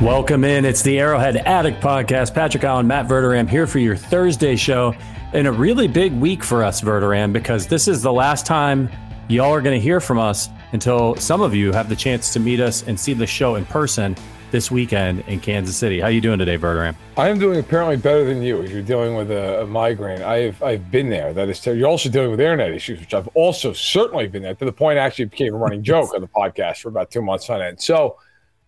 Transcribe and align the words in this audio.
Welcome 0.00 0.44
in. 0.44 0.64
It's 0.64 0.82
the 0.82 1.00
Arrowhead 1.00 1.36
Addict 1.38 1.82
Podcast. 1.82 2.32
Patrick 2.32 2.62
Allen, 2.62 2.86
Matt 2.86 3.08
Verderame 3.08 3.48
here 3.48 3.66
for 3.66 3.78
your 3.78 3.96
Thursday 3.96 4.56
show. 4.56 4.94
And 5.32 5.46
a 5.46 5.52
really 5.52 5.88
big 5.88 6.12
week 6.12 6.44
for 6.44 6.62
us, 6.62 6.80
Verderame, 6.80 7.32
because 7.32 7.66
this 7.66 7.88
is 7.88 8.00
the 8.00 8.12
last 8.12 8.46
time 8.46 8.88
y'all 9.28 9.52
are 9.52 9.60
going 9.60 9.78
to 9.78 9.82
hear 9.82 10.00
from 10.00 10.18
us 10.18 10.48
until 10.72 11.16
some 11.16 11.40
of 11.40 11.54
you 11.54 11.72
have 11.72 11.88
the 11.88 11.96
chance 11.96 12.32
to 12.32 12.40
meet 12.40 12.60
us 12.60 12.84
and 12.84 12.98
see 12.98 13.12
the 13.12 13.26
show 13.26 13.56
in 13.56 13.66
person 13.66 14.16
this 14.50 14.70
weekend 14.70 15.20
in 15.26 15.40
Kansas 15.40 15.76
City. 15.76 16.00
How 16.00 16.06
are 16.06 16.10
you 16.10 16.20
doing 16.20 16.38
today, 16.38 16.58
Verderame? 16.58 16.94
I 17.16 17.28
am 17.28 17.38
doing 17.38 17.58
apparently 17.58 17.96
better 17.96 18.24
than 18.24 18.42
you. 18.42 18.62
You're 18.62 18.82
dealing 18.82 19.14
with 19.14 19.30
a, 19.30 19.62
a 19.62 19.66
migraine. 19.66 20.22
I've 20.22 20.62
I've 20.62 20.90
been 20.90 21.10
there. 21.10 21.32
That 21.32 21.48
is, 21.48 21.64
you're 21.66 21.88
also 21.88 22.08
dealing 22.08 22.30
with 22.30 22.40
internet 22.40 22.72
issues, 22.72 23.00
which 23.00 23.14
I've 23.14 23.28
also 23.28 23.72
certainly 23.72 24.26
been 24.28 24.42
there. 24.42 24.54
To 24.54 24.64
the 24.64 24.72
point, 24.72 24.98
I 24.98 25.02
actually 25.02 25.26
became 25.26 25.54
a 25.54 25.58
running 25.58 25.82
joke 25.82 26.14
on 26.14 26.20
the 26.20 26.28
podcast 26.28 26.78
for 26.78 26.88
about 26.88 27.10
two 27.10 27.22
months 27.22 27.48
on 27.50 27.60
end. 27.60 27.80
So, 27.80 28.18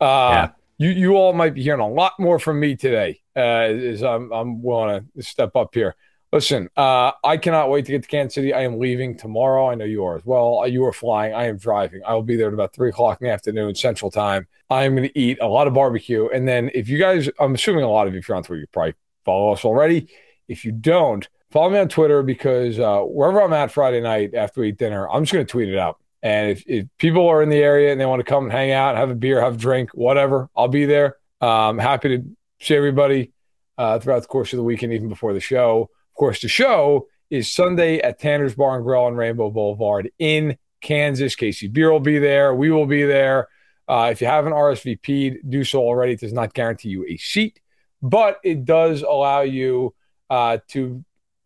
uh, 0.01 0.05
yeah. 0.05 0.51
you 0.79 0.91
you 0.91 1.17
all 1.17 1.33
might 1.33 1.55
be 1.55 1.63
hearing 1.63 1.81
a 1.81 1.89
lot 1.89 2.13
more 2.19 2.39
from 2.39 2.61
me 2.61 2.77
today. 2.77 3.21
Uh, 3.37 3.41
as 3.41 4.03
I'm 4.03 4.33
I'm 4.33 4.63
willing 4.63 5.09
to 5.17 5.23
step 5.23 5.57
up 5.57 5.75
here. 5.75 5.97
Listen, 6.33 6.69
uh, 6.77 7.11
I 7.25 7.37
cannot 7.39 7.71
wait 7.71 7.87
to 7.87 7.93
get 7.93 8.05
to 8.05 8.09
Kansas 8.09 8.35
City. 8.35 8.55
I 8.55 8.63
am 8.63 8.79
leaving 8.79 9.17
tomorrow. 9.17 9.69
I 9.69 9.75
know 9.75 9.85
you 9.85 10.05
are 10.05 10.15
as 10.15 10.25
well. 10.25 10.65
You 10.69 10.85
are 10.85 10.93
flying. 10.93 11.35
I 11.35 11.47
am 11.47 11.57
driving. 11.57 12.03
I 12.07 12.15
will 12.15 12.23
be 12.23 12.37
there 12.37 12.47
at 12.47 12.55
about 12.55 12.73
three 12.73 12.91
o'clock 12.91 13.21
in 13.21 13.27
the 13.27 13.33
afternoon 13.33 13.75
Central 13.75 14.13
Time. 14.13 14.47
I 14.69 14.85
am 14.85 14.95
going 14.95 15.09
to 15.09 15.19
eat 15.19 15.39
a 15.41 15.49
lot 15.49 15.67
of 15.67 15.75
barbecue. 15.75 16.29
And 16.29 16.47
then 16.47 16.71
if 16.73 16.89
you 16.89 16.99
guys, 16.99 17.29
I'm 17.41 17.55
assuming 17.55 17.83
a 17.83 17.91
lot 17.91 18.07
of 18.07 18.13
you, 18.13 18.21
if 18.21 18.29
you're 18.29 18.37
on 18.37 18.45
Twitter, 18.45 18.61
you 18.61 18.69
probably 18.69 18.95
follow 19.25 19.53
us 19.53 19.65
already. 19.65 20.09
If 20.47 20.65
you 20.65 20.71
don't, 20.71 21.29
follow 21.51 21.71
me 21.71 21.81
on 21.81 21.89
Twitter 21.89 22.23
because 22.23 22.79
uh, 22.79 23.01
wherever 23.01 23.43
I'm 23.43 23.53
at 23.53 23.73
Friday 23.73 24.01
night 24.01 24.33
after 24.33 24.61
we 24.61 24.69
eat 24.69 24.79
dinner, 24.79 25.11
I'm 25.11 25.25
just 25.25 25.33
going 25.33 25.45
to 25.45 25.51
tweet 25.51 25.69
it 25.69 25.79
out. 25.79 25.99
And 26.23 26.51
if, 26.51 26.63
if, 26.67 26.87
people 26.99 27.27
are 27.27 27.43
in 27.43 27.49
the 27.49 27.57
area 27.57 27.91
and 27.91 28.01
they 28.01 28.07
want 28.07 28.21
to 28.21 28.25
come 28.25 28.45
and 28.45 28.53
hang 28.53 28.71
out, 28.71 28.95
have 28.95 29.11
a 29.11 29.17
beer, 29.17 29.41
have 29.41 29.55
a 29.55 29.59
drink, 29.59 29.91
whatever, 29.95 30.49
I'll 30.57 30.69
be 30.69 30.85
there. 30.85 31.17
Um, 31.41 31.79
happy 31.79 32.19
to 32.19 32.25
see 32.61 32.77
everybody 32.77 33.33
uh, 33.79 33.99
throughout 33.99 34.23
the 34.23 34.29
course 34.29 34.53
of 34.53 34.59
the 34.59 34.63
weekend, 34.63 34.93
even 34.93 35.09
before 35.09 35.33
the 35.33 35.41
show 35.41 35.91
course, 36.21 36.43
the 36.43 36.49
show 36.49 37.09
is 37.31 37.51
Sunday 37.51 37.99
at 37.99 38.19
Tanner's 38.19 38.55
Bar 38.55 38.77
and 38.77 38.85
Grill 38.85 39.05
on 39.05 39.15
Rainbow 39.15 39.51
Boulevard 39.51 40.11
in 40.19 40.59
Kansas. 40.83 41.35
KC 41.35 41.73
Beer 41.73 41.91
will 41.91 41.99
be 41.99 42.19
there. 42.19 42.55
We 42.55 42.71
will 42.71 42.87
be 42.87 43.05
there. 43.05 43.49
Uh, 43.89 44.11
if 44.13 44.21
you 44.21 44.27
haven't 44.27 44.53
RSVP'd, 44.53 45.51
do 45.51 45.65
so 45.65 45.81
already. 45.81 46.13
It 46.13 46.21
does 46.21 46.35
not 46.35 46.53
guarantee 46.53 46.91
you 46.91 47.07
a 47.07 47.17
seat, 47.17 47.61
but 48.03 48.39
it 48.45 48.67
does 48.67 49.01
allow 49.01 49.41
you 49.41 49.95
uh, 50.29 50.59
to 50.69 51.03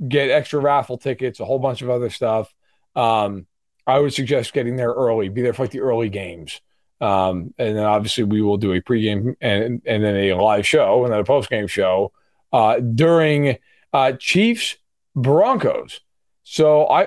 get 0.06 0.30
extra 0.30 0.58
raffle 0.58 0.98
tickets, 0.98 1.38
a 1.38 1.44
whole 1.44 1.60
bunch 1.60 1.80
of 1.80 1.88
other 1.88 2.10
stuff. 2.10 2.52
Um, 2.96 3.46
I 3.86 4.00
would 4.00 4.12
suggest 4.12 4.54
getting 4.54 4.74
there 4.74 4.92
early. 4.92 5.28
Be 5.28 5.42
there 5.42 5.52
for 5.52 5.62
like 5.62 5.70
the 5.70 5.80
early 5.80 6.08
games. 6.08 6.60
Um, 7.00 7.54
and 7.58 7.76
then 7.76 7.84
obviously 7.84 8.24
we 8.24 8.42
will 8.42 8.56
do 8.56 8.72
a 8.72 8.80
pregame 8.80 9.36
and 9.40 9.82
and 9.84 10.04
then 10.04 10.16
a 10.16 10.32
live 10.34 10.66
show 10.66 11.04
and 11.04 11.12
then 11.12 11.20
a 11.20 11.24
postgame 11.24 11.68
show 11.68 12.12
uh, 12.52 12.80
during 12.80 13.58
uh, 13.94 14.12
Chiefs 14.12 14.76
Broncos. 15.16 16.00
So 16.42 16.86
I 16.88 17.06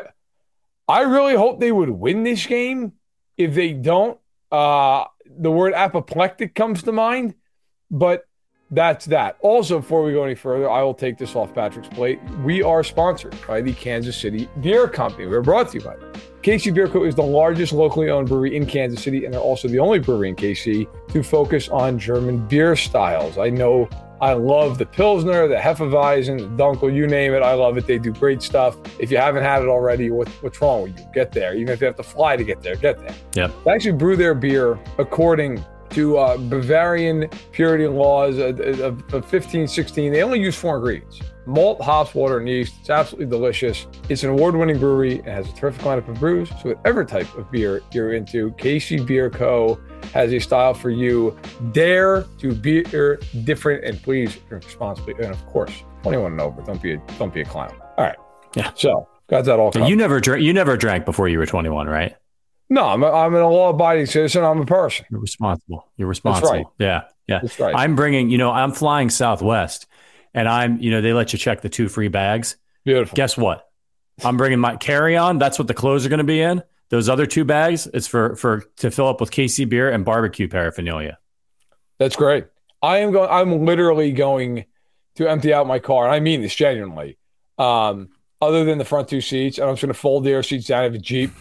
I 0.87 1.01
really 1.01 1.35
hope 1.35 1.59
they 1.59 1.71
would 1.71 1.89
win 1.89 2.23
this 2.23 2.47
game. 2.47 2.93
If 3.35 3.53
they 3.53 3.73
don't, 3.73 4.17
uh, 4.51 5.03
the 5.29 5.51
word 5.51 5.73
apoplectic 5.73 6.55
comes 6.55 6.81
to 6.83 6.91
mind. 6.91 7.35
But 7.91 8.25
that's 8.71 9.05
that. 9.05 9.37
Also, 9.41 9.79
before 9.79 10.03
we 10.03 10.11
go 10.11 10.23
any 10.23 10.35
further, 10.35 10.69
I 10.69 10.81
will 10.81 10.93
take 10.93 11.17
this 11.17 11.35
off 11.35 11.53
Patrick's 11.53 11.87
plate. 11.89 12.19
We 12.43 12.63
are 12.63 12.83
sponsored 12.83 13.35
by 13.47 13.61
the 13.61 13.73
Kansas 13.73 14.17
City 14.17 14.49
Beer 14.61 14.87
Company. 14.87 15.27
We're 15.27 15.41
brought 15.41 15.69
to 15.69 15.79
you 15.79 15.85
by 15.85 15.95
them. 15.95 16.11
KC 16.41 16.73
Beer 16.73 16.87
Co. 16.87 17.03
is 17.03 17.15
the 17.15 17.21
largest 17.21 17.73
locally 17.73 18.09
owned 18.09 18.27
brewery 18.27 18.55
in 18.55 18.65
Kansas 18.65 19.01
City, 19.01 19.25
and 19.25 19.33
they're 19.33 19.41
also 19.41 19.67
the 19.67 19.79
only 19.79 19.99
brewery 19.99 20.29
in 20.29 20.35
KC 20.35 20.87
to 21.11 21.23
focus 21.23 21.69
on 21.69 21.99
German 21.99 22.45
beer 22.47 22.75
styles. 22.75 23.37
I 23.37 23.49
know 23.49 23.89
I 24.19 24.33
love 24.33 24.79
the 24.79 24.85
Pilsner, 24.85 25.47
the 25.47 25.55
Hefeweizen, 25.55 26.37
the 26.39 26.63
Dunkel, 26.63 26.93
you 26.93 27.05
name 27.05 27.33
it. 27.33 27.43
I 27.43 27.53
love 27.53 27.77
it. 27.77 27.85
They 27.85 27.99
do 27.99 28.11
great 28.11 28.41
stuff. 28.41 28.75
If 28.99 29.11
you 29.11 29.17
haven't 29.17 29.43
had 29.43 29.61
it 29.61 29.67
already, 29.67 30.09
what, 30.09 30.27
what's 30.41 30.59
wrong 30.59 30.83
with 30.83 30.99
you? 30.99 31.05
Get 31.13 31.31
there. 31.31 31.55
Even 31.55 31.69
if 31.69 31.81
you 31.81 31.87
have 31.87 31.95
to 31.97 32.03
fly 32.03 32.35
to 32.35 32.43
get 32.43 32.63
there, 32.63 32.75
get 32.75 32.97
there. 32.97 33.15
Yeah. 33.33 33.51
They 33.63 33.71
actually 33.71 33.91
brew 33.91 34.15
their 34.15 34.33
beer 34.33 34.79
according 34.97 35.63
to 35.97 36.15
uh, 36.15 36.37
Bavarian 36.37 37.27
purity 37.51 37.87
laws 37.87 38.37
of, 38.37 38.59
of, 38.59 39.13
of 39.13 39.25
15, 39.25 39.67
16. 39.67 40.13
They 40.13 40.21
only 40.21 40.39
use 40.39 40.55
four 40.55 40.75
ingredients 40.75 41.23
malt, 41.47 41.81
hops, 41.81 42.13
water, 42.13 42.37
and 42.37 42.47
yeast. 42.47 42.75
It's 42.81 42.91
absolutely 42.91 43.25
delicious. 43.25 43.87
It's 44.07 44.21
an 44.21 44.29
award 44.29 44.55
winning 44.55 44.77
brewery 44.77 45.19
and 45.19 45.27
has 45.27 45.49
a 45.49 45.53
terrific 45.53 45.81
lineup 45.81 46.07
of 46.07 46.19
brews. 46.19 46.49
So, 46.61 46.75
whatever 46.75 47.03
type 47.03 47.33
of 47.35 47.49
beer 47.49 47.81
you're 47.93 48.13
into, 48.13 48.51
KC 48.51 49.07
Beer 49.07 49.31
Co. 49.31 49.79
has 50.13 50.31
a 50.33 50.39
style 50.39 50.75
for 50.75 50.91
you. 50.91 51.35
Dare 51.71 52.25
to 52.37 52.53
be 52.53 52.83
different 53.43 53.83
and 53.83 53.99
please 54.03 54.37
drink 54.49 54.65
responsibly. 54.65 55.15
And 55.15 55.33
of 55.33 55.43
course, 55.47 55.71
21 56.03 56.33
and 56.33 56.41
over. 56.41 56.61
Don't 56.61 56.81
be 56.81 56.93
a, 56.93 57.01
don't 57.17 57.33
be 57.33 57.41
a 57.41 57.45
clown. 57.45 57.73
All 57.97 58.05
right. 58.05 58.17
Yeah. 58.55 58.71
So, 58.75 59.07
got 59.29 59.45
that 59.45 59.57
all 59.57 59.71
covered. 59.71 59.87
You 59.87 59.95
never 59.95 60.19
drank, 60.19 60.43
you 60.43 60.53
never 60.53 60.77
drank 60.77 61.05
before 61.05 61.27
you 61.27 61.39
were 61.39 61.47
21, 61.47 61.87
right? 61.87 62.15
No, 62.69 62.85
I'm, 62.85 63.03
a, 63.03 63.11
I'm 63.11 63.33
an 63.33 63.41
law 63.41 63.69
abiding 63.69 64.07
citizen. 64.07 64.43
I'm 64.43 64.59
a 64.59 64.65
person. 64.65 65.05
You're 65.09 65.21
responsible. 65.21 65.87
You're 65.95 66.07
responsible. 66.07 66.51
Right. 66.51 66.65
Yeah. 66.79 67.03
Yeah. 67.27 67.39
That's 67.41 67.59
right. 67.59 67.73
I'm 67.75 67.95
bringing, 67.95 68.29
you 68.29 68.37
know, 68.37 68.51
I'm 68.51 68.71
flying 68.71 69.09
Southwest 69.09 69.87
and 70.33 70.47
I'm, 70.47 70.79
you 70.79 70.91
know, 70.91 71.01
they 71.01 71.13
let 71.13 71.33
you 71.33 71.39
check 71.39 71.61
the 71.61 71.69
two 71.69 71.87
free 71.87 72.09
bags. 72.09 72.57
Beautiful. 72.83 73.15
Guess 73.15 73.37
what? 73.37 73.67
I'm 74.23 74.37
bringing 74.37 74.59
my 74.59 74.75
carry 74.75 75.15
on. 75.15 75.37
That's 75.37 75.59
what 75.59 75.67
the 75.67 75.73
clothes 75.73 76.05
are 76.05 76.09
going 76.09 76.19
to 76.19 76.23
be 76.23 76.41
in. 76.41 76.63
Those 76.89 77.09
other 77.09 77.25
two 77.25 77.43
bags, 77.43 77.87
it's 77.93 78.07
for 78.07 78.35
for 78.35 78.61
to 78.77 78.89
fill 78.89 79.07
up 79.07 79.19
with 79.19 79.29
KC 79.29 79.67
beer 79.67 79.91
and 79.91 80.05
barbecue 80.05 80.47
paraphernalia. 80.47 81.17
That's 81.99 82.15
great. 82.15 82.45
I 82.81 82.99
am 82.99 83.11
going. 83.11 83.29
I'm 83.29 83.65
literally 83.65 84.11
going 84.13 84.65
to 85.15 85.27
empty 85.29 85.53
out 85.53 85.67
my 85.67 85.79
car, 85.79 86.05
and 86.05 86.13
I 86.13 86.19
mean 86.19 86.41
this 86.41 86.55
genuinely. 86.55 87.17
Um, 87.57 88.09
other 88.41 88.63
than 88.63 88.77
the 88.77 88.85
front 88.85 89.09
two 89.09 89.19
seats, 89.19 89.57
and 89.57 89.67
I'm 89.67 89.73
just 89.73 89.81
going 89.81 89.93
to 89.93 89.99
fold 89.99 90.23
the 90.23 90.31
air 90.31 90.43
seats 90.43 90.67
down 90.67 90.85
of 90.85 90.93
a 90.93 90.97
Jeep, 90.97 91.31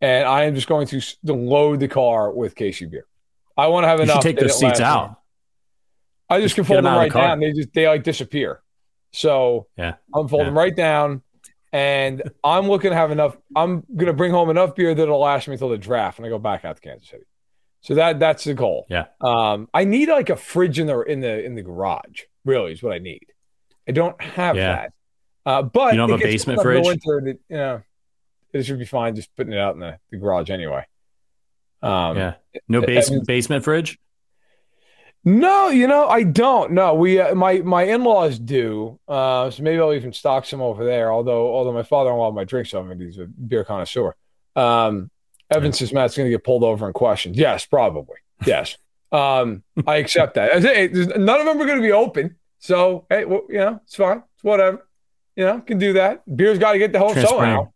and 0.00 0.26
I 0.26 0.44
am 0.44 0.54
just 0.54 0.68
going 0.68 0.86
to, 0.88 1.02
load 1.24 1.80
the 1.80 1.88
car 1.88 2.32
with 2.32 2.54
KC 2.54 2.90
beer. 2.90 3.06
I 3.56 3.66
want 3.68 3.84
to 3.84 3.88
have 3.88 3.98
you 3.98 4.04
enough. 4.04 4.22
take 4.22 4.38
those 4.38 4.58
seats 4.58 4.80
out. 4.80 5.16
I 6.30 6.38
just, 6.38 6.46
just 6.46 6.54
can 6.56 6.64
fold 6.64 6.78
them, 6.78 6.84
them 6.84 6.96
right 6.96 7.12
the 7.12 7.18
down. 7.18 7.40
They 7.40 7.52
just 7.52 7.72
they 7.72 7.88
like 7.88 8.04
disappear. 8.04 8.62
So 9.12 9.66
yeah, 9.76 9.94
I'm 10.14 10.28
folding 10.28 10.54
yeah. 10.54 10.60
right 10.60 10.76
down, 10.76 11.22
and 11.72 12.22
I'm 12.44 12.68
looking 12.68 12.90
to 12.90 12.96
have 12.96 13.10
enough. 13.10 13.36
I'm 13.56 13.82
gonna 13.96 14.12
bring 14.12 14.30
home 14.30 14.50
enough 14.50 14.74
beer 14.74 14.94
that'll 14.94 15.18
last 15.18 15.48
me 15.48 15.54
until 15.54 15.70
the 15.70 15.78
draft, 15.78 16.18
and 16.18 16.26
I 16.26 16.28
go 16.28 16.38
back 16.38 16.64
out 16.64 16.76
to 16.76 16.82
Kansas 16.82 17.08
City. 17.08 17.24
So 17.80 17.94
that 17.94 18.20
that's 18.20 18.44
the 18.44 18.54
goal. 18.54 18.86
Yeah. 18.90 19.06
Um, 19.20 19.68
I 19.72 19.84
need 19.84 20.08
like 20.08 20.30
a 20.30 20.36
fridge 20.36 20.78
in 20.78 20.86
the 20.86 21.00
in 21.00 21.20
the 21.20 21.44
in 21.44 21.54
the 21.54 21.62
garage. 21.62 22.22
Really, 22.44 22.72
is 22.72 22.82
what 22.82 22.92
I 22.92 22.98
need. 22.98 23.26
I 23.88 23.92
don't 23.92 24.20
have 24.20 24.56
yeah. 24.56 24.74
that. 24.74 24.92
Uh, 25.46 25.62
but 25.62 25.94
you 25.94 25.98
don't 25.98 26.10
have 26.10 26.20
a 26.20 26.22
basement 26.22 26.60
fridge. 26.60 26.84
Winter, 26.84 27.22
that, 27.24 27.38
you 27.48 27.56
know, 27.56 27.82
it 28.52 28.64
should 28.64 28.78
be 28.78 28.84
fine 28.84 29.14
just 29.14 29.34
putting 29.36 29.52
it 29.52 29.58
out 29.58 29.74
in 29.74 29.80
the, 29.80 29.98
the 30.10 30.16
garage 30.16 30.50
anyway. 30.50 30.84
Um, 31.82 32.16
yeah. 32.16 32.34
No 32.68 32.80
basement 32.80 33.26
basement 33.26 33.64
fridge. 33.64 33.98
No, 35.24 35.68
you 35.68 35.86
know, 35.86 36.06
I 36.08 36.22
don't. 36.22 36.72
No, 36.72 36.94
we 36.94 37.20
uh, 37.20 37.34
my 37.34 37.58
my 37.58 37.82
in 37.82 38.04
laws 38.04 38.38
do. 38.38 38.98
Uh, 39.06 39.50
so 39.50 39.62
maybe 39.62 39.80
I'll 39.80 39.92
even 39.92 40.12
stock 40.12 40.44
some 40.44 40.62
over 40.62 40.84
there. 40.84 41.12
Although 41.12 41.54
although 41.54 41.72
my 41.72 41.82
father 41.82 42.10
in 42.10 42.16
law 42.16 42.30
might 42.30 42.48
drink 42.48 42.66
some, 42.66 42.90
and 42.90 43.00
he's 43.00 43.18
a 43.18 43.26
beer 43.26 43.64
connoisseur. 43.64 44.14
Um, 44.56 45.10
Evan 45.50 45.72
says 45.72 45.92
Matt's 45.92 46.16
going 46.16 46.26
to 46.26 46.30
get 46.30 46.44
pulled 46.44 46.62
over 46.62 46.86
and 46.86 46.94
questioned. 46.94 47.36
Yes, 47.36 47.66
probably. 47.66 48.16
Yes, 48.46 48.76
um, 49.12 49.62
I 49.86 49.96
accept 49.96 50.34
that. 50.34 50.52
I 50.52 50.60
say, 50.60 50.88
none 50.88 51.40
of 51.40 51.46
them 51.46 51.60
are 51.60 51.66
going 51.66 51.78
to 51.78 51.82
be 51.82 51.92
open, 51.92 52.36
so 52.58 53.06
hey, 53.10 53.24
well, 53.24 53.42
you 53.48 53.58
know, 53.58 53.80
it's 53.84 53.96
fine. 53.96 54.22
It's 54.34 54.44
whatever. 54.44 54.86
You 55.36 55.44
know, 55.44 55.60
can 55.60 55.78
do 55.78 55.94
that. 55.94 56.22
Beer's 56.36 56.58
got 56.58 56.72
to 56.72 56.78
get 56.78 56.92
the 56.92 56.98
whole 56.98 57.14
somehow. 57.14 57.72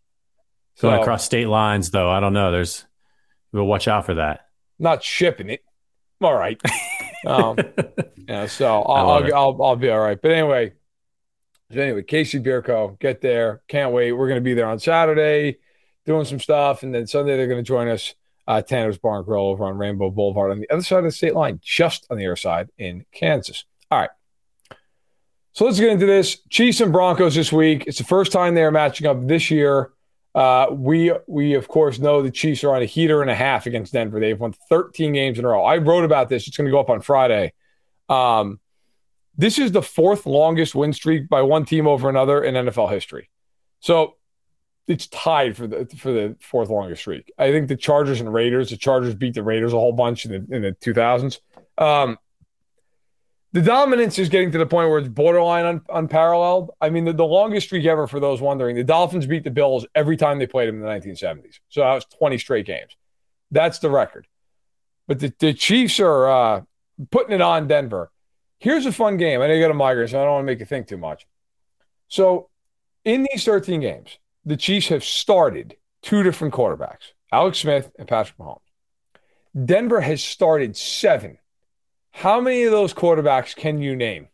Going 0.83 0.97
so, 0.97 1.03
across 1.03 1.25
state 1.25 1.47
lines, 1.47 1.91
though, 1.91 2.11
I 2.11 2.19
don't 2.19 2.33
know. 2.33 2.51
There's 2.51 2.85
we'll 3.53 3.67
watch 3.67 3.87
out 3.87 4.05
for 4.05 4.15
that. 4.15 4.49
Not 4.81 5.05
shipping 5.05 5.49
it. 5.49 5.63
All 6.21 6.35
right. 6.35 6.61
um, 7.25 7.57
yeah, 8.29 8.47
so 8.47 8.83
I'll 8.83 9.11
I'll, 9.11 9.35
I'll, 9.35 9.63
I'll, 9.63 9.77
be 9.77 9.91
all 9.91 10.01
right. 10.01 10.21
But 10.21 10.33
anyway, 10.33 10.73
anyway, 11.71 12.03
KC 12.03 12.43
Beer 12.43 12.63
Co. 12.63 12.97
Get 13.01 13.21
there. 13.21 13.63
Can't 13.69 13.93
wait. 13.93 14.11
We're 14.11 14.27
going 14.27 14.41
to 14.41 14.45
be 14.45 14.55
there 14.55 14.67
on 14.67 14.81
Saturday 14.81 15.59
doing 16.05 16.25
some 16.25 16.41
stuff. 16.41 16.83
And 16.83 16.93
then 16.93 17.07
Sunday, 17.07 17.37
they're 17.37 17.47
going 17.47 17.63
to 17.63 17.69
join 17.69 17.87
us 17.87 18.15
uh, 18.49 18.61
Tanner's 18.61 18.99
Bar 18.99 19.19
and 19.19 19.25
Grill 19.25 19.47
over 19.47 19.65
on 19.65 19.79
Rainbow 19.79 20.11
Boulevard 20.11 20.51
on 20.51 20.59
the 20.59 20.71
other 20.71 20.83
side 20.83 20.99
of 20.99 21.05
the 21.05 21.13
state 21.13 21.35
line, 21.35 21.61
just 21.63 22.07
on 22.11 22.19
the 22.19 22.27
other 22.27 22.35
side 22.35 22.71
in 22.77 23.07
Kansas. 23.13 23.65
All 23.91 24.01
right. 24.01 24.11
So 25.53 25.65
let's 25.65 25.79
get 25.79 25.91
into 25.91 26.07
this. 26.07 26.39
Chiefs 26.49 26.81
and 26.81 26.93
Broncos 26.93 27.35
this 27.35 27.53
week. 27.53 27.85
It's 27.87 27.99
the 27.99 28.05
first 28.05 28.33
time 28.33 28.55
they're 28.55 28.71
matching 28.71 29.07
up 29.07 29.27
this 29.27 29.51
year. 29.51 29.93
Uh, 30.35 30.67
we 30.71 31.13
we 31.27 31.55
of 31.55 31.69
course 31.69 31.99
know 31.99 32.23
the 32.23 32.31
Chiefs 32.31 32.65
are 32.65 32.75
on 32.75 32.83
a 32.83 32.87
heater 32.87 33.21
and 33.21 33.31
a 33.31 33.35
half 33.35 33.67
against 33.67 33.93
Denver. 33.93 34.19
They've 34.19 34.39
won 34.39 34.55
13 34.69 35.13
games 35.13 35.39
in 35.39 35.45
a 35.45 35.49
row. 35.49 35.65
I 35.65 35.77
wrote 35.77 36.05
about 36.05 36.29
this. 36.29 36.49
It's 36.49 36.57
going 36.57 36.67
to 36.67 36.71
go 36.71 36.81
up 36.81 36.89
on 36.89 37.03
Friday. 37.03 37.53
Um, 38.09 38.59
this 39.37 39.59
is 39.59 39.73
the 39.73 39.83
fourth 39.83 40.27
longest 40.27 40.75
win 40.75 40.93
streak 40.93 41.29
by 41.29 41.43
one 41.43 41.65
team 41.65 41.87
over 41.87 42.09
another 42.09 42.43
in 42.43 42.55
NFL 42.55 42.91
history. 42.91 43.31
So 43.81 44.17
it's 44.87 45.07
tied 45.07 45.57
for 45.57 45.67
the 45.67 45.87
for 45.97 46.13
the 46.13 46.37
fourth 46.41 46.71
longest 46.71 47.03
streak. 47.03 47.33
I 47.39 47.51
think 47.51 47.69
the 47.69 47.77
Chargers 47.77 48.21
and 48.21 48.33
Raiders. 48.33 48.71
The 48.71 48.77
Chargers 48.77 49.15
beat 49.15 49.35
the 49.35 49.43
Raiders 49.43 49.73
a 49.73 49.79
whole 49.79 49.93
bunch 49.93 50.25
in 50.25 50.33
the 50.33 50.57
in 50.57 50.63
the 50.63 50.73
two 50.73 50.95
thousands. 50.95 51.41
Um, 51.79 52.19
the 53.53 53.61
dominance 53.61 54.19
is 54.19 54.29
getting 54.29 54.51
to 54.53 54.59
the 54.59 54.67
point 54.67 54.89
where 54.89 54.99
it's 54.99 55.09
borderline 55.09 55.67
un, 55.67 55.81
unparalleled. 55.93 56.71
I 56.81 56.91
mean, 56.91 57.05
the, 57.05 57.13
the 57.13 57.25
longest 57.25 57.67
streak 57.67 57.85
ever 57.85 58.07
for 58.07 58.19
those 58.19 58.41
wondering, 58.41 58.77
the 58.77 58.85
Dolphins 58.85 59.27
beat 59.27 59.45
the 59.45 59.51
Bills 59.51 59.87
every 59.95 60.17
time 60.17 60.39
they 60.39 60.47
played 60.47 60.69
them 60.69 60.77
in 60.77 60.83
the 60.83 60.89
1970s. 60.89 61.61
So 61.69 61.81
that 61.81 61.95
was 61.95 62.07
20 62.07 62.39
straight 62.39 62.67
games. 62.67 62.97
That's 63.51 63.79
the 63.79 63.91
record. 63.91 64.27
But 65.07 65.21
the, 65.21 65.33
the 65.39 65.53
Chiefs 65.53 66.01
are 66.01 66.29
uh, 66.31 66.63
putting 67.11 67.35
it 67.35 67.43
on 67.43 67.69
Denver. 67.69 68.11
Here's 68.59 68.87
a 68.87 68.93
fun 68.93 69.19
game. 69.19 69.43
I 69.43 69.49
know 69.49 69.55
you 69.55 69.61
got 69.61 69.71
a 69.71 69.75
migraine, 69.75 70.09
so 70.09 70.21
I 70.21 70.25
don't 70.25 70.35
want 70.35 70.43
to 70.45 70.47
make 70.47 70.61
you 70.61 70.67
think 70.67 70.87
too 70.87 70.97
much. 70.97 71.27
So 72.09 72.49
in 73.05 73.27
these 73.31 73.45
13 73.45 73.81
games, 73.81 74.19
the 74.45 74.57
Chiefs 74.57 74.89
have 74.89 75.05
started 75.05 75.77
two 76.03 76.23
different 76.23 76.55
quarterbacks, 76.55 77.13
Alex 77.31 77.59
Smith 77.59 77.91
and 77.99 78.09
Patrick 78.09 78.39
Mahomes. 78.39 78.61
Denver 79.65 80.01
has 80.01 80.23
started 80.23 80.77
seven. 80.77 81.39
How 82.13 82.41
many 82.41 82.65
of 82.65 82.73
those 82.73 82.95
quarterbacks 82.95 83.57
can 83.57 83.81
you 83.81 83.97
name? 83.97 84.29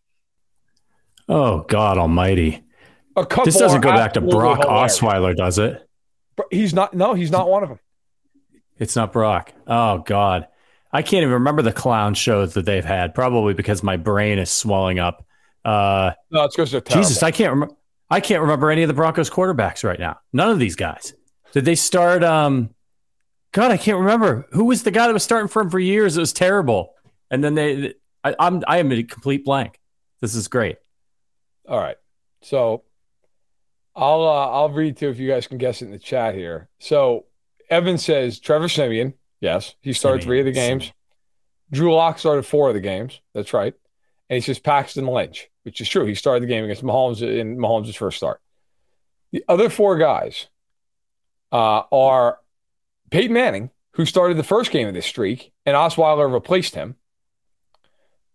Oh 1.28 1.60
God 1.68 1.98
Almighty! 1.98 2.64
A 3.16 3.24
couple. 3.26 3.44
This 3.44 3.58
doesn't 3.58 3.80
go 3.82 3.90
back 3.92 4.14
to 4.14 4.20
Brock 4.20 4.60
hilarious. 4.62 4.98
Osweiler, 4.98 5.36
does 5.36 5.58
it? 5.58 5.86
He's 6.50 6.72
not. 6.74 6.94
No, 6.94 7.14
he's 7.14 7.30
not 7.30 7.48
one 7.48 7.62
of 7.62 7.68
them. 7.68 7.78
It's 8.78 8.96
not 8.96 9.12
Brock. 9.12 9.52
Oh 9.66 9.98
God, 9.98 10.46
I 10.92 11.02
can't 11.02 11.22
even 11.22 11.34
remember 11.34 11.62
the 11.62 11.72
clown 11.72 12.14
shows 12.14 12.54
that 12.54 12.64
they've 12.64 12.84
had. 12.84 13.14
Probably 13.14 13.54
because 13.54 13.82
my 13.82 13.96
brain 13.96 14.38
is 14.38 14.50
swelling 14.50 14.98
up. 14.98 15.24
Uh, 15.64 16.12
No, 16.30 16.44
it's 16.44 16.56
because 16.56 16.70
they're 16.70 16.80
terrible. 16.80 17.02
Jesus, 17.08 17.22
I 17.22 17.30
can't 17.30 17.52
remember. 17.52 17.74
I 18.10 18.20
can't 18.20 18.40
remember 18.40 18.70
any 18.70 18.82
of 18.82 18.88
the 18.88 18.94
Broncos 18.94 19.28
quarterbacks 19.28 19.84
right 19.84 19.98
now. 20.00 20.18
None 20.32 20.50
of 20.50 20.58
these 20.58 20.76
guys. 20.76 21.12
Did 21.52 21.66
they 21.66 21.74
start? 21.74 22.24
Um, 22.24 22.70
God, 23.52 23.70
I 23.70 23.76
can't 23.76 23.98
remember 23.98 24.46
who 24.52 24.64
was 24.64 24.82
the 24.82 24.90
guy 24.90 25.06
that 25.06 25.12
was 25.12 25.22
starting 25.22 25.48
for 25.48 25.60
him 25.60 25.68
for 25.70 25.78
years. 25.78 26.16
It 26.16 26.20
was 26.20 26.32
terrible, 26.32 26.94
and 27.30 27.42
then 27.42 27.54
they. 27.54 27.94
I, 28.24 28.34
I'm 28.38 28.62
I 28.66 28.78
am 28.78 28.90
a 28.92 29.02
complete 29.02 29.44
blank. 29.44 29.78
This 30.20 30.34
is 30.34 30.48
great. 30.48 30.78
All 31.68 31.78
right. 31.78 31.96
So 32.42 32.84
I'll 33.94 34.22
uh, 34.22 34.50
I'll 34.50 34.70
read 34.70 34.96
to 34.98 35.08
if 35.08 35.18
you 35.18 35.28
guys 35.28 35.46
can 35.46 35.58
guess 35.58 35.82
it 35.82 35.86
in 35.86 35.90
the 35.90 35.98
chat 35.98 36.34
here. 36.34 36.68
So 36.78 37.26
Evan 37.70 37.98
says 37.98 38.38
Trevor 38.38 38.68
Siemian. 38.68 39.14
Yes, 39.40 39.74
he 39.80 39.92
started 39.92 40.22
Siemian, 40.22 40.28
three 40.28 40.40
of 40.40 40.46
the 40.46 40.52
games. 40.52 40.84
Siemian. 40.84 40.94
Drew 41.70 41.94
Lock 41.94 42.18
started 42.18 42.44
four 42.44 42.68
of 42.68 42.74
the 42.74 42.80
games. 42.80 43.20
That's 43.34 43.52
right. 43.52 43.74
And 44.30 44.36
he 44.36 44.40
says 44.40 44.58
Paxton 44.58 45.06
Lynch, 45.06 45.48
which 45.62 45.80
is 45.80 45.88
true. 45.88 46.06
He 46.06 46.14
started 46.14 46.42
the 46.42 46.48
game 46.48 46.64
against 46.64 46.82
Mahomes 46.82 47.22
in 47.22 47.58
Mahomes' 47.58 47.96
first 47.96 48.16
start. 48.16 48.40
The 49.32 49.44
other 49.48 49.68
four 49.68 49.98
guys 49.98 50.48
uh, 51.52 51.82
are 51.92 52.38
Peyton 53.10 53.32
Manning, 53.32 53.70
who 53.92 54.04
started 54.04 54.36
the 54.36 54.42
first 54.42 54.70
game 54.70 54.88
of 54.88 54.94
this 54.94 55.06
streak, 55.06 55.52
and 55.66 55.76
Osweiler 55.76 56.32
replaced 56.32 56.74
him. 56.74 56.96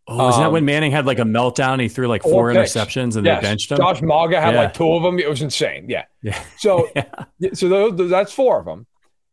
Oh, 0.08 0.28
isn't 0.30 0.42
that 0.42 0.48
Um, 0.48 0.54
when 0.54 0.66
Manning 0.66 0.92
had 0.92 1.06
like 1.06 1.20
a 1.20 1.24
meltdown? 1.24 1.80
He 1.82 1.88
threw 1.88 2.08
like 2.08 2.24
Four 2.24 2.32
four 2.32 2.50
interceptions 2.54 3.16
and 3.16 3.26
Yes. 3.26 3.42
they 3.42 3.48
benched 3.50 3.72
him. 3.72 3.78
Josh 3.78 4.02
Maga 4.02 4.42
had 4.42 4.54
Yeah. 4.54 4.62
like 4.64 4.74
two 4.74 4.92
of 4.92 5.02
them. 5.04 5.18
It 5.18 5.30
was 5.30 5.42
insane. 5.42 5.86
Yeah. 5.90 6.06
Yeah. 6.22 6.42
So. 6.58 6.90
Yeah, 7.40 7.50
so 7.54 7.68
those, 7.70 8.10
that's 8.10 8.32
four 8.34 8.60
of 8.60 8.66
them. 8.66 8.86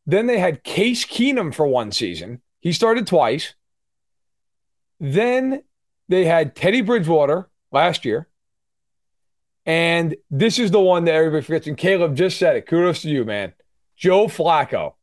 Then 0.07 0.27
they 0.27 0.39
had 0.39 0.63
Case 0.65 1.05
Keenum 1.05 1.55
for 1.55 1.67
one 1.67 1.93
season. 1.93 2.41
He 2.61 2.73
started 2.73 3.07
twice. 3.07 3.55
Then 4.99 5.63
they 6.09 6.25
had 6.25 6.55
Teddy 6.57 6.81
Bridgewater 6.83 7.49
last 7.73 8.05
year. 8.05 8.29
And 9.67 10.17
this 10.31 10.59
is 10.59 10.71
the 10.71 10.81
one 10.81 11.05
that 11.05 11.15
everybody 11.15 11.43
forgets. 11.45 11.67
And 11.67 11.77
Caleb 11.77 12.17
just 12.17 12.39
said 12.39 12.57
it. 12.57 12.67
Kudos 12.67 13.03
to 13.03 13.09
you, 13.11 13.25
man. 13.25 13.53
Joe 13.97 14.27
Flacco. 14.27 14.95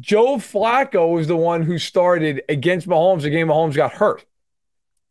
Joe 0.00 0.36
Flacco 0.36 1.12
was 1.14 1.28
the 1.28 1.36
one 1.36 1.62
who 1.62 1.78
started 1.78 2.42
against 2.48 2.88
Mahomes 2.88 3.22
the 3.22 3.30
game 3.30 3.48
Mahomes 3.48 3.74
got 3.74 3.92
hurt. 3.92 4.24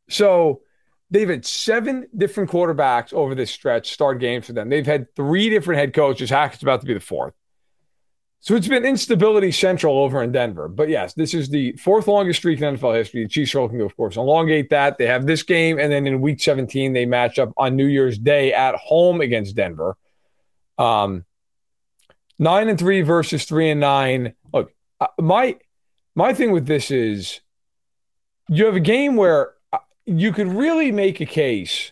So 0.09 0.61
they've 1.09 1.29
had 1.29 1.45
seven 1.45 2.07
different 2.15 2.49
quarterbacks 2.49 3.13
over 3.13 3.35
this 3.35 3.51
stretch 3.51 3.91
start 3.91 4.19
games 4.19 4.45
for 4.45 4.53
them. 4.53 4.69
They've 4.69 4.85
had 4.85 5.13
three 5.15 5.49
different 5.49 5.79
head 5.79 5.93
coaches. 5.93 6.29
Hackett's 6.29 6.63
about 6.63 6.81
to 6.81 6.87
be 6.87 6.93
the 6.93 6.99
fourth. 6.99 7.33
So 8.39 8.55
it's 8.55 8.67
been 8.67 8.85
instability 8.85 9.51
central 9.51 9.97
over 9.97 10.21
in 10.21 10.31
Denver. 10.31 10.67
But 10.67 10.89
yes, 10.89 11.13
this 11.13 11.33
is 11.33 11.49
the 11.49 11.73
fourth 11.73 12.07
longest 12.07 12.39
streak 12.39 12.61
in 12.61 12.75
NFL 12.75 12.95
history. 12.95 13.23
The 13.23 13.29
Chiefs 13.29 13.55
are 13.55 13.61
looking 13.61 13.79
to, 13.79 13.85
of 13.85 13.97
course, 13.97 14.15
elongate 14.15 14.69
that. 14.69 14.97
They 14.97 15.07
have 15.07 15.25
this 15.25 15.43
game, 15.43 15.79
and 15.79 15.91
then 15.91 16.05
in 16.05 16.21
week 16.21 16.39
17, 16.39 16.93
they 16.93 17.05
match 17.05 17.39
up 17.39 17.51
on 17.57 17.75
New 17.75 17.87
Year's 17.87 18.17
Day 18.17 18.53
at 18.53 18.75
home 18.75 19.21
against 19.21 19.55
Denver. 19.55 19.97
Um, 20.77 21.25
nine 22.37 22.69
and 22.69 22.77
three 22.77 23.01
versus 23.01 23.45
three 23.45 23.71
and 23.71 23.79
nine. 23.79 24.33
Look, 24.53 24.71
uh, 25.01 25.07
my 25.19 25.57
my 26.15 26.33
thing 26.33 26.51
with 26.51 26.67
this 26.67 26.91
is 26.91 27.41
you 28.47 28.65
have 28.65 28.75
a 28.75 28.79
game 28.79 29.15
where 29.15 29.53
you 30.07 30.31
could 30.31 30.47
really 30.47 30.91
make 30.91 31.19
a 31.19 31.25
case 31.25 31.91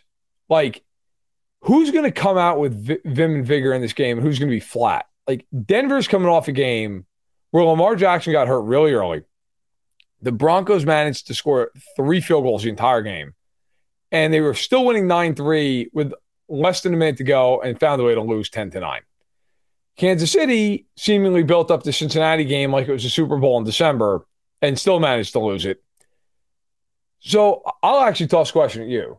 like 0.50 0.82
who's 1.62 1.92
going 1.92 2.06
to 2.06 2.12
come 2.12 2.38
out 2.38 2.60
with 2.60 2.88
vi- 2.88 3.00
vim 3.06 3.36
and 3.36 3.46
vigor 3.46 3.74
in 3.74 3.82
this 3.82 3.94
game 3.94 4.18
and 4.18 4.26
who's 4.26 4.40
going 4.40 4.50
to 4.50 4.56
be 4.56 4.62
flat. 4.62 5.06
Like 5.28 5.46
Denver's 5.66 6.08
coming 6.08 6.30
off 6.30 6.48
a 6.48 6.54
game 6.54 7.06
where 7.52 7.66
Lamar 7.66 7.96
Jackson 7.96 8.32
got 8.32 8.48
hurt 8.48 8.62
really 8.62 8.94
early. 8.94 9.24
The 10.22 10.32
Broncos 10.32 10.86
managed 10.86 11.28
to 11.28 11.34
score 11.34 11.72
three 11.96 12.22
field 12.22 12.44
goals 12.44 12.64
the 12.64 12.70
entire 12.70 13.02
game, 13.02 13.34
and 14.12 14.34
they 14.34 14.42
were 14.42 14.54
still 14.54 14.86
winning 14.86 15.08
9 15.08 15.36
3 15.36 15.90
with 15.94 16.14
less 16.48 16.82
than 16.82 16.94
a 16.94 16.98
minute 16.98 17.18
to 17.18 17.24
go 17.24 17.62
and 17.62 17.80
found 17.80 18.02
a 18.02 18.06
way 18.06 18.16
to 18.16 18.22
lose 18.22 18.50
10 18.50 18.72
to 18.72 18.80
9. 18.80 19.02
Kansas 19.98 20.32
City 20.32 20.86
seemingly 20.96 21.44
built 21.44 21.70
up 21.70 21.84
the 21.84 21.94
Cincinnati 21.94 22.46
game 22.46 22.72
like 22.72 22.88
it 22.88 22.94
was 22.94 23.06
a 23.06 23.10
Super 23.10 23.38
Bowl 23.38 23.58
in 23.58 23.64
December 23.64 24.26
and 24.62 24.80
still 24.80 25.00
managed 25.00 25.34
to 25.34 25.40
lose 25.40 25.66
it. 25.66 25.84
So 27.26 27.64
I'll 27.82 28.02
actually 28.02 28.28
toss 28.28 28.52
a 28.52 28.54
question 28.54 28.84
at 28.84 28.88
you. 28.88 29.18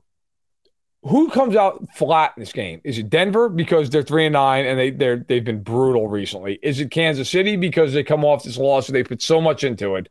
Who 1.02 1.28
comes 1.28 1.56
out 1.56 1.84
flat 1.94 2.34
in 2.36 2.40
this 2.40 2.52
game? 2.52 2.80
Is 2.84 2.98
it 2.98 3.10
Denver 3.10 3.48
because 3.48 3.90
they're 3.90 4.02
three 4.02 4.26
and 4.26 4.32
nine 4.32 4.64
and 4.64 4.78
they 4.78 4.90
they're 4.90 5.18
they've 5.18 5.44
been 5.44 5.62
brutal 5.62 6.08
recently? 6.08 6.58
Is 6.62 6.80
it 6.80 6.90
Kansas 6.90 7.28
City 7.28 7.56
because 7.56 7.92
they 7.92 8.04
come 8.04 8.24
off 8.24 8.44
this 8.44 8.58
loss 8.58 8.88
and 8.88 8.94
they 8.94 9.02
put 9.02 9.22
so 9.22 9.40
much 9.40 9.64
into 9.64 9.96
it? 9.96 10.08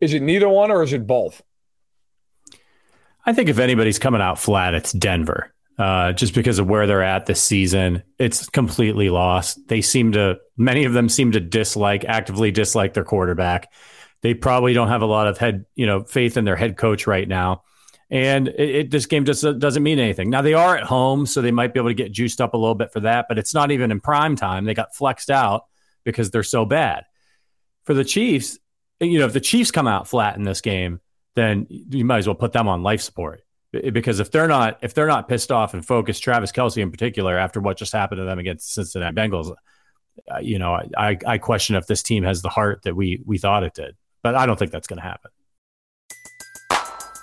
Is 0.00 0.14
it 0.14 0.22
neither 0.22 0.48
one 0.48 0.70
or 0.70 0.82
is 0.82 0.92
it 0.92 1.06
both? 1.06 1.42
I 3.26 3.32
think 3.32 3.48
if 3.48 3.58
anybody's 3.58 3.98
coming 3.98 4.20
out 4.20 4.38
flat, 4.38 4.74
it's 4.74 4.92
Denver. 4.92 5.52
Uh, 5.76 6.12
just 6.12 6.34
because 6.34 6.58
of 6.58 6.68
where 6.68 6.86
they're 6.86 7.02
at 7.02 7.26
this 7.26 7.42
season, 7.42 8.02
it's 8.18 8.48
completely 8.48 9.10
lost. 9.10 9.66
They 9.68 9.80
seem 9.80 10.12
to, 10.12 10.38
many 10.56 10.84
of 10.84 10.92
them 10.92 11.08
seem 11.08 11.32
to 11.32 11.40
dislike, 11.40 12.04
actively 12.04 12.50
dislike 12.52 12.94
their 12.94 13.04
quarterback. 13.04 13.72
They 14.24 14.32
probably 14.32 14.72
don't 14.72 14.88
have 14.88 15.02
a 15.02 15.06
lot 15.06 15.26
of 15.26 15.36
head, 15.36 15.66
you 15.74 15.86
know, 15.86 16.02
faith 16.02 16.38
in 16.38 16.46
their 16.46 16.56
head 16.56 16.78
coach 16.78 17.06
right 17.06 17.28
now. 17.28 17.62
And 18.08 18.48
it, 18.48 18.70
it 18.70 18.90
this 18.90 19.04
game 19.04 19.26
just 19.26 19.42
doesn't 19.58 19.82
mean 19.82 19.98
anything. 19.98 20.30
Now 20.30 20.40
they 20.40 20.54
are 20.54 20.74
at 20.74 20.84
home, 20.84 21.26
so 21.26 21.42
they 21.42 21.50
might 21.50 21.74
be 21.74 21.78
able 21.78 21.90
to 21.90 21.94
get 21.94 22.10
juiced 22.10 22.40
up 22.40 22.54
a 22.54 22.56
little 22.56 22.74
bit 22.74 22.90
for 22.90 23.00
that, 23.00 23.26
but 23.28 23.38
it's 23.38 23.52
not 23.52 23.70
even 23.70 23.90
in 23.90 24.00
prime 24.00 24.34
time. 24.34 24.64
They 24.64 24.72
got 24.72 24.96
flexed 24.96 25.30
out 25.30 25.66
because 26.04 26.30
they're 26.30 26.42
so 26.42 26.64
bad. 26.64 27.04
For 27.84 27.92
the 27.92 28.02
Chiefs, 28.02 28.58
you 28.98 29.18
know, 29.18 29.26
if 29.26 29.34
the 29.34 29.40
Chiefs 29.40 29.70
come 29.70 29.86
out 29.86 30.08
flat 30.08 30.36
in 30.36 30.44
this 30.44 30.62
game, 30.62 31.00
then 31.34 31.66
you 31.68 32.06
might 32.06 32.18
as 32.18 32.26
well 32.26 32.34
put 32.34 32.52
them 32.52 32.66
on 32.66 32.82
life 32.82 33.02
support 33.02 33.42
because 33.92 34.20
if 34.20 34.30
they're 34.30 34.48
not 34.48 34.78
if 34.80 34.94
they're 34.94 35.06
not 35.06 35.28
pissed 35.28 35.52
off 35.52 35.74
and 35.74 35.84
focused, 35.84 36.22
Travis 36.22 36.52
Kelce 36.52 36.78
in 36.78 36.90
particular, 36.90 37.36
after 37.36 37.60
what 37.60 37.76
just 37.76 37.92
happened 37.92 38.20
to 38.20 38.24
them 38.24 38.38
against 38.38 38.68
the 38.68 38.84
Cincinnati 38.84 39.14
Bengals, 39.14 39.54
uh, 40.32 40.38
you 40.38 40.58
know, 40.58 40.80
I 40.96 41.18
I 41.26 41.38
question 41.38 41.76
if 41.76 41.86
this 41.86 42.02
team 42.02 42.24
has 42.24 42.42
the 42.42 42.48
heart 42.48 42.82
that 42.84 42.96
we 42.96 43.20
we 43.24 43.38
thought 43.38 43.64
it 43.64 43.74
did, 43.74 43.96
but 44.24 44.34
I 44.34 44.46
don't 44.46 44.58
think 44.58 44.72
that's 44.72 44.88
going 44.88 45.00
to 45.00 45.04
happen. 45.04 45.30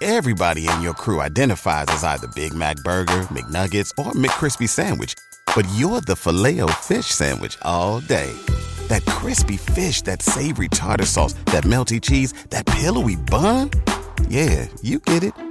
Everybody 0.01 0.67
in 0.67 0.81
your 0.81 0.93
crew 0.93 1.20
identifies 1.20 1.86
as 1.89 2.03
either 2.03 2.27
Big 2.36 2.53
Mac 2.53 2.77
Burger, 2.77 3.27
McNuggets, 3.29 3.91
or 4.00 4.13
McCrispy 4.13 4.70
Sandwich, 4.70 5.15
but 5.55 5.67
you're 5.75 6.01
the 6.01 6.15
filet 6.15 6.62
fish 6.79 7.08
Sandwich 7.08 7.58
all 7.63 8.00
day. 8.00 8.31
That 8.88 9.05
crispy 9.05 9.58
fish, 9.58 10.01
that 10.03 10.22
savory 10.22 10.70
tartar 10.70 11.05
sauce, 11.05 11.34
that 11.46 11.65
melty 11.65 12.01
cheese, 12.01 12.34
that 12.50 12.65
pillowy 12.65 13.15
bun. 13.15 13.70
Yeah, 14.29 14.67
you 14.81 15.00
get 15.00 15.24
it 15.24 15.50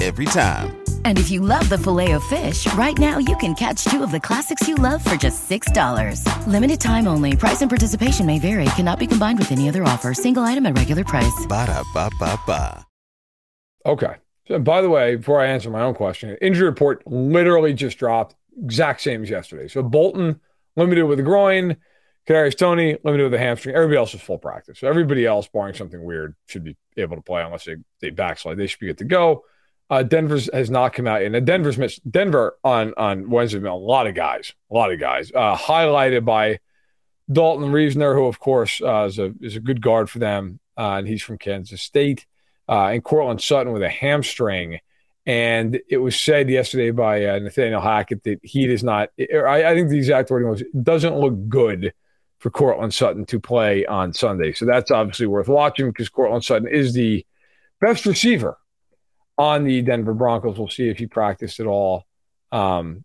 every 0.00 0.24
time. 0.26 0.80
And 1.04 1.18
if 1.18 1.30
you 1.30 1.40
love 1.40 1.68
the 1.68 1.78
filet 1.78 2.12
of 2.12 2.24
fish, 2.24 2.72
right 2.74 2.96
now 2.96 3.18
you 3.18 3.36
can 3.36 3.54
catch 3.54 3.84
two 3.84 4.02
of 4.02 4.10
the 4.10 4.20
classics 4.20 4.66
you 4.66 4.76
love 4.76 5.04
for 5.04 5.16
just 5.16 5.48
$6. 5.50 6.24
Limited 6.46 6.80
time 6.80 7.06
only. 7.06 7.36
Price 7.36 7.60
and 7.60 7.70
participation 7.70 8.24
may 8.24 8.38
vary. 8.38 8.64
Cannot 8.76 8.98
be 8.98 9.06
combined 9.06 9.38
with 9.38 9.52
any 9.52 9.68
other 9.68 9.82
offer. 9.84 10.14
Single 10.14 10.44
item 10.44 10.64
at 10.64 10.78
regular 10.78 11.04
price. 11.04 11.46
Ba 11.46 11.66
da 11.66 11.82
ba 11.92 12.08
ba 12.18 12.38
ba. 12.46 12.86
Okay. 13.86 14.16
So, 14.46 14.58
by 14.58 14.80
the 14.80 14.90
way, 14.90 15.16
before 15.16 15.40
I 15.40 15.46
answer 15.46 15.70
my 15.70 15.82
own 15.82 15.94
question, 15.94 16.36
injury 16.42 16.68
report 16.68 17.06
literally 17.06 17.72
just 17.72 17.98
dropped, 17.98 18.34
exact 18.62 19.00
same 19.00 19.22
as 19.22 19.30
yesterday. 19.30 19.68
So 19.68 19.82
Bolton 19.82 20.40
limited 20.76 21.04
with 21.04 21.20
a 21.20 21.22
groin, 21.22 21.76
Kadarius 22.28 22.56
Toney 22.56 22.98
limited 23.04 23.24
with 23.24 23.34
a 23.34 23.38
hamstring. 23.38 23.74
Everybody 23.74 23.96
else 23.96 24.14
is 24.14 24.20
full 24.20 24.38
practice. 24.38 24.80
So 24.80 24.88
everybody 24.88 25.24
else, 25.24 25.48
barring 25.48 25.74
something 25.74 26.02
weird, 26.02 26.34
should 26.46 26.64
be 26.64 26.76
able 26.96 27.16
to 27.16 27.22
play 27.22 27.42
unless 27.42 27.64
they 27.64 27.76
they 28.00 28.10
backslide. 28.10 28.56
They 28.56 28.66
should 28.66 28.80
be 28.80 28.86
good 28.88 28.98
to 28.98 29.04
go. 29.04 29.44
Uh, 29.90 30.04
Denver's 30.04 30.48
has 30.52 30.70
not 30.70 30.92
come 30.92 31.08
out 31.08 31.20
yet. 31.20 31.34
And 31.34 31.46
Denver's 31.46 31.76
missed 31.76 32.08
Denver 32.10 32.56
on 32.62 32.94
on 32.96 33.28
Wednesday. 33.28 33.58
A 33.58 33.74
lot 33.74 34.06
of 34.06 34.14
guys, 34.14 34.54
a 34.70 34.74
lot 34.74 34.92
of 34.92 35.00
guys, 35.00 35.32
uh, 35.34 35.56
highlighted 35.56 36.24
by 36.24 36.60
Dalton 37.30 37.72
Risner, 37.72 38.14
who 38.14 38.26
of 38.26 38.38
course 38.38 38.80
uh, 38.80 39.04
is 39.04 39.18
a 39.18 39.34
is 39.40 39.56
a 39.56 39.60
good 39.60 39.82
guard 39.82 40.08
for 40.08 40.20
them, 40.20 40.60
uh, 40.78 40.92
and 40.98 41.08
he's 41.08 41.22
from 41.22 41.38
Kansas 41.38 41.82
State, 41.82 42.26
uh, 42.68 42.86
and 42.86 43.02
Courtland 43.02 43.42
Sutton 43.42 43.72
with 43.72 43.82
a 43.82 43.88
hamstring. 43.88 44.78
And 45.26 45.80
it 45.88 45.98
was 45.98 46.18
said 46.18 46.48
yesterday 46.48 46.92
by 46.92 47.24
uh, 47.26 47.38
Nathaniel 47.40 47.80
Hackett 47.80 48.22
that 48.24 48.40
he 48.42 48.66
does 48.66 48.82
not. 48.82 49.10
I, 49.18 49.64
I 49.64 49.74
think 49.74 49.90
the 49.90 49.98
exact 49.98 50.30
wording 50.30 50.48
was 50.48 50.62
doesn't 50.82 51.18
look 51.18 51.48
good 51.48 51.92
for 52.38 52.50
Courtland 52.50 52.94
Sutton 52.94 53.26
to 53.26 53.38
play 53.38 53.84
on 53.86 54.12
Sunday. 54.12 54.52
So 54.52 54.64
that's 54.64 54.90
obviously 54.90 55.26
worth 55.26 55.48
watching 55.48 55.88
because 55.88 56.08
Courtland 56.08 56.44
Sutton 56.44 56.68
is 56.68 56.94
the 56.94 57.26
best 57.80 58.06
receiver 58.06 58.56
on 59.40 59.64
the 59.64 59.80
Denver 59.80 60.12
Broncos. 60.12 60.58
We'll 60.58 60.68
see 60.68 60.90
if 60.90 60.98
he 60.98 61.06
practiced 61.06 61.60
at 61.60 61.66
all. 61.66 62.04
Um, 62.52 63.04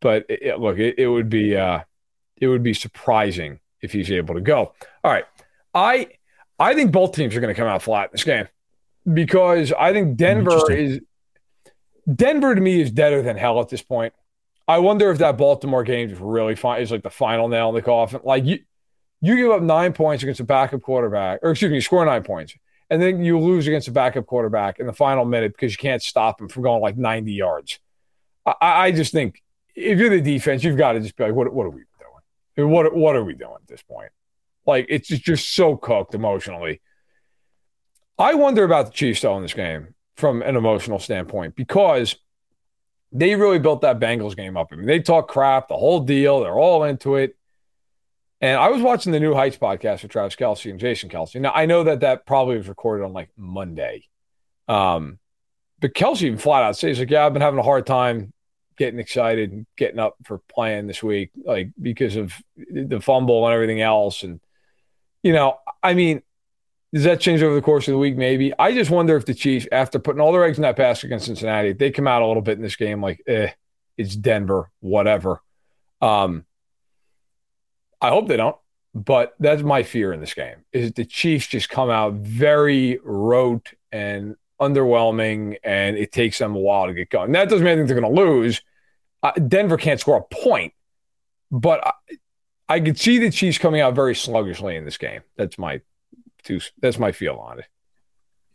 but 0.00 0.24
it, 0.30 0.58
look, 0.58 0.78
it, 0.78 0.98
it 0.98 1.06
would 1.06 1.28
be 1.28 1.56
uh, 1.56 1.80
it 2.38 2.48
would 2.48 2.62
be 2.62 2.72
surprising 2.72 3.60
if 3.82 3.92
he's 3.92 4.10
able 4.10 4.34
to 4.34 4.40
go. 4.40 4.72
All 5.04 5.12
right, 5.12 5.26
I 5.74 6.08
I 6.58 6.72
think 6.72 6.90
both 6.90 7.12
teams 7.12 7.36
are 7.36 7.40
going 7.40 7.54
to 7.54 7.60
come 7.60 7.68
out 7.68 7.82
flat 7.82 8.06
in 8.06 8.10
this 8.12 8.24
game 8.24 8.48
because 9.12 9.72
I 9.78 9.92
think 9.92 10.16
Denver 10.16 10.72
is 10.72 11.00
Denver 12.12 12.54
to 12.54 12.60
me 12.60 12.80
is 12.80 12.90
deader 12.90 13.20
than 13.20 13.36
hell 13.36 13.60
at 13.60 13.68
this 13.68 13.82
point. 13.82 14.14
I 14.66 14.78
wonder 14.78 15.10
if 15.10 15.18
that 15.18 15.36
Baltimore 15.36 15.82
game 15.82 16.08
is 16.10 16.18
really 16.18 16.56
fine. 16.56 16.80
Is 16.80 16.90
like 16.90 17.02
the 17.02 17.10
final 17.10 17.48
nail 17.48 17.68
in 17.68 17.74
the 17.74 17.82
coffin. 17.82 18.20
Like 18.24 18.46
you, 18.46 18.60
you 19.20 19.36
give 19.36 19.50
up 19.50 19.60
nine 19.60 19.92
points 19.92 20.22
against 20.22 20.40
a 20.40 20.44
backup 20.44 20.80
quarterback, 20.80 21.40
or 21.42 21.50
excuse 21.50 21.68
me, 21.68 21.76
you 21.76 21.82
score 21.82 22.06
nine 22.06 22.22
points, 22.22 22.54
and 22.90 23.00
then 23.02 23.22
you 23.22 23.38
lose 23.38 23.66
against 23.66 23.88
a 23.88 23.92
backup 23.92 24.26
quarterback 24.26 24.78
in 24.78 24.86
the 24.86 24.92
final 24.92 25.24
minute 25.24 25.52
because 25.52 25.72
you 25.72 25.78
can't 25.78 26.02
stop 26.02 26.40
him 26.40 26.48
from 26.48 26.62
going 26.62 26.80
like 26.80 26.96
90 26.96 27.32
yards. 27.32 27.78
I, 28.46 28.54
I 28.60 28.92
just 28.92 29.12
think 29.12 29.42
if 29.74 29.98
you're 29.98 30.10
the 30.10 30.20
defense, 30.20 30.64
you've 30.64 30.78
got 30.78 30.92
to 30.92 31.00
just 31.00 31.16
be 31.16 31.24
like, 31.24 31.34
what, 31.34 31.52
what 31.52 31.66
are 31.66 31.70
we 31.70 31.82
doing? 32.56 32.70
What, 32.70 32.94
what 32.94 33.14
are 33.14 33.24
we 33.24 33.34
doing 33.34 33.54
at 33.54 33.66
this 33.68 33.82
point? 33.82 34.10
Like, 34.66 34.86
it's 34.88 35.08
just 35.08 35.54
so 35.54 35.76
cooked 35.76 36.14
emotionally. 36.14 36.80
I 38.18 38.34
wonder 38.34 38.64
about 38.64 38.86
the 38.86 38.92
Chiefs, 38.92 39.20
though, 39.20 39.36
in 39.36 39.42
this 39.42 39.54
game 39.54 39.94
from 40.16 40.42
an 40.42 40.56
emotional 40.56 40.98
standpoint 40.98 41.54
because 41.54 42.16
they 43.12 43.34
really 43.36 43.60
built 43.60 43.82
that 43.82 44.00
Bengals 44.00 44.36
game 44.36 44.56
up. 44.56 44.68
I 44.72 44.76
mean, 44.76 44.86
they 44.86 45.00
talk 45.00 45.28
crap, 45.28 45.68
the 45.68 45.76
whole 45.76 46.00
deal. 46.00 46.40
They're 46.40 46.58
all 46.58 46.84
into 46.84 47.14
it. 47.14 47.37
And 48.40 48.56
I 48.56 48.68
was 48.68 48.82
watching 48.82 49.12
the 49.12 49.20
New 49.20 49.34
Heights 49.34 49.58
podcast 49.58 50.02
with 50.02 50.12
Travis 50.12 50.36
Kelce 50.36 50.70
and 50.70 50.78
Jason 50.78 51.08
Kelce. 51.08 51.40
Now 51.40 51.52
I 51.52 51.66
know 51.66 51.84
that 51.84 52.00
that 52.00 52.24
probably 52.24 52.56
was 52.56 52.68
recorded 52.68 53.04
on 53.04 53.12
like 53.12 53.30
Monday, 53.36 54.04
um, 54.68 55.18
but 55.80 55.94
Kelce 55.94 56.22
even 56.22 56.38
flat 56.38 56.62
out 56.62 56.76
says 56.76 56.98
like, 56.98 57.10
"Yeah, 57.10 57.26
I've 57.26 57.32
been 57.32 57.42
having 57.42 57.58
a 57.58 57.64
hard 57.64 57.86
time 57.86 58.32
getting 58.76 59.00
excited 59.00 59.50
and 59.50 59.66
getting 59.76 59.98
up 59.98 60.14
for 60.24 60.38
playing 60.48 60.86
this 60.86 61.02
week, 61.02 61.30
like 61.44 61.70
because 61.80 62.14
of 62.14 62.32
the 62.56 63.00
fumble 63.00 63.44
and 63.44 63.54
everything 63.54 63.80
else." 63.80 64.22
And 64.22 64.40
you 65.22 65.32
know, 65.32 65.58
I 65.82 65.94
mean, 65.94 66.22
does 66.92 67.04
that 67.04 67.20
change 67.20 67.42
over 67.42 67.56
the 67.56 67.62
course 67.62 67.88
of 67.88 67.92
the 67.92 67.98
week? 67.98 68.16
Maybe. 68.16 68.52
I 68.56 68.72
just 68.72 68.90
wonder 68.90 69.16
if 69.16 69.26
the 69.26 69.34
Chiefs, 69.34 69.66
after 69.72 69.98
putting 69.98 70.20
all 70.20 70.30
their 70.32 70.44
eggs 70.44 70.58
in 70.58 70.62
that 70.62 70.76
basket 70.76 71.06
against 71.06 71.26
Cincinnati, 71.26 71.72
they 71.72 71.90
come 71.90 72.06
out 72.06 72.22
a 72.22 72.26
little 72.26 72.42
bit 72.42 72.56
in 72.56 72.62
this 72.62 72.76
game 72.76 73.02
like, 73.02 73.20
"Eh, 73.26 73.50
it's 73.96 74.14
Denver, 74.14 74.70
whatever." 74.78 75.42
Um, 76.00 76.44
I 78.00 78.10
hope 78.10 78.28
they 78.28 78.36
don't. 78.36 78.56
But 78.94 79.34
that's 79.38 79.62
my 79.62 79.82
fear 79.82 80.12
in 80.12 80.20
this 80.20 80.34
game 80.34 80.64
is 80.72 80.92
the 80.92 81.04
Chiefs 81.04 81.46
just 81.46 81.68
come 81.68 81.90
out 81.90 82.14
very 82.14 82.98
rote 83.04 83.74
and 83.92 84.34
underwhelming, 84.60 85.56
and 85.62 85.96
it 85.96 86.10
takes 86.10 86.38
them 86.38 86.56
a 86.56 86.58
while 86.58 86.86
to 86.86 86.94
get 86.94 87.10
going. 87.10 87.32
That 87.32 87.48
doesn't 87.48 87.64
mean 87.64 87.76
they're 87.86 88.00
going 88.00 88.14
to 88.14 88.20
lose. 88.20 88.62
Uh, 89.22 89.32
Denver 89.32 89.76
can't 89.76 90.00
score 90.00 90.16
a 90.16 90.34
point, 90.34 90.72
but 91.50 91.86
I, 91.86 91.92
I 92.68 92.80
could 92.80 92.98
see 92.98 93.18
the 93.18 93.30
Chiefs 93.30 93.58
coming 93.58 93.80
out 93.80 93.94
very 93.94 94.14
sluggishly 94.14 94.74
in 94.74 94.84
this 94.84 94.98
game. 94.98 95.20
That's 95.36 95.58
my 95.58 95.80
two. 96.42 96.60
That's 96.80 96.98
my 96.98 97.12
feel 97.12 97.36
on 97.36 97.60
it. 97.60 97.66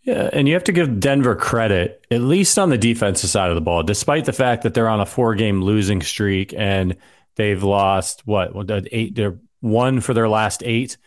Yeah, 0.02 0.30
and 0.34 0.48
you 0.48 0.56
have 0.56 0.66
to 0.66 0.74
give 0.74 1.00
Denver 1.00 1.36
credit, 1.36 2.06
at 2.12 2.20
least 2.22 2.60
on 2.60 2.70
the 2.70 2.78
defensive 2.78 3.30
side 3.30 3.50
of 3.50 3.56
the 3.56 3.62
ball, 3.62 3.84
despite 3.84 4.26
the 4.26 4.34
fact 4.34 4.64
that 4.64 4.74
they're 4.74 4.90
on 4.90 5.00
a 5.00 5.06
four-game 5.06 5.62
losing 5.62 6.02
streak 6.02 6.54
and 6.58 6.98
They've 7.36 7.62
lost 7.62 8.22
what 8.26 8.52
eight. 8.92 9.16
They're 9.16 9.40
one 9.60 10.02
for 10.02 10.14
their 10.14 10.30
last 10.30 10.62
eight. 10.66 10.98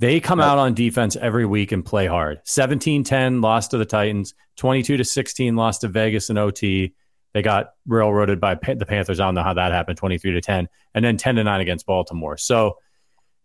They 0.00 0.20
come 0.20 0.40
out 0.40 0.58
on 0.58 0.74
defense 0.74 1.16
every 1.16 1.44
week 1.44 1.72
and 1.72 1.84
play 1.84 2.06
hard. 2.06 2.40
17-10 2.44 3.42
lost 3.42 3.72
to 3.72 3.78
the 3.78 3.84
Titans. 3.84 4.34
22 4.56 4.96
to 4.96 5.04
16 5.04 5.56
lost 5.56 5.80
to 5.80 5.88
Vegas 5.88 6.30
and 6.30 6.38
OT. 6.38 6.94
They 7.34 7.42
got 7.42 7.70
railroaded 7.86 8.40
by 8.40 8.54
the 8.54 8.86
Panthers. 8.86 9.20
I 9.20 9.24
don't 9.24 9.34
know 9.34 9.42
how 9.42 9.54
that 9.54 9.72
happened. 9.72 9.98
23 9.98 10.32
to 10.32 10.40
10, 10.40 10.68
and 10.94 11.04
then 11.04 11.16
10 11.16 11.36
to 11.36 11.44
9 11.44 11.60
against 11.60 11.86
Baltimore. 11.86 12.36
So, 12.36 12.78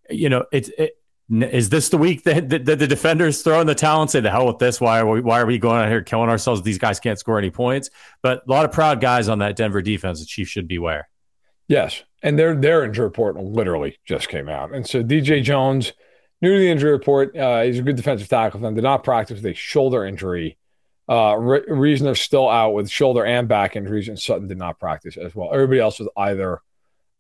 you 0.09 0.29
know, 0.29 0.45
it's 0.51 0.69
it, 0.77 0.97
is 1.29 1.69
this 1.69 1.89
the 1.89 1.97
week 1.97 2.23
that, 2.23 2.50
that, 2.50 2.65
that, 2.65 2.79
the 2.79 2.88
defenders 2.88 3.41
throw 3.41 3.62
in 3.62 3.67
the 3.67 3.75
towel 3.75 4.01
and 4.01 4.12
say 4.12 4.19
the 4.19 4.29
hell 4.29 4.45
with 4.45 4.59
this? 4.59 4.79
Why 4.79 5.00
are 5.00 5.07
we 5.07 5.21
why 5.21 5.41
are 5.41 5.45
we 5.45 5.57
going 5.57 5.81
out 5.81 5.89
here 5.89 6.01
killing 6.01 6.29
ourselves? 6.29 6.62
These 6.62 6.77
guys 6.77 7.00
can't 7.00 7.17
score 7.17 7.38
any 7.38 7.50
points. 7.50 7.89
But 8.21 8.43
a 8.47 8.51
lot 8.51 8.65
of 8.65 8.71
proud 8.71 9.01
guys 9.01 9.29
on 9.29 9.39
that 9.39 9.55
Denver 9.55 9.81
defense. 9.81 10.19
The 10.19 10.25
Chiefs 10.25 10.51
should 10.51 10.67
beware. 10.67 11.09
Yes, 11.67 12.03
and 12.22 12.38
their 12.38 12.55
their 12.55 12.84
injury 12.84 13.05
report 13.05 13.36
literally 13.38 13.98
just 14.05 14.29
came 14.29 14.50
out, 14.50 14.74
and 14.74 14.88
so 14.88 15.03
DJ 15.03 15.41
Jones, 15.43 15.93
new 16.41 16.53
to 16.53 16.60
the 16.60 16.70
injury 16.70 16.91
report, 16.91 17.36
uh, 17.38 17.62
he's 17.62 17.79
a 17.79 17.84
good 17.84 17.96
defensive 17.96 18.27
tackle. 18.27 18.60
Them 18.60 18.75
did 18.75 18.84
not 18.84 19.03
practice 19.03 19.41
with 19.41 19.46
a 19.46 19.53
shoulder 19.53 20.05
injury. 20.05 20.58
Uh, 21.10 21.36
Re- 21.38 21.65
Risner 21.70 22.17
still 22.17 22.50
out 22.50 22.74
with 22.74 22.89
shoulder 22.89 23.25
and 23.25 23.48
back 23.48 23.75
injuries, 23.75 24.08
and 24.08 24.20
Sutton 24.20 24.48
did 24.48 24.58
not 24.58 24.79
practice 24.79 25.17
as 25.17 25.36
well. 25.36 25.50
Everybody 25.53 25.79
else 25.79 26.00
was 26.00 26.10
either 26.15 26.62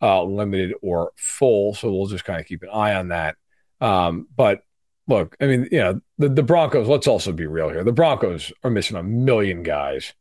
uh, 0.01 0.23
limited 0.23 0.73
or 0.81 1.11
full, 1.15 1.73
so 1.73 1.91
we'll 1.91 2.07
just 2.07 2.25
kind 2.25 2.39
of 2.39 2.45
keep 2.45 2.63
an 2.63 2.69
eye 2.69 2.95
on 2.95 3.09
that. 3.09 3.35
Um, 3.81 4.27
but 4.35 4.61
look, 5.07 5.35
I 5.39 5.47
mean, 5.47 5.67
you 5.71 5.79
know, 5.79 6.01
the, 6.17 6.29
the 6.29 6.43
Broncos. 6.43 6.87
Let's 6.87 7.07
also 7.07 7.31
be 7.31 7.47
real 7.47 7.69
here. 7.69 7.83
The 7.83 7.91
Broncos 7.91 8.51
are 8.63 8.69
missing 8.69 8.97
a 8.97 9.03
million 9.03 9.63
guys. 9.63 10.13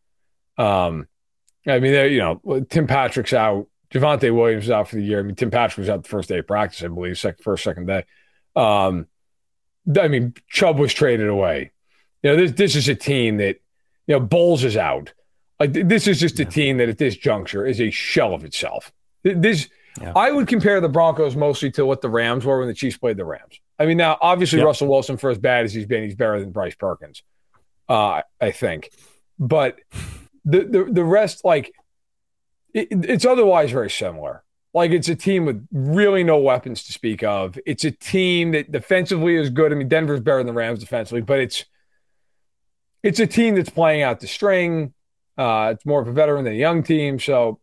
Um, 0.58 1.08
I 1.66 1.78
mean, 1.78 2.12
you 2.12 2.18
know, 2.18 2.60
Tim 2.68 2.86
Patrick's 2.86 3.32
out. 3.32 3.66
Javonte 3.92 4.34
Williams 4.34 4.64
is 4.64 4.70
out 4.70 4.88
for 4.88 4.96
the 4.96 5.02
year. 5.02 5.20
I 5.20 5.22
mean, 5.22 5.34
Tim 5.34 5.50
Patrick 5.50 5.78
was 5.78 5.88
out 5.90 6.02
the 6.02 6.08
first 6.08 6.28
day 6.28 6.38
of 6.38 6.46
practice, 6.46 6.82
I 6.82 6.88
believe, 6.88 7.18
second, 7.18 7.42
first, 7.42 7.62
second 7.62 7.86
day. 7.86 8.04
Um, 8.56 9.06
I 10.00 10.08
mean, 10.08 10.34
Chubb 10.48 10.78
was 10.78 10.94
traded 10.94 11.28
away. 11.28 11.72
You 12.22 12.30
know, 12.30 12.36
this 12.36 12.52
this 12.52 12.76
is 12.76 12.88
a 12.88 12.94
team 12.94 13.38
that, 13.38 13.56
you 14.06 14.14
know, 14.14 14.20
Bolles 14.20 14.64
is 14.64 14.76
out. 14.76 15.12
Like 15.60 15.72
this 15.72 16.06
is 16.06 16.18
just 16.18 16.40
a 16.40 16.44
team 16.44 16.78
that 16.78 16.88
at 16.88 16.98
this 16.98 17.16
juncture 17.16 17.66
is 17.66 17.80
a 17.80 17.90
shell 17.90 18.34
of 18.34 18.44
itself. 18.44 18.92
This 19.22 19.68
yeah. 20.00 20.12
I 20.16 20.30
would 20.30 20.48
compare 20.48 20.80
the 20.80 20.88
Broncos 20.88 21.36
mostly 21.36 21.70
to 21.72 21.84
what 21.84 22.00
the 22.00 22.08
Rams 22.08 22.44
were 22.44 22.58
when 22.58 22.68
the 22.68 22.74
Chiefs 22.74 22.96
played 22.96 23.16
the 23.16 23.24
Rams. 23.24 23.60
I 23.78 23.86
mean, 23.86 23.98
now 23.98 24.16
obviously 24.20 24.58
yep. 24.58 24.66
Russell 24.66 24.88
Wilson, 24.88 25.16
for 25.16 25.30
as 25.30 25.38
bad 25.38 25.64
as 25.64 25.74
he's 25.74 25.86
been, 25.86 26.04
he's 26.04 26.14
better 26.14 26.40
than 26.40 26.50
Bryce 26.50 26.74
Perkins. 26.74 27.22
Uh, 27.88 28.22
I 28.40 28.52
think, 28.52 28.90
but 29.38 29.80
the 30.44 30.64
the 30.64 30.84
the 30.90 31.04
rest, 31.04 31.44
like 31.44 31.74
it, 32.74 32.88
it's 32.90 33.24
otherwise 33.24 33.70
very 33.70 33.90
similar. 33.90 34.44
Like 34.74 34.90
it's 34.90 35.08
a 35.08 35.14
team 35.14 35.44
with 35.44 35.66
really 35.70 36.24
no 36.24 36.38
weapons 36.38 36.82
to 36.84 36.92
speak 36.92 37.22
of. 37.22 37.58
It's 37.66 37.84
a 37.84 37.90
team 37.90 38.52
that 38.52 38.72
defensively 38.72 39.36
is 39.36 39.50
good. 39.50 39.70
I 39.70 39.74
mean, 39.74 39.88
Denver's 39.88 40.20
better 40.20 40.38
than 40.38 40.46
the 40.46 40.52
Rams 40.54 40.80
defensively, 40.80 41.20
but 41.20 41.40
it's 41.40 41.66
it's 43.02 43.20
a 43.20 43.26
team 43.26 43.54
that's 43.54 43.70
playing 43.70 44.02
out 44.02 44.20
the 44.20 44.26
string. 44.26 44.94
Uh, 45.36 45.72
it's 45.74 45.84
more 45.84 46.00
of 46.00 46.08
a 46.08 46.12
veteran 46.12 46.44
than 46.44 46.54
a 46.54 46.56
young 46.56 46.82
team, 46.82 47.18
so 47.18 47.58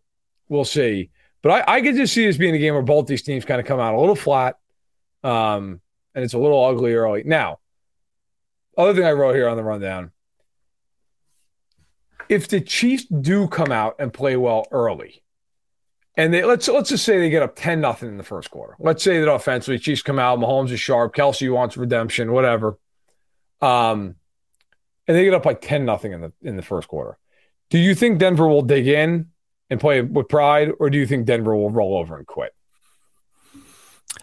we'll 0.49 0.65
see. 0.65 1.09
But 1.41 1.67
I, 1.67 1.75
I 1.75 1.81
could 1.81 1.95
just 1.95 2.13
see 2.13 2.25
this 2.25 2.37
being 2.37 2.55
a 2.55 2.59
game 2.59 2.73
where 2.73 2.83
both 2.83 3.07
these 3.07 3.21
teams 3.21 3.45
kind 3.45 3.61
of 3.61 3.65
come 3.65 3.79
out 3.79 3.95
a 3.95 3.99
little 3.99 4.15
flat, 4.15 4.57
um, 5.23 5.79
and 6.13 6.23
it's 6.23 6.33
a 6.33 6.39
little 6.39 6.63
ugly 6.63 6.93
early. 6.93 7.23
Now, 7.23 7.59
other 8.77 8.93
thing 8.93 9.05
I 9.05 9.13
wrote 9.13 9.35
here 9.35 9.47
on 9.47 9.57
the 9.57 9.63
rundown: 9.63 10.11
if 12.29 12.47
the 12.47 12.61
Chiefs 12.61 13.05
do 13.05 13.47
come 13.47 13.71
out 13.71 13.95
and 13.99 14.13
play 14.13 14.37
well 14.37 14.67
early, 14.71 15.23
and 16.15 16.33
they 16.33 16.43
let's 16.45 16.67
let's 16.67 16.89
just 16.89 17.03
say 17.03 17.19
they 17.19 17.29
get 17.29 17.41
up 17.41 17.55
10 17.55 17.81
nothing 17.81 18.09
in 18.09 18.17
the 18.17 18.23
first 18.23 18.51
quarter. 18.51 18.75
Let's 18.79 19.03
say 19.03 19.19
that 19.19 19.31
offensively, 19.31 19.79
Chiefs 19.79 20.03
come 20.03 20.19
out, 20.19 20.39
Mahomes 20.39 20.71
is 20.71 20.79
sharp, 20.79 21.15
Kelce 21.15 21.51
wants 21.51 21.75
redemption, 21.75 22.31
whatever. 22.31 22.77
Um, 23.61 24.15
and 25.07 25.17
they 25.17 25.25
get 25.25 25.33
up 25.33 25.45
like 25.45 25.61
10 25.61 25.85
nothing 25.85 26.13
in 26.13 26.21
the 26.21 26.33
in 26.41 26.55
the 26.55 26.61
first 26.61 26.87
quarter. 26.87 27.17
Do 27.69 27.79
you 27.79 27.95
think 27.95 28.19
Denver 28.19 28.47
will 28.47 28.61
dig 28.61 28.87
in 28.87 29.29
and 29.69 29.79
play 29.79 30.01
with 30.01 30.27
pride, 30.27 30.71
or 30.79 30.89
do 30.89 30.97
you 30.97 31.07
think 31.07 31.25
Denver 31.25 31.55
will 31.55 31.71
roll 31.71 31.97
over 31.97 32.17
and 32.17 32.27
quit? 32.27 32.53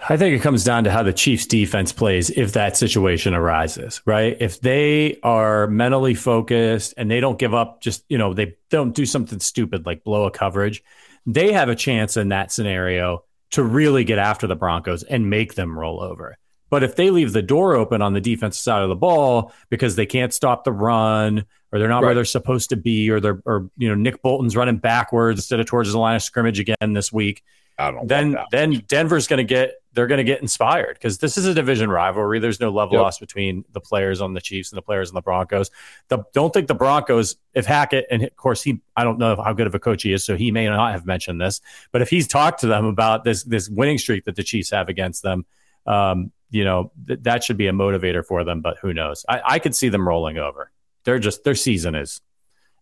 I 0.08 0.16
think 0.16 0.36
it 0.36 0.42
comes 0.42 0.62
down 0.62 0.84
to 0.84 0.90
how 0.90 1.02
the 1.02 1.12
Chiefs 1.12 1.46
defense 1.46 1.92
plays 1.92 2.30
if 2.30 2.52
that 2.52 2.76
situation 2.76 3.34
arises, 3.34 4.02
right? 4.04 4.36
If 4.38 4.60
they 4.60 5.18
are 5.22 5.66
mentally 5.68 6.14
focused 6.14 6.94
and 6.96 7.10
they 7.10 7.20
don't 7.20 7.38
give 7.38 7.54
up 7.54 7.80
just, 7.80 8.04
you 8.08 8.18
know, 8.18 8.34
they 8.34 8.56
don't 8.70 8.94
do 8.94 9.06
something 9.06 9.40
stupid 9.40 9.86
like 9.86 10.04
blow 10.04 10.26
a 10.26 10.30
coverage, 10.30 10.82
they 11.24 11.52
have 11.52 11.68
a 11.68 11.74
chance 11.74 12.16
in 12.16 12.28
that 12.28 12.52
scenario 12.52 13.24
to 13.52 13.62
really 13.62 14.04
get 14.04 14.18
after 14.18 14.46
the 14.46 14.56
Broncos 14.56 15.02
and 15.02 15.30
make 15.30 15.54
them 15.54 15.78
roll 15.78 16.00
over. 16.00 16.36
But 16.68 16.82
if 16.82 16.96
they 16.96 17.10
leave 17.10 17.32
the 17.32 17.42
door 17.42 17.74
open 17.74 18.02
on 18.02 18.12
the 18.12 18.20
defensive 18.20 18.60
side 18.60 18.82
of 18.82 18.88
the 18.88 18.96
ball 18.96 19.52
because 19.70 19.96
they 19.96 20.06
can't 20.06 20.34
stop 20.34 20.64
the 20.64 20.72
run 20.72 21.44
or 21.72 21.78
they're 21.78 21.88
not 21.88 22.02
right. 22.02 22.08
where 22.08 22.14
they're 22.16 22.24
supposed 22.24 22.70
to 22.70 22.76
be 22.76 23.08
or 23.10 23.20
they're 23.20 23.40
or 23.44 23.70
you 23.76 23.88
know 23.88 23.94
Nick 23.94 24.20
Bolton's 24.20 24.56
running 24.56 24.78
backwards 24.78 25.38
instead 25.38 25.60
of 25.60 25.66
towards 25.66 25.92
the 25.92 25.98
line 25.98 26.16
of 26.16 26.22
scrimmage 26.22 26.58
again 26.58 26.92
this 26.92 27.12
week, 27.12 27.44
I 27.78 27.90
don't 27.90 28.08
then 28.08 28.36
then 28.50 28.82
Denver's 28.88 29.26
going 29.26 29.38
to 29.38 29.44
get 29.44 29.74
they're 29.92 30.06
going 30.06 30.18
to 30.18 30.24
get 30.24 30.42
inspired 30.42 30.94
because 30.94 31.18
this 31.18 31.38
is 31.38 31.46
a 31.46 31.54
division 31.54 31.90
rivalry. 31.90 32.38
There's 32.38 32.60
no 32.60 32.70
love 32.70 32.90
yep. 32.92 33.00
loss 33.00 33.18
between 33.18 33.64
the 33.72 33.80
players 33.80 34.20
on 34.20 34.34
the 34.34 34.40
Chiefs 34.40 34.70
and 34.70 34.76
the 34.76 34.82
players 34.82 35.10
on 35.10 35.14
the 35.14 35.22
Broncos. 35.22 35.70
The, 36.08 36.22
don't 36.34 36.52
think 36.52 36.68
the 36.68 36.74
Broncos, 36.74 37.36
if 37.54 37.64
Hackett, 37.64 38.06
and 38.10 38.22
of 38.22 38.36
course 38.36 38.62
he, 38.62 38.80
I 38.94 39.04
don't 39.04 39.18
know 39.18 39.36
how 39.36 39.54
good 39.54 39.66
of 39.66 39.74
a 39.74 39.78
coach 39.78 40.02
he 40.02 40.12
is, 40.12 40.22
so 40.22 40.36
he 40.36 40.50
may 40.50 40.66
not 40.66 40.92
have 40.92 41.06
mentioned 41.06 41.40
this, 41.40 41.62
but 41.92 42.02
if 42.02 42.10
he's 42.10 42.28
talked 42.28 42.60
to 42.60 42.66
them 42.66 42.84
about 42.84 43.24
this 43.24 43.42
this 43.44 43.68
winning 43.68 43.98
streak 43.98 44.24
that 44.24 44.36
the 44.36 44.42
Chiefs 44.42 44.70
have 44.70 44.88
against 44.88 45.22
them, 45.22 45.46
um, 45.86 46.30
you 46.50 46.64
know 46.64 46.92
th- 47.06 47.20
that 47.22 47.42
should 47.42 47.56
be 47.56 47.66
a 47.66 47.72
motivator 47.72 48.24
for 48.24 48.44
them. 48.44 48.60
But 48.60 48.76
who 48.80 48.92
knows? 48.94 49.24
I, 49.28 49.40
I 49.44 49.58
could 49.58 49.74
see 49.74 49.88
them 49.88 50.06
rolling 50.06 50.38
over. 50.38 50.70
They're 51.04 51.18
just 51.18 51.42
their 51.44 51.54
season 51.54 51.94
is 51.94 52.20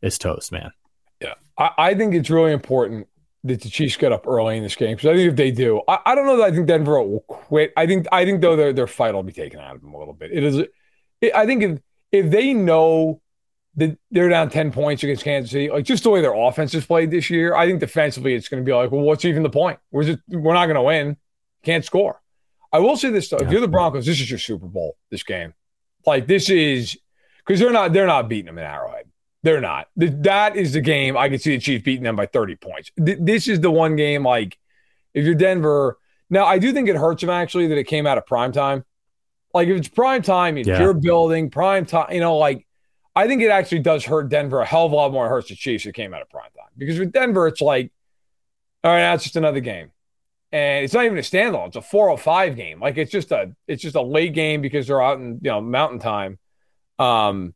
is 0.02 0.18
toast, 0.18 0.50
man. 0.50 0.72
Yeah, 1.20 1.34
I, 1.56 1.70
I 1.78 1.94
think 1.94 2.14
it's 2.14 2.30
really 2.30 2.52
important 2.52 3.06
that 3.44 3.60
the 3.60 3.68
Chiefs 3.68 3.96
get 3.96 4.10
up 4.10 4.26
early 4.26 4.56
in 4.56 4.62
this 4.62 4.74
game 4.74 4.96
because 4.96 5.10
I 5.10 5.14
think 5.14 5.30
if 5.30 5.36
they 5.36 5.50
do, 5.50 5.82
I, 5.86 5.98
I, 6.06 6.14
don't 6.14 6.26
know 6.26 6.38
that 6.38 6.44
I 6.44 6.50
think 6.50 6.66
Denver 6.66 7.00
will 7.02 7.20
quit. 7.20 7.72
I 7.76 7.86
think 7.86 8.06
I 8.10 8.24
think 8.24 8.40
though 8.40 8.56
their 8.56 8.72
their 8.72 8.86
fight 8.86 9.14
will 9.14 9.22
be 9.22 9.32
taken 9.32 9.60
out 9.60 9.76
of 9.76 9.82
them 9.82 9.92
a 9.92 9.98
little 9.98 10.14
bit. 10.14 10.32
It 10.32 10.42
is. 10.42 10.62
It, 11.20 11.34
I 11.34 11.46
think 11.46 11.62
if 11.62 11.78
if 12.10 12.30
they 12.30 12.54
know 12.54 13.20
that 13.76 13.98
they're 14.10 14.30
down 14.30 14.48
ten 14.48 14.72
points 14.72 15.02
against 15.02 15.24
Kansas 15.24 15.50
City, 15.50 15.70
like 15.70 15.84
just 15.84 16.04
the 16.04 16.10
way 16.10 16.22
their 16.22 16.34
offense 16.34 16.72
has 16.72 16.86
played 16.86 17.10
this 17.10 17.28
year, 17.28 17.54
I 17.54 17.66
think 17.66 17.80
defensively 17.80 18.34
it's 18.34 18.48
going 18.48 18.62
to 18.62 18.66
be 18.66 18.74
like, 18.74 18.90
well, 18.90 19.02
what's 19.02 19.24
even 19.26 19.42
the 19.42 19.50
point? 19.50 19.78
We're 19.90 20.04
just, 20.04 20.20
we're 20.28 20.54
not 20.54 20.66
going 20.66 20.76
to 20.76 20.82
win. 20.82 21.16
Can't 21.62 21.84
score. 21.84 22.20
I 22.72 22.78
will 22.78 22.96
say 22.96 23.10
this 23.10 23.28
though: 23.28 23.38
yeah. 23.40 23.46
if 23.46 23.52
you're 23.52 23.60
the 23.60 23.68
Broncos, 23.68 24.06
this 24.06 24.20
is 24.20 24.30
your 24.30 24.38
Super 24.38 24.66
Bowl. 24.66 24.96
This 25.10 25.22
game, 25.22 25.52
like 26.06 26.26
this 26.26 26.48
is 26.48 26.96
because 27.46 27.60
they're 27.60 27.72
not 27.72 27.92
they're 27.92 28.06
not 28.06 28.28
beating 28.28 28.46
them 28.46 28.58
in 28.58 28.64
Arrowhead. 28.64 29.03
They're 29.44 29.60
not. 29.60 29.88
That 29.94 30.56
is 30.56 30.72
the 30.72 30.80
game 30.80 31.18
I 31.18 31.28
can 31.28 31.38
see 31.38 31.50
the 31.50 31.60
Chiefs 31.60 31.84
beating 31.84 32.02
them 32.02 32.16
by 32.16 32.24
30 32.24 32.56
points. 32.56 32.90
This 32.96 33.46
is 33.46 33.60
the 33.60 33.70
one 33.70 33.94
game, 33.94 34.24
like, 34.24 34.56
if 35.12 35.26
you're 35.26 35.34
Denver. 35.34 35.98
Now, 36.30 36.46
I 36.46 36.58
do 36.58 36.72
think 36.72 36.88
it 36.88 36.96
hurts 36.96 37.20
them 37.20 37.28
actually 37.28 37.66
that 37.66 37.76
it 37.76 37.84
came 37.84 38.06
out 38.06 38.16
of 38.16 38.24
prime 38.24 38.52
time. 38.52 38.86
Like, 39.52 39.68
if 39.68 39.76
it's 39.76 39.88
prime 39.88 40.22
time, 40.22 40.56
it's 40.56 40.66
yeah. 40.66 40.80
your 40.80 40.94
building, 40.94 41.50
prime 41.50 41.84
time, 41.84 42.10
you 42.10 42.20
know, 42.20 42.38
like, 42.38 42.66
I 43.14 43.28
think 43.28 43.42
it 43.42 43.50
actually 43.50 43.80
does 43.80 44.02
hurt 44.06 44.30
Denver 44.30 44.62
a 44.62 44.64
hell 44.64 44.86
of 44.86 44.92
a 44.92 44.94
lot 44.94 45.12
more. 45.12 45.26
It 45.26 45.28
hurts 45.28 45.50
the 45.50 45.56
Chiefs. 45.56 45.84
It 45.84 45.92
came 45.92 46.14
out 46.14 46.22
of 46.22 46.30
prime 46.30 46.50
time 46.56 46.70
because 46.78 46.98
with 46.98 47.12
Denver, 47.12 47.46
it's 47.46 47.60
like, 47.60 47.92
all 48.82 48.92
right, 48.92 49.00
that's 49.00 49.24
just 49.24 49.36
another 49.36 49.60
game, 49.60 49.92
and 50.52 50.84
it's 50.84 50.94
not 50.94 51.04
even 51.04 51.18
a 51.18 51.20
standalone. 51.20 51.68
It's 51.68 51.76
a 51.76 51.82
405 51.82 52.56
game. 52.56 52.80
Like 52.80 52.96
it's 52.98 53.12
just 53.12 53.30
a 53.30 53.54
it's 53.68 53.82
just 53.82 53.94
a 53.94 54.02
late 54.02 54.34
game 54.34 54.62
because 54.62 54.86
they're 54.86 55.02
out 55.02 55.18
in 55.18 55.38
you 55.42 55.50
know 55.50 55.60
mountain 55.60 56.00
time. 56.00 56.38
Um, 56.98 57.54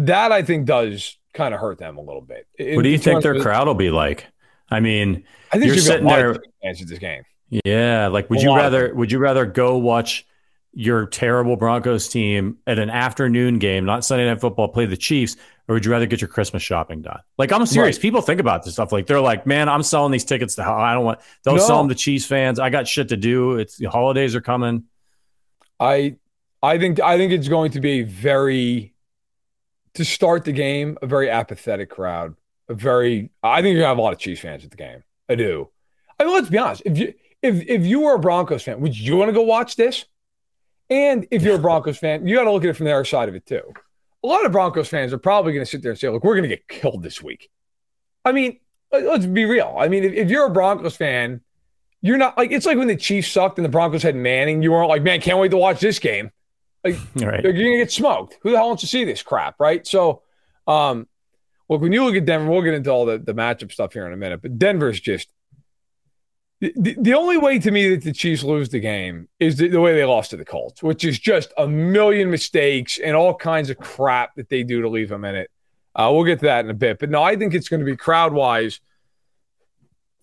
that 0.00 0.32
I 0.32 0.42
think 0.42 0.66
does 0.66 1.16
kind 1.34 1.54
of 1.54 1.60
hurt 1.60 1.78
them 1.78 1.98
a 1.98 2.00
little 2.00 2.22
bit. 2.22 2.46
what 2.58 2.82
do 2.82 2.88
you 2.88 2.98
think 2.98 3.22
their 3.22 3.40
crowd 3.40 3.66
will 3.66 3.74
be 3.74 3.90
like? 3.90 4.26
I 4.70 4.80
mean, 4.80 5.24
I 5.52 5.58
think 5.58 5.66
you're 5.66 5.78
sitting 5.78 6.06
there. 6.06 6.36
Answer 6.62 6.84
this 6.84 6.98
game. 6.98 7.22
Yeah, 7.64 8.08
like 8.08 8.30
would 8.30 8.38
a 8.38 8.42
you 8.42 8.54
rather 8.54 8.94
would 8.94 9.10
you 9.10 9.18
rather 9.18 9.44
go 9.44 9.76
watch 9.76 10.26
your 10.72 11.06
terrible 11.06 11.56
Broncos 11.56 12.08
team 12.08 12.58
at 12.66 12.78
an 12.78 12.90
afternoon 12.90 13.58
game, 13.58 13.84
not 13.84 14.04
Sunday 14.04 14.26
Night 14.26 14.40
Football, 14.40 14.68
play 14.68 14.86
the 14.86 14.96
Chiefs, 14.96 15.36
or 15.68 15.74
would 15.74 15.84
you 15.84 15.90
rather 15.90 16.06
get 16.06 16.20
your 16.20 16.28
Christmas 16.28 16.62
shopping 16.62 17.02
done? 17.02 17.18
Like 17.38 17.52
I'm 17.52 17.66
serious. 17.66 17.96
Right. 17.96 18.02
People 18.02 18.22
think 18.22 18.40
about 18.40 18.64
this 18.64 18.74
stuff. 18.74 18.92
Like 18.92 19.06
they're 19.06 19.20
like, 19.20 19.46
man, 19.46 19.68
I'm 19.68 19.82
selling 19.82 20.12
these 20.12 20.24
tickets 20.24 20.54
to. 20.54 20.64
I 20.64 20.94
don't 20.94 21.04
want. 21.04 21.20
Don't 21.44 21.56
no. 21.56 21.62
sell 21.66 21.78
them 21.78 21.88
to 21.88 21.94
Chiefs 21.96 22.24
fans. 22.24 22.60
I 22.60 22.70
got 22.70 22.86
shit 22.86 23.08
to 23.08 23.16
do. 23.16 23.56
It's 23.56 23.76
the 23.76 23.86
holidays 23.86 24.36
are 24.36 24.40
coming. 24.40 24.84
I, 25.80 26.16
I 26.62 26.78
think 26.78 27.00
I 27.00 27.18
think 27.18 27.32
it's 27.32 27.48
going 27.48 27.72
to 27.72 27.80
be 27.80 28.02
very 28.02 28.94
to 29.94 30.04
start 30.04 30.44
the 30.44 30.52
game, 30.52 30.98
a 31.02 31.06
very 31.06 31.30
apathetic 31.30 31.90
crowd. 31.90 32.36
A 32.68 32.74
very, 32.74 33.30
I 33.42 33.62
think 33.62 33.72
you're 33.72 33.82
gonna 33.82 33.88
have 33.88 33.98
a 33.98 34.02
lot 34.02 34.12
of 34.12 34.18
Chiefs 34.18 34.42
fans 34.42 34.64
at 34.64 34.70
the 34.70 34.76
game. 34.76 35.02
I 35.28 35.34
do. 35.34 35.68
I 36.18 36.24
mean, 36.24 36.34
let's 36.34 36.48
be 36.48 36.58
honest. 36.58 36.82
If 36.84 36.98
you 36.98 37.14
if 37.42 37.66
if 37.68 37.86
you 37.86 38.00
were 38.00 38.14
a 38.14 38.18
Broncos 38.18 38.62
fan, 38.62 38.80
would 38.80 38.96
you 38.96 39.16
want 39.16 39.28
to 39.28 39.32
go 39.32 39.42
watch 39.42 39.76
this? 39.76 40.04
And 40.88 41.26
if 41.30 41.42
you're 41.42 41.56
a 41.56 41.60
Broncos 41.60 41.98
fan, 41.98 42.26
you 42.26 42.36
got 42.36 42.44
to 42.44 42.52
look 42.52 42.64
at 42.64 42.70
it 42.70 42.76
from 42.76 42.86
the 42.86 42.92
other 42.92 43.04
side 43.04 43.28
of 43.28 43.34
it 43.34 43.46
too. 43.46 43.62
A 44.22 44.26
lot 44.26 44.44
of 44.44 44.52
Broncos 44.52 44.88
fans 44.88 45.12
are 45.12 45.18
probably 45.18 45.52
going 45.52 45.64
to 45.64 45.70
sit 45.70 45.82
there 45.82 45.92
and 45.92 45.98
say, 45.98 46.08
"Look, 46.08 46.24
we're 46.24 46.34
going 46.34 46.48
to 46.48 46.54
get 46.54 46.68
killed 46.68 47.02
this 47.02 47.22
week." 47.22 47.48
I 48.24 48.32
mean, 48.32 48.58
let's 48.92 49.24
be 49.24 49.44
real. 49.46 49.76
I 49.78 49.88
mean, 49.88 50.04
if, 50.04 50.12
if 50.12 50.30
you're 50.30 50.46
a 50.46 50.50
Broncos 50.50 50.96
fan, 50.96 51.40
you're 52.02 52.18
not 52.18 52.36
like 52.36 52.50
it's 52.50 52.66
like 52.66 52.76
when 52.76 52.88
the 52.88 52.96
Chiefs 52.96 53.30
sucked 53.30 53.58
and 53.58 53.64
the 53.64 53.70
Broncos 53.70 54.02
had 54.02 54.16
Manning. 54.16 54.62
You 54.62 54.72
weren't 54.72 54.88
like, 54.88 55.02
"Man, 55.02 55.20
can't 55.20 55.38
wait 55.38 55.52
to 55.52 55.56
watch 55.56 55.80
this 55.80 55.98
game." 55.98 56.30
Like, 56.84 56.96
right. 57.16 57.42
you're 57.42 57.52
gonna 57.52 57.76
get 57.76 57.92
smoked. 57.92 58.38
Who 58.42 58.50
the 58.50 58.56
hell 58.56 58.68
wants 58.68 58.82
to 58.82 58.86
see 58.86 59.04
this 59.04 59.22
crap, 59.22 59.56
right? 59.58 59.86
So, 59.86 60.22
um, 60.66 61.08
look, 61.68 61.80
when 61.80 61.92
you 61.92 62.04
look 62.04 62.16
at 62.16 62.24
Denver, 62.24 62.50
we'll 62.50 62.62
get 62.62 62.74
into 62.74 62.90
all 62.90 63.06
the, 63.06 63.18
the 63.18 63.34
matchup 63.34 63.72
stuff 63.72 63.92
here 63.92 64.06
in 64.06 64.12
a 64.12 64.16
minute, 64.16 64.42
but 64.42 64.58
Denver's 64.58 65.00
just 65.00 65.28
the, 66.60 66.94
the 66.98 67.14
only 67.14 67.38
way 67.38 67.58
to 67.58 67.70
me 67.70 67.88
that 67.88 68.02
the 68.02 68.12
Chiefs 68.12 68.42
lose 68.42 68.68
the 68.68 68.80
game 68.80 69.28
is 69.38 69.56
the, 69.56 69.68
the 69.68 69.80
way 69.80 69.94
they 69.94 70.04
lost 70.04 70.30
to 70.30 70.36
the 70.36 70.44
Colts, 70.44 70.82
which 70.82 71.04
is 71.04 71.18
just 71.18 71.52
a 71.56 71.66
million 71.66 72.30
mistakes 72.30 72.98
and 72.98 73.16
all 73.16 73.34
kinds 73.34 73.70
of 73.70 73.78
crap 73.78 74.34
that 74.34 74.50
they 74.50 74.62
do 74.62 74.82
to 74.82 74.88
leave 74.88 75.08
them 75.08 75.24
in 75.24 75.36
it. 75.36 75.50
Uh, 75.94 76.10
we'll 76.12 76.24
get 76.24 76.38
to 76.40 76.46
that 76.46 76.64
in 76.64 76.70
a 76.70 76.74
bit, 76.74 76.98
but 76.98 77.10
no, 77.10 77.22
I 77.22 77.34
think 77.34 77.54
it's 77.54 77.68
going 77.68 77.80
to 77.80 77.86
be 77.86 77.96
crowd 77.96 78.32
wise 78.32 78.80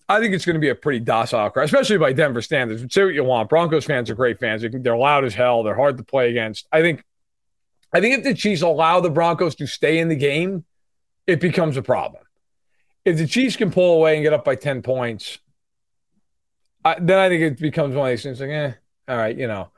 I 0.08 0.20
think 0.20 0.34
it's 0.34 0.46
going 0.46 0.54
to 0.54 0.60
be 0.60 0.70
a 0.70 0.74
pretty 0.74 1.00
docile 1.00 1.50
crowd, 1.50 1.64
especially 1.64 1.98
by 1.98 2.12
Denver 2.14 2.40
standards. 2.40 2.82
Say 2.94 3.04
what 3.04 3.14
you 3.14 3.24
want. 3.24 3.50
Broncos 3.50 3.84
fans 3.84 4.08
are 4.08 4.14
great 4.14 4.38
fans. 4.38 4.64
They're 4.70 4.96
loud 4.96 5.24
as 5.24 5.34
hell. 5.34 5.62
They're 5.62 5.74
hard 5.74 5.98
to 5.98 6.04
play 6.04 6.30
against. 6.30 6.66
I 6.72 6.80
think, 6.80 7.04
I 7.92 8.00
think 8.00 8.18
if 8.18 8.24
the 8.24 8.34
Chiefs 8.34 8.62
allow 8.62 9.00
the 9.00 9.10
Broncos 9.10 9.54
to 9.56 9.66
stay 9.66 9.98
in 9.98 10.08
the 10.08 10.16
game, 10.16 10.64
it 11.26 11.40
becomes 11.40 11.76
a 11.76 11.82
problem. 11.82 12.22
If 13.04 13.18
the 13.18 13.26
Chiefs 13.26 13.56
can 13.56 13.70
pull 13.70 13.96
away 13.96 14.14
and 14.14 14.22
get 14.22 14.32
up 14.32 14.44
by 14.44 14.54
ten 14.54 14.80
points, 14.80 15.38
I, 16.84 16.96
then 16.98 17.18
I 17.18 17.28
think 17.28 17.42
it 17.42 17.58
becomes 17.58 17.94
one 17.94 18.08
of 18.08 18.12
these 18.12 18.22
things 18.22 18.40
like, 18.40 18.50
eh, 18.50 18.72
all 19.08 19.16
right, 19.16 19.36
you 19.36 19.46
know. 19.46 19.70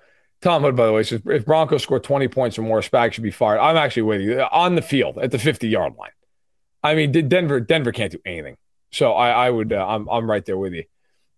Tom 0.42 0.62
Hood, 0.62 0.76
by 0.76 0.86
the 0.86 0.92
way, 0.92 1.02
says 1.02 1.20
if 1.26 1.44
Broncos 1.44 1.82
score 1.82 2.00
20 2.00 2.28
points 2.28 2.58
or 2.58 2.62
more, 2.62 2.80
Spag 2.80 3.12
should 3.12 3.22
be 3.22 3.30
fired. 3.30 3.58
I'm 3.58 3.76
actually 3.76 4.02
with 4.02 4.22
you 4.22 4.40
on 4.40 4.74
the 4.74 4.82
field 4.82 5.18
at 5.18 5.32
the 5.32 5.38
50 5.38 5.68
yard 5.68 5.94
line. 5.98 6.12
I 6.82 6.94
mean, 6.94 7.12
Denver, 7.12 7.60
Denver 7.60 7.92
can't 7.92 8.10
do 8.10 8.20
anything. 8.24 8.56
So 8.90 9.12
I, 9.12 9.46
I 9.46 9.50
would, 9.50 9.72
uh, 9.72 9.86
I'm, 9.86 10.08
I'm 10.08 10.30
right 10.30 10.44
there 10.44 10.58
with 10.58 10.72
you. 10.72 10.84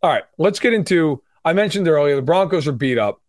All 0.02 0.10
right, 0.10 0.24
let's 0.38 0.58
get 0.58 0.72
into. 0.72 1.22
I 1.44 1.52
mentioned 1.52 1.86
earlier 1.86 2.16
the 2.16 2.22
Broncos 2.22 2.66
are 2.66 2.72
beat 2.72 2.98
up. 2.98 3.20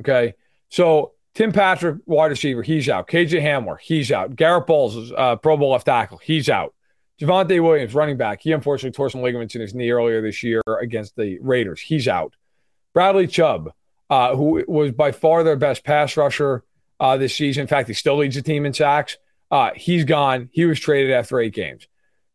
Okay, 0.00 0.34
so 0.68 1.12
Tim 1.34 1.52
Patrick, 1.52 1.98
wide 2.06 2.30
receiver, 2.30 2.62
he's 2.62 2.88
out. 2.88 3.08
KJ 3.08 3.42
Hamler, 3.42 3.78
he's 3.80 4.10
out. 4.10 4.34
Garett 4.36 4.66
Bolles, 4.66 5.12
uh, 5.16 5.36
Pro 5.36 5.56
Bowl 5.56 5.72
left 5.72 5.86
tackle, 5.86 6.18
he's 6.18 6.48
out. 6.48 6.74
Javonte 7.20 7.62
Williams, 7.62 7.94
running 7.94 8.16
back, 8.16 8.40
he 8.42 8.52
unfortunately 8.52 8.94
tore 8.94 9.08
some 9.08 9.22
ligaments 9.22 9.54
in 9.54 9.60
his 9.60 9.74
knee 9.74 9.90
earlier 9.90 10.20
this 10.20 10.42
year 10.42 10.62
against 10.80 11.16
the 11.16 11.38
Raiders. 11.40 11.80
He's 11.80 12.08
out. 12.08 12.34
Bradley 12.92 13.26
Chubb, 13.26 13.72
uh, 14.10 14.34
who 14.34 14.64
was 14.68 14.92
by 14.92 15.12
far 15.12 15.42
their 15.42 15.56
best 15.56 15.84
pass 15.84 16.16
rusher 16.16 16.64
uh, 17.00 17.16
this 17.16 17.34
season. 17.34 17.62
In 17.62 17.66
fact, 17.66 17.88
he 17.88 17.94
still 17.94 18.16
leads 18.16 18.36
the 18.36 18.42
team 18.42 18.66
in 18.66 18.72
sacks. 18.72 19.16
Uh, 19.50 19.70
he's 19.74 20.04
gone. 20.04 20.48
He 20.52 20.64
was 20.64 20.80
traded 20.80 21.12
after 21.12 21.38
eight 21.40 21.54
games. 21.54 21.86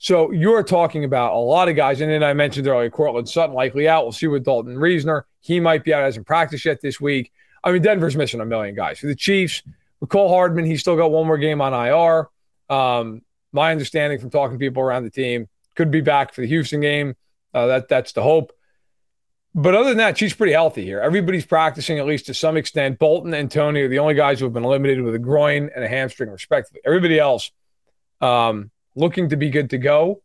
So 0.04 0.32
you're 0.32 0.64
talking 0.64 1.04
about 1.04 1.34
a 1.34 1.38
lot 1.38 1.70
of 1.70 1.76
guys. 1.76 2.02
And 2.02 2.10
then 2.10 2.24
I 2.24 2.34
mentioned 2.34 2.68
earlier, 2.68 2.90
Courtland 2.90 3.30
Sutton 3.30 3.54
likely 3.54 3.88
out. 3.88 4.04
We'll 4.04 4.12
see 4.12 4.26
with 4.26 4.44
Dalton 4.44 4.76
Risner. 4.76 5.26
He 5.42 5.60
might 5.60 5.84
be 5.84 5.94
out, 5.94 6.02
hasn't 6.02 6.26
practiced 6.26 6.66
yet 6.66 6.82
this 6.82 7.00
week. 7.00 7.32
I 7.64 7.72
mean, 7.72 7.84
Denver's 7.84 8.16
missing 8.16 8.42
a 8.42 8.46
million 8.46 8.74
guys. 8.74 8.98
For 8.98 9.06
the 9.06 9.14
Chiefs, 9.14 9.62
Mecole 10.04 10.30
Hardman, 10.30 10.66
he's 10.66 10.80
still 10.80 10.98
got 10.98 11.12
one 11.12 11.28
more 11.28 11.38
game 11.38 11.62
on 11.62 11.72
IR. 11.72 12.30
Um, 12.76 13.22
my 13.52 13.72
understanding 13.72 14.18
from 14.18 14.32
talking 14.32 14.58
to 14.58 14.60
people 14.60 14.82
around 14.82 15.04
the 15.04 15.12
team, 15.12 15.48
could 15.76 15.92
be 15.92 16.02
back 16.02 16.34
for 16.34 16.42
the 16.42 16.48
Houston 16.48 16.82
game. 16.82 17.16
Uh, 17.54 17.68
that 17.68 17.88
That's 17.88 18.12
the 18.14 18.24
hope. 18.24 18.54
But 19.54 19.76
other 19.76 19.90
than 19.90 20.00
that, 20.00 20.18
she's 20.18 20.34
pretty 20.34 20.54
healthy 20.54 20.84
here. 20.84 21.00
Everybody's 21.00 21.46
practicing 21.46 22.00
at 22.00 22.08
least 22.08 22.26
to 22.26 22.34
some 22.34 22.58
extent. 22.58 22.98
Bolton 22.98 23.36
and 23.36 23.52
Toney 23.52 23.82
are 23.82 23.88
the 23.88 24.00
only 24.00 24.16
guys 24.16 24.40
who 24.40 24.46
have 24.46 24.54
been 24.54 24.66
eliminated 24.66 25.04
with 25.04 25.14
a 25.14 25.20
groin 25.20 25.70
and 25.76 25.84
a 25.84 25.88
hamstring, 25.88 26.32
respectively. 26.32 26.82
Everybody 26.84 27.20
else, 27.20 27.52
um, 28.20 28.72
looking 28.96 29.30
to 29.30 29.38
be 29.38 29.50
good 29.50 29.70
to 29.72 29.78
go. 29.78 30.22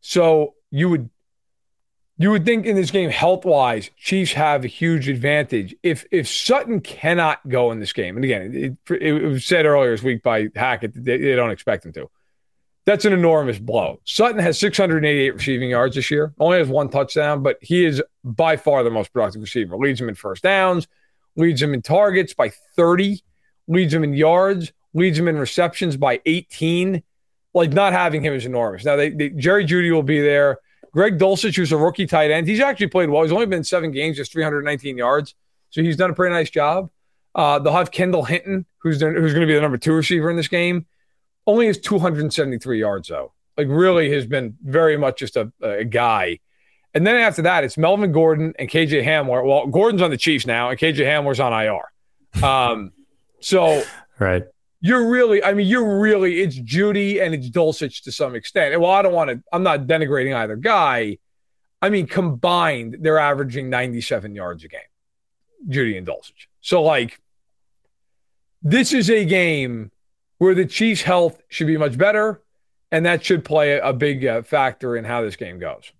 So 0.00 0.54
you 0.70 0.88
would 0.88 1.10
you 2.18 2.30
would 2.30 2.46
think 2.46 2.64
in 2.64 2.76
this 2.76 2.90
game, 2.90 3.10
health 3.10 3.44
wise, 3.44 3.90
Chiefs 3.98 4.32
have 4.32 4.64
a 4.64 4.68
huge 4.68 5.08
advantage. 5.08 5.74
If 5.82 6.06
if 6.10 6.28
Sutton 6.28 6.80
cannot 6.80 7.46
go 7.48 7.70
in 7.72 7.80
this 7.80 7.92
game, 7.92 8.16
and 8.16 8.24
again, 8.24 8.76
it, 8.88 8.92
it 9.00 9.22
was 9.22 9.44
said 9.44 9.66
earlier 9.66 9.90
this 9.90 10.02
week 10.02 10.22
by 10.22 10.48
Hackett 10.54 10.92
they, 10.94 11.18
they 11.18 11.36
don't 11.36 11.50
expect 11.50 11.84
him 11.84 11.92
to. 11.92 12.10
That's 12.86 13.04
an 13.04 13.12
enormous 13.12 13.58
blow. 13.58 14.00
Sutton 14.04 14.38
has 14.38 14.60
688 14.60 15.34
receiving 15.34 15.70
yards 15.70 15.96
this 15.96 16.08
year, 16.08 16.32
only 16.38 16.58
has 16.58 16.68
one 16.68 16.88
touchdown, 16.88 17.42
but 17.42 17.58
he 17.60 17.84
is 17.84 18.00
by 18.22 18.56
far 18.56 18.84
the 18.84 18.90
most 18.90 19.12
productive 19.12 19.42
receiver. 19.42 19.76
Leads 19.76 20.00
him 20.00 20.08
in 20.08 20.14
first 20.14 20.44
downs, 20.44 20.86
leads 21.34 21.60
him 21.60 21.74
in 21.74 21.82
targets 21.82 22.32
by 22.32 22.50
30, 22.76 23.22
leads 23.66 23.92
him 23.92 24.04
in 24.04 24.14
yards, 24.14 24.72
leads 24.94 25.18
him 25.18 25.26
in 25.26 25.36
receptions 25.36 25.96
by 25.96 26.20
18 26.26 27.02
like 27.56 27.72
not 27.72 27.92
having 27.92 28.22
him 28.22 28.34
is 28.34 28.44
enormous. 28.44 28.84
Now, 28.84 28.96
they, 28.96 29.08
they, 29.08 29.30
Jerry 29.30 29.64
Jeudy 29.64 29.90
will 29.90 30.02
be 30.02 30.20
there. 30.20 30.58
Greg 30.92 31.18
Dulcich, 31.18 31.56
who's 31.56 31.72
a 31.72 31.76
rookie 31.76 32.06
tight 32.06 32.30
end, 32.30 32.46
he's 32.46 32.60
actually 32.60 32.88
played 32.88 33.08
well. 33.08 33.22
He's 33.22 33.32
only 33.32 33.46
been 33.46 33.64
seven 33.64 33.90
games, 33.90 34.16
just 34.16 34.32
319 34.32 34.96
yards. 34.96 35.34
So 35.70 35.82
he's 35.82 35.96
done 35.96 36.10
a 36.10 36.14
pretty 36.14 36.34
nice 36.34 36.50
job. 36.50 36.90
Uh, 37.34 37.58
they'll 37.58 37.72
have 37.72 37.90
Kendall 37.90 38.24
Hinton, 38.24 38.66
who's 38.78 39.00
who's 39.00 39.32
going 39.32 39.40
to 39.40 39.46
be 39.46 39.54
the 39.54 39.60
number 39.60 39.78
two 39.78 39.92
receiver 39.92 40.30
in 40.30 40.36
this 40.36 40.48
game. 40.48 40.86
Only 41.46 41.66
has 41.66 41.78
273 41.78 42.78
yards 42.78 43.08
though. 43.08 43.32
Like 43.56 43.68
really 43.68 44.10
has 44.12 44.26
been 44.26 44.56
very 44.62 44.96
much 44.96 45.18
just 45.18 45.36
a, 45.36 45.52
a 45.62 45.84
guy. 45.84 46.40
And 46.94 47.06
then 47.06 47.16
after 47.16 47.42
that, 47.42 47.64
it's 47.64 47.76
Melvin 47.76 48.12
Gordon 48.12 48.54
and 48.58 48.70
KJ 48.70 49.04
Hamler. 49.04 49.46
Well, 49.46 49.66
Gordon's 49.66 50.00
on 50.00 50.10
the 50.10 50.16
Chiefs 50.16 50.46
now, 50.46 50.70
and 50.70 50.78
KJ 50.78 50.98
Hamler's 50.98 51.40
on 51.40 51.52
IR. 51.52 52.42
Um, 52.42 52.92
so 53.40 53.82
right, 54.18 54.44
you're 54.80 55.08
really, 55.08 55.42
I 55.42 55.54
mean, 55.54 55.66
you're 55.66 55.98
really, 55.98 56.40
it's 56.42 56.58
Jeudy 56.58 57.20
and 57.20 57.34
it's 57.34 57.48
Dulcich 57.48 58.02
to 58.04 58.12
some 58.12 58.34
extent. 58.34 58.72
And 58.72 58.82
well, 58.82 58.92
I 58.92 59.02
don't 59.02 59.12
want 59.12 59.30
to, 59.30 59.42
I'm 59.52 59.62
not 59.62 59.86
denigrating 59.86 60.34
either 60.34 60.56
guy. 60.56 61.18
I 61.82 61.90
mean, 61.90 62.06
combined, 62.06 62.98
they're 63.00 63.18
averaging 63.18 63.70
97 63.70 64.34
yards 64.34 64.64
a 64.64 64.68
game, 64.68 64.80
Jeudy 65.68 65.96
and 65.96 66.06
Dulcich. 66.06 66.46
So, 66.60 66.82
like, 66.82 67.20
this 68.62 68.92
is 68.92 69.10
a 69.10 69.24
game 69.24 69.92
where 70.38 70.54
the 70.54 70.66
Chiefs' 70.66 71.02
health 71.02 71.40
should 71.48 71.66
be 71.66 71.76
much 71.76 71.96
better, 71.96 72.42
and 72.90 73.06
that 73.06 73.24
should 73.24 73.44
play 73.44 73.78
a 73.78 73.92
big 73.92 74.24
uh, 74.26 74.42
factor 74.42 74.96
in 74.96 75.04
how 75.04 75.22
this 75.22 75.36
game 75.36 75.58
goes. 75.58 75.92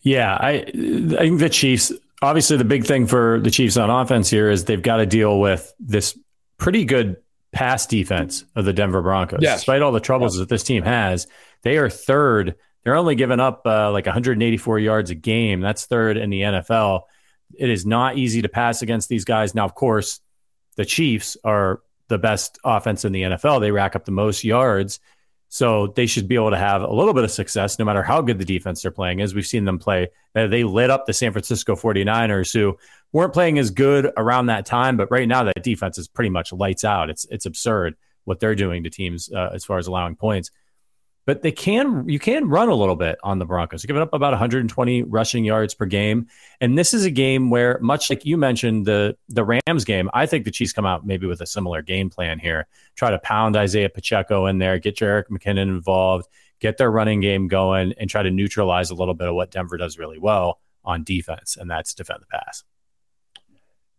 Yeah, 0.00 0.36
I 0.38 0.52
I 0.52 0.62
think 0.64 1.40
the 1.40 1.48
Chiefs. 1.50 1.92
Obviously, 2.22 2.56
the 2.56 2.64
big 2.64 2.84
thing 2.84 3.06
for 3.06 3.40
the 3.40 3.50
Chiefs 3.50 3.76
on 3.76 3.90
offense 3.90 4.30
here 4.30 4.50
is 4.50 4.64
they've 4.64 4.82
got 4.82 4.96
to 4.96 5.06
deal 5.06 5.40
with 5.40 5.74
this 5.78 6.18
pretty 6.64 6.86
good 6.86 7.16
pass 7.52 7.86
defense 7.86 8.44
of 8.56 8.64
the 8.64 8.72
Denver 8.72 9.02
Broncos. 9.02 9.40
Yes. 9.42 9.60
Despite 9.60 9.82
all 9.82 9.92
the 9.92 10.00
troubles 10.00 10.34
yes. 10.34 10.40
that 10.40 10.48
this 10.48 10.62
team 10.62 10.82
has, 10.82 11.26
they 11.62 11.76
are 11.76 11.90
third. 11.90 12.56
They're 12.82 12.96
only 12.96 13.16
giving 13.16 13.38
up 13.38 13.66
uh, 13.66 13.92
like 13.92 14.06
184 14.06 14.78
yards 14.78 15.10
a 15.10 15.14
game. 15.14 15.60
That's 15.60 15.84
third 15.84 16.16
in 16.16 16.30
the 16.30 16.40
NFL. 16.40 17.02
It 17.56 17.68
is 17.68 17.84
not 17.84 18.16
easy 18.16 18.40
to 18.42 18.48
pass 18.48 18.80
against 18.80 19.10
these 19.10 19.26
guys. 19.26 19.54
Now, 19.54 19.66
of 19.66 19.74
course, 19.74 20.20
the 20.76 20.86
Chiefs 20.86 21.36
are 21.44 21.82
the 22.08 22.18
best 22.18 22.58
offense 22.64 23.04
in 23.04 23.12
the 23.12 23.22
NFL. 23.22 23.60
They 23.60 23.70
rack 23.70 23.94
up 23.94 24.06
the 24.06 24.12
most 24.12 24.42
yards. 24.42 25.00
So 25.54 25.86
they 25.86 26.06
should 26.06 26.26
be 26.26 26.34
able 26.34 26.50
to 26.50 26.58
have 26.58 26.82
a 26.82 26.92
little 26.92 27.14
bit 27.14 27.22
of 27.22 27.30
success 27.30 27.78
no 27.78 27.84
matter 27.84 28.02
how 28.02 28.20
good 28.20 28.40
the 28.40 28.44
defense 28.44 28.82
they're 28.82 28.90
playing 28.90 29.20
is. 29.20 29.36
We've 29.36 29.46
seen 29.46 29.64
them 29.64 29.78
play. 29.78 30.08
They 30.32 30.64
lit 30.64 30.90
up 30.90 31.06
the 31.06 31.12
San 31.12 31.30
Francisco 31.30 31.76
49ers 31.76 32.52
who 32.52 32.76
weren't 33.12 33.32
playing 33.32 33.60
as 33.60 33.70
good 33.70 34.10
around 34.16 34.46
that 34.46 34.66
time, 34.66 34.96
but 34.96 35.12
right 35.12 35.28
now 35.28 35.44
that 35.44 35.62
defense 35.62 35.96
is 35.96 36.08
pretty 36.08 36.30
much 36.30 36.52
lights 36.52 36.82
out. 36.82 37.08
It's 37.08 37.24
it's 37.30 37.46
absurd 37.46 37.94
what 38.24 38.40
they're 38.40 38.56
doing 38.56 38.82
to 38.82 38.90
teams 38.90 39.32
uh, 39.32 39.50
as 39.54 39.64
far 39.64 39.78
as 39.78 39.86
allowing 39.86 40.16
points 40.16 40.50
but 41.26 41.42
they 41.42 41.52
can 41.52 42.08
you 42.08 42.18
can 42.18 42.48
run 42.48 42.68
a 42.68 42.74
little 42.74 42.96
bit 42.96 43.18
on 43.22 43.38
the 43.38 43.44
Broncos. 43.44 43.82
They're 43.82 43.86
giving 43.86 44.02
up 44.02 44.12
about 44.12 44.32
120 44.32 45.02
rushing 45.04 45.44
yards 45.44 45.74
per 45.74 45.86
game, 45.86 46.26
and 46.60 46.76
this 46.76 46.94
is 46.94 47.04
a 47.04 47.10
game 47.10 47.50
where, 47.50 47.78
much 47.80 48.10
like 48.10 48.24
you 48.24 48.36
mentioned 48.36 48.86
the 48.86 49.16
the 49.28 49.44
Rams 49.44 49.84
game, 49.84 50.10
I 50.12 50.26
think 50.26 50.44
the 50.44 50.50
Chiefs 50.50 50.72
come 50.72 50.86
out 50.86 51.06
maybe 51.06 51.26
with 51.26 51.40
a 51.40 51.46
similar 51.46 51.82
game 51.82 52.10
plan 52.10 52.38
here. 52.38 52.66
Try 52.94 53.10
to 53.10 53.18
pound 53.18 53.56
Isaiah 53.56 53.88
Pacheco 53.88 54.46
in 54.46 54.58
there, 54.58 54.78
get 54.78 54.96
Jerick 54.96 55.28
McKinnon 55.30 55.62
involved, 55.62 56.28
get 56.60 56.76
their 56.76 56.90
running 56.90 57.20
game 57.20 57.48
going, 57.48 57.94
and 57.98 58.08
try 58.10 58.22
to 58.22 58.30
neutralize 58.30 58.90
a 58.90 58.94
little 58.94 59.14
bit 59.14 59.28
of 59.28 59.34
what 59.34 59.50
Denver 59.50 59.76
does 59.76 59.98
really 59.98 60.18
well 60.18 60.60
on 60.84 61.04
defense, 61.04 61.56
and 61.56 61.70
that's 61.70 61.94
defend 61.94 62.20
the 62.20 62.26
pass. 62.26 62.64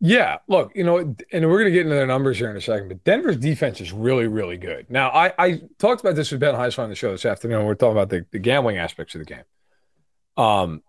Yeah, 0.01 0.39
look, 0.47 0.73
you 0.75 0.84
know, 0.84 0.97
and 0.97 1.15
we're 1.31 1.60
going 1.60 1.65
to 1.65 1.71
get 1.71 1.84
into 1.84 1.95
their 1.95 2.05
numbers 2.05 2.38
here 2.38 2.49
in 2.49 2.58
a 2.58 2.62
second, 2.62 2.89
but 2.89 3.03
Denver's 3.05 3.38
defense 3.38 3.79
is 3.79 3.93
really, 3.93 4.27
really 4.27 4.58
good. 4.58 4.88
Now, 4.89 5.10
I, 5.10 5.34
I 5.39 5.62
talked 5.79 6.01
about 6.01 6.15
this 6.15 6.31
with 6.31 6.41
Ben 6.41 6.53
Heisler 6.53 6.84
on 6.84 6.89
the 6.89 6.95
show 6.95 7.12
this 7.12 7.25
afternoon. 7.25 7.65
We're 7.65 7.75
talking 7.75 7.93
about 7.93 8.10
the, 8.10 8.25
the 8.31 8.39
gambling 8.39 8.77
aspects 8.77 9.15
of 9.15 9.19
the 9.19 9.25
game. 9.25 9.43
Um, 10.38 10.84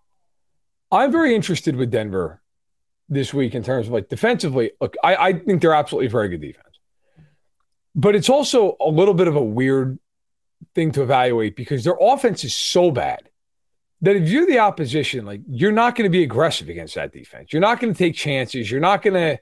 I'm 0.91 1.11
very 1.11 1.35
interested 1.35 1.75
with 1.75 1.89
Denver 1.89 2.41
this 3.09 3.33
week 3.33 3.55
in 3.55 3.63
terms 3.63 3.87
of 3.87 3.93
like 3.93 4.09
defensively. 4.09 4.71
Look, 4.81 4.95
I, 5.03 5.15
I 5.15 5.33
think 5.33 5.61
they're 5.61 5.73
absolutely 5.73 6.09
very 6.09 6.27
good 6.27 6.41
defense, 6.41 6.79
but 7.95 8.13
it's 8.13 8.29
also 8.29 8.75
a 8.81 8.89
little 8.89 9.13
bit 9.13 9.29
of 9.29 9.37
a 9.37 9.43
weird 9.43 9.99
thing 10.75 10.91
to 10.91 11.01
evaluate 11.01 11.55
because 11.55 11.83
their 11.83 11.97
offense 11.99 12.43
is 12.43 12.55
so 12.55 12.91
bad 12.91 13.29
that 14.01 14.15
if 14.15 14.29
you're 14.29 14.45
the 14.45 14.59
opposition, 14.59 15.25
like 15.25 15.41
you're 15.47 15.71
not 15.71 15.95
going 15.95 16.03
to 16.03 16.09
be 16.09 16.23
aggressive 16.23 16.69
against 16.69 16.95
that 16.95 17.11
defense. 17.11 17.51
You're 17.51 17.61
not 17.61 17.79
going 17.79 17.93
to 17.93 17.97
take 17.97 18.15
chances. 18.15 18.69
You're 18.69 18.79
not 18.79 19.01
going 19.01 19.15
to 19.15 19.39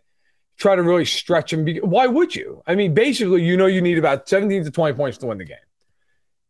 try 0.57 0.75
to 0.75 0.81
really 0.81 1.05
stretch 1.05 1.51
them. 1.51 1.67
Why 1.83 2.07
would 2.07 2.35
you? 2.35 2.61
I 2.65 2.75
mean, 2.75 2.93
basically, 2.93 3.43
you 3.43 3.57
know, 3.57 3.65
you 3.65 3.81
need 3.81 3.97
about 3.97 4.29
17 4.29 4.63
to 4.63 4.71
20 4.71 4.95
points 4.95 5.17
to 5.19 5.25
win 5.27 5.37
the 5.37 5.45
game. 5.45 5.57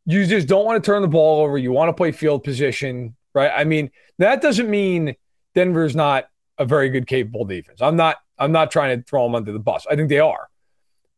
You 0.05 0.25
just 0.25 0.47
don't 0.47 0.65
want 0.65 0.83
to 0.83 0.85
turn 0.85 1.01
the 1.01 1.07
ball 1.07 1.43
over. 1.43 1.57
You 1.57 1.71
want 1.71 1.89
to 1.89 1.93
play 1.93 2.11
field 2.11 2.43
position, 2.43 3.15
right? 3.33 3.51
I 3.55 3.63
mean, 3.63 3.89
that 4.19 4.41
doesn't 4.41 4.69
mean 4.69 5.15
Denver's 5.55 5.95
not 5.95 6.25
a 6.59 6.65
very 6.65 6.89
good, 6.89 7.07
capable 7.07 7.45
defense. 7.45 7.81
I'm 7.81 7.95
not. 7.95 8.17
I'm 8.37 8.51
not 8.51 8.69
trying 8.69 8.97
to 8.97 9.03
throw 9.03 9.23
them 9.23 9.33
under 9.33 9.53
the 9.53 9.59
bus. 9.59 9.87
I 9.89 9.95
think 9.95 10.09
they 10.09 10.19
are. 10.19 10.49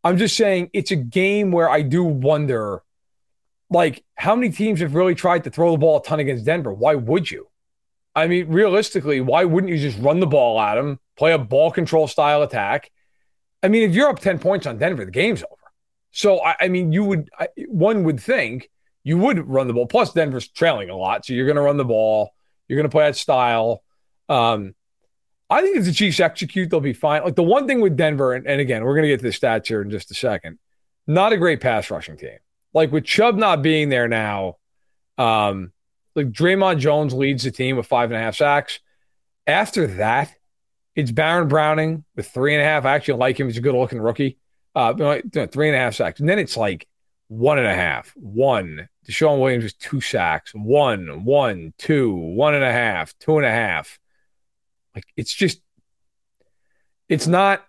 I'm 0.03 0.17
just 0.17 0.37
saying 0.37 0.69
it's 0.71 0.91
a 0.91 0.95
game 0.95 1.51
where 1.51 1.67
I 1.67 1.81
do 1.81 2.03
wonder 2.03 2.83
like 3.69 4.03
how 4.15 4.35
many 4.35 4.51
teams 4.51 4.79
have 4.79 4.95
really 4.95 5.15
tried 5.15 5.43
to 5.43 5.49
throw 5.49 5.71
the 5.71 5.77
ball 5.77 5.97
a 5.97 6.03
ton 6.03 6.19
against 6.19 6.45
Denver? 6.45 6.73
Why 6.73 6.95
would 6.95 7.29
you? 7.29 7.47
I 8.15 8.27
mean, 8.27 8.47
realistically, 8.47 9.21
why 9.21 9.45
wouldn't 9.45 9.71
you 9.71 9.77
just 9.77 9.99
run 9.99 10.19
the 10.19 10.27
ball 10.27 10.59
at 10.59 10.75
them, 10.75 10.99
play 11.17 11.33
a 11.33 11.37
ball 11.37 11.71
control 11.71 12.07
style 12.07 12.41
attack? 12.41 12.91
I 13.61 13.67
mean, 13.67 13.87
if 13.87 13.95
you're 13.95 14.09
up 14.09 14.19
10 14.19 14.39
points 14.39 14.65
on 14.65 14.77
Denver, 14.77 15.05
the 15.05 15.11
game's 15.11 15.43
over. 15.43 15.55
So, 16.11 16.43
I, 16.43 16.55
I 16.61 16.67
mean, 16.67 16.91
you 16.91 17.03
would, 17.03 17.29
I, 17.37 17.49
one 17.67 18.03
would 18.05 18.19
think 18.19 18.71
you 19.03 19.17
would 19.19 19.47
run 19.47 19.67
the 19.67 19.73
ball. 19.73 19.85
Plus, 19.85 20.13
Denver's 20.13 20.47
trailing 20.47 20.89
a 20.89 20.95
lot. 20.95 21.25
So 21.25 21.33
you're 21.33 21.45
going 21.45 21.57
to 21.57 21.61
run 21.61 21.77
the 21.77 21.85
ball. 21.85 22.33
You're 22.67 22.77
going 22.77 22.89
to 22.89 22.91
play 22.91 23.05
that 23.05 23.15
style. 23.15 23.83
Um, 24.29 24.73
I 25.49 25.61
think 25.61 25.77
if 25.77 25.85
the 25.85 25.93
Chiefs 25.93 26.19
execute, 26.19 26.69
they'll 26.69 26.79
be 26.79 26.93
fine. 26.93 27.23
Like 27.23 27.35
the 27.35 27.43
one 27.43 27.67
thing 27.67 27.81
with 27.81 27.95
Denver, 27.95 28.33
and, 28.33 28.47
and 28.47 28.59
again, 28.59 28.83
we're 28.83 28.95
going 28.95 29.03
to 29.03 29.09
get 29.09 29.19
to 29.19 29.23
the 29.23 29.29
stats 29.29 29.67
here 29.67 29.81
in 29.81 29.89
just 29.89 30.11
a 30.11 30.15
second, 30.15 30.57
not 31.05 31.33
a 31.33 31.37
great 31.37 31.61
pass 31.61 31.91
rushing 31.91 32.17
team 32.17 32.37
like 32.77 32.91
with 32.91 33.05
Chubb 33.05 33.35
not 33.35 33.63
being 33.63 33.89
there 33.89 34.07
now, 34.07 34.57
um, 35.17 35.71
like 36.15 36.31
Dre'Mont 36.31 36.77
Jones 36.77 37.11
leads 37.11 37.43
the 37.43 37.51
team 37.51 37.75
with 37.75 37.87
five 37.87 38.11
and 38.11 38.17
a 38.17 38.23
half 38.23 38.35
sacks. 38.35 38.79
After 39.47 39.87
that, 39.87 40.31
it's 40.95 41.11
Baron 41.11 41.47
Browning 41.47 42.05
with 42.15 42.29
three 42.29 42.53
and 42.53 42.61
a 42.61 42.65
half. 42.65 42.85
I 42.85 42.93
actually 42.93 43.17
like 43.17 43.39
him. 43.39 43.47
He's 43.47 43.57
a 43.57 43.61
good 43.61 43.73
looking 43.73 43.99
rookie. 43.99 44.37
Uh, 44.75 44.93
three 44.93 45.67
and 45.69 45.75
a 45.75 45.79
half 45.79 45.95
sacks. 45.95 46.19
And 46.19 46.29
then 46.29 46.37
it's 46.37 46.55
like 46.55 46.87
one 47.29 47.57
and 47.57 47.65
a 47.65 47.73
half, 47.73 48.13
one. 48.15 48.87
DeShawn 49.07 49.39
Williams 49.39 49.65
is 49.65 49.73
two 49.73 49.99
sacks, 49.99 50.51
one, 50.53 51.25
one, 51.25 51.73
two, 51.79 52.13
one 52.13 52.53
and 52.53 52.63
a 52.63 52.71
half, 52.71 53.17
two 53.19 53.37
and 53.37 53.45
a 53.45 53.51
half. 53.51 53.97
Like 54.93 55.05
it's 55.15 55.33
just, 55.33 55.61
it's 57.09 57.25
not, 57.25 57.65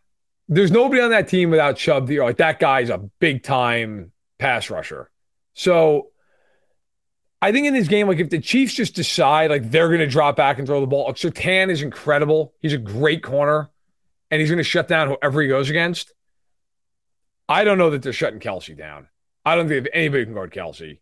there's 0.48 0.70
nobody 0.70 1.00
on 1.00 1.10
that 1.10 1.28
team 1.28 1.48
without 1.48 1.76
Chubb. 1.76 2.10
Like, 2.10 2.38
that 2.38 2.58
guy's 2.58 2.90
a 2.90 2.98
big 3.20 3.42
time 3.42 4.12
pass 4.38 4.70
rusher. 4.70 5.10
So 5.54 6.08
I 7.40 7.52
think 7.52 7.66
in 7.66 7.74
this 7.74 7.88
game, 7.88 8.08
like 8.08 8.18
if 8.18 8.30
the 8.30 8.40
Chiefs 8.40 8.74
just 8.74 8.94
decide 8.94 9.50
like 9.50 9.70
they're 9.70 9.88
going 9.88 10.00
to 10.00 10.06
drop 10.06 10.36
back 10.36 10.58
and 10.58 10.66
throw 10.66 10.80
the 10.80 10.86
ball, 10.86 11.06
like 11.06 11.16
Surtain 11.16 11.70
is 11.70 11.82
incredible. 11.82 12.54
He's 12.60 12.72
a 12.72 12.78
great 12.78 13.22
corner, 13.22 13.70
and 14.30 14.40
he's 14.40 14.50
going 14.50 14.58
to 14.58 14.64
shut 14.64 14.88
down 14.88 15.08
whoever 15.08 15.42
he 15.42 15.48
goes 15.48 15.70
against. 15.70 16.12
I 17.48 17.64
don't 17.64 17.78
know 17.78 17.90
that 17.90 18.02
they're 18.02 18.12
shutting 18.12 18.40
Kelce 18.40 18.76
down. 18.76 19.08
I 19.44 19.56
don't 19.56 19.68
think 19.68 19.88
anybody 19.92 20.24
can 20.24 20.34
guard 20.34 20.52
Kelce. 20.52 20.98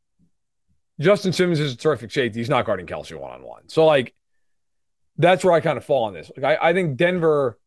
Justin 1.01 1.33
Simmons 1.33 1.61
is 1.61 1.75
a 1.75 1.77
terrific 1.77 2.11
safety. 2.11 2.39
He's 2.39 2.49
not 2.49 2.65
guarding 2.65 2.87
Kelce 2.87 3.19
one 3.19 3.33
on 3.33 3.43
one. 3.43 3.69
So 3.69 3.85
like, 3.85 4.15
that's 5.19 5.45
where 5.45 5.53
I 5.55 5.61
kind 5.61 5.77
of 5.77 5.85
fall 5.85 6.05
on 6.05 6.15
this. 6.15 6.31
Like 6.37 6.59
I, 6.61 6.71
I 6.71 6.73
think 6.73 6.97
Denver 6.97 7.59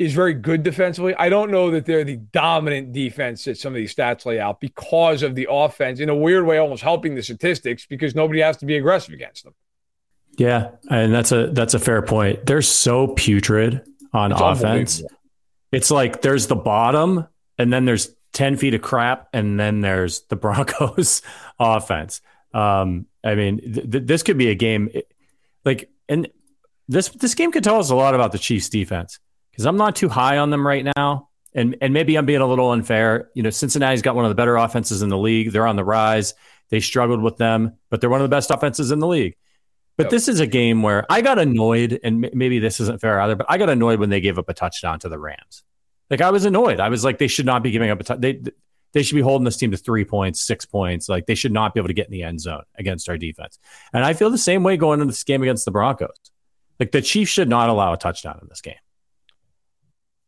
is 0.00 0.14
very 0.14 0.32
good 0.32 0.62
defensively. 0.62 1.14
I 1.16 1.28
don't 1.28 1.50
know 1.50 1.70
that 1.72 1.84
they're 1.84 2.04
the 2.04 2.16
dominant 2.16 2.90
defense 2.92 3.44
that 3.44 3.58
some 3.58 3.74
of 3.74 3.76
these 3.76 3.94
stats 3.94 4.24
lay 4.24 4.40
out 4.40 4.58
because 4.58 5.22
of 5.22 5.34
the 5.34 5.46
offense 5.50 6.00
in 6.00 6.08
a 6.08 6.16
weird 6.16 6.46
way, 6.46 6.56
almost 6.56 6.82
helping 6.82 7.14
the 7.14 7.22
statistics 7.22 7.84
because 7.84 8.14
nobody 8.14 8.40
has 8.40 8.56
to 8.56 8.66
be 8.66 8.78
aggressive 8.78 9.12
against 9.12 9.44
them. 9.44 9.54
Yeah, 10.38 10.70
and 10.88 11.12
that's 11.12 11.32
a 11.32 11.48
that's 11.48 11.74
a 11.74 11.78
fair 11.78 12.00
point. 12.00 12.46
They're 12.46 12.62
so 12.62 13.08
putrid 13.08 13.82
on 14.14 14.32
it's 14.32 14.40
offense. 14.40 15.02
It's 15.70 15.90
like 15.90 16.22
there's 16.22 16.46
the 16.46 16.56
bottom, 16.56 17.28
and 17.58 17.70
then 17.70 17.84
there's 17.84 18.08
ten 18.32 18.56
feet 18.56 18.72
of 18.72 18.80
crap, 18.80 19.28
and 19.34 19.60
then 19.60 19.82
there's 19.82 20.22
the 20.22 20.36
Broncos 20.44 21.20
offense. 21.58 22.22
Um, 22.54 23.04
I 23.22 23.34
mean, 23.34 23.60
th- 23.60 23.90
th- 23.90 24.06
this 24.06 24.22
could 24.22 24.38
be 24.38 24.48
a 24.48 24.54
game, 24.54 24.88
like, 25.66 25.90
and 26.08 26.26
this 26.88 27.10
this 27.10 27.34
game 27.34 27.52
could 27.52 27.64
tell 27.64 27.78
us 27.78 27.90
a 27.90 27.94
lot 27.94 28.14
about 28.14 28.32
the 28.32 28.38
Chiefs' 28.38 28.70
defense 28.70 29.18
because 29.50 29.66
I'm 29.66 29.76
not 29.76 29.96
too 29.96 30.08
high 30.08 30.38
on 30.38 30.50
them 30.50 30.66
right 30.66 30.86
now. 30.96 31.28
And 31.52 31.76
and 31.80 31.92
maybe 31.92 32.16
I'm 32.16 32.26
being 32.26 32.40
a 32.40 32.46
little 32.46 32.70
unfair. 32.70 33.30
You 33.34 33.42
know, 33.42 33.50
Cincinnati's 33.50 34.02
got 34.02 34.14
one 34.14 34.24
of 34.24 34.28
the 34.28 34.36
better 34.36 34.56
offenses 34.56 35.02
in 35.02 35.08
the 35.08 35.18
league. 35.18 35.50
They're 35.50 35.66
on 35.66 35.76
the 35.76 35.84
rise. 35.84 36.34
They 36.68 36.80
struggled 36.80 37.20
with 37.20 37.36
them, 37.36 37.76
but 37.90 38.00
they're 38.00 38.10
one 38.10 38.20
of 38.20 38.24
the 38.24 38.34
best 38.34 38.50
offenses 38.50 38.92
in 38.92 39.00
the 39.00 39.08
league. 39.08 39.36
But 39.96 40.04
yep. 40.04 40.10
this 40.12 40.28
is 40.28 40.40
a 40.40 40.46
game 40.46 40.82
where 40.82 41.04
I 41.10 41.20
got 41.20 41.38
annoyed, 41.38 41.98
and 42.04 42.30
maybe 42.32 42.60
this 42.60 42.80
isn't 42.80 43.00
fair 43.00 43.20
either, 43.20 43.34
but 43.34 43.46
I 43.48 43.58
got 43.58 43.68
annoyed 43.68 43.98
when 43.98 44.08
they 44.08 44.20
gave 44.20 44.38
up 44.38 44.48
a 44.48 44.54
touchdown 44.54 45.00
to 45.00 45.08
the 45.08 45.18
Rams. 45.18 45.64
Like 46.08 46.20
I 46.20 46.30
was 46.30 46.44
annoyed. 46.44 46.80
I 46.80 46.88
was 46.88 47.04
like, 47.04 47.18
they 47.18 47.26
should 47.26 47.46
not 47.46 47.62
be 47.62 47.70
giving 47.70 47.90
up 47.90 48.00
a 48.00 48.04
touchdown. 48.04 48.20
They 48.20 48.52
they 48.92 49.02
should 49.02 49.14
be 49.14 49.20
holding 49.20 49.44
this 49.44 49.56
team 49.56 49.70
to 49.70 49.76
three 49.76 50.04
points, 50.04 50.40
six 50.40 50.64
points. 50.64 51.08
Like 51.08 51.26
they 51.26 51.34
should 51.34 51.52
not 51.52 51.74
be 51.74 51.80
able 51.80 51.88
to 51.88 51.94
get 51.94 52.06
in 52.06 52.12
the 52.12 52.22
end 52.22 52.40
zone 52.40 52.62
against 52.76 53.08
our 53.08 53.16
defense. 53.16 53.58
And 53.92 54.04
I 54.04 54.14
feel 54.14 54.30
the 54.30 54.38
same 54.38 54.62
way 54.62 54.76
going 54.76 55.00
into 55.00 55.12
this 55.12 55.22
game 55.22 55.42
against 55.42 55.64
the 55.64 55.70
Broncos. 55.70 56.10
Like 56.78 56.92
the 56.92 57.02
Chiefs 57.02 57.30
should 57.30 57.48
not 57.48 57.68
allow 57.68 57.92
a 57.92 57.96
touchdown 57.96 58.38
in 58.42 58.48
this 58.48 58.60
game. 58.60 58.74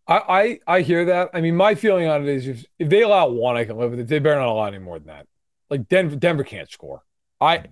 I, 0.06 0.58
I, 0.66 0.76
I 0.76 0.80
hear 0.80 1.04
that. 1.06 1.30
I 1.32 1.40
mean, 1.40 1.56
my 1.56 1.74
feeling 1.74 2.08
on 2.08 2.22
it 2.22 2.28
is 2.28 2.48
if, 2.48 2.64
if 2.78 2.88
they 2.88 3.02
allow 3.02 3.28
one, 3.28 3.56
I 3.56 3.64
can 3.64 3.76
live 3.76 3.92
with 3.92 4.00
it. 4.00 4.08
They 4.08 4.18
better 4.18 4.40
not 4.40 4.48
allow 4.48 4.66
any 4.66 4.78
more 4.78 4.98
than 4.98 5.08
that. 5.08 5.26
Like 5.70 5.88
Denver, 5.88 6.16
Denver 6.16 6.44
can't 6.44 6.70
score. 6.70 7.02
I 7.40 7.64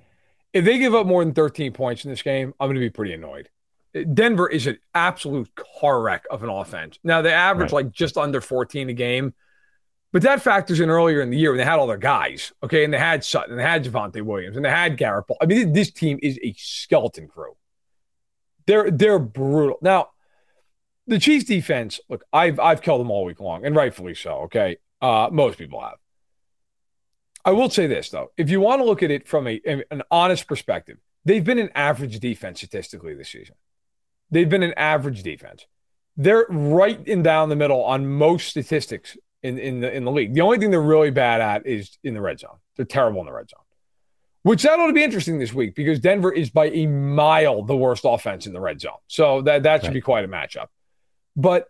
if 0.52 0.64
they 0.64 0.78
give 0.78 0.94
up 0.94 1.06
more 1.06 1.24
than 1.24 1.34
13 1.34 1.72
points 1.72 2.04
in 2.04 2.10
this 2.10 2.22
game, 2.22 2.54
I'm 2.58 2.66
going 2.66 2.74
to 2.74 2.80
be 2.80 2.90
pretty 2.90 3.12
annoyed. 3.12 3.48
Denver 4.14 4.48
is 4.48 4.66
an 4.66 4.78
absolute 4.94 5.50
car 5.80 6.00
wreck 6.00 6.24
of 6.30 6.42
an 6.42 6.48
offense. 6.48 6.98
Now 7.02 7.22
they 7.22 7.32
average 7.32 7.72
right. 7.72 7.84
like 7.84 7.92
just 7.92 8.16
under 8.16 8.40
14 8.40 8.88
a 8.88 8.92
game, 8.92 9.34
but 10.12 10.22
that 10.22 10.42
factors 10.42 10.80
in 10.80 10.90
earlier 10.90 11.20
in 11.20 11.30
the 11.30 11.36
year 11.36 11.50
when 11.50 11.58
they 11.58 11.64
had 11.64 11.78
all 11.78 11.86
their 11.86 11.96
guys, 11.96 12.52
okay, 12.62 12.84
and 12.84 12.92
they 12.92 12.98
had 12.98 13.24
Sutton, 13.24 13.52
and 13.52 13.60
they 13.60 13.64
had 13.64 13.84
Javonte 13.84 14.22
Williams, 14.22 14.56
and 14.56 14.64
they 14.64 14.70
had 14.70 14.96
Garett 14.96 15.26
Bolles. 15.26 15.38
I 15.40 15.46
mean, 15.46 15.72
this 15.72 15.90
team 15.90 16.18
is 16.22 16.38
a 16.42 16.52
skeleton 16.56 17.28
crew. 17.28 17.56
They're 18.66 18.90
they're 18.90 19.18
brutal. 19.18 19.78
Now, 19.82 20.10
the 21.10 21.18
Chiefs 21.18 21.44
defense, 21.44 22.00
look, 22.08 22.24
I've 22.32 22.60
I've 22.60 22.82
killed 22.82 23.00
them 23.00 23.10
all 23.10 23.24
week 23.24 23.40
long, 23.40 23.66
and 23.66 23.74
rightfully 23.74 24.14
so. 24.14 24.42
Okay, 24.44 24.76
uh, 25.02 25.28
most 25.30 25.58
people 25.58 25.80
have. 25.80 25.96
I 27.44 27.50
will 27.50 27.68
say 27.68 27.86
this 27.86 28.10
though, 28.10 28.30
if 28.36 28.48
you 28.48 28.60
want 28.60 28.80
to 28.80 28.84
look 28.84 29.02
at 29.02 29.10
it 29.10 29.26
from 29.26 29.48
a 29.48 29.60
an 29.90 30.02
honest 30.10 30.46
perspective, 30.46 30.98
they've 31.24 31.44
been 31.44 31.58
an 31.58 31.70
average 31.74 32.20
defense 32.20 32.60
statistically 32.60 33.14
this 33.14 33.28
season. 33.28 33.56
They've 34.30 34.48
been 34.48 34.62
an 34.62 34.74
average 34.76 35.24
defense. 35.24 35.66
They're 36.16 36.46
right 36.48 37.04
in 37.06 37.24
down 37.24 37.48
the 37.48 37.56
middle 37.56 37.82
on 37.82 38.06
most 38.06 38.48
statistics 38.48 39.16
in, 39.42 39.58
in 39.58 39.80
the 39.80 39.92
in 39.92 40.04
the 40.04 40.12
league. 40.12 40.34
The 40.34 40.42
only 40.42 40.58
thing 40.58 40.70
they're 40.70 40.80
really 40.80 41.10
bad 41.10 41.40
at 41.40 41.66
is 41.66 41.98
in 42.04 42.14
the 42.14 42.20
red 42.20 42.38
zone. 42.38 42.58
They're 42.76 42.86
terrible 42.86 43.20
in 43.20 43.26
the 43.26 43.32
red 43.32 43.50
zone. 43.50 43.64
Which 44.42 44.62
that 44.62 44.78
ought 44.78 44.86
to 44.86 44.92
be 44.92 45.02
interesting 45.02 45.40
this 45.40 45.52
week 45.52 45.74
because 45.74 45.98
Denver 45.98 46.32
is 46.32 46.50
by 46.50 46.66
a 46.66 46.86
mile 46.86 47.62
the 47.62 47.76
worst 47.76 48.04
offense 48.06 48.46
in 48.46 48.52
the 48.52 48.60
red 48.60 48.80
zone. 48.80 48.92
So 49.08 49.42
that 49.42 49.64
that 49.64 49.80
should 49.80 49.88
right. 49.88 49.94
be 49.94 50.00
quite 50.00 50.24
a 50.24 50.28
matchup. 50.28 50.68
But 51.40 51.68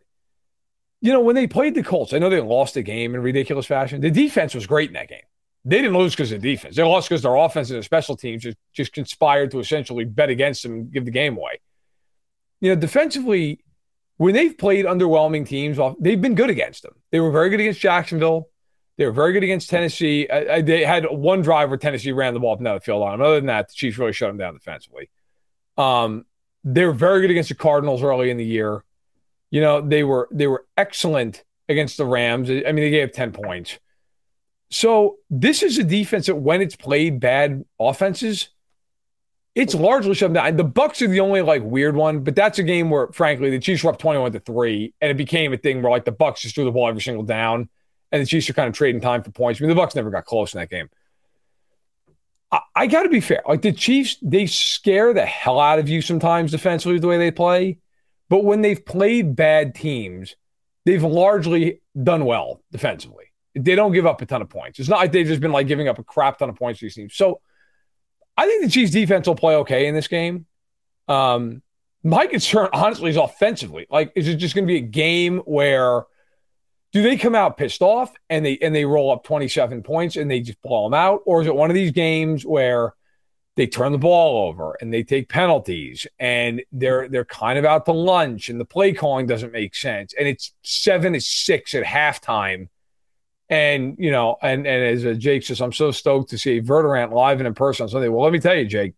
you 1.00 1.12
know, 1.12 1.20
when 1.20 1.34
they 1.34 1.46
played 1.46 1.74
the 1.74 1.82
Colts, 1.82 2.12
I 2.12 2.18
know 2.18 2.28
they 2.28 2.40
lost 2.40 2.74
the 2.74 2.82
game 2.82 3.14
in 3.14 3.22
ridiculous 3.22 3.66
fashion. 3.66 4.00
The 4.00 4.10
defense 4.10 4.54
was 4.54 4.66
great 4.66 4.90
in 4.90 4.94
that 4.94 5.08
game. 5.08 5.22
They 5.64 5.76
didn't 5.76 5.96
lose 5.96 6.12
because 6.12 6.32
of 6.32 6.40
the 6.40 6.54
defense. 6.54 6.76
They 6.76 6.82
lost 6.82 7.08
because 7.08 7.22
their 7.22 7.36
offense 7.36 7.70
and 7.70 7.76
their 7.76 7.82
special 7.82 8.16
teams 8.16 8.42
just, 8.42 8.56
just 8.72 8.92
conspired 8.92 9.50
to 9.52 9.60
essentially 9.60 10.04
bet 10.04 10.28
against 10.28 10.62
them 10.62 10.72
and 10.72 10.92
give 10.92 11.04
the 11.04 11.10
game 11.10 11.36
away. 11.36 11.60
You 12.60 12.74
know, 12.74 12.80
defensively, 12.80 13.62
when 14.16 14.34
they've 14.34 14.56
played 14.56 14.84
underwhelming 14.84 15.46
teams, 15.46 15.78
they've 16.00 16.20
been 16.20 16.34
good 16.34 16.50
against 16.50 16.82
them. 16.82 16.92
They 17.10 17.20
were 17.20 17.30
very 17.30 17.50
good 17.50 17.60
against 17.60 17.80
Jacksonville. 17.80 18.48
They 18.98 19.06
were 19.06 19.12
very 19.12 19.32
good 19.32 19.44
against 19.44 19.70
Tennessee. 19.70 20.28
I, 20.28 20.56
I, 20.56 20.60
they 20.60 20.84
had 20.84 21.06
one 21.10 21.40
drive 21.40 21.70
where 21.70 21.78
Tennessee 21.78 22.12
ran 22.12 22.34
the 22.34 22.40
ball 22.40 22.52
up 22.52 22.58
the 22.58 22.80
field 22.80 23.02
on 23.02 23.12
them. 23.12 23.22
Other 23.22 23.36
than 23.36 23.46
that, 23.46 23.68
the 23.68 23.74
Chiefs 23.74 23.96
really 23.96 24.12
shut 24.12 24.28
them 24.28 24.36
down 24.36 24.52
defensively. 24.52 25.08
Um, 25.78 26.26
they 26.64 26.84
were 26.84 26.92
very 26.92 27.22
good 27.22 27.30
against 27.30 27.48
the 27.48 27.54
Cardinals 27.54 28.02
early 28.02 28.28
in 28.28 28.36
the 28.36 28.44
year. 28.44 28.84
You 29.50 29.60
know, 29.60 29.80
they 29.80 30.04
were 30.04 30.28
they 30.30 30.46
were 30.46 30.66
excellent 30.76 31.44
against 31.68 31.96
the 31.96 32.04
Rams. 32.04 32.50
I 32.50 32.72
mean, 32.72 32.76
they 32.76 32.90
gave 32.90 33.12
10 33.12 33.32
points. 33.32 33.78
So 34.70 35.16
this 35.28 35.62
is 35.62 35.78
a 35.78 35.84
defense 35.84 36.26
that 36.26 36.36
when 36.36 36.60
it's 36.62 36.76
played 36.76 37.18
bad 37.18 37.64
offenses, 37.78 38.50
it's 39.54 39.74
largely 39.74 40.14
shut 40.14 40.32
down. 40.32 40.56
The 40.56 40.64
Bucs 40.64 41.02
are 41.02 41.08
the 41.08 41.20
only 41.20 41.42
like 41.42 41.62
weird 41.62 41.96
one, 41.96 42.20
but 42.20 42.36
that's 42.36 42.58
a 42.58 42.62
game 42.62 42.88
where, 42.88 43.08
frankly, 43.08 43.50
the 43.50 43.58
Chiefs 43.58 43.82
were 43.82 43.90
up 43.90 43.98
twenty-one 43.98 44.32
to 44.32 44.40
three, 44.40 44.94
and 45.00 45.10
it 45.10 45.16
became 45.16 45.52
a 45.52 45.56
thing 45.56 45.82
where 45.82 45.90
like 45.90 46.04
the 46.04 46.12
Bucs 46.12 46.40
just 46.40 46.54
threw 46.54 46.64
the 46.64 46.70
ball 46.70 46.88
every 46.88 47.02
single 47.02 47.24
down, 47.24 47.68
and 48.12 48.22
the 48.22 48.26
Chiefs 48.26 48.48
are 48.48 48.52
kind 48.52 48.68
of 48.68 48.74
trading 48.74 49.00
time 49.00 49.22
for 49.24 49.32
points. 49.32 49.60
I 49.60 49.66
mean, 49.66 49.74
the 49.74 49.80
Bucs 49.80 49.96
never 49.96 50.10
got 50.10 50.24
close 50.24 50.54
in 50.54 50.60
that 50.60 50.70
game. 50.70 50.88
I, 52.52 52.60
I 52.76 52.86
got 52.86 53.02
to 53.02 53.08
be 53.08 53.20
fair. 53.20 53.42
Like 53.46 53.62
the 53.62 53.72
Chiefs, 53.72 54.18
they 54.22 54.46
scare 54.46 55.12
the 55.12 55.26
hell 55.26 55.58
out 55.58 55.80
of 55.80 55.88
you 55.88 56.00
sometimes 56.00 56.52
defensively 56.52 57.00
the 57.00 57.08
way 57.08 57.18
they 57.18 57.32
play, 57.32 57.78
but 58.30 58.44
when 58.44 58.62
they've 58.62 58.82
played 58.82 59.36
bad 59.36 59.74
teams, 59.74 60.36
they've 60.86 61.02
largely 61.02 61.82
done 62.00 62.24
well 62.24 62.62
defensively. 62.72 63.26
They 63.54 63.74
don't 63.74 63.92
give 63.92 64.06
up 64.06 64.22
a 64.22 64.26
ton 64.26 64.40
of 64.40 64.48
points. 64.48 64.78
It's 64.78 64.88
not 64.88 65.00
like 65.00 65.12
they've 65.12 65.26
just 65.26 65.40
been 65.40 65.52
like 65.52 65.66
giving 65.66 65.88
up 65.88 65.98
a 65.98 66.04
crap 66.04 66.38
ton 66.38 66.48
of 66.48 66.54
points 66.54 66.78
to 66.78 66.86
these 66.86 66.94
teams. 66.94 67.14
So 67.14 67.40
I 68.36 68.46
think 68.46 68.62
the 68.62 68.70
Chiefs 68.70 68.92
defense 68.92 69.26
will 69.26 69.34
play 69.34 69.56
okay 69.56 69.88
in 69.88 69.94
this 69.94 70.06
game. 70.06 70.46
Um, 71.08 71.60
my 72.04 72.26
concern, 72.26 72.68
honestly, 72.72 73.10
is 73.10 73.16
offensively. 73.16 73.86
Like, 73.90 74.12
is 74.14 74.28
it 74.28 74.36
just 74.36 74.54
going 74.54 74.66
to 74.66 74.72
be 74.72 74.78
a 74.78 74.80
game 74.80 75.38
where 75.40 76.04
do 76.92 77.02
they 77.02 77.16
come 77.16 77.34
out 77.34 77.56
pissed 77.56 77.82
off 77.82 78.14
and 78.30 78.46
they 78.46 78.58
and 78.62 78.74
they 78.74 78.84
roll 78.84 79.10
up 79.10 79.24
27 79.24 79.82
points 79.82 80.16
and 80.16 80.30
they 80.30 80.40
just 80.40 80.62
blow 80.62 80.84
them 80.84 80.94
out, 80.94 81.22
or 81.26 81.40
is 81.40 81.48
it 81.48 81.54
one 81.54 81.70
of 81.70 81.74
these 81.74 81.90
games 81.90 82.46
where 82.46 82.94
they 83.60 83.66
turn 83.66 83.92
the 83.92 83.98
ball 83.98 84.48
over 84.48 84.76
and 84.80 84.92
they 84.92 85.02
take 85.02 85.28
penalties 85.28 86.06
and 86.18 86.62
they're 86.72 87.08
they're 87.08 87.24
kind 87.24 87.58
of 87.58 87.64
out 87.64 87.84
to 87.84 87.92
lunch 87.92 88.48
and 88.48 88.58
the 88.58 88.64
play 88.64 88.92
calling 88.92 89.26
doesn't 89.26 89.52
make 89.52 89.74
sense 89.74 90.14
and 90.18 90.26
it's 90.26 90.52
seven 90.62 91.12
to 91.12 91.20
six 91.20 91.74
at 91.74 91.84
halftime 91.84 92.68
and 93.50 93.96
you 93.98 94.12
know, 94.12 94.36
and 94.40 94.66
and 94.66 94.84
as 94.84 95.04
uh, 95.04 95.12
Jake 95.14 95.42
says, 95.42 95.60
I'm 95.60 95.72
so 95.72 95.90
stoked 95.90 96.30
to 96.30 96.38
see 96.38 96.62
Verderame 96.62 97.12
live 97.12 97.40
and 97.40 97.48
in 97.48 97.54
person 97.54 97.82
on 97.82 97.88
Sunday. 97.88 98.08
Well, 98.08 98.22
let 98.22 98.32
me 98.32 98.38
tell 98.38 98.54
you, 98.54 98.64
Jake, 98.64 98.94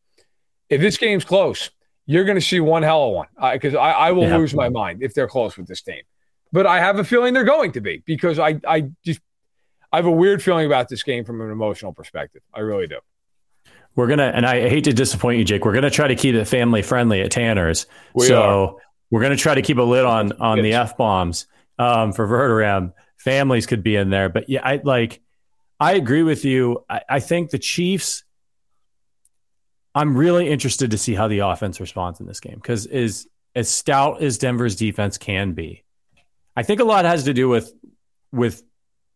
if 0.69 0.81
this 0.81 0.99
game's 0.99 1.25
close, 1.25 1.71
you're 2.05 2.25
going 2.25 2.37
to 2.37 2.45
see 2.45 2.61
one 2.61 2.83
hell 2.83 3.05
of 3.05 3.15
one 3.15 3.29
because 3.55 3.75
I, 3.75 3.93
I, 3.93 4.13
will 4.13 4.25
yeah. 4.25 4.37
lose 4.37 4.55
my 4.55 4.69
mind 4.69 5.03
if 5.03 5.15
they're 5.15 5.27
close 5.27 5.57
with 5.57 5.67
this 5.67 5.81
team. 5.81 6.03
But 6.53 6.67
I 6.67 6.81
have 6.81 6.99
a 6.99 7.05
feeling 7.05 7.33
they're 7.33 7.45
going 7.45 7.73
to 7.73 7.81
be 7.81 8.03
because 8.05 8.39
I 8.39 8.61
I 8.69 8.91
just 9.05 9.21
I 9.91 9.97
have 9.97 10.07
a 10.07 10.11
weird 10.11 10.43
feeling 10.43 10.67
about 10.67 10.91
this 10.91 11.03
game 11.03 11.25
from 11.25 11.41
an 11.41 11.51
emotional 11.51 11.95
perspective. 11.95 12.43
I 12.53 12.61
really 12.61 12.87
do. 12.87 12.99
We're 13.95 14.07
gonna, 14.07 14.33
and 14.35 14.47
I 14.47 14.69
hate 14.69 14.85
to 14.85 14.93
disappoint 14.93 15.39
you, 15.39 15.45
Jake. 15.45 15.65
We're 15.65 15.75
gonna 15.75 15.91
try 15.91 16.09
to 16.09 16.17
keep 16.17 16.35
it 16.35 16.45
family 16.47 16.83
friendly 16.83 17.21
at 17.21 17.31
Tanner's. 17.31 17.87
We 18.15 18.27
so 18.27 18.43
are. 18.43 18.75
we're 19.11 19.23
gonna 19.23 19.37
try 19.37 19.55
to 19.55 19.63
keep 19.63 19.79
a 19.79 19.83
lid 19.83 20.05
on 20.05 20.33
on 20.33 20.59
yes. 20.59 20.65
the 20.65 20.75
f 20.75 20.97
bombs 20.97 21.47
um, 21.79 22.13
for 22.13 22.27
Verderame 22.27 22.93
families 23.19 23.67
could 23.67 23.83
be 23.83 23.97
in 23.97 24.11
there. 24.11 24.29
But 24.29 24.49
yeah, 24.49 24.67
I 24.67 24.81
like, 24.83 25.21
I 25.79 25.93
agree 25.93 26.23
with 26.23 26.45
you. 26.45 26.85
I, 26.89 27.03
I 27.09 27.21
think 27.21 27.51
the 27.51 27.59
Chiefs, 27.59 28.25
I'm 29.95 30.17
really 30.17 30.49
interested 30.49 30.91
to 30.93 30.99
see 30.99 31.15
how 31.15 31.29
the 31.29 31.41
offense 31.41 31.81
responds 31.81 32.21
in 32.21 32.27
this 32.27 32.41
game 32.41 32.57
because 32.57 32.87
is 32.87 33.29
as 33.55 33.69
stout 33.69 34.23
as 34.23 34.39
Denver's 34.39 34.77
defense 34.77 35.19
can 35.19 35.53
be. 35.53 35.85
I 36.57 36.63
think 36.63 36.81
a 36.81 36.85
lot 36.85 37.05
has 37.05 37.25
to 37.25 37.35
do 37.35 37.49
with 37.49 37.73
with 38.33 38.63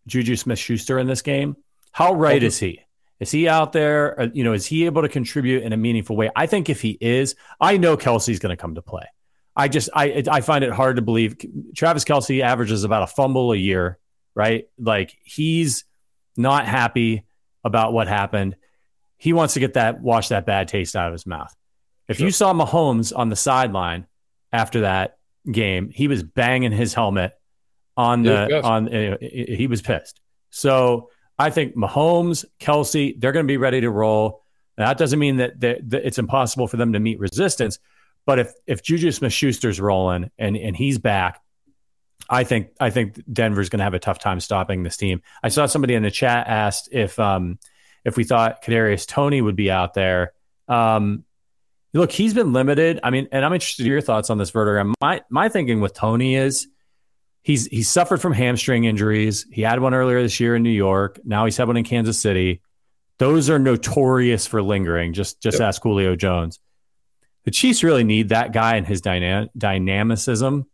Juju 0.07 0.37
Smith 0.37 0.59
Schuster 0.59 0.99
in 0.99 1.07
this 1.07 1.23
game. 1.23 1.57
How 1.93 2.13
right 2.13 2.43
is 2.43 2.59
he? 2.59 2.81
Is 3.19 3.31
he 3.31 3.49
out 3.49 3.73
there? 3.73 4.21
Uh, 4.21 4.29
you 4.33 4.45
know, 4.45 4.53
is 4.53 4.67
he 4.67 4.85
able 4.87 5.03
to 5.03 5.09
contribute 5.09 5.63
in 5.63 5.73
a 5.73 5.77
meaningful 5.77 6.17
way? 6.17 6.31
I 6.37 6.47
think 6.47 6.69
if 6.69 6.83
he 6.83 6.99
is, 7.01 7.35
I 7.61 7.77
know 7.77 7.97
Kelce's 7.97 8.39
going 8.39 8.55
to 8.55 8.61
come 8.61 8.75
to 8.75 8.83
play. 8.83 9.07
I 9.57 9.69
just 9.69 9.89
I 9.95 10.23
I 10.31 10.43
find 10.43 10.63
it 10.65 10.73
hard 10.73 10.97
to 10.97 11.03
believe 11.03 11.37
Travis 11.75 12.05
Kelce 12.05 12.43
averages 12.43 12.85
about 12.85 13.03
a 13.03 13.07
fumble 13.07 13.53
a 13.53 13.57
year, 13.57 13.99
right? 14.35 14.69
Like 14.79 15.17
he's 15.25 15.85
not 16.37 16.67
happy 16.67 17.25
about 17.65 17.95
what 17.95 18.07
happened. 18.07 18.57
He 19.17 19.33
wants 19.33 19.55
to 19.55 19.61
get 19.61 19.75
that 19.75 20.01
wash 20.03 20.29
that 20.29 20.45
bad 20.45 20.69
taste 20.69 20.95
out 20.95 21.09
of 21.09 21.13
his 21.13 21.27
mouth. 21.27 21.55
If 22.07 22.19
sure. 22.19 22.27
you 22.27 22.33
saw 22.33 22.53
Mahomes 22.53 23.17
on 23.17 23.31
the 23.31 23.37
sideline 23.37 24.07
after 24.53 24.83
that 24.83 25.17
game, 25.51 25.91
he 25.91 26.07
was 26.07 26.23
banging 26.23 26.73
his 26.73 26.93
helmet 26.93 27.33
on 27.97 28.25
the 28.25 28.63
on 28.63 28.95
uh, 28.95 29.17
he 29.21 29.67
was 29.69 29.81
pissed. 29.81 30.21
So 30.51 31.09
I 31.39 31.51
think 31.51 31.77
Mahomes, 31.77 32.45
Kelce, 32.59 33.21
they're 33.21 33.33
going 33.33 33.47
to 33.47 33.51
be 33.51 33.59
ready 33.59 33.81
to 33.83 33.91
roll. 33.91 34.43
that 34.77 34.99
doesn't 34.99 35.19
mean 35.19 35.37
that, 35.37 35.61
that, 35.61 35.91
that 35.91 36.07
it's 36.07 36.19
impossible 36.19 36.67
for 36.67 36.77
them 36.77 36.93
to 36.95 37.01
meet 37.01 37.19
resistance, 37.19 37.79
but 38.27 38.41
if 38.41 38.53
if 38.67 38.83
Juju 38.83 39.13
Smith 39.13 39.33
Schuster's 39.33 39.81
rolling 39.81 40.31
and 40.37 40.57
and 40.57 40.77
he's 40.77 40.99
back, 40.99 41.41
I 42.29 42.45
think 42.45 42.71
I 42.81 42.91
think 42.91 43.23
Denver's 43.33 43.69
going 43.69 43.79
to 43.79 43.85
have 43.85 43.95
a 43.95 44.01
tough 44.01 44.19
time 44.19 44.41
stopping 44.41 44.83
this 44.83 44.97
team. 44.97 45.23
I 45.43 45.49
saw 45.49 45.67
somebody 45.67 45.95
in 45.95 46.03
the 46.03 46.11
chat 46.11 46.49
asked 46.49 46.89
if 46.91 47.19
um 47.21 47.59
if 48.05 48.17
we 48.17 48.25
thought 48.25 48.63
Kadarius 48.65 49.07
Toney 49.07 49.41
would 49.41 49.57
be 49.57 49.71
out 49.71 49.95
there. 49.95 50.33
Um, 50.69 51.25
look, 51.93 52.11
he's 52.11 52.35
been 52.35 52.53
limited. 52.53 53.01
I 53.03 53.11
mean, 53.11 53.29
and 53.31 53.45
I'm 53.45 53.53
interested 53.53 53.87
in 53.87 53.93
your 53.93 54.01
thoughts 54.01 54.29
on 54.29 54.39
this 54.39 54.51
vertigo. 54.51 54.93
My 55.01 55.23
my 55.31 55.49
thinking 55.49 55.81
with 55.81 55.95
Toney 55.95 56.35
is 56.35 56.67
he's 57.47 57.67
he's 57.67 57.89
suffered 57.89 58.21
from 58.21 58.33
hamstring 58.33 58.85
injuries. 58.85 59.47
He 59.53 59.63
had 59.63 59.79
one 59.79 59.95
earlier 59.95 60.21
this 60.21 60.41
year 60.41 60.57
in 60.57 60.65
New 60.65 60.71
York. 60.71 61.21
Now 61.25 61.45
he's 61.45 61.57
had 61.57 61.69
one 61.69 61.77
in 61.77 61.85
Kansas 61.85 62.19
City. 62.19 62.61
Those 63.19 63.49
are 63.49 63.59
notorious 63.59 64.47
for 64.47 64.61
lingering. 64.61 65.13
Just 65.13 65.41
just 65.41 65.61
yep. 65.61 65.69
ask 65.69 65.83
Julio 65.83 66.17
Jones 66.17 66.59
the 67.47 67.53
Chiefs 67.53 67.85
really 67.85 68.05
need 68.05 68.31
that 68.31 68.53
guy 68.53 68.75
and 68.75 68.87
his 68.87 69.01
dyna- 69.01 69.49
dynamicism 69.57 70.67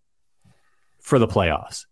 for 1.01 1.19
the 1.19 1.29
playoffs. 1.29 1.85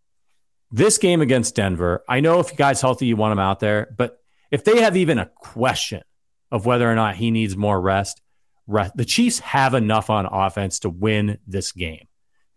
This 0.73 0.97
game 0.97 1.21
against 1.21 1.55
Denver, 1.55 2.03
I 2.09 2.21
know 2.21 2.41
if 2.41 2.51
you 2.51 2.57
guys 2.57 2.81
healthy, 2.81 3.07
you 3.07 3.15
want 3.15 3.33
him 3.33 3.39
out 3.39 3.61
there, 3.61 3.95
but 3.97 4.19
if 4.51 4.65
they 4.65 4.81
have 4.81 4.97
even 4.97 5.19
a 5.19 5.27
question 5.27 6.03
of 6.51 6.65
whether 6.65 6.91
or 6.91 6.95
not 6.95 7.17
he 7.17 7.31
needs 7.31 7.57
more 7.57 7.79
rest, 7.79 8.23
rest 8.67 8.97
the 8.97 9.05
Chiefs 9.05 9.41
have 9.41 9.75
enough 9.75 10.09
on 10.09 10.25
offense 10.25 10.81
to 10.81 10.89
win 10.89 11.39
this 11.47 11.73
game. 11.73 12.07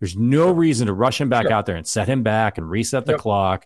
There's 0.04 0.18
no 0.18 0.52
reason 0.52 0.88
to 0.88 0.94
rush 0.94 1.22
him 1.22 1.30
back 1.30 1.46
out 1.46 1.66
there 1.66 1.78
and 1.78 1.88
set 1.88 2.10
him 2.10 2.24
back 2.24 2.58
and 2.58 2.70
reset 2.70 3.06
the 3.06 3.14
yep. 3.14 3.22
clock. 3.22 3.66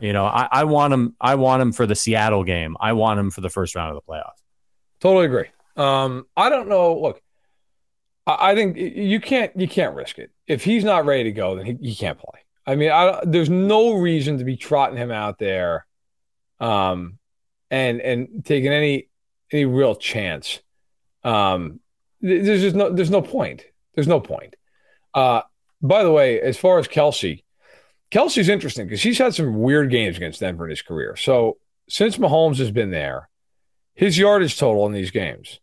You 0.00 0.14
know, 0.14 0.24
I, 0.24 0.48
I, 0.50 0.64
want 0.64 0.94
him. 0.94 1.14
I 1.20 1.34
want 1.34 1.60
him 1.60 1.72
for 1.72 1.86
the 1.86 1.94
Seattle 1.94 2.42
game. 2.42 2.74
I 2.80 2.94
want 2.94 3.20
him 3.20 3.30
for 3.30 3.42
the 3.42 3.50
first 3.50 3.74
round 3.74 3.94
of 3.94 4.02
the 4.02 4.10
playoffs. 4.10 4.40
Totally 5.00 5.26
agree. 5.26 5.48
Um, 5.76 6.26
I 6.38 6.48
don't 6.48 6.70
know. 6.70 6.98
Look, 6.98 7.20
I 8.26 8.54
think 8.54 8.78
you 8.78 9.20
can't 9.20 9.54
you 9.60 9.68
can't 9.68 9.94
risk 9.94 10.18
it. 10.18 10.30
If 10.46 10.64
he's 10.64 10.84
not 10.84 11.04
ready 11.04 11.24
to 11.24 11.32
go, 11.32 11.54
then 11.54 11.66
he, 11.66 11.76
he 11.82 11.94
can't 11.94 12.18
play. 12.18 12.40
I 12.66 12.76
mean, 12.76 12.90
I, 12.90 13.20
there's 13.22 13.50
no 13.50 13.98
reason 13.98 14.38
to 14.38 14.44
be 14.44 14.56
trotting 14.56 14.96
him 14.96 15.10
out 15.10 15.38
there, 15.38 15.84
um, 16.60 17.18
and 17.70 18.00
and 18.00 18.42
taking 18.42 18.72
any 18.72 19.10
any 19.52 19.66
real 19.66 19.94
chance. 19.94 20.60
Um, 21.24 21.80
there's 22.22 22.62
just 22.62 22.74
no 22.74 22.88
there's 22.88 23.10
no 23.10 23.20
point. 23.20 23.66
There's 23.94 24.08
no 24.08 24.18
point. 24.18 24.56
Uh, 25.12 25.42
by 25.84 26.02
the 26.02 26.10
way, 26.10 26.40
as 26.40 26.56
far 26.56 26.78
as 26.78 26.88
Kelce, 26.88 27.42
Kelce's 28.10 28.48
interesting 28.48 28.86
because 28.86 29.02
he's 29.02 29.18
had 29.18 29.34
some 29.34 29.60
weird 29.60 29.90
games 29.90 30.16
against 30.16 30.40
Denver 30.40 30.64
in 30.64 30.70
his 30.70 30.82
career. 30.82 31.14
So 31.14 31.58
since 31.88 32.16
Mahomes 32.16 32.56
has 32.56 32.70
been 32.70 32.90
there, 32.90 33.28
his 33.94 34.18
yardage 34.18 34.58
total 34.58 34.86
in 34.86 34.92
these 34.92 35.10
games 35.10 35.60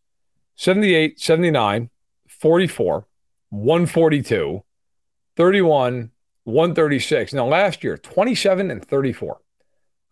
78, 0.56 1.20
79, 1.20 1.90
44, 2.28 3.08
142, 3.50 4.64
31, 5.36 6.12
136. 6.44 7.34
Now, 7.34 7.48
last 7.48 7.84
year, 7.84 7.98
27 7.98 8.72
and 8.72 8.86
34. 8.86 9.42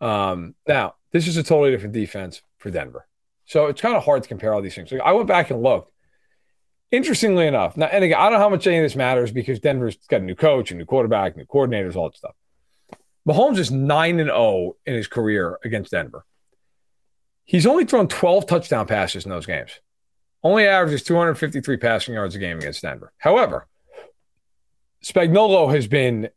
Um, 0.00 0.54
now, 0.66 0.94
this 1.12 1.28
is 1.28 1.36
a 1.36 1.42
totally 1.42 1.70
different 1.70 1.94
defense 1.94 2.42
for 2.58 2.70
Denver. 2.70 3.06
So 3.44 3.66
it's 3.66 3.80
kind 3.80 3.96
of 3.96 4.04
hard 4.04 4.22
to 4.22 4.28
compare 4.28 4.54
all 4.54 4.62
these 4.62 4.74
things. 4.74 4.92
I 5.04 5.12
went 5.12 5.28
back 5.28 5.50
and 5.50 5.62
looked. 5.62 5.92
Interestingly 6.92 7.46
enough, 7.46 7.76
now, 7.76 7.86
and 7.86 8.02
again, 8.02 8.18
I 8.18 8.24
don't 8.24 8.32
know 8.32 8.38
how 8.40 8.48
much 8.48 8.66
any 8.66 8.78
of 8.78 8.82
this 8.82 8.96
matters 8.96 9.30
because 9.30 9.60
Denver's 9.60 9.96
got 10.08 10.22
a 10.22 10.24
new 10.24 10.34
coach, 10.34 10.72
a 10.72 10.74
new 10.74 10.84
quarterback, 10.84 11.36
new 11.36 11.44
coordinators, 11.44 11.94
all 11.94 12.08
that 12.08 12.16
stuff. 12.16 12.34
Mahomes 13.28 13.58
is 13.58 13.70
9 13.70 14.18
and 14.18 14.28
0 14.28 14.76
in 14.86 14.94
his 14.94 15.06
career 15.06 15.58
against 15.64 15.92
Denver. 15.92 16.24
He's 17.44 17.66
only 17.66 17.84
thrown 17.84 18.08
12 18.08 18.46
touchdown 18.46 18.86
passes 18.86 19.24
in 19.24 19.30
those 19.30 19.46
games. 19.46 19.70
Only 20.42 20.66
averages 20.66 21.04
253 21.04 21.76
passing 21.76 22.14
yards 22.14 22.34
a 22.34 22.38
game 22.38 22.58
against 22.58 22.82
Denver. 22.82 23.12
However, 23.18 23.68
Spagnuolo 25.04 25.72
has 25.72 25.86
been 25.86 26.30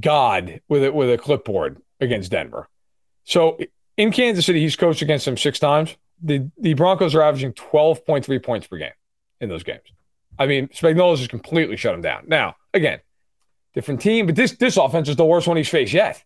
God 0.00 0.60
with 0.68 0.82
it 0.82 0.94
with 0.94 1.10
a 1.10 1.18
clipboard 1.18 1.80
against 2.00 2.30
Denver. 2.30 2.68
So 3.24 3.58
in 3.96 4.12
Kansas 4.12 4.44
City, 4.44 4.60
he's 4.60 4.76
coached 4.76 5.02
against 5.02 5.24
them 5.24 5.38
six 5.38 5.58
times. 5.58 5.96
The 6.22 6.50
the 6.58 6.74
Broncos 6.74 7.14
are 7.14 7.22
averaging 7.22 7.54
12.3 7.54 8.42
points 8.42 8.66
per 8.66 8.76
game 8.76 8.92
in 9.40 9.48
those 9.48 9.62
games. 9.62 9.82
I 10.38 10.46
mean, 10.46 10.68
Spagnuolo's 10.68 11.20
just 11.20 11.30
completely 11.30 11.76
shut 11.76 11.94
him 11.94 12.00
down. 12.00 12.24
Now, 12.26 12.56
again, 12.72 13.00
different 13.74 14.00
team, 14.00 14.26
but 14.26 14.34
this 14.34 14.52
this 14.52 14.76
offense 14.76 15.08
is 15.08 15.16
the 15.16 15.24
worst 15.24 15.46
one 15.46 15.56
he's 15.56 15.68
faced 15.68 15.92
yet. 15.92 16.22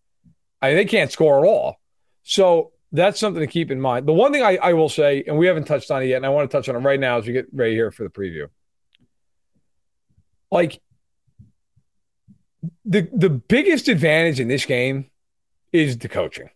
I 0.61 0.69
mean, 0.69 0.77
they 0.77 0.85
can't 0.85 1.13
score 1.13 1.45
at 1.45 1.49
all. 1.49 1.77
So 2.23 2.73
that's 2.93 3.21
something 3.21 3.41
to 3.41 3.47
keep 3.47 3.71
in 3.71 3.81
mind. 3.81 4.07
The 4.07 4.13
one 4.13 4.33
thing 4.33 4.43
I, 4.43 4.57
I 4.57 4.73
will 4.73 4.89
say, 4.89 5.25
and 5.27 5.37
we 5.39 5.47
haven't 5.47 5.65
touched 5.65 5.91
on 5.91 6.03
it 6.03 6.07
yet, 6.07 6.17
and 6.17 6.27
I 6.27 6.31
want 6.31 6.51
to 6.51 6.57
touch 6.57 6.69
on 6.69 6.77
it 6.77 6.81
right 6.81 6.99
now 6.99 7.19
as 7.19 7.27
we 7.27 7.33
get 7.33 7.47
ready 7.53 7.75
here 7.75 7.91
for 7.91 8.03
the 8.03 8.11
preview. 8.11 8.49
Like 10.51 10.81
the 12.85 13.09
the 13.13 13.29
biggest 13.29 13.89
advantage 13.89 14.41
in 14.41 14.49
this 14.49 14.65
game 14.65 15.11
is 15.73 15.99
the 15.99 16.09
coaching. 16.09 16.51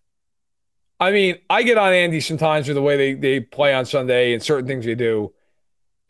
I 0.98 1.10
mean, 1.10 1.38
I 1.50 1.64
get 1.64 1.78
on 1.78 1.92
Andy 1.92 2.20
sometimes 2.20 2.68
with 2.68 2.76
the 2.76 2.82
way 2.82 2.96
they, 2.96 3.14
they 3.14 3.40
play 3.40 3.74
on 3.74 3.84
Sunday 3.86 4.32
and 4.32 4.42
certain 4.42 4.68
things 4.68 4.84
they 4.84 4.94
do. 4.94 5.32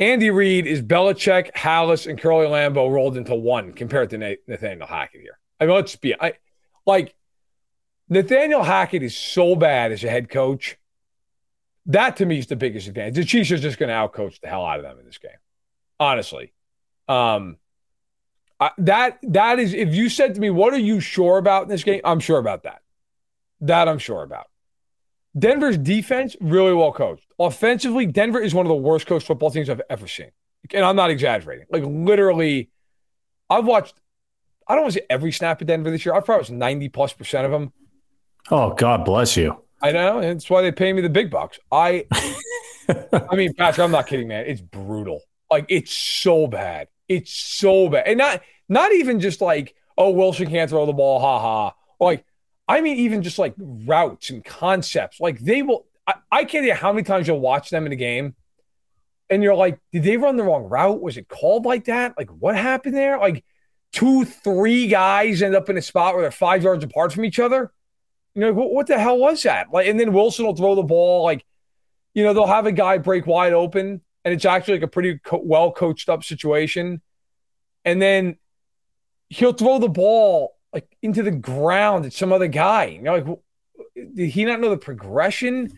Andy 0.02 0.30
Reid 0.30 0.66
is 0.66 0.82
Belichick, 0.82 1.52
Halas, 1.54 2.08
and 2.08 2.20
Curly 2.20 2.46
Lambeau 2.46 2.90
rolled 2.90 3.16
into 3.16 3.36
one 3.36 3.72
compared 3.72 4.10
to 4.10 4.18
Nathaniel 4.48 4.88
Hackett 4.88 5.20
here. 5.20 5.38
I 5.60 5.66
mean, 5.66 5.76
let's 5.76 5.94
be 5.94 6.12
I 6.20 6.32
like 6.84 7.14
Nathaniel 8.08 8.64
Hackett 8.64 9.04
is 9.04 9.16
so 9.16 9.54
bad 9.54 9.92
as 9.92 10.02
a 10.02 10.10
head 10.10 10.28
coach. 10.28 10.76
That 11.86 12.16
to 12.16 12.26
me 12.26 12.38
is 12.38 12.48
the 12.48 12.56
biggest 12.56 12.88
advantage. 12.88 13.14
The 13.14 13.24
Chiefs 13.24 13.52
are 13.52 13.58
just 13.58 13.78
going 13.78 13.90
to 13.90 13.94
outcoach 13.94 14.40
the 14.40 14.48
hell 14.48 14.66
out 14.66 14.80
of 14.80 14.82
them 14.82 14.98
in 14.98 15.06
this 15.06 15.18
game. 15.18 15.30
Honestly. 16.00 16.52
Um, 17.06 17.58
I, 18.58 18.72
that 18.78 19.20
that 19.22 19.60
is 19.60 19.72
if 19.72 19.94
you 19.94 20.08
said 20.08 20.34
to 20.34 20.40
me, 20.40 20.50
what 20.50 20.74
are 20.74 20.80
you 20.80 20.98
sure 20.98 21.38
about 21.38 21.62
in 21.62 21.68
this 21.68 21.84
game? 21.84 22.00
I'm 22.04 22.18
sure 22.18 22.40
about 22.40 22.64
that. 22.64 22.82
That 23.60 23.88
I'm 23.88 23.98
sure 23.98 24.24
about. 24.24 24.48
Denver's 25.38 25.78
defense 25.78 26.36
really 26.40 26.74
well 26.74 26.92
coached. 26.92 27.26
Offensively, 27.38 28.06
Denver 28.06 28.40
is 28.40 28.54
one 28.54 28.66
of 28.66 28.68
the 28.68 28.74
worst 28.74 29.06
coached 29.06 29.26
football 29.26 29.50
teams 29.50 29.70
I've 29.70 29.82
ever 29.88 30.06
seen. 30.06 30.30
And 30.72 30.84
I'm 30.84 30.96
not 30.96 31.10
exaggerating. 31.10 31.66
Like 31.70 31.84
literally, 31.86 32.70
I've 33.48 33.64
watched. 33.64 33.94
I 34.68 34.74
don't 34.74 34.84
want 34.84 34.94
to 34.94 35.00
say 35.00 35.06
every 35.10 35.32
snap 35.32 35.60
of 35.60 35.66
Denver 35.66 35.90
this 35.90 36.04
year. 36.06 36.14
I've 36.14 36.24
probably 36.24 36.42
watched 36.42 36.52
90 36.52 36.88
plus 36.90 37.12
percent 37.12 37.44
of 37.46 37.50
them. 37.50 37.72
Oh, 38.50 38.72
God 38.74 39.04
bless 39.04 39.36
you. 39.36 39.56
I 39.82 39.92
know. 39.92 40.18
And 40.18 40.36
that's 40.36 40.48
why 40.48 40.62
they 40.62 40.70
pay 40.70 40.92
me 40.92 41.02
the 41.02 41.08
big 41.08 41.30
bucks. 41.30 41.58
I 41.70 42.06
I 42.88 43.34
mean, 43.34 43.54
Patrick, 43.54 43.84
I'm 43.84 43.90
not 43.90 44.06
kidding, 44.06 44.28
man. 44.28 44.46
It's 44.46 44.60
brutal. 44.60 45.20
Like 45.50 45.66
it's 45.68 45.92
so 45.92 46.46
bad. 46.46 46.88
It's 47.08 47.32
so 47.32 47.88
bad. 47.88 48.04
And 48.06 48.18
not 48.18 48.42
not 48.68 48.92
even 48.92 49.20
just 49.20 49.40
like, 49.40 49.74
oh, 49.98 50.10
Wilson 50.10 50.48
can't 50.48 50.70
throw 50.70 50.86
the 50.86 50.92
ball, 50.92 51.20
ha 51.20 51.38
ha. 51.38 51.74
Like, 52.00 52.24
I 52.72 52.80
mean, 52.80 52.96
even 52.96 53.22
just 53.22 53.38
like 53.38 53.54
routes 53.58 54.30
and 54.30 54.42
concepts. 54.42 55.20
Like 55.20 55.38
they 55.40 55.62
will 55.62 55.86
I, 56.06 56.14
I 56.30 56.44
can't 56.44 56.66
tell 56.66 56.76
how 56.76 56.92
many 56.92 57.04
times 57.04 57.28
you'll 57.28 57.40
watch 57.40 57.68
them 57.68 57.84
in 57.84 57.92
a 57.92 57.96
game 57.96 58.34
and 59.28 59.42
you're 59.42 59.54
like, 59.54 59.78
did 59.92 60.04
they 60.04 60.16
run 60.16 60.36
the 60.36 60.42
wrong 60.42 60.64
route? 60.64 61.00
Was 61.00 61.16
it 61.16 61.28
called 61.28 61.64
like 61.64 61.84
that? 61.84 62.14
Like, 62.16 62.30
what 62.30 62.56
happened 62.56 62.96
there? 62.96 63.18
Like 63.18 63.44
two, 63.92 64.24
three 64.24 64.86
guys 64.86 65.42
end 65.42 65.54
up 65.54 65.68
in 65.68 65.76
a 65.76 65.82
spot 65.82 66.14
where 66.14 66.22
they're 66.22 66.30
five 66.30 66.62
yards 66.62 66.82
apart 66.82 67.12
from 67.12 67.24
each 67.24 67.38
other. 67.38 67.72
You 68.34 68.40
know, 68.40 68.52
what, 68.54 68.72
what 68.72 68.86
the 68.86 68.98
hell 68.98 69.18
was 69.18 69.42
that? 69.42 69.68
Like, 69.70 69.86
and 69.86 70.00
then 70.00 70.14
Wilson 70.14 70.46
will 70.46 70.56
throw 70.56 70.74
the 70.74 70.82
ball. 70.82 71.24
Like, 71.24 71.44
you 72.14 72.24
know, 72.24 72.32
they'll 72.32 72.46
have 72.46 72.66
a 72.66 72.72
guy 72.72 72.96
break 72.96 73.26
wide 73.26 73.52
open, 73.52 74.00
and 74.24 74.34
it's 74.34 74.46
actually 74.46 74.74
like 74.74 74.82
a 74.82 74.88
pretty 74.88 75.18
co- 75.18 75.42
well 75.44 75.72
coached 75.72 76.08
up 76.08 76.24
situation. 76.24 77.02
And 77.84 78.00
then 78.00 78.38
he'll 79.28 79.52
throw 79.52 79.78
the 79.78 79.88
ball 79.88 80.54
like 80.72 80.96
into 81.02 81.22
the 81.22 81.30
ground 81.30 82.06
at 82.06 82.12
some 82.12 82.32
other 82.32 82.48
guy. 82.48 82.86
You 82.86 83.02
know, 83.02 83.14
like 83.14 83.38
did 84.14 84.30
he 84.30 84.44
not 84.44 84.60
know 84.60 84.70
the 84.70 84.76
progression? 84.76 85.70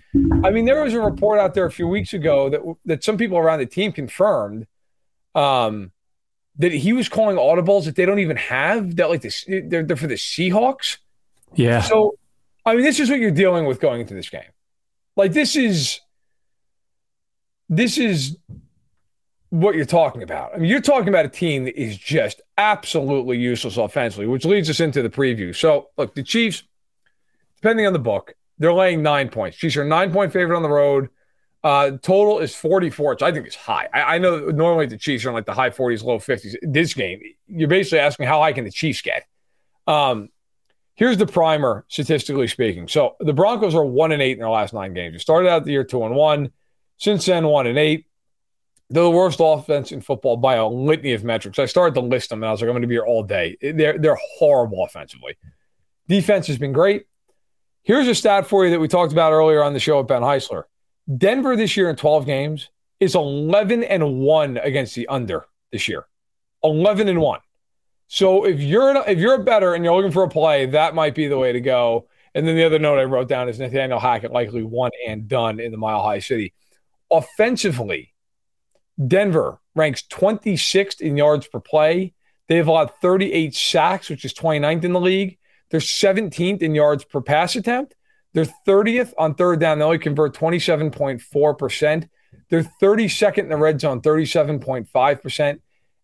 I 0.45 0.51
mean, 0.51 0.65
there 0.65 0.83
was 0.83 0.95
a 0.95 1.01
report 1.01 1.41
out 1.41 1.55
there 1.55 1.67
a 1.67 1.71
few 1.71 1.89
weeks 1.89 2.13
ago 2.13 2.49
that 2.51 2.61
that 2.85 3.05
some 3.05 3.17
people 3.17 3.39
around 3.39 3.59
the 3.59 3.67
team 3.67 3.93
confirmed 3.93 4.67
um, 5.35 5.93
that 6.59 6.73
he 6.73 6.93
was 6.93 7.09
calling 7.09 7.37
audibles 7.37 7.85
that 7.85 7.97
they 7.97 8.07
don't 8.07 8.21
even 8.21 8.37
have. 8.37 8.97
That 8.97 9.11
like 9.11 9.23
this, 9.23 9.45
they're, 9.47 9.83
they're 9.83 9.97
for 9.97 10.07
the 10.07 10.15
Seahawks. 10.15 10.99
Yeah. 11.55 11.83
So 11.83 12.17
I 12.65 12.75
mean, 12.75 12.85
this 12.85 13.01
is 13.01 13.11
what 13.11 13.19
you're 13.19 13.31
dealing 13.31 13.67
with 13.67 13.81
going 13.81 14.01
into 14.01 14.15
this 14.15 14.29
game. 14.29 14.43
Like 15.17 15.33
this 15.33 15.57
is 15.57 16.01
this 17.69 17.99
is 17.99 18.37
what 19.51 19.75
you're 19.75 19.85
talking 19.85 20.23
about. 20.23 20.55
I 20.55 20.59
mean, 20.59 20.69
you're 20.69 20.81
talking 20.81 21.09
about 21.09 21.25
a 21.25 21.29
team 21.29 21.65
that 21.65 21.81
is 21.81 21.97
just 21.97 22.41
absolutely 22.59 23.39
useless 23.39 23.77
offensively, 23.77 24.27
which 24.27 24.45
leads 24.45 24.71
us 24.71 24.81
into 24.81 25.03
the 25.03 25.11
preview. 25.11 25.55
So, 25.55 25.89
look, 25.97 26.15
the 26.15 26.23
Chiefs, 26.23 26.63
depending 27.57 27.87
on 27.87 27.93
the 27.93 27.99
book, 27.99 28.35
they're 28.59 28.73
laying 28.73 29.03
nine 29.03 29.29
points. 29.29 29.57
Chiefs 29.57 29.77
are 29.77 29.85
nine 29.85 30.13
point 30.13 30.33
favorite 30.33 30.57
on 30.57 30.63
the 30.63 30.69
road. 30.69 31.09
Uh, 31.63 31.93
total 32.03 32.41
is 32.41 32.55
44, 32.55 33.11
which 33.11 33.23
I 33.23 33.33
think 33.33 33.47
is 33.47 33.55
high. 33.55 33.89
I, 33.93 34.17
I 34.17 34.19
know 34.19 34.49
normally 34.51 34.87
the 34.87 34.99
Chiefs 34.99 35.25
are 35.25 35.29
in 35.29 35.35
like 35.35 35.47
the 35.47 35.55
high 35.55 35.71
40s, 35.71 36.05
low 36.05 36.19
50s. 36.19 36.55
This 36.63 36.93
game, 36.93 37.21
you're 37.49 37.69
basically 37.69 38.01
asking 38.01 38.27
how 38.27 38.41
high 38.41 38.53
can 38.53 38.65
the 38.65 38.71
Chiefs 38.71 39.01
get? 39.01 39.25
Um, 39.87 40.29
Here's 40.97 41.17
the 41.17 41.27
primer, 41.27 41.85
statistically 41.89 42.47
speaking. 42.47 42.87
So 42.87 43.17
the 43.19 43.33
Broncos 43.33 43.75
are 43.75 43.85
one 43.85 44.13
and 44.13 44.23
eight 44.23 44.33
in 44.33 44.39
their 44.39 44.49
last 44.49 44.73
nine 44.73 44.95
games. 44.95 45.15
They 45.15 45.19
started 45.19 45.49
out 45.49 45.65
the 45.65 45.73
year 45.73 45.85
two 45.85 46.05
and 46.05 46.15
one. 46.15 46.53
Since 46.99 47.27
then, 47.27 47.47
one 47.47 47.67
and 47.67 47.77
eight. 47.77 48.07
They're 48.91 49.03
the 49.03 49.11
worst 49.11 49.41
offense 49.43 49.93
in 49.93 50.01
football 50.01 50.37
by 50.37 50.57
a 50.57 50.67
litany 50.67 51.13
of 51.13 51.25
metrics. 51.25 51.59
I 51.59 51.67
started 51.67 51.95
to 51.95 52.01
list 52.01 52.31
them, 52.31 52.43
and 52.43 52.49
I 52.49 52.53
was 52.53 52.61
like, 52.61 52.69
I'm 52.69 52.75
going 52.75 52.83
to 52.83 52.89
be 52.89 52.95
here 52.95 53.07
all 53.07 53.23
day. 53.23 53.57
They're 53.61 53.99
they're 53.99 54.19
horrible 54.39 54.85
offensively. 54.85 55.37
Defense 56.07 56.47
has 56.49 56.59
been 56.59 56.73
great. 56.73 57.07
Here's 57.83 58.09
a 58.09 58.15
stat 58.15 58.47
for 58.47 58.65
you 58.65 58.71
that 58.71 58.81
we 58.81 58.89
talked 58.89 59.13
about 59.13 59.33
earlier 59.33 59.63
on 59.63 59.73
the 59.73 59.81
show 59.81 59.99
with 59.99 60.09
Ben 60.09 60.23
Heisler. 60.23 60.65
Denver 61.19 61.57
this 61.57 61.77
year 61.77 61.91
in 61.91 61.97
12 61.97 62.25
games 62.25 62.71
is 62.99 63.15
11 63.15 63.85
and 63.85 64.21
1 64.21 64.57
against 64.59 64.95
the 64.95 65.07
under 65.09 65.47
this 65.71 65.87
year. 65.87 66.07
11 66.63 67.09
and 67.09 67.21
1. 67.21 67.41
So 68.07 68.47
if 68.47 68.61
you're 68.61 68.97
if 69.07 69.19
you're 69.19 69.35
a 69.35 69.45
better 69.45 69.75
and 69.75 69.85
you're 69.85 69.95
looking 69.95 70.13
for 70.13 70.23
a 70.23 70.29
play, 70.29 70.67
that 70.67 70.95
might 70.95 71.15
be 71.15 71.27
the 71.27 71.37
way 71.37 71.53
to 71.53 71.61
go. 71.61 72.09
And 72.35 72.49
then 72.49 72.57
the 72.57 72.65
other 72.65 72.79
note 72.79 72.99
I 72.99 73.05
wrote 73.05 73.29
down 73.29 73.49
is 73.49 73.59
Nathaniel 73.59 74.01
Hackett 74.01 74.33
likely 74.33 74.63
one 74.63 74.91
and 75.07 75.29
done 75.29 75.61
in 75.61 75.71
the 75.71 75.79
Mile 75.79 76.03
High 76.03 76.21
City. 76.21 76.53
Offensively, 77.11 78.14
Denver 79.05 79.61
ranks 79.75 80.03
26th 80.11 81.01
in 81.01 81.17
yards 81.17 81.47
per 81.47 81.61
play. 81.61 82.15
They've 82.49 82.67
allowed 82.67 82.93
38 83.01 83.55
sacks, 83.55 84.09
which 84.09 84.25
is 84.25 84.35
29th 84.35 84.85
in 84.85 84.93
the 84.93 85.01
league. 85.01 85.39
They're 85.71 85.81
17th 85.81 86.63
in 86.63 86.75
yards 86.75 87.05
per 87.05 87.21
pass 87.21 87.57
attempt. 87.57 87.95
They're 88.33 88.47
30th 88.67 89.13
on 89.17 89.35
third 89.35 89.61
down. 89.61 89.79
They 89.79 89.85
only 89.85 89.99
convert 89.99 90.35
27.4%. 90.35 92.09
They're 92.51 92.71
32nd 92.83 93.39
in 93.39 93.49
the 93.49 93.57
red 93.57 93.81
zone, 93.81 94.01
37.5%. 94.01 95.61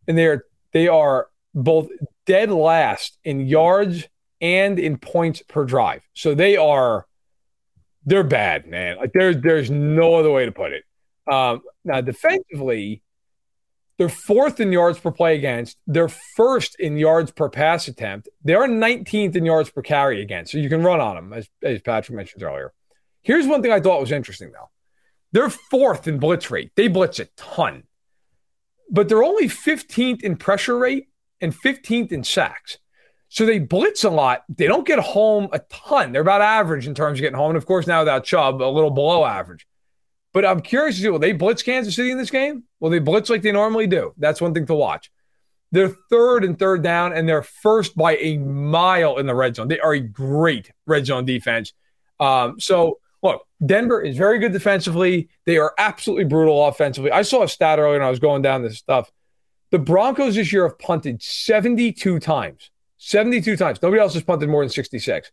And 0.09 0.19
they 0.19 0.27
are 0.27 0.45
they 0.73 0.89
are 0.89 1.29
both 1.55 1.89
dead 2.27 2.51
last 2.51 3.19
in 3.25 3.47
yards 3.47 4.09
and 4.41 4.79
in 4.79 4.97
points 4.97 5.43
per 5.43 5.65
drive. 5.65 6.03
So 6.15 6.35
they 6.35 6.57
are 6.57 7.07
they're 8.07 8.25
bad, 8.25 8.67
man. 8.67 8.97
Like 8.97 9.13
there's 9.13 9.37
there's 9.43 9.71
no 9.71 10.15
other 10.15 10.31
way 10.31 10.47
to 10.47 10.53
put 10.53 10.73
it. 10.73 10.85
Um, 11.31 11.61
now 11.85 12.01
defensively, 12.01 13.03
They're 13.99 14.09
fourth 14.09 14.61
in 14.61 14.73
yards 14.73 14.99
per 14.99 15.11
play 15.11 15.37
against. 15.37 15.77
They're 15.87 16.09
first 16.09 16.75
in 16.81 16.97
yards 16.97 17.31
per 17.33 17.51
pass 17.51 17.87
attempt. 17.87 18.29
They 18.43 18.55
are 18.55 18.67
19th 18.67 19.37
in 19.37 19.45
yards 19.45 19.71
per 19.71 19.83
carry 19.83 20.23
against. 20.23 20.53
So 20.53 20.59
you 20.59 20.71
can 20.71 20.83
run 20.83 21.01
on 21.01 21.17
them, 21.17 21.33
as, 21.35 21.49
as 21.63 21.83
Patrick 21.83 22.17
mentioned 22.17 22.43
earlier. 22.43 22.73
Here's 23.23 23.47
one 23.47 23.61
thing 23.61 23.73
I 23.73 23.81
thought 23.81 24.01
was 24.01 24.13
interesting, 24.13 24.53
though. 24.53 24.71
They're 25.33 25.51
fourth 25.51 26.09
in 26.09 26.19
blitz 26.19 26.51
rate. 26.51 26.73
They 26.77 26.89
blitz 26.89 27.21
a 27.21 27.27
ton, 27.37 27.85
but 28.91 29.09
they're 29.09 29.23
only 29.23 29.49
15th 29.49 30.23
in 30.23 30.37
pressure 30.37 30.79
rate 30.79 31.09
and 31.43 31.55
15th 31.55 32.11
in 32.11 32.25
sacks. 32.25 32.79
So 33.29 33.47
they 33.47 33.59
blitz 33.61 34.03
a 34.03 34.11
lot. 34.11 34.43
They 34.49 34.67
don't 34.67 34.87
get 34.87 34.99
home 34.99 35.49
a 35.53 35.61
ton. 35.71 36.11
They're 36.13 36.23
about 36.23 36.41
average 36.41 36.89
in 36.89 36.95
terms 36.95 37.19
of 37.19 37.23
getting 37.23 37.37
home. 37.37 37.51
And 37.51 37.57
of 37.57 37.67
course, 37.67 37.87
now 37.87 38.01
without 38.01 38.25
Chubb, 38.25 38.61
a 38.61 38.65
little 38.65 38.91
below 38.91 39.25
average. 39.25 39.67
But 40.33 40.45
I'm 40.45 40.61
curious 40.61 40.97
to 40.97 41.03
see 41.03 41.09
will 41.09 41.19
they 41.19 41.33
blitz 41.33 41.63
Kansas 41.63 41.97
City 41.97 42.11
in 42.11 42.19
this 42.19 42.31
game? 42.31 42.65
Will 42.79 42.91
they 42.91 42.99
blitz 42.99 43.31
like 43.31 43.43
they 43.43 43.53
normally 43.53 43.87
do? 43.87 44.15
That's 44.17 44.41
one 44.41 44.55
thing 44.55 44.67
to 44.67 44.75
watch. 44.75 45.11
They're 45.73 45.95
third 46.11 46.45
and 46.45 46.59
third 46.59 46.83
down, 46.83 47.13
and 47.13 47.29
they're 47.29 47.43
first 47.43 47.97
by 47.97 48.17
a 48.17 48.39
mile 48.39 49.19
in 49.19 49.27
the 49.27 49.35
red 49.35 49.57
zone. 49.57 49.69
They 49.69 49.81
are 49.81 49.93
a 49.93 50.01
great 50.01 50.71
red 50.87 51.07
zone 51.07 51.25
defense. 51.25 51.73
Um, 52.19 52.59
so 52.61 52.99
look, 53.23 53.43
Denver 53.65 54.01
is 54.01 54.17
very 54.17 54.39
good 54.39 54.53
defensively. 54.53 55.29
They 55.47 55.59
are 55.59 55.75
absolutely 55.79 56.25
brutal 56.25 56.67
offensively. 56.67 57.13
I 57.13 57.23
saw 57.23 57.43
a 57.43 57.49
stat 57.49 57.79
earlier 57.79 57.97
and 57.97 58.05
I 58.05 58.11
was 58.11 58.19
going 58.19 58.43
down 58.43 58.63
this 58.63 58.79
stuff. 58.79 59.11
The 59.71 59.79
Broncos 59.79 60.35
this 60.35 60.53
year 60.53 60.67
have 60.67 60.79
punted 60.79 61.23
72 61.23 62.19
times. 62.19 62.71
72 62.99 63.57
times. 63.57 63.81
Nobody 63.83 64.01
else 64.01 64.15
has 64.15 64.23
punted 64.23 64.49
more 64.49 64.63
than 64.63 64.71
66. 64.71 65.31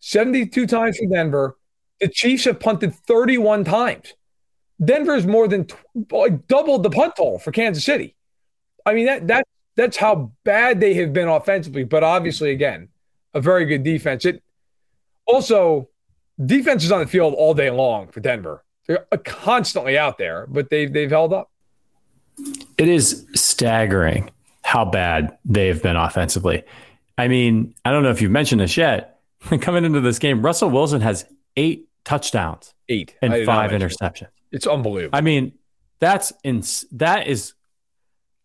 72 0.00 0.66
times 0.66 0.98
for 0.98 1.06
Denver. 1.06 1.56
The 2.00 2.08
Chiefs 2.08 2.44
have 2.44 2.60
punted 2.60 2.94
31 2.94 3.64
times. 3.64 4.14
Denver's 4.82 5.26
more 5.26 5.48
than 5.48 5.66
like 6.10 6.46
doubled 6.46 6.84
the 6.84 6.90
punt 6.90 7.14
total 7.16 7.38
for 7.38 7.50
Kansas 7.50 7.84
City. 7.84 8.14
I 8.86 8.94
mean 8.94 9.06
that 9.06 9.26
that 9.26 9.46
that's 9.76 9.96
how 9.96 10.32
bad 10.44 10.80
they 10.80 10.94
have 10.94 11.12
been 11.12 11.28
offensively, 11.28 11.84
but 11.84 12.04
obviously 12.04 12.50
again, 12.50 12.88
a 13.34 13.40
very 13.40 13.64
good 13.64 13.82
defense. 13.82 14.24
It 14.24 14.42
also 15.26 15.88
defense 16.44 16.84
is 16.84 16.92
on 16.92 17.00
the 17.00 17.06
field 17.06 17.34
all 17.34 17.54
day 17.54 17.70
long 17.70 18.08
for 18.08 18.20
Denver. 18.20 18.64
They're 18.86 19.06
uh, 19.12 19.16
constantly 19.18 19.98
out 19.98 20.18
there, 20.18 20.46
but 20.48 20.70
they've 20.70 20.92
they've 20.92 21.10
held 21.10 21.32
up. 21.32 21.50
It 22.78 22.88
is 22.88 23.26
staggering 23.34 24.30
how 24.62 24.84
bad 24.84 25.36
they've 25.44 25.82
been 25.82 25.96
offensively. 25.96 26.62
I 27.16 27.26
mean, 27.26 27.74
I 27.84 27.90
don't 27.90 28.04
know 28.04 28.10
if 28.10 28.22
you've 28.22 28.30
mentioned 28.30 28.60
this 28.60 28.76
yet. 28.76 29.20
Coming 29.60 29.84
into 29.84 30.00
this 30.00 30.18
game, 30.18 30.40
Russell 30.42 30.70
Wilson 30.70 31.00
has 31.00 31.26
eight 31.56 31.87
touchdowns, 32.04 32.74
eight 32.88 33.16
and 33.22 33.44
five 33.44 33.70
interceptions. 33.70 34.28
It's 34.50 34.66
unbelievable. 34.66 35.16
I 35.16 35.20
mean, 35.20 35.52
that's 36.00 36.32
in 36.44 36.62
that 36.92 37.26
is. 37.26 37.54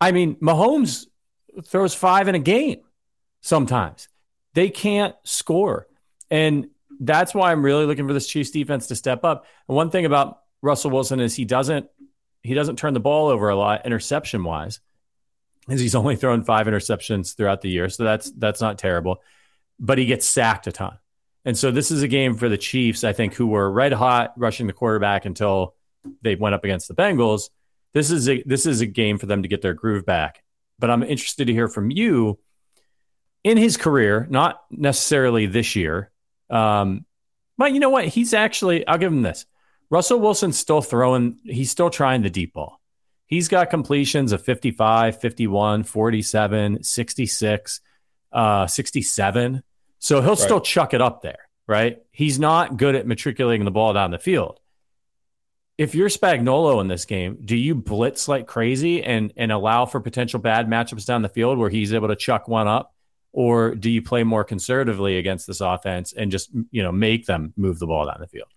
I 0.00 0.12
mean, 0.12 0.36
Mahomes 0.36 1.06
throws 1.64 1.94
five 1.94 2.28
in 2.28 2.34
a 2.34 2.40
game. 2.40 2.80
Sometimes 3.40 4.08
they 4.54 4.70
can't 4.70 5.14
score, 5.24 5.86
and 6.30 6.68
that's 7.00 7.34
why 7.34 7.52
I'm 7.52 7.64
really 7.64 7.86
looking 7.86 8.06
for 8.06 8.12
this 8.12 8.26
Chiefs 8.26 8.50
defense 8.50 8.86
to 8.88 8.96
step 8.96 9.24
up. 9.24 9.46
And 9.68 9.76
one 9.76 9.90
thing 9.90 10.04
about 10.04 10.40
Russell 10.62 10.90
Wilson 10.90 11.20
is 11.20 11.34
he 11.34 11.44
doesn't 11.44 11.88
he 12.42 12.54
doesn't 12.54 12.76
turn 12.76 12.94
the 12.94 13.00
ball 13.00 13.28
over 13.28 13.48
a 13.48 13.56
lot 13.56 13.86
interception 13.86 14.44
wise 14.44 14.80
is 15.68 15.80
he's 15.80 15.94
only 15.94 16.16
thrown 16.16 16.42
five 16.44 16.66
interceptions 16.66 17.34
throughout 17.36 17.62
the 17.62 17.70
year. 17.70 17.88
So 17.88 18.04
that's 18.04 18.30
that's 18.32 18.60
not 18.60 18.78
terrible. 18.78 19.22
But 19.80 19.98
he 19.98 20.06
gets 20.06 20.26
sacked 20.26 20.66
a 20.66 20.72
ton. 20.72 20.98
And 21.44 21.56
so 21.56 21.70
this 21.70 21.90
is 21.90 22.02
a 22.02 22.08
game 22.08 22.36
for 22.36 22.48
the 22.48 22.56
Chiefs, 22.56 23.04
I 23.04 23.12
think, 23.12 23.34
who 23.34 23.46
were 23.46 23.70
red 23.70 23.92
hot 23.92 24.32
rushing 24.36 24.66
the 24.66 24.72
quarterback 24.72 25.26
until 25.26 25.74
they 26.22 26.34
went 26.34 26.54
up 26.54 26.64
against 26.64 26.88
the 26.88 26.94
Bengals. 26.94 27.50
This 27.92 28.10
is 28.10 28.28
a 28.28 28.42
this 28.44 28.66
is 28.66 28.80
a 28.80 28.86
game 28.86 29.18
for 29.18 29.26
them 29.26 29.42
to 29.42 29.48
get 29.48 29.62
their 29.62 29.74
groove 29.74 30.04
back. 30.06 30.42
But 30.78 30.90
I'm 30.90 31.02
interested 31.02 31.46
to 31.46 31.52
hear 31.52 31.68
from 31.68 31.90
you 31.90 32.38
in 33.44 33.58
his 33.58 33.76
career, 33.76 34.26
not 34.30 34.62
necessarily 34.70 35.46
this 35.46 35.76
year. 35.76 36.10
Um, 36.50 37.04
but 37.56 37.72
you 37.72 37.78
know 37.78 37.90
what? 37.90 38.06
He's 38.06 38.34
actually, 38.34 38.86
I'll 38.86 38.98
give 38.98 39.12
him 39.12 39.22
this. 39.22 39.46
Russell 39.90 40.18
Wilson's 40.18 40.58
still 40.58 40.80
throwing, 40.80 41.38
he's 41.44 41.70
still 41.70 41.90
trying 41.90 42.22
the 42.22 42.30
deep 42.30 42.54
ball. 42.54 42.80
He's 43.26 43.48
got 43.48 43.70
completions 43.70 44.32
of 44.32 44.42
55, 44.42 45.20
51, 45.20 45.84
47, 45.84 46.82
66, 46.82 47.80
uh, 48.32 48.66
67. 48.66 49.62
So 50.04 50.20
he'll 50.20 50.32
right. 50.32 50.38
still 50.38 50.60
chuck 50.60 50.92
it 50.92 51.00
up 51.00 51.22
there, 51.22 51.48
right? 51.66 52.02
He's 52.10 52.38
not 52.38 52.76
good 52.76 52.94
at 52.94 53.06
matriculating 53.06 53.64
the 53.64 53.70
ball 53.70 53.94
down 53.94 54.10
the 54.10 54.18
field. 54.18 54.60
If 55.78 55.94
you're 55.94 56.10
Spagnuolo 56.10 56.82
in 56.82 56.88
this 56.88 57.06
game, 57.06 57.38
do 57.42 57.56
you 57.56 57.74
blitz 57.74 58.28
like 58.28 58.46
crazy 58.46 59.02
and 59.02 59.32
and 59.38 59.50
allow 59.50 59.86
for 59.86 60.00
potential 60.00 60.40
bad 60.40 60.68
matchups 60.68 61.06
down 61.06 61.22
the 61.22 61.30
field 61.30 61.56
where 61.56 61.70
he's 61.70 61.94
able 61.94 62.08
to 62.08 62.16
chuck 62.16 62.48
one 62.48 62.68
up? 62.68 62.94
Or 63.32 63.74
do 63.74 63.88
you 63.88 64.02
play 64.02 64.24
more 64.24 64.44
conservatively 64.44 65.16
against 65.16 65.46
this 65.46 65.62
offense 65.62 66.12
and 66.12 66.30
just 66.30 66.50
you 66.70 66.82
know 66.82 66.92
make 66.92 67.24
them 67.24 67.54
move 67.56 67.78
the 67.78 67.86
ball 67.86 68.04
down 68.04 68.18
the 68.20 68.28
field? 68.28 68.48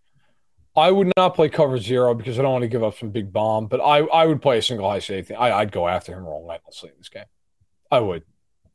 I 0.75 0.91
would 0.91 1.13
not 1.15 1.33
play 1.33 1.47
cover 1.47 1.77
zero 1.77 2.13
because 2.13 2.37
I 2.37 2.41
don't 2.41 2.51
want 2.51 2.63
to 2.63 2.67
give 2.67 2.83
up 2.83 2.97
some 2.97 3.11
big 3.11 3.31
bomb, 3.31 3.67
but 3.67 3.79
I, 3.79 3.99
I 3.99 4.25
would 4.25 4.41
play 4.41 4.57
a 4.57 4.61
single 4.61 4.89
high 4.89 4.99
safety. 4.99 5.33
I, 5.33 5.59
would 5.59 5.71
go 5.71 5.87
after 5.87 6.11
him 6.11 6.25
relentlessly 6.25 6.89
in 6.89 6.95
this 6.97 7.07
game. 7.07 7.23
I 7.89 8.01
would. 8.01 8.23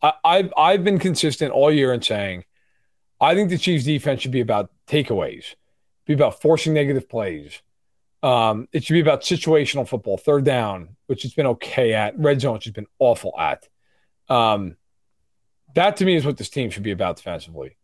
I, 0.01 0.15
I've, 0.25 0.55
I've 0.57 0.85
been 0.85 0.99
consistent 0.99 1.53
all 1.53 1.71
year 1.71 1.93
in 1.93 2.01
saying 2.01 2.45
I 3.23 3.37
think 3.37 3.51
the 3.51 3.57
Chiefs 3.57 3.85
defense 3.85 4.21
should 4.21 4.33
be 4.33 4.41
about 4.41 4.71
takeaways, 4.89 5.55
be 6.07 6.13
about 6.13 6.43
forcing 6.43 6.75
negative 6.75 7.09
plays. 7.09 7.63
Um, 8.21 8.69
it 8.73 8.83
should 8.83 8.95
be 8.95 9.01
about 9.01 9.23
situational 9.23 9.87
football, 9.87 10.19
third 10.19 10.45
down, 10.45 10.97
which 11.07 11.25
it's 11.25 11.35
been 11.35 11.47
okay 11.47 11.95
at, 11.95 12.19
red 12.19 12.41
zone, 12.41 12.55
which 12.55 12.65
has 12.65 12.73
been 12.73 12.89
awful 12.99 13.33
at. 13.39 13.69
Um, 14.29 14.77
that 15.77 15.97
to 15.99 16.05
me 16.05 16.17
is 16.17 16.27
what 16.27 16.37
this 16.37 16.51
team 16.51 16.71
should 16.71 16.83
be 16.83 16.91
about 16.91 17.17
defensively. 17.17 17.77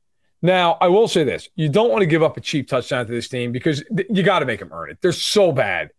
Now, 0.42 0.76
I 0.80 0.88
will 0.88 1.06
say 1.06 1.22
this: 1.22 1.48
you 1.54 1.68
don't 1.68 1.90
want 1.90 2.02
to 2.02 2.06
give 2.06 2.22
up 2.22 2.36
a 2.36 2.40
cheap 2.40 2.68
touchdown 2.68 3.06
to 3.06 3.12
this 3.12 3.28
team 3.28 3.52
because 3.52 3.84
th- 3.96 4.08
you 4.10 4.24
got 4.24 4.40
to 4.40 4.46
make 4.46 4.58
them 4.58 4.70
earn 4.72 4.90
it. 4.90 4.98
They're 5.00 5.12
so 5.12 5.52
bad. 5.52 5.90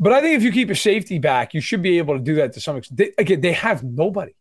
But 0.00 0.12
I 0.12 0.20
think 0.20 0.36
if 0.36 0.42
you 0.42 0.52
keep 0.52 0.70
a 0.70 0.76
safety 0.76 1.18
back, 1.18 1.54
you 1.54 1.60
should 1.60 1.82
be 1.82 1.98
able 1.98 2.16
to 2.16 2.22
do 2.22 2.36
that 2.36 2.52
to 2.54 2.60
some 2.60 2.76
extent. 2.76 2.98
They, 2.98 3.12
again, 3.18 3.40
they 3.40 3.52
have 3.52 3.84
nobody. 3.84 4.32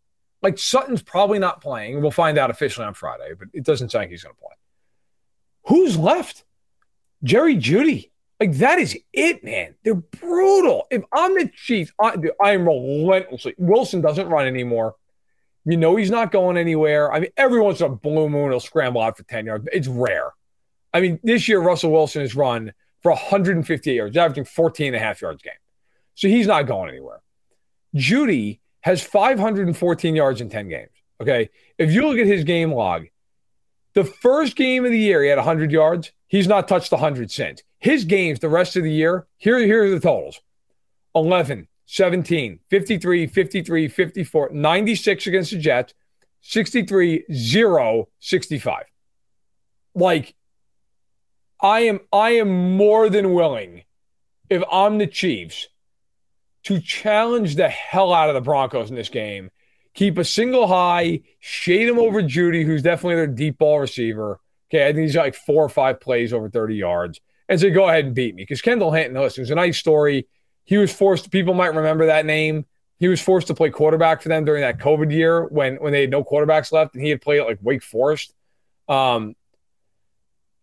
Like 0.42 0.60
Sutton's 0.60 1.02
probably 1.02 1.40
not 1.40 1.62
playing. 1.62 2.02
We'll 2.02 2.12
find 2.12 2.38
out 2.38 2.50
officially 2.50 2.86
on 2.86 2.94
Friday, 2.94 3.32
but 3.38 3.48
it 3.54 3.64
doesn't 3.64 3.92
sound 3.92 4.04
like 4.04 4.12
he's 4.12 4.24
going 4.24 4.36
to 4.36 4.42
play. 4.42 4.56
Who's 5.68 5.98
left? 5.98 6.44
Jerry 7.24 7.56
Jeudy. 7.56 8.12
Like 8.40 8.54
that 8.58 8.78
is 8.78 8.98
it, 9.14 9.44
man. 9.44 9.76
They're 9.84 9.96
brutal. 9.96 10.86
If 10.92 11.04
I'm 11.12 11.34
the 11.34 11.50
Chiefs, 11.56 11.92
I, 12.00 12.16
I 12.44 12.52
am 12.52 12.68
relentlessly. 12.68 13.56
Wilson 13.58 14.02
doesn't 14.02 14.30
run 14.30 14.46
anymore. 14.46 14.96
You 15.66 15.76
know 15.76 15.96
he's 15.96 16.12
not 16.12 16.32
going 16.32 16.56
anywhere. 16.56 17.12
I 17.12 17.20
mean, 17.20 17.32
every 17.36 17.60
once 17.60 17.82
in 17.82 17.92
a 17.92 17.96
blue 17.96 18.30
moon 18.30 18.52
he'll 18.52 18.60
scramble 18.60 19.02
out 19.02 19.18
for 19.18 19.24
10 19.24 19.48
yards. 19.48 19.68
It's 19.74 19.88
rare. 19.88 20.32
I 20.94 21.02
mean, 21.02 21.20
this 21.24 21.48
year 21.48 21.60
Russell 21.60 21.92
Wilson 21.92 22.22
has 22.22 22.36
run 22.36 22.74
for 23.02 23.12
158 23.12 23.96
yards, 23.96 24.16
averaging 24.16 24.46
14 24.46 24.88
and 24.88 24.96
a 24.96 25.00
half 25.00 25.22
yards 25.22 25.42
a 25.42 25.46
game. 25.46 25.54
So 26.16 26.28
he's 26.28 26.48
not 26.48 26.68
going 26.68 26.90
anywhere. 26.90 27.22
Jeudy 27.96 28.60
has 28.82 29.02
514 29.02 30.16
yards 30.16 30.42
in 30.42 30.50
10 30.50 30.70
games. 30.70 30.90
Okay. 31.22 31.50
If 31.78 31.92
you 31.92 32.08
look 32.08 32.18
at 32.18 32.28
his 32.28 32.44
game 32.44 32.72
log, 32.72 33.08
the 33.94 34.04
first 34.04 34.56
game 34.56 34.86
of 34.86 34.92
the 34.92 35.00
year, 35.00 35.24
he 35.24 35.30
had 35.30 35.38
100 35.38 35.72
yards. 35.72 36.12
He's 36.28 36.48
not 36.48 36.68
touched 36.68 36.92
100 36.92 37.32
since. 37.32 37.64
His 37.80 38.06
games 38.06 38.40
the 38.40 38.50
rest 38.50 38.76
of 38.76 38.84
the 38.84 38.92
year, 38.92 39.28
here, 39.38 39.58
here 39.60 39.84
are 39.84 39.90
the 39.90 40.00
totals 40.00 40.40
11, 41.16 41.68
17, 41.86 42.60
53, 42.70 43.28
53, 43.28 43.88
54, 43.88 44.50
96 44.52 45.28
against 45.28 45.52
the 45.52 45.58
Jets, 45.58 45.94
63, 46.42 47.26
0, 47.32 48.08
65. 48.20 48.84
Like, 49.96 50.36
I 51.60 51.82
am 51.82 52.02
I 52.14 52.32
am 52.32 52.78
more 52.78 53.10
than 53.10 53.34
willing, 53.34 53.84
if 54.50 54.62
I'm 54.72 55.00
the 55.00 55.08
Chiefs, 55.08 55.68
to 56.68 56.80
challenge 56.80 57.56
the 57.56 57.70
hell 57.70 58.14
out 58.14 58.30
of 58.30 58.36
the 58.36 58.42
Broncos 58.42 58.90
in 58.90 58.96
this 58.96 59.10
game. 59.10 59.52
Keep 59.94 60.18
a 60.18 60.24
single 60.24 60.68
high, 60.68 61.22
shade 61.40 61.88
him 61.88 62.00
over 62.00 62.22
Jeudy, 62.22 62.64
who's 62.64 62.84
definitely 62.84 63.16
their 63.16 63.28
deep 63.28 63.58
ball 63.58 63.80
receiver. 63.80 64.40
Okay, 64.70 64.88
I 64.88 64.94
think 64.94 65.04
he's 65.04 65.16
got 65.16 65.24
like 65.24 65.36
four 65.36 65.64
or 65.64 65.70
five 65.70 66.00
plays 66.00 66.34
over 66.34 66.50
30 66.50 66.76
yards. 66.76 67.20
And 67.50 67.60
say, 67.60 67.70
go 67.72 67.88
ahead 67.88 68.06
and 68.06 68.14
beat 68.14 68.36
me. 68.36 68.44
Because 68.44 68.62
Kendall 68.62 68.92
Hinton, 68.92 69.20
listen, 69.20 69.42
it 69.42 69.44
was 69.44 69.52
a 69.52 69.56
nice 69.56 69.78
story 69.78 70.28
he 70.68 70.78
was 70.78 70.94
forced. 70.94 71.32
People 71.32 71.54
might 71.54 71.74
remember 71.74 72.08
that 72.08 72.26
name. 72.26 72.66
He 73.00 73.08
was 73.08 73.22
forced 73.22 73.48
to 73.48 73.54
play 73.54 73.70
quarterback 73.70 74.22
for 74.22 74.28
them 74.28 74.44
during 74.44 74.62
that 74.62 74.80
COVID 74.80 75.12
year 75.12 75.46
when 75.46 75.78
when 75.78 75.94
they 75.94 76.02
had 76.02 76.10
no 76.10 76.26
quarterbacks 76.26 76.74
left, 76.74 76.94
and 76.94 77.02
he 77.02 77.10
had 77.10 77.22
played 77.22 77.40
at 77.40 77.48
like 77.48 77.60
Wake 77.62 77.84
Forest. 77.84 78.34
Um, 78.90 79.36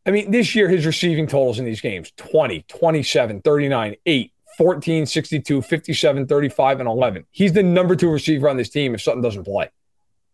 I 0.05 0.11
mean, 0.11 0.31
this 0.31 0.55
year 0.55 0.69
his 0.69 0.85
receiving 0.85 1.27
totals 1.27 1.59
in 1.59 1.65
these 1.65 1.81
games 1.81 2.13
20, 2.19 2.67
27, 2.69 3.41
39, 3.41 3.97
8, 4.05 4.33
14, 4.57 5.07
62, 5.07 5.63
57, 5.63 6.27
35, 6.27 6.81
and 6.81 6.89
11. 6.89 7.27
He's 7.31 7.53
the 7.53 7.63
number 7.63 7.97
two 7.97 8.11
receiver 8.11 8.49
on 8.49 8.57
this 8.57 8.69
team 8.69 8.95
if 8.95 9.03
something 9.03 9.23
doesn't 9.23 9.45
play. 9.45 9.71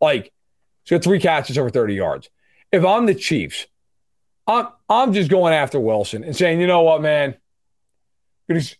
Like, 0.01 0.33
he's 0.85 0.91
got 0.91 1.05
three 1.05 1.21
catches 1.21 1.59
over 1.59 1.71
30 1.71 1.95
yards. 1.95 2.31
If 2.73 2.85
I'm 2.85 3.07
the 3.07 3.15
Chiefs, 3.15 3.67
I'm, 4.47 4.69
I'm 4.89 5.13
just 5.13 5.31
going 5.31 5.55
after 5.55 5.79
Wilson 5.79 6.25
and 6.25 6.37
saying, 6.37 6.61
you 6.61 6.67
know 6.67 6.83
what, 6.83 7.03
man? 7.03 7.37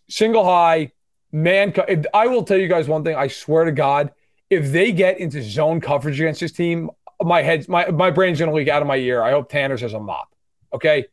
single 0.09 0.43
high, 0.43 0.91
man, 1.31 1.73
if, 1.87 2.05
I 2.13 2.27
will 2.27 2.43
tell 2.43 2.57
you 2.57 2.67
guys 2.67 2.87
one 2.87 3.03
thing. 3.03 3.15
I 3.15 3.27
swear 3.27 3.65
to 3.65 3.71
God, 3.71 4.11
if 4.49 4.71
they 4.71 4.91
get 4.91 5.19
into 5.19 5.41
zone 5.41 5.79
coverage 5.79 6.19
against 6.19 6.41
this 6.41 6.51
team, 6.51 6.89
my 7.21 7.41
head, 7.41 7.69
my 7.69 7.89
my 7.89 8.11
brain's 8.11 8.39
gonna 8.39 8.53
leak 8.53 8.67
out 8.67 8.81
of 8.81 8.87
my 8.87 8.97
ear. 8.97 9.23
I 9.23 9.31
hope 9.31 9.49
Tanner's 9.49 9.81
has 9.81 9.93
a 9.93 9.99
mop. 9.99 10.33
Okay, 10.73 11.05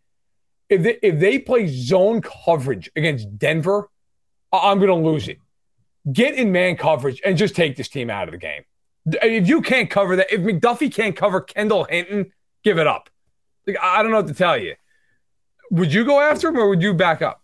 if 0.68 0.82
they, 0.82 0.98
if 1.02 1.20
they 1.20 1.38
play 1.38 1.66
zone 1.66 2.20
coverage 2.20 2.90
against 2.96 3.38
Denver, 3.38 3.88
I'm 4.53 4.80
gonna 4.80 4.94
lose 4.94 5.28
it. 5.28 5.38
Get 6.12 6.34
in 6.34 6.53
man 6.53 6.76
coverage 6.76 7.20
and 7.24 7.36
just 7.36 7.55
take 7.55 7.76
this 7.76 7.88
team 7.88 8.11
out 8.11 8.28
of 8.28 8.32
the 8.32 8.38
game. 8.38 8.62
If 9.07 9.49
you 9.49 9.62
can't 9.62 9.90
cover 9.90 10.16
that, 10.16 10.32
if 10.32 10.40
McDuffie 10.40 10.92
can't 10.92 11.16
cover 11.16 11.40
Kendall 11.40 11.84
Hinton, 11.84 12.32
give 12.64 12.78
it 12.78 12.86
up. 12.86 13.11
Like, 13.66 13.76
I 13.82 14.03
don't 14.03 14.11
know 14.11 14.18
what 14.18 14.28
to 14.28 14.34
tell 14.34 14.57
you. 14.57 14.74
Would 15.70 15.92
you 15.92 16.05
go 16.05 16.20
after 16.20 16.49
him 16.49 16.57
or 16.57 16.68
would 16.68 16.82
you 16.82 16.94
back 16.94 17.20
up? 17.22 17.42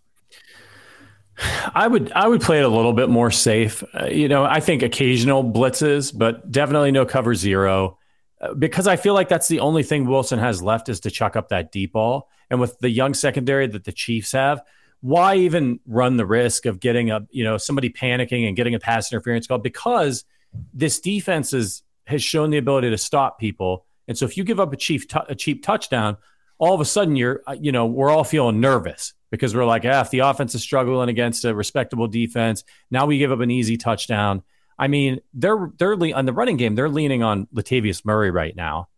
I 1.73 1.87
would 1.87 2.11
I 2.13 2.27
would 2.27 2.41
play 2.41 2.59
it 2.59 2.65
a 2.65 2.69
little 2.69 2.93
bit 2.93 3.09
more 3.09 3.29
safe. 3.29 3.83
Uh, 3.93 4.05
you 4.05 4.27
know, 4.27 4.45
I 4.45 4.59
think 4.59 4.81
occasional 4.81 5.43
blitzes, 5.43 6.17
but 6.17 6.49
definitely 6.49 6.91
no 6.91 7.05
cover 7.05 7.35
zero 7.35 7.97
uh, 8.41 8.53
because 8.53 8.87
I 8.87 8.95
feel 8.95 9.13
like 9.13 9.29
that's 9.29 9.47
the 9.47 9.59
only 9.59 9.83
thing 9.83 10.05
Wilson 10.05 10.39
has 10.39 10.61
left 10.61 10.87
is 10.89 11.01
to 11.01 11.11
chuck 11.11 11.35
up 11.35 11.49
that 11.49 11.71
deep 11.71 11.93
ball. 11.93 12.29
And 12.49 12.59
with 12.59 12.77
the 12.79 12.89
young 12.89 13.13
secondary 13.13 13.67
that 13.67 13.83
the 13.83 13.91
Chiefs 13.91 14.31
have, 14.31 14.61
why 15.01 15.35
even 15.35 15.79
run 15.85 16.17
the 16.17 16.25
risk 16.25 16.65
of 16.65 16.79
getting 16.79 17.11
a 17.11 17.25
you 17.29 17.43
know 17.43 17.57
somebody 17.57 17.89
panicking 17.89 18.47
and 18.47 18.55
getting 18.55 18.75
a 18.75 18.79
pass 18.79 19.11
interference 19.11 19.47
call 19.47 19.57
because 19.57 20.25
this 20.73 20.99
defense 20.99 21.53
is 21.53 21.83
has 22.07 22.23
shown 22.23 22.49
the 22.49 22.57
ability 22.57 22.89
to 22.89 22.97
stop 22.97 23.39
people. 23.39 23.85
And 24.07 24.17
so 24.17 24.25
if 24.25 24.37
you 24.37 24.43
give 24.43 24.59
up 24.59 24.71
a 24.73 24.77
cheap 24.77 25.09
t- 25.09 25.19
a 25.27 25.35
cheap 25.35 25.63
touchdown, 25.63 26.17
all 26.57 26.73
of 26.73 26.81
a 26.81 26.85
sudden 26.85 27.15
you're 27.15 27.41
uh, 27.47 27.55
you 27.59 27.71
know 27.71 27.85
we're 27.85 28.09
all 28.09 28.23
feeling 28.23 28.59
nervous 28.59 29.13
because 29.31 29.55
we're 29.55 29.65
like, 29.65 29.83
ah, 29.85 30.01
if 30.01 30.11
the 30.11 30.19
offense 30.19 30.55
is 30.55 30.61
struggling 30.61 31.09
against 31.09 31.45
a 31.45 31.53
respectable 31.53 32.07
defense, 32.07 32.63
now 32.91 33.05
we 33.05 33.17
give 33.17 33.31
up 33.31 33.39
an 33.39 33.51
easy 33.51 33.77
touchdown. 33.77 34.43
I 34.77 34.87
mean, 34.87 35.21
they're 35.33 35.71
they're 35.77 35.95
le- 35.95 36.13
on 36.13 36.25
the 36.25 36.33
running 36.33 36.57
game. 36.57 36.75
They're 36.75 36.89
leaning 36.89 37.23
on 37.23 37.47
Latavius 37.47 38.05
Murray 38.05 38.31
right 38.31 38.55
now, 38.55 38.89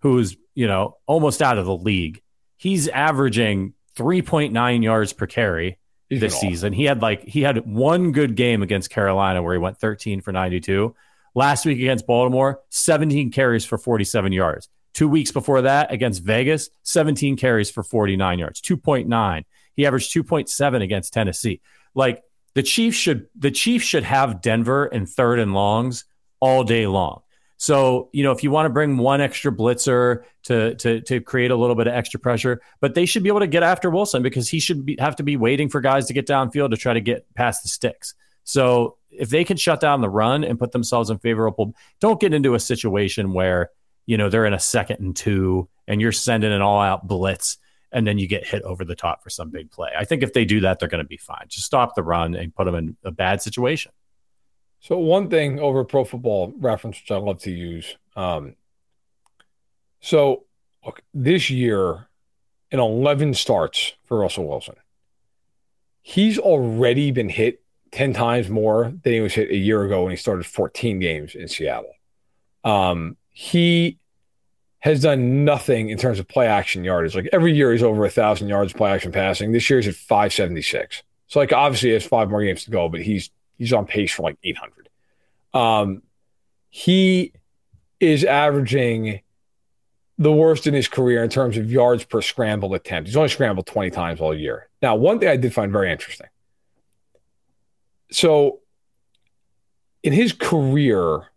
who's 0.00 0.36
you 0.54 0.66
know 0.66 0.98
almost 1.06 1.42
out 1.42 1.58
of 1.58 1.66
the 1.66 1.76
league. 1.76 2.22
He's 2.56 2.88
averaging 2.88 3.74
3.9 3.96 4.82
yards 4.82 5.12
per 5.12 5.26
carry 5.26 5.78
He's 6.08 6.20
this 6.20 6.38
season. 6.38 6.72
He 6.72 6.84
had 6.84 7.02
like 7.02 7.24
he 7.24 7.42
had 7.42 7.66
one 7.66 8.12
good 8.12 8.36
game 8.36 8.62
against 8.62 8.90
Carolina 8.90 9.42
where 9.42 9.54
he 9.54 9.58
went 9.58 9.78
13 9.78 10.20
for 10.20 10.32
92. 10.32 10.94
Last 11.34 11.66
week 11.66 11.78
against 11.78 12.06
Baltimore, 12.06 12.60
17 12.70 13.32
carries 13.32 13.64
for 13.64 13.76
47 13.76 14.32
yards. 14.32 14.68
Two 14.92 15.08
weeks 15.08 15.32
before 15.32 15.62
that 15.62 15.90
against 15.90 16.22
Vegas, 16.22 16.70
17 16.84 17.36
carries 17.36 17.68
for 17.68 17.82
49 17.82 18.38
yards, 18.38 18.60
2.9. 18.60 19.44
He 19.74 19.86
averaged 19.86 20.14
2.7 20.14 20.82
against 20.82 21.12
Tennessee. 21.12 21.60
Like 21.96 22.22
the 22.54 22.62
Chiefs 22.62 22.96
should 22.96 23.26
the 23.36 23.50
Chiefs 23.50 23.84
should 23.84 24.04
have 24.04 24.40
Denver 24.40 24.86
in 24.86 25.06
third 25.06 25.40
and 25.40 25.52
longs 25.52 26.04
all 26.38 26.62
day 26.62 26.86
long. 26.86 27.22
So, 27.56 28.08
you 28.12 28.22
know, 28.22 28.32
if 28.32 28.42
you 28.42 28.50
want 28.50 28.66
to 28.66 28.70
bring 28.70 28.96
one 28.96 29.20
extra 29.20 29.52
blitzer 29.52 30.24
to 30.44 30.74
to 30.76 31.00
to 31.02 31.20
create 31.20 31.50
a 31.50 31.56
little 31.56 31.76
bit 31.76 31.86
of 31.86 31.94
extra 31.94 32.18
pressure, 32.20 32.60
but 32.80 32.94
they 32.94 33.06
should 33.06 33.22
be 33.22 33.28
able 33.28 33.40
to 33.40 33.46
get 33.46 33.62
after 33.62 33.90
Wilson 33.90 34.22
because 34.22 34.48
he 34.48 34.60
should 34.60 34.84
be, 34.84 34.96
have 34.98 35.16
to 35.16 35.22
be 35.22 35.36
waiting 35.36 35.68
for 35.68 35.80
guys 35.80 36.06
to 36.06 36.12
get 36.12 36.26
downfield 36.26 36.70
to 36.70 36.76
try 36.76 36.92
to 36.92 37.00
get 37.00 37.32
past 37.34 37.62
the 37.62 37.68
sticks. 37.68 38.14
So, 38.42 38.96
if 39.10 39.30
they 39.30 39.44
can 39.44 39.56
shut 39.56 39.80
down 39.80 40.00
the 40.00 40.10
run 40.10 40.44
and 40.44 40.58
put 40.58 40.72
themselves 40.72 41.10
in 41.10 41.18
favorable, 41.18 41.74
don't 42.00 42.20
get 42.20 42.34
into 42.34 42.54
a 42.54 42.60
situation 42.60 43.32
where, 43.32 43.70
you 44.06 44.16
know, 44.16 44.28
they're 44.28 44.46
in 44.46 44.54
a 44.54 44.60
second 44.60 45.00
and 45.00 45.16
two 45.16 45.68
and 45.86 46.00
you're 46.00 46.12
sending 46.12 46.52
an 46.52 46.62
all-out 46.62 47.06
blitz 47.06 47.58
and 47.92 48.06
then 48.06 48.18
you 48.18 48.26
get 48.26 48.44
hit 48.44 48.62
over 48.62 48.84
the 48.84 48.96
top 48.96 49.22
for 49.22 49.30
some 49.30 49.50
big 49.50 49.70
play. 49.70 49.90
I 49.96 50.04
think 50.04 50.24
if 50.24 50.32
they 50.32 50.44
do 50.44 50.60
that, 50.60 50.80
they're 50.80 50.88
going 50.88 51.02
to 51.04 51.08
be 51.08 51.16
fine. 51.16 51.44
Just 51.48 51.64
stop 51.64 51.94
the 51.94 52.02
run 52.02 52.34
and 52.34 52.54
put 52.54 52.64
them 52.64 52.74
in 52.74 52.96
a 53.04 53.12
bad 53.12 53.40
situation. 53.40 53.92
So 54.84 54.98
one 54.98 55.30
thing 55.30 55.60
over 55.60 55.82
Pro 55.82 56.04
Football 56.04 56.52
Reference, 56.58 57.00
which 57.00 57.10
I 57.10 57.16
love 57.16 57.38
to 57.44 57.50
use. 57.50 57.96
Um, 58.16 58.54
so 60.00 60.44
look, 60.84 61.00
this 61.14 61.48
year, 61.48 62.06
in 62.70 62.80
11 62.80 63.32
starts 63.32 63.94
for 64.04 64.18
Russell 64.18 64.46
Wilson, 64.46 64.74
he's 66.02 66.38
already 66.38 67.12
been 67.12 67.30
hit 67.30 67.62
10 67.92 68.12
times 68.12 68.50
more 68.50 68.92
than 69.02 69.12
he 69.14 69.20
was 69.20 69.32
hit 69.32 69.50
a 69.50 69.56
year 69.56 69.84
ago 69.84 70.02
when 70.02 70.10
he 70.10 70.18
started 70.18 70.44
14 70.44 70.98
games 70.98 71.34
in 71.34 71.48
Seattle. 71.48 71.94
Um, 72.62 73.16
he 73.30 73.98
has 74.80 75.00
done 75.00 75.46
nothing 75.46 75.88
in 75.88 75.96
terms 75.96 76.18
of 76.18 76.28
play 76.28 76.46
action 76.46 76.84
yardage. 76.84 77.14
Like 77.14 77.30
every 77.32 77.54
year, 77.54 77.72
he's 77.72 77.82
over 77.82 78.04
a 78.04 78.10
thousand 78.10 78.48
yards 78.48 78.74
play 78.74 78.90
action 78.90 79.12
passing. 79.12 79.52
This 79.52 79.70
year, 79.70 79.78
he's 79.78 79.88
at 79.88 79.94
576. 79.94 81.02
So, 81.28 81.40
like, 81.40 81.54
obviously, 81.54 81.88
he 81.88 81.94
has 81.94 82.04
five 82.04 82.28
more 82.28 82.44
games 82.44 82.64
to 82.64 82.70
go, 82.70 82.90
but 82.90 83.00
he's 83.00 83.30
he's 83.58 83.72
on 83.72 83.86
pace 83.86 84.12
for 84.12 84.22
like 84.22 84.38
800. 84.42 84.88
Um, 85.52 86.02
he 86.70 87.32
is 88.00 88.24
averaging 88.24 89.20
the 90.18 90.32
worst 90.32 90.66
in 90.66 90.74
his 90.74 90.88
career 90.88 91.24
in 91.24 91.30
terms 91.30 91.56
of 91.56 91.70
yards 91.70 92.04
per 92.04 92.20
scramble 92.20 92.74
attempt. 92.74 93.08
He's 93.08 93.16
only 93.16 93.28
scrambled 93.28 93.66
20 93.66 93.90
times 93.90 94.20
all 94.20 94.34
year. 94.34 94.68
Now, 94.80 94.94
one 94.94 95.18
thing 95.18 95.28
I 95.28 95.36
did 95.36 95.52
find 95.52 95.72
very 95.72 95.90
interesting. 95.90 96.28
So, 98.10 98.60
in 100.02 100.12
his 100.12 100.32
career, 100.32 101.30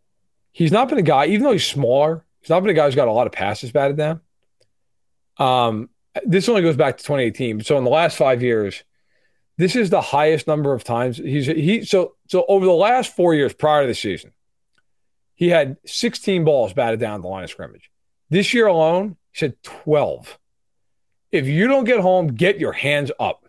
he's 0.51 0.72
not 0.72 0.89
been 0.89 0.97
a 0.97 1.03
guy, 1.03 1.28
even 1.28 1.43
though 1.43 1.53
he's 1.53 1.65
smaller, 1.65 2.24
he's 2.41 2.49
not 2.49 2.59
been 2.59 2.70
a 2.70 2.74
guy 2.74 2.86
who's 2.86 2.95
got 2.95 3.07
a 3.07 3.11
lot 3.11 3.26
of 3.26 3.34
passes 3.34 3.72
batted 3.72 3.97
down. 3.97 4.22
Um, 5.38 5.89
this 6.26 6.49
only 6.49 6.61
goes 6.61 6.76
back 6.76 6.97
to 6.97 7.03
2018. 7.03 7.61
So, 7.61 7.78
in 7.78 7.84
the 7.84 7.89
last 7.89 8.18
five 8.18 8.43
years, 8.43 8.84
this 9.58 9.76
is 9.76 9.89
the 9.89 10.01
highest 10.01 10.47
number 10.47 10.74
of 10.74 10.84
times 10.84 11.18
he's 11.18 11.47
he 11.47 11.84
so 11.84 12.16
so 12.28 12.45
over 12.47 12.66
the 12.66 12.72
last 12.72 13.16
four 13.16 13.34
years 13.34 13.53
prior 13.53 13.82
to 13.82 13.88
the 13.88 13.95
season, 13.95 14.32
he 15.36 15.49
had 15.49 15.78
16 15.86 16.43
balls 16.43 16.74
batted 16.74 16.99
down 16.99 17.22
the 17.22 17.28
line 17.28 17.43
of 17.43 17.49
scrimmage. 17.49 17.91
This 18.30 18.53
year 18.53 18.68
alone, 18.68 19.18
he 19.32 19.39
said 19.39 19.62
12. 19.64 20.38
If 21.32 21.47
you 21.47 21.68
don't 21.68 21.84
get 21.84 21.99
home, 21.99 22.28
get 22.28 22.60
your 22.60 22.72
hands 22.72 23.12
up. 23.20 23.45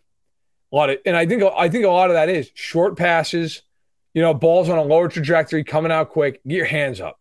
A 0.73 0.77
lot 0.77 0.91
of, 0.91 0.99
and 1.07 1.17
I 1.17 1.27
think 1.27 1.43
I 1.43 1.69
think 1.69 1.85
a 1.85 1.89
lot 1.89 2.11
of 2.11 2.15
that 2.15 2.29
is 2.29 2.51
short 2.55 2.97
passes, 2.97 3.63
you 4.15 4.23
know, 4.23 4.35
balls 4.35 4.69
on 4.69 4.79
a 4.79 4.83
lower 4.83 5.09
trajectory 5.09 5.65
coming 5.65 5.93
out 5.93 6.11
quick. 6.11 6.41
Get 6.47 6.57
your 6.57 6.67
hands 6.67 7.01
up. 7.01 7.19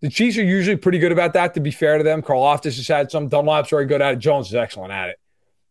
The 0.00 0.08
Chiefs 0.08 0.38
are 0.38 0.44
usually 0.44 0.76
pretty 0.76 0.98
good 0.98 1.12
about 1.12 1.32
that. 1.32 1.54
To 1.54 1.60
be 1.60 1.70
fair 1.70 1.98
to 1.98 2.04
them, 2.04 2.22
carl 2.22 2.42
Karlaftis 2.42 2.76
has 2.76 2.88
had 2.88 3.10
some. 3.10 3.28
Dunlap's 3.28 3.70
very 3.70 3.86
good 3.86 4.00
at 4.00 4.14
it. 4.14 4.18
Jones 4.20 4.48
is 4.48 4.54
excellent 4.54 4.92
at 4.92 5.10
it. 5.10 5.18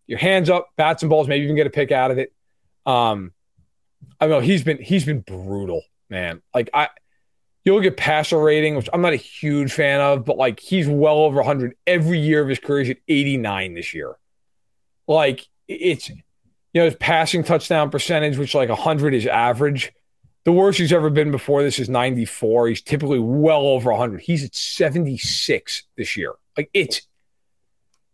Your 0.06 0.20
hands 0.20 0.50
up, 0.50 0.70
bats 0.76 1.02
and 1.02 1.10
balls. 1.10 1.28
Maybe 1.28 1.44
even 1.44 1.56
get 1.56 1.68
a 1.68 1.72
pick 1.72 1.92
out 1.92 2.12
of 2.12 2.18
it. 2.18 2.34
Um, 2.88 3.34
I 4.20 4.28
know 4.28 4.40
he's 4.40 4.64
been 4.64 4.82
he's 4.82 5.06
been 5.06 5.20
brutal, 5.20 5.84
man. 6.10 6.42
Like 6.56 6.70
I, 6.74 6.90
you 7.66 7.76
look 7.76 7.86
at 7.86 7.98
passer 7.98 8.40
rating, 8.40 8.76
which 8.76 8.90
I'm 8.94 9.02
not 9.02 9.14
a 9.14 9.18
huge 9.18 9.74
fan 9.74 10.00
of, 10.00 10.26
but 10.26 10.38
like 10.38 10.60
he's 10.60 10.88
well 10.88 11.18
over 11.18 11.36
100 11.36 11.76
every 11.86 12.18
year 12.18 12.42
of 12.42 12.48
his 12.48 12.60
career. 12.60 12.80
He's 12.80 12.92
at 12.92 12.98
89 13.08 13.74
this 13.76 13.94
year. 13.94 14.16
Like 15.06 15.46
it's 15.68 16.10
you 16.10 16.16
know 16.74 16.86
his 16.86 16.96
passing 16.96 17.44
touchdown 17.44 17.90
percentage, 17.90 18.38
which 18.38 18.56
like 18.56 18.70
100 18.70 19.14
is 19.14 19.28
average. 19.28 19.92
The 20.46 20.54
worst 20.54 20.80
he's 20.80 20.94
ever 20.94 21.10
been 21.10 21.30
before 21.30 21.62
this 21.62 21.78
is 21.78 21.90
94. 21.90 22.70
He's 22.70 22.82
typically 22.82 23.20
well 23.20 23.64
over 23.64 23.92
100. 23.92 24.22
He's 24.22 24.46
at 24.46 24.56
76 24.56 25.84
this 25.98 26.16
year. 26.16 26.34
Like 26.56 26.70
it's 26.74 27.02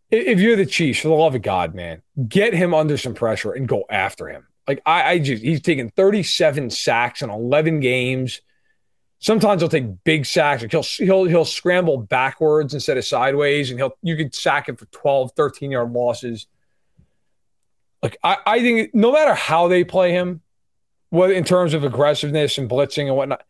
if 0.09 0.39
you're 0.39 0.55
the 0.55 0.65
Chiefs, 0.65 0.99
for 0.99 1.07
the 1.07 1.13
love 1.13 1.35
of 1.35 1.41
God, 1.41 1.75
man, 1.75 2.01
get 2.27 2.53
him 2.53 2.73
under 2.73 2.97
some 2.97 3.13
pressure 3.13 3.51
and 3.51 3.67
go 3.67 3.85
after 3.89 4.27
him. 4.27 4.47
Like 4.67 4.81
I, 4.85 5.11
I 5.11 5.19
just 5.19 5.43
he's 5.43 5.61
taken 5.61 5.89
37 5.89 6.69
sacks 6.69 7.21
in 7.21 7.29
11 7.29 7.79
games. 7.79 8.41
Sometimes 9.19 9.61
he'll 9.61 9.69
take 9.69 10.03
big 10.03 10.25
sacks. 10.25 10.61
Like 10.61 10.71
he'll 10.71 10.83
he'll 10.83 11.25
he'll 11.25 11.45
scramble 11.45 11.97
backwards 11.97 12.73
instead 12.73 12.97
of 12.97 13.05
sideways, 13.05 13.71
and 13.71 13.79
he'll 13.79 13.97
you 14.01 14.15
could 14.15 14.33
sack 14.33 14.69
him 14.69 14.75
for 14.75 14.85
12, 14.85 15.33
13 15.35 15.71
yard 15.71 15.91
losses. 15.91 16.47
Like 18.01 18.17
I, 18.23 18.37
I 18.45 18.59
think 18.61 18.93
no 18.93 19.11
matter 19.11 19.33
how 19.33 19.67
they 19.67 19.83
play 19.83 20.11
him, 20.11 20.41
what 21.09 21.31
in 21.31 21.43
terms 21.43 21.73
of 21.73 21.83
aggressiveness 21.83 22.57
and 22.57 22.69
blitzing 22.69 23.07
and 23.07 23.15
whatnot, 23.15 23.43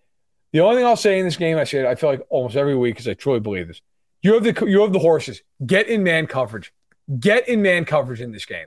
the 0.51 0.61
only 0.61 0.77
thing 0.77 0.85
I'll 0.85 0.95
say 0.95 1.19
in 1.19 1.25
this 1.25 1.37
game, 1.37 1.57
I 1.57 1.63
say 1.63 1.87
I 1.87 1.95
feel 1.95 2.09
like 2.09 2.25
almost 2.29 2.55
every 2.55 2.75
week 2.75 2.95
because 2.95 3.07
I 3.07 3.13
truly 3.13 3.39
believe 3.39 3.67
this. 3.67 3.81
You 4.21 4.33
have 4.33 4.43
the 4.43 4.65
you 4.65 4.81
have 4.81 4.93
the 4.93 4.99
horses. 4.99 5.43
Get 5.65 5.87
in 5.87 6.01
man 6.01 6.25
coverage. 6.25 6.73
Get 7.19 7.47
in 7.47 7.61
man 7.61 7.85
coverage 7.85 8.21
in 8.21 8.31
this 8.31 8.45
game 8.45 8.65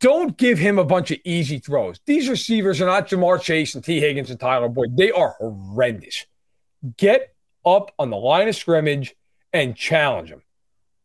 don't 0.00 0.36
give 0.36 0.58
him 0.58 0.78
a 0.78 0.84
bunch 0.84 1.10
of 1.10 1.18
easy 1.24 1.58
throws. 1.58 2.00
These 2.04 2.28
receivers 2.28 2.80
are 2.80 2.86
not 2.86 3.08
Ja'Marr 3.08 3.40
Chase 3.40 3.74
and 3.74 3.84
Tee 3.84 4.00
Higgins 4.00 4.30
and 4.30 4.40
Tyler 4.40 4.68
Boyd. 4.68 4.96
They 4.96 5.10
are 5.10 5.36
horrendous. 5.38 6.26
Get 6.96 7.34
up 7.64 7.92
on 7.98 8.10
the 8.10 8.16
line 8.16 8.48
of 8.48 8.56
scrimmage 8.56 9.14
and 9.52 9.76
challenge 9.76 10.30
them. 10.30 10.42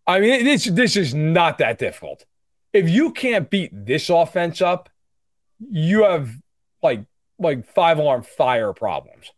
I 0.05 0.19
mean, 0.19 0.43
this 0.43 0.65
this 0.65 0.95
is 0.95 1.13
not 1.13 1.59
that 1.59 1.77
difficult. 1.77 2.25
If 2.73 2.89
you 2.89 3.11
can't 3.11 3.49
beat 3.49 3.71
this 3.73 4.09
offense 4.09 4.61
up, 4.61 4.89
you 5.59 6.03
have 6.03 6.29
like 6.81 7.05
like 7.39 7.65
five 7.65 7.99
alarm 7.99 8.23
fire 8.23 8.73
problems. 8.73 9.31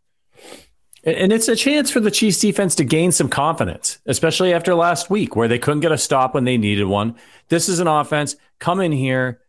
And 1.05 1.31
it's 1.31 1.47
a 1.47 1.55
chance 1.55 1.91
for 1.91 1.99
the 1.99 2.09
Chiefs 2.09 2.39
defense 2.39 2.73
to 2.75 2.83
gain 2.83 3.11
some 3.11 3.29
confidence, 3.29 3.99
especially 4.07 4.53
after 4.53 4.73
last 4.73 5.09
week 5.09 5.35
where 5.35 5.47
they 5.47 5.59
couldn't 5.59 5.81
get 5.81 5.91
a 5.91 5.99
stop 5.99 6.33
when 6.33 6.45
they 6.45 6.57
needed 6.57 6.85
one. 6.85 7.15
This 7.47 7.69
is 7.69 7.79
an 7.79 7.87
offense. 7.87 8.35
Come 8.57 8.79
in 8.79 8.91
here, 8.91 9.41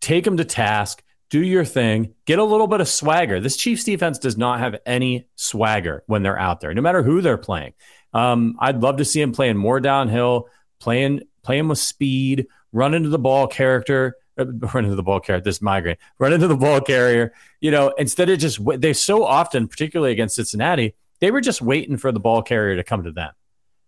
take 0.00 0.24
them 0.24 0.38
to 0.38 0.46
task, 0.46 1.02
do 1.28 1.40
your 1.42 1.64
thing, 1.66 2.14
get 2.24 2.38
a 2.38 2.44
little 2.44 2.66
bit 2.66 2.80
of 2.80 2.88
swagger. 2.88 3.38
This 3.38 3.58
Chiefs 3.58 3.84
defense 3.84 4.18
does 4.18 4.38
not 4.38 4.60
have 4.60 4.76
any 4.86 5.28
swagger 5.36 6.02
when 6.06 6.22
they're 6.22 6.38
out 6.38 6.60
there, 6.60 6.72
no 6.72 6.80
matter 6.80 7.02
who 7.02 7.20
they're 7.20 7.36
playing. 7.36 7.74
Um, 8.14 8.56
I'd 8.58 8.82
love 8.82 8.96
to 8.96 9.04
see 9.04 9.20
him 9.20 9.32
playing 9.32 9.58
more 9.58 9.80
downhill, 9.80 10.48
playing 10.80 11.22
playing 11.42 11.68
with 11.68 11.78
speed, 11.78 12.46
run 12.72 12.94
into 12.94 13.10
the 13.10 13.18
ball 13.18 13.46
character, 13.46 14.16
run 14.74 14.84
into 14.84 14.96
the 14.96 15.02
ball 15.02 15.20
carrier. 15.20 15.40
This 15.40 15.62
migraine, 15.62 15.96
run 16.18 16.32
into 16.32 16.48
the 16.48 16.56
ball 16.56 16.80
carrier. 16.80 17.32
You 17.60 17.70
know, 17.70 17.90
instead 17.98 18.30
of 18.30 18.38
just 18.38 18.60
they 18.78 18.92
so 18.92 19.24
often, 19.24 19.68
particularly 19.68 20.12
against 20.12 20.36
Cincinnati, 20.36 20.94
they 21.20 21.30
were 21.30 21.40
just 21.40 21.62
waiting 21.62 21.96
for 21.96 22.12
the 22.12 22.20
ball 22.20 22.42
carrier 22.42 22.76
to 22.76 22.84
come 22.84 23.04
to 23.04 23.12
them. 23.12 23.32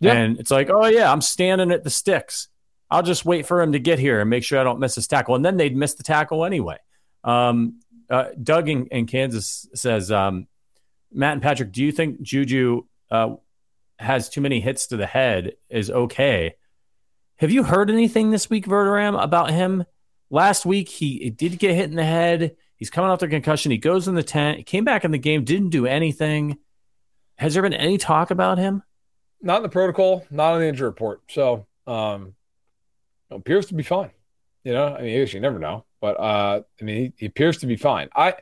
Yeah. 0.00 0.12
And 0.12 0.38
it's 0.38 0.50
like, 0.50 0.70
oh 0.70 0.86
yeah, 0.86 1.10
I'm 1.10 1.20
standing 1.20 1.70
at 1.70 1.84
the 1.84 1.90
sticks. 1.90 2.48
I'll 2.90 3.02
just 3.02 3.24
wait 3.24 3.46
for 3.46 3.60
him 3.60 3.72
to 3.72 3.78
get 3.78 3.98
here 3.98 4.20
and 4.20 4.30
make 4.30 4.44
sure 4.44 4.60
I 4.60 4.64
don't 4.64 4.78
miss 4.78 4.94
his 4.94 5.08
tackle. 5.08 5.34
And 5.34 5.44
then 5.44 5.56
they'd 5.56 5.76
miss 5.76 5.94
the 5.94 6.02
tackle 6.02 6.44
anyway. 6.44 6.78
Um, 7.24 7.80
uh, 8.08 8.26
Doug 8.40 8.68
in, 8.68 8.86
in, 8.86 9.06
Kansas 9.06 9.66
says, 9.74 10.12
um, 10.12 10.46
Matt 11.12 11.32
and 11.32 11.42
Patrick, 11.42 11.72
do 11.72 11.82
you 11.82 11.90
think 11.90 12.22
Juju 12.22 12.84
uh, 13.10 13.34
has 13.98 14.28
too 14.28 14.40
many 14.40 14.60
hits 14.60 14.88
to 14.88 14.96
the 14.96 15.06
head 15.06 15.54
is 15.68 15.90
okay? 15.90 16.54
Have 17.36 17.50
you 17.50 17.64
heard 17.64 17.90
anything 17.90 18.30
this 18.30 18.48
week, 18.48 18.66
Verderame, 18.66 19.20
about 19.20 19.50
him? 19.50 19.84
Last 20.30 20.66
week, 20.66 20.88
he 20.88 21.30
did 21.30 21.58
get 21.58 21.74
hit 21.74 21.90
in 21.90 21.96
the 21.96 22.04
head. 22.04 22.56
He's 22.76 22.90
coming 22.90 23.10
off 23.10 23.20
the 23.20 23.28
concussion. 23.28 23.70
He 23.70 23.78
goes 23.78 24.08
in 24.08 24.14
the 24.14 24.22
tent, 24.22 24.66
came 24.66 24.84
back 24.84 25.04
in 25.04 25.10
the 25.10 25.18
game, 25.18 25.44
didn't 25.44 25.70
do 25.70 25.86
anything. 25.86 26.58
Has 27.36 27.54
there 27.54 27.62
been 27.62 27.72
any 27.72 27.98
talk 27.98 28.30
about 28.30 28.58
him? 28.58 28.82
Not 29.40 29.58
in 29.58 29.62
the 29.62 29.68
protocol, 29.68 30.26
not 30.30 30.54
in 30.54 30.60
the 30.60 30.68
injury 30.68 30.88
report. 30.88 31.22
So, 31.28 31.66
um, 31.86 32.34
appears 33.30 33.66
to 33.66 33.74
be 33.74 33.82
fine. 33.82 34.10
You 34.64 34.72
know, 34.72 34.94
I 34.96 35.02
mean, 35.02 35.26
you 35.26 35.40
never 35.40 35.58
know, 35.58 35.84
but 36.00 36.18
uh, 36.18 36.62
I 36.80 36.84
mean, 36.84 36.96
he, 36.96 37.12
he 37.16 37.26
appears 37.26 37.58
to 37.58 37.66
be 37.66 37.76
fine. 37.76 38.08
I, 38.16 38.34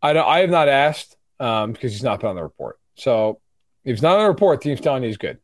I 0.00 0.12
don't, 0.14 0.26
I 0.26 0.38
have 0.38 0.50
not 0.50 0.68
asked 0.68 1.16
um, 1.38 1.72
because 1.72 1.92
he's 1.92 2.02
not 2.02 2.20
put 2.20 2.28
on 2.28 2.36
the 2.36 2.42
report. 2.42 2.78
So, 2.94 3.40
if 3.84 3.96
he's 3.96 4.02
not 4.02 4.16
on 4.16 4.22
the 4.22 4.28
report, 4.28 4.62
team's 4.62 4.80
telling 4.80 5.02
you 5.02 5.08
he's 5.08 5.18
good. 5.18 5.38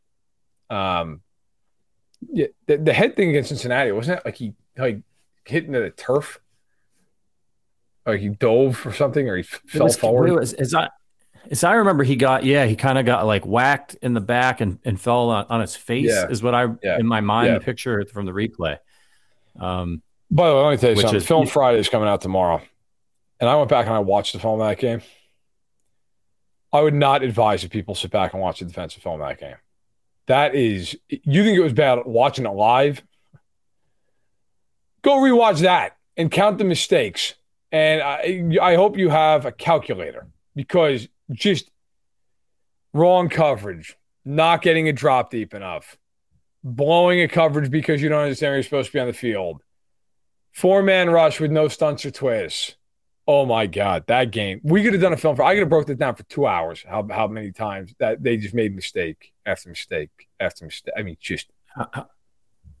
Um, 0.69 1.21
yeah, 2.31 2.47
the, 2.65 2.77
the 2.77 2.93
head 2.93 3.15
thing 3.15 3.29
against 3.29 3.49
Cincinnati 3.49 3.91
wasn't 3.91 4.19
it 4.19 4.25
like 4.25 4.35
he 4.35 4.53
like 4.77 5.01
hit 5.45 5.65
into 5.65 5.79
the 5.79 5.89
turf, 5.89 6.39
like 8.05 8.19
he 8.19 8.29
dove 8.29 8.85
or 8.85 8.93
something, 8.93 9.27
or 9.29 9.37
he 9.37 9.43
fell 9.43 9.85
was, 9.85 9.97
forward. 9.97 10.31
Was, 10.31 10.53
as 10.53 10.73
I 10.73 10.89
as 11.49 11.63
I 11.63 11.73
remember, 11.73 12.03
he 12.03 12.15
got 12.15 12.43
yeah, 12.43 12.65
he 12.65 12.75
kind 12.75 12.97
of 12.97 13.05
got 13.05 13.25
like 13.25 13.45
whacked 13.45 13.95
in 14.01 14.13
the 14.13 14.21
back 14.21 14.61
and, 14.61 14.79
and 14.85 14.99
fell 14.99 15.29
on, 15.29 15.45
on 15.49 15.61
his 15.61 15.75
face. 15.75 16.09
Yeah. 16.09 16.29
Is 16.29 16.43
what 16.43 16.53
I 16.53 16.67
yeah. 16.83 16.99
in 16.99 17.05
my 17.05 17.21
mind 17.21 17.47
yeah. 17.47 17.59
the 17.59 17.65
picture 17.65 18.05
from 18.05 18.25
the 18.25 18.31
replay. 18.31 18.77
Um, 19.59 20.01
by 20.31 20.47
the 20.47 20.55
way, 20.55 20.61
let 20.61 20.71
me 20.71 20.77
tell 20.77 20.89
you 20.91 20.95
something. 20.97 21.17
Is, 21.17 21.25
film 21.25 21.47
Friday 21.47 21.79
is 21.79 21.89
coming 21.89 22.07
out 22.07 22.21
tomorrow, 22.21 22.61
and 23.39 23.49
I 23.49 23.55
went 23.55 23.69
back 23.69 23.85
and 23.85 23.95
I 23.95 23.99
watched 23.99 24.33
the 24.33 24.39
film 24.39 24.61
of 24.61 24.67
that 24.67 24.79
game. 24.79 25.01
I 26.71 26.81
would 26.81 26.93
not 26.93 27.23
advise 27.23 27.63
that 27.63 27.71
people 27.71 27.95
sit 27.95 28.11
back 28.11 28.33
and 28.33 28.41
watch 28.41 28.59
the 28.59 28.65
defensive 28.65 29.01
film 29.01 29.19
of 29.21 29.27
that 29.27 29.39
game. 29.39 29.55
That 30.27 30.53
is, 30.53 30.95
you 31.07 31.43
think 31.43 31.57
it 31.57 31.63
was 31.63 31.73
bad 31.73 32.03
watching 32.05 32.45
it 32.45 32.51
live? 32.51 33.01
Go 35.01 35.15
rewatch 35.17 35.61
that 35.61 35.97
and 36.17 36.31
count 36.31 36.57
the 36.57 36.63
mistakes. 36.63 37.35
And 37.71 38.01
I, 38.01 38.57
I 38.61 38.75
hope 38.75 38.97
you 38.97 39.09
have 39.09 39.45
a 39.45 39.51
calculator 39.51 40.27
because 40.55 41.07
just 41.31 41.69
wrong 42.93 43.29
coverage, 43.29 43.97
not 44.25 44.61
getting 44.61 44.87
it 44.87 44.95
drop 44.95 45.31
deep 45.31 45.53
enough, 45.53 45.97
blowing 46.63 47.21
a 47.21 47.27
coverage 47.27 47.69
because 47.69 48.01
you 48.01 48.09
don't 48.09 48.23
understand 48.23 48.49
where 48.49 48.57
you're 48.57 48.63
supposed 48.63 48.87
to 48.87 48.93
be 48.93 48.99
on 48.99 49.07
the 49.07 49.13
field, 49.13 49.61
four 50.51 50.81
man 50.81 51.09
rush 51.09 51.39
with 51.39 51.51
no 51.51 51.67
stunts 51.67 52.05
or 52.05 52.11
twists. 52.11 52.75
Oh 53.27 53.45
my 53.45 53.67
God, 53.67 54.05
that 54.07 54.31
game. 54.31 54.59
We 54.63 54.81
could 54.83 54.93
have 54.93 55.03
done 55.03 55.13
a 55.13 55.17
film 55.17 55.35
for 55.35 55.43
I 55.43 55.53
could 55.53 55.59
have 55.59 55.69
broke 55.69 55.85
this 55.85 55.97
down 55.97 56.15
for 56.15 56.23
two 56.23 56.47
hours. 56.47 56.83
How 56.87 57.07
how 57.11 57.27
many 57.27 57.51
times 57.51 57.93
that 57.99 58.23
they 58.23 58.37
just 58.37 58.55
made 58.55 58.75
mistake 58.75 59.33
after 59.45 59.69
mistake 59.69 60.09
after 60.39 60.65
mistake. 60.65 60.93
I 60.97 61.03
mean, 61.03 61.15
just 61.19 61.51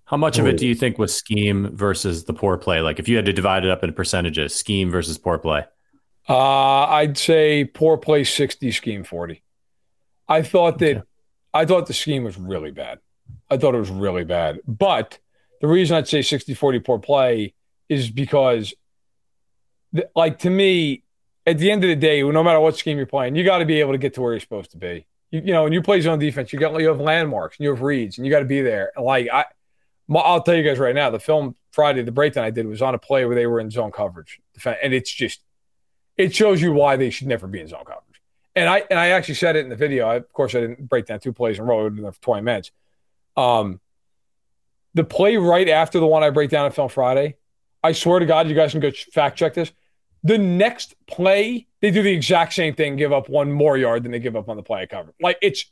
how, 0.09 0.17
how 0.17 0.17
much 0.17 0.39
of 0.39 0.47
it 0.47 0.57
do 0.57 0.67
you 0.67 0.73
think 0.73 0.97
was 0.97 1.13
scheme 1.13 1.69
versus 1.71 2.23
the 2.23 2.33
poor 2.33 2.57
play? 2.57 2.81
Like 2.81 2.97
if 2.97 3.07
you 3.07 3.15
had 3.15 3.25
to 3.25 3.33
divide 3.33 3.63
it 3.63 3.69
up 3.69 3.83
in 3.83 3.93
percentages, 3.93 4.55
scheme 4.55 4.89
versus 4.89 5.19
poor 5.19 5.37
play. 5.37 5.65
Uh, 6.27 6.85
I'd 6.87 7.15
say 7.15 7.63
poor 7.63 7.95
play 7.95 8.23
60, 8.23 8.71
scheme 8.71 9.03
40. 9.03 9.43
I 10.27 10.41
thought 10.41 10.79
that 10.79 10.97
okay. 10.97 11.05
I 11.53 11.65
thought 11.65 11.85
the 11.85 11.93
scheme 11.93 12.23
was 12.23 12.39
really 12.39 12.71
bad. 12.71 12.97
I 13.51 13.57
thought 13.57 13.75
it 13.75 13.79
was 13.79 13.91
really 13.91 14.23
bad. 14.23 14.61
But 14.67 15.19
the 15.61 15.67
reason 15.67 15.95
I'd 15.95 16.07
say 16.07 16.23
60 16.23 16.55
40 16.55 16.79
poor 16.79 16.97
play 16.97 17.53
is 17.87 18.09
because 18.09 18.73
like 20.15 20.39
to 20.39 20.49
me, 20.49 21.03
at 21.45 21.59
the 21.59 21.69
end 21.69 21.83
of 21.83 21.87
the 21.87 21.95
day, 21.95 22.23
no 22.23 22.43
matter 22.43 22.59
what 22.59 22.75
scheme 22.75 22.97
you're 22.97 23.05
playing, 23.05 23.35
you 23.35 23.43
got 23.43 23.59
to 23.59 23.65
be 23.65 23.79
able 23.79 23.91
to 23.91 23.99
get 23.99 24.15
to 24.15 24.21
where 24.21 24.33
you're 24.33 24.39
supposed 24.39 24.71
to 24.71 24.77
be. 24.77 25.05
You, 25.29 25.41
you 25.45 25.53
know, 25.53 25.65
when 25.65 25.73
you 25.73 25.83
play 25.83 26.01
zone 26.01 26.17
defense, 26.17 26.51
you 26.51 26.57
got 26.57 26.79
you 26.81 26.87
have 26.87 26.99
landmarks 26.99 27.57
and 27.57 27.65
you 27.65 27.69
have 27.69 27.83
reads, 27.83 28.17
and 28.17 28.25
you 28.25 28.31
got 28.31 28.39
to 28.39 28.45
be 28.45 28.61
there. 28.63 28.91
Like 28.97 29.27
I, 29.31 29.45
I'll 30.17 30.41
tell 30.41 30.55
you 30.55 30.63
guys 30.63 30.79
right 30.79 30.95
now, 30.95 31.09
the 31.09 31.19
film 31.19 31.55
Friday, 31.71 32.01
the 32.01 32.11
breakdown 32.11 32.43
I 32.43 32.49
did 32.49 32.65
was 32.67 32.81
on 32.81 32.95
a 32.95 32.99
play 32.99 33.25
where 33.25 33.35
they 33.35 33.45
were 33.45 33.59
in 33.59 33.69
zone 33.69 33.91
coverage, 33.91 34.39
and 34.65 34.93
it's 34.93 35.11
just 35.11 35.41
it 36.17 36.35
shows 36.35 36.61
you 36.61 36.73
why 36.73 36.95
they 36.95 37.09
should 37.09 37.27
never 37.27 37.47
be 37.47 37.59
in 37.59 37.67
zone 37.67 37.85
coverage. 37.85 38.21
And 38.55 38.69
I 38.69 38.83
and 38.89 38.99
I 38.99 39.09
actually 39.09 39.35
said 39.35 39.55
it 39.55 39.59
in 39.59 39.69
the 39.69 39.75
video. 39.75 40.07
I, 40.07 40.15
of 40.15 40.33
course, 40.33 40.55
I 40.55 40.61
didn't 40.61 40.89
break 40.89 41.05
down 41.05 41.19
two 41.19 41.33
plays 41.33 41.57
in 41.57 41.63
a 41.63 41.65
row. 41.65 41.85
It 41.85 41.93
would 41.93 42.15
for 42.15 42.21
20 42.21 42.41
minutes. 42.41 42.71
Um, 43.37 43.79
the 44.95 45.03
play 45.03 45.37
right 45.37 45.69
after 45.69 45.99
the 45.99 46.07
one 46.07 46.23
I 46.23 46.29
break 46.31 46.49
down 46.49 46.65
on 46.65 46.71
Film 46.71 46.89
Friday, 46.89 47.37
I 47.83 47.91
swear 47.91 48.19
to 48.19 48.25
God, 48.25 48.49
you 48.49 48.55
guys 48.55 48.71
can 48.71 48.81
go 48.81 48.91
fact 48.91 49.37
check 49.37 49.53
this. 49.53 49.71
The 50.23 50.37
next 50.37 50.95
play, 51.07 51.67
they 51.81 51.91
do 51.91 52.03
the 52.03 52.11
exact 52.11 52.53
same 52.53 52.75
thing, 52.75 52.97
give 52.97 53.13
up 53.13 53.29
one 53.29 53.51
more 53.51 53.77
yard 53.77 54.03
than 54.03 54.11
they 54.11 54.19
give 54.19 54.35
up 54.35 54.49
on 54.49 54.57
the 54.57 54.63
play 54.63 54.81
I 54.81 54.85
covered. 54.87 55.13
Like 55.21 55.37
it's 55.41 55.65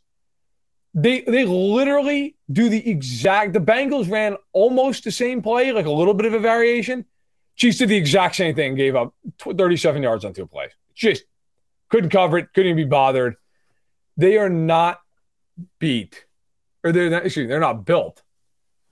they 0.98 1.22
they 1.22 1.46
literally 1.46 2.36
do 2.52 2.70
the 2.70 2.90
exact 2.90 3.54
the 3.54 3.60
Bengals 3.60 4.10
ran 4.10 4.36
almost 4.52 5.04
the 5.04 5.12
same 5.12 5.44
play, 5.44 5.72
like 5.72 5.86
a 5.86 5.92
little 5.92 6.16
bit 6.16 6.26
of 6.26 6.34
a 6.34 6.40
variation. 6.40 7.06
Chiefs 7.56 7.78
did 7.78 7.90
the 7.90 7.96
exact 7.96 8.36
same 8.36 8.56
thing, 8.56 8.74
gave 8.74 8.96
up 8.96 9.14
37 9.40 10.02
yards 10.02 10.26
on 10.26 10.34
two 10.34 10.48
plays. 10.48 10.72
Just 10.96 11.24
couldn't 11.90 12.10
cover 12.10 12.40
it, 12.40 12.52
couldn't 12.54 12.72
even 12.72 12.84
be 12.84 12.90
bothered. 12.90 13.36
They 14.18 14.38
are 14.38 14.50
not 14.50 15.00
beat, 15.80 16.26
or 16.84 16.92
they're 16.92 17.12
not, 17.12 17.26
excuse 17.26 17.44
me, 17.44 17.48
they're 17.48 17.60
not 17.60 17.86
built. 17.86 18.24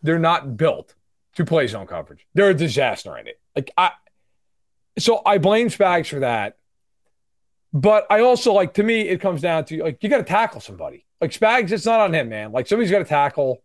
They're 0.03 0.19
not 0.19 0.57
built 0.57 0.93
to 1.37 1.45
play 1.45 1.65
zone 1.65 1.87
coverage. 1.87 2.27
They're 2.35 2.51
a 2.51 2.53
disaster 2.53 3.17
in 3.17 3.25
it. 3.25 3.39
Like 3.55 3.71
I 3.75 3.91
so 4.99 5.23
I 5.25 5.39
blame 5.39 5.69
Spags 5.69 6.07
for 6.07 6.19
that. 6.19 6.57
But 7.73 8.05
I 8.11 8.21
also 8.21 8.53
like 8.53 8.75
to 8.75 8.83
me, 8.83 9.01
it 9.01 9.21
comes 9.21 9.41
down 9.41 9.65
to 9.65 9.83
like 9.83 10.03
you 10.03 10.09
got 10.09 10.17
to 10.17 10.23
tackle 10.23 10.61
somebody. 10.61 11.04
Like 11.21 11.31
Spags, 11.31 11.71
it's 11.71 11.85
not 11.85 11.99
on 11.99 12.13
him, 12.13 12.29
man. 12.29 12.51
Like 12.51 12.67
somebody's 12.67 12.91
got 12.91 12.99
to 12.99 13.05
tackle. 13.05 13.63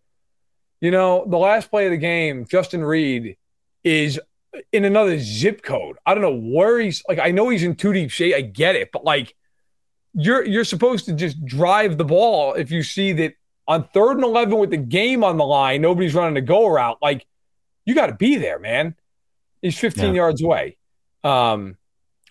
You 0.80 0.90
know, 0.90 1.24
the 1.26 1.36
last 1.36 1.70
play 1.70 1.86
of 1.86 1.90
the 1.90 1.98
game, 1.98 2.46
Justin 2.46 2.82
Reid 2.82 3.36
is 3.84 4.18
in 4.72 4.84
another 4.84 5.18
zip 5.18 5.62
code. 5.62 5.96
I 6.07 6.14
don't 6.14 6.22
know 6.22 6.55
where 6.55 6.78
he's 6.78 7.03
like. 7.09 7.18
I 7.18 7.30
know 7.32 7.48
he's 7.48 7.62
in 7.62 7.76
too 7.76 7.92
deep 7.92 8.11
shape. 8.11 8.34
I 8.34 8.40
get 8.40 8.76
it, 8.76 8.90
but 8.92 9.05
like 9.05 9.34
you're 10.14 10.44
you're 10.44 10.64
supposed 10.64 11.07
to 11.07 11.12
just 11.12 11.44
drive 11.44 11.98
the 11.98 12.05
ball 12.05 12.55
if 12.55 12.70
you 12.70 12.82
see 12.82 13.12
that 13.12 13.34
on 13.68 13.84
third 13.92 14.12
and 14.12 14.24
eleven 14.24 14.59
with 14.59 14.70
the 14.70 14.76
game 14.76 15.22
on 15.22 15.36
the 15.36 15.44
line, 15.44 15.82
nobody's 15.82 16.14
running 16.14 16.36
a 16.36 16.40
go 16.40 16.66
route. 16.66 16.98
Like 17.03 17.26
you 17.84 17.94
got 17.94 18.07
to 18.07 18.14
be 18.14 18.36
there, 18.36 18.59
man. 18.59 18.94
He's 19.62 19.78
15 19.78 20.07
yeah. 20.07 20.12
yards 20.12 20.42
away. 20.42 20.76
Um, 21.22 21.76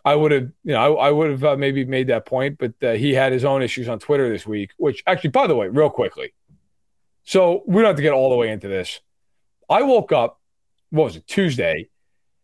I 0.06 0.16
would 0.16 0.32
have, 0.32 0.52
you 0.64 0.74
know, 0.74 0.98
I, 0.98 1.08
I 1.08 1.12
would 1.12 1.32
have 1.32 1.44
uh, 1.44 1.58
maybe 1.58 1.86
made 1.86 2.08
that 2.08 2.26
point, 2.26 2.58
but 2.58 2.74
uh, 2.82 2.94
he 2.94 3.14
had 3.14 3.32
his 3.32 3.44
own 3.44 3.62
issues 3.62 3.90
on 3.90 4.00
Twitter 4.00 4.30
this 4.30 4.48
week. 4.48 4.72
Which 4.78 5.04
actually, 5.06 5.32
by 5.32 5.48
the 5.48 5.56
way, 5.56 5.68
real 5.68 5.90
quickly, 5.90 6.34
so 7.24 7.64
we 7.68 7.82
don't 7.82 7.90
have 7.90 7.96
to 7.98 8.02
get 8.02 8.14
all 8.14 8.30
the 8.30 8.36
way 8.36 8.50
into 8.50 8.68
this. 8.68 9.02
I 9.70 9.84
woke 9.84 10.12
up, 10.12 10.40
what 10.90 11.04
was 11.06 11.16
it, 11.16 11.28
Tuesday, 11.28 11.90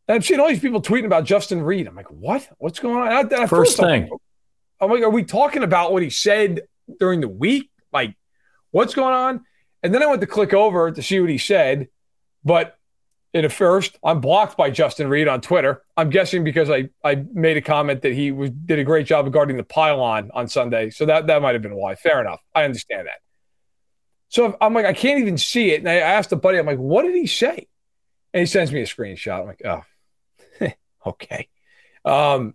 and 0.08 0.16
I'm 0.16 0.22
seeing 0.22 0.39
all 0.39 0.47
these 0.47 0.60
people 0.60 0.82
tweeting 0.82 1.06
about 1.06 1.24
Justin 1.24 1.62
Reid. 1.62 1.88
I'm 1.88 1.95
like, 1.95 2.12
what? 2.12 2.47
What's 2.58 2.80
going 2.80 2.97
on? 2.97 3.08
I, 3.34 3.43
I 3.43 3.47
first 3.47 3.78
thing, 3.78 4.10
I'm 4.80 4.91
like, 4.91 5.01
are 5.01 5.10
we 5.10 5.24
talking 5.24 5.64
about 5.64 5.93
what 5.93 6.03
he 6.03 6.10
said 6.10 6.62
during 6.99 7.22
the 7.22 7.30
week? 7.30 7.70
Like, 7.91 8.16
what's 8.72 8.93
going 8.93 9.16
on? 9.16 9.45
And 9.82 9.93
then 9.93 10.03
I 10.03 10.08
went 10.08 10.22
to 10.22 10.28
click 10.28 10.53
over 10.53 10.91
to 10.91 11.01
see 11.01 11.20
what 11.20 11.30
he 11.30 11.38
said, 11.38 11.88
but 12.43 12.78
in 13.36 13.44
a 13.44 13.50
first. 13.50 14.00
I'm 14.02 14.22
blocked 14.22 14.56
by 14.56 14.72
Justin 14.72 15.10
Reid 15.10 15.28
on 15.28 15.42
Twitter. 15.42 15.84
I'm 15.98 16.10
guessing 16.10 16.46
because 16.46 16.70
I, 16.70 16.88
I 17.04 17.26
made 17.34 17.58
a 17.58 17.62
comment 17.62 18.02
that 18.04 18.14
he 18.14 18.32
was, 18.32 18.50
did 18.50 18.80
a 18.80 18.84
great 18.86 19.06
job 19.06 19.28
of 19.28 19.34
guarding 19.34 19.58
the 19.58 19.64
pylon 19.64 20.32
on 20.34 20.48
Sunday. 20.48 20.90
So 20.90 21.06
that, 21.06 21.28
that 21.28 21.42
might 21.42 21.54
have 21.54 21.62
been 21.62 21.76
why. 21.76 21.96
Fair 21.96 22.22
enough. 22.22 22.40
I 22.56 22.64
understand 22.64 23.08
that. 23.08 23.20
So 24.30 24.56
I'm 24.62 24.74
like, 24.74 24.86
I 24.86 24.94
can't 24.94 25.20
even 25.20 25.38
see 25.38 25.72
it. 25.72 25.82
And 25.82 25.90
I 25.90 25.96
asked 25.96 26.30
the 26.30 26.38
buddy, 26.38 26.58
I'm 26.58 26.66
like, 26.66 26.78
what 26.78 27.04
did 27.04 27.14
he 27.14 27.28
say? 27.28 27.68
And 28.34 28.40
he 28.40 28.46
sends 28.46 28.72
me 28.72 28.82
a 28.82 28.86
screenshot. 28.86 29.42
I'm 29.42 29.48
like, 29.48 29.62
oh, 29.66 30.72
okay. 31.06 31.50
Um, 32.06 32.54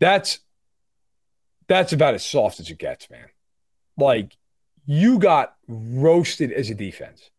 that's 0.00 0.40
that's 1.68 1.92
about 1.92 2.14
as 2.14 2.24
soft 2.26 2.58
as 2.58 2.70
it 2.70 2.78
gets, 2.78 3.08
man. 3.08 3.28
Like 3.96 4.36
you 4.84 5.20
got 5.20 5.54
roasted 5.68 6.50
as 6.50 6.70
a 6.70 6.74
defense 6.74 7.30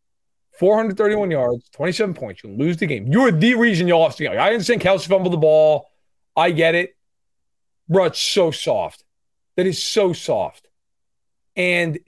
431 0.60 1.32
yards, 1.32 1.70
27 1.70 2.14
points. 2.14 2.43
You 2.43 2.51
lose 2.51 2.78
the 2.78 2.86
game. 2.86 3.08
You're 3.08 3.32
the 3.32 3.56
reason 3.56 3.88
you 3.88 3.97
lost 3.97 4.18
the 4.18 4.26
game. 4.26 4.39
I 4.39 4.51
understand 4.51 4.82
Kelce 4.82 5.08
fumbled 5.08 5.34
the 5.34 5.38
ball. 5.38 5.89
I 6.36 6.51
get 6.51 6.76
it. 6.76 6.95
Bro, 7.89 8.06
it's 8.06 8.20
so 8.20 8.51
soft. 8.51 9.04
That 9.56 9.66
is 9.66 9.82
so 9.82 10.14
soft. 10.14 10.68
And 11.56 11.99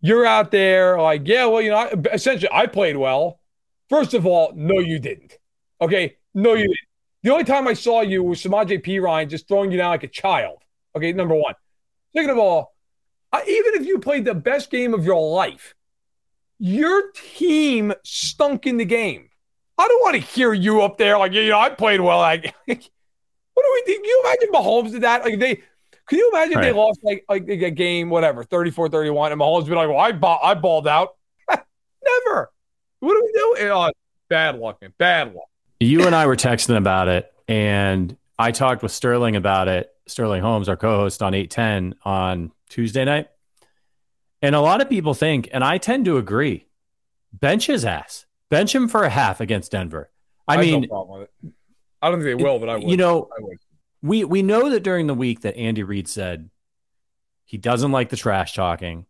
you're 0.00 0.24
out 0.24 0.50
there 0.50 1.00
like, 1.00 1.22
yeah, 1.26 1.46
well, 1.46 1.60
you 1.60 1.70
know, 1.70 1.90
essentially, 2.12 2.48
I 2.52 2.66
played 2.66 2.96
well. 2.96 3.40
First 3.88 4.14
of 4.14 4.26
all, 4.26 4.52
no, 4.54 4.78
you 4.78 4.98
didn't. 4.98 5.36
Okay, 5.80 6.16
no, 6.34 6.54
you 6.54 6.62
didn't. 6.64 6.78
The 7.22 7.30
only 7.30 7.44
time 7.44 7.68
I 7.68 7.74
saw 7.74 8.00
you 8.00 8.22
was 8.22 8.40
Samaj 8.40 8.72
P. 8.82 8.98
Ryan 8.98 9.28
just 9.28 9.46
throwing 9.46 9.70
you 9.70 9.78
down 9.78 9.90
like 9.90 10.04
a 10.04 10.08
child. 10.08 10.62
Okay, 10.96 11.12
number 11.12 11.34
one. 11.34 11.54
Second 12.14 12.30
of 12.30 12.38
all, 12.38 12.74
I, 13.32 13.42
even 13.42 13.80
if 13.80 13.86
you 13.86 13.98
played 13.98 14.24
the 14.24 14.34
best 14.34 14.70
game 14.70 14.94
of 14.94 15.04
your 15.04 15.30
life, 15.30 15.74
your 16.60 17.10
team 17.12 17.92
stunk 18.04 18.66
in 18.66 18.76
the 18.76 18.84
game. 18.84 19.30
I 19.78 19.88
don't 19.88 20.02
want 20.02 20.14
to 20.14 20.20
hear 20.20 20.52
you 20.52 20.82
up 20.82 20.98
there 20.98 21.18
like, 21.18 21.32
you 21.32 21.48
know, 21.48 21.58
I 21.58 21.70
played 21.70 22.00
well. 22.00 22.18
Like, 22.18 22.54
what 22.66 22.76
do 22.76 22.76
we 22.76 23.82
think? 23.86 24.04
Can 24.04 24.04
you 24.04 24.22
imagine 24.24 24.48
Mahomes 24.52 24.92
did 24.92 25.00
that? 25.00 25.24
Like, 25.24 25.38
they, 25.38 25.56
can 26.06 26.18
you 26.18 26.30
imagine 26.32 26.56
right. 26.56 26.64
they 26.64 26.72
lost 26.72 27.00
like, 27.02 27.24
like 27.30 27.48
a 27.48 27.70
game, 27.70 28.10
whatever, 28.10 28.44
34 28.44 28.90
31, 28.90 29.32
and 29.32 29.40
Mahomes 29.40 29.66
be 29.66 29.74
like, 29.74 29.88
well, 29.88 29.98
I, 29.98 30.12
ba- 30.12 30.36
I 30.42 30.52
balled 30.52 30.86
out? 30.86 31.16
Never. 31.48 32.52
What 33.00 33.14
do 33.14 33.22
we 33.24 33.32
do? 33.32 33.72
Oh, 33.72 33.90
bad 34.28 34.58
luck, 34.58 34.82
man. 34.82 34.92
Bad 34.98 35.34
luck. 35.34 35.48
You 35.80 36.04
and 36.04 36.14
I 36.14 36.26
were 36.26 36.36
texting 36.36 36.76
about 36.76 37.08
it, 37.08 37.32
and 37.48 38.14
I 38.38 38.50
talked 38.50 38.82
with 38.82 38.92
Sterling 38.92 39.34
about 39.34 39.68
it. 39.68 39.90
Sterling 40.06 40.42
Holmes, 40.42 40.68
our 40.68 40.76
co-host 40.76 41.22
on 41.22 41.32
810 41.32 41.94
on 42.04 42.52
Tuesday 42.68 43.06
night. 43.06 43.28
And 44.42 44.54
a 44.54 44.60
lot 44.60 44.80
of 44.80 44.88
people 44.88 45.14
think, 45.14 45.48
and 45.52 45.62
I 45.62 45.78
tend 45.78 46.06
to 46.06 46.16
agree, 46.16 46.66
bench 47.32 47.66
his 47.66 47.84
ass. 47.84 48.26
Bench 48.48 48.74
him 48.74 48.88
for 48.88 49.04
a 49.04 49.10
half 49.10 49.40
against 49.40 49.72
Denver. 49.72 50.10
I, 50.48 50.54
I 50.54 50.60
mean, 50.60 50.86
no 50.90 51.26
I 52.02 52.10
don't 52.10 52.20
think 52.20 52.38
they 52.38 52.42
will, 52.42 52.58
but 52.58 52.68
I 52.68 52.76
would. 52.76 52.90
You 52.90 52.96
know, 52.96 53.28
would. 53.38 53.58
we 54.02 54.24
we 54.24 54.42
know 54.42 54.70
that 54.70 54.82
during 54.82 55.06
the 55.06 55.14
week 55.14 55.42
that 55.42 55.56
Andy 55.56 55.82
Reid 55.82 56.08
said 56.08 56.50
he 57.44 57.58
doesn't 57.58 57.92
like 57.92 58.08
the 58.08 58.16
trash 58.16 58.54
talking, 58.54 59.06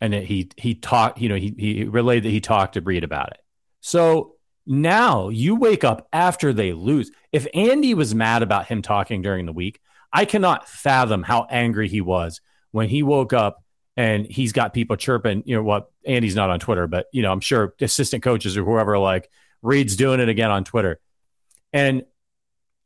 and 0.00 0.12
that 0.12 0.24
he 0.24 0.50
he 0.56 0.74
talked. 0.74 1.20
You 1.20 1.28
know, 1.28 1.36
he 1.36 1.54
he 1.56 1.84
relayed 1.84 2.24
that 2.24 2.30
he 2.30 2.40
talked 2.40 2.74
to 2.74 2.80
Reid 2.80 3.04
about 3.04 3.30
it. 3.30 3.40
So 3.80 4.34
now 4.66 5.28
you 5.28 5.54
wake 5.56 5.84
up 5.84 6.08
after 6.12 6.52
they 6.52 6.72
lose. 6.72 7.10
If 7.30 7.46
Andy 7.54 7.94
was 7.94 8.14
mad 8.14 8.42
about 8.42 8.66
him 8.66 8.82
talking 8.82 9.22
during 9.22 9.46
the 9.46 9.52
week, 9.52 9.80
I 10.12 10.24
cannot 10.24 10.68
fathom 10.68 11.22
how 11.22 11.46
angry 11.50 11.88
he 11.88 12.00
was 12.00 12.40
when 12.72 12.88
he 12.88 13.02
woke 13.02 13.32
up 13.32 13.62
and 13.96 14.26
he's 14.26 14.52
got 14.52 14.72
people 14.72 14.96
chirping, 14.96 15.42
you 15.46 15.56
know 15.56 15.62
what, 15.62 15.90
Andy's 16.06 16.36
not 16.36 16.50
on 16.50 16.60
Twitter, 16.60 16.86
but 16.86 17.06
you 17.12 17.22
know, 17.22 17.32
I'm 17.32 17.40
sure 17.40 17.74
assistant 17.80 18.22
coaches 18.22 18.56
or 18.56 18.64
whoever 18.64 18.98
like 18.98 19.30
Reid's 19.62 19.96
doing 19.96 20.20
it 20.20 20.28
again 20.28 20.50
on 20.50 20.64
Twitter. 20.64 21.00
And 21.72 22.04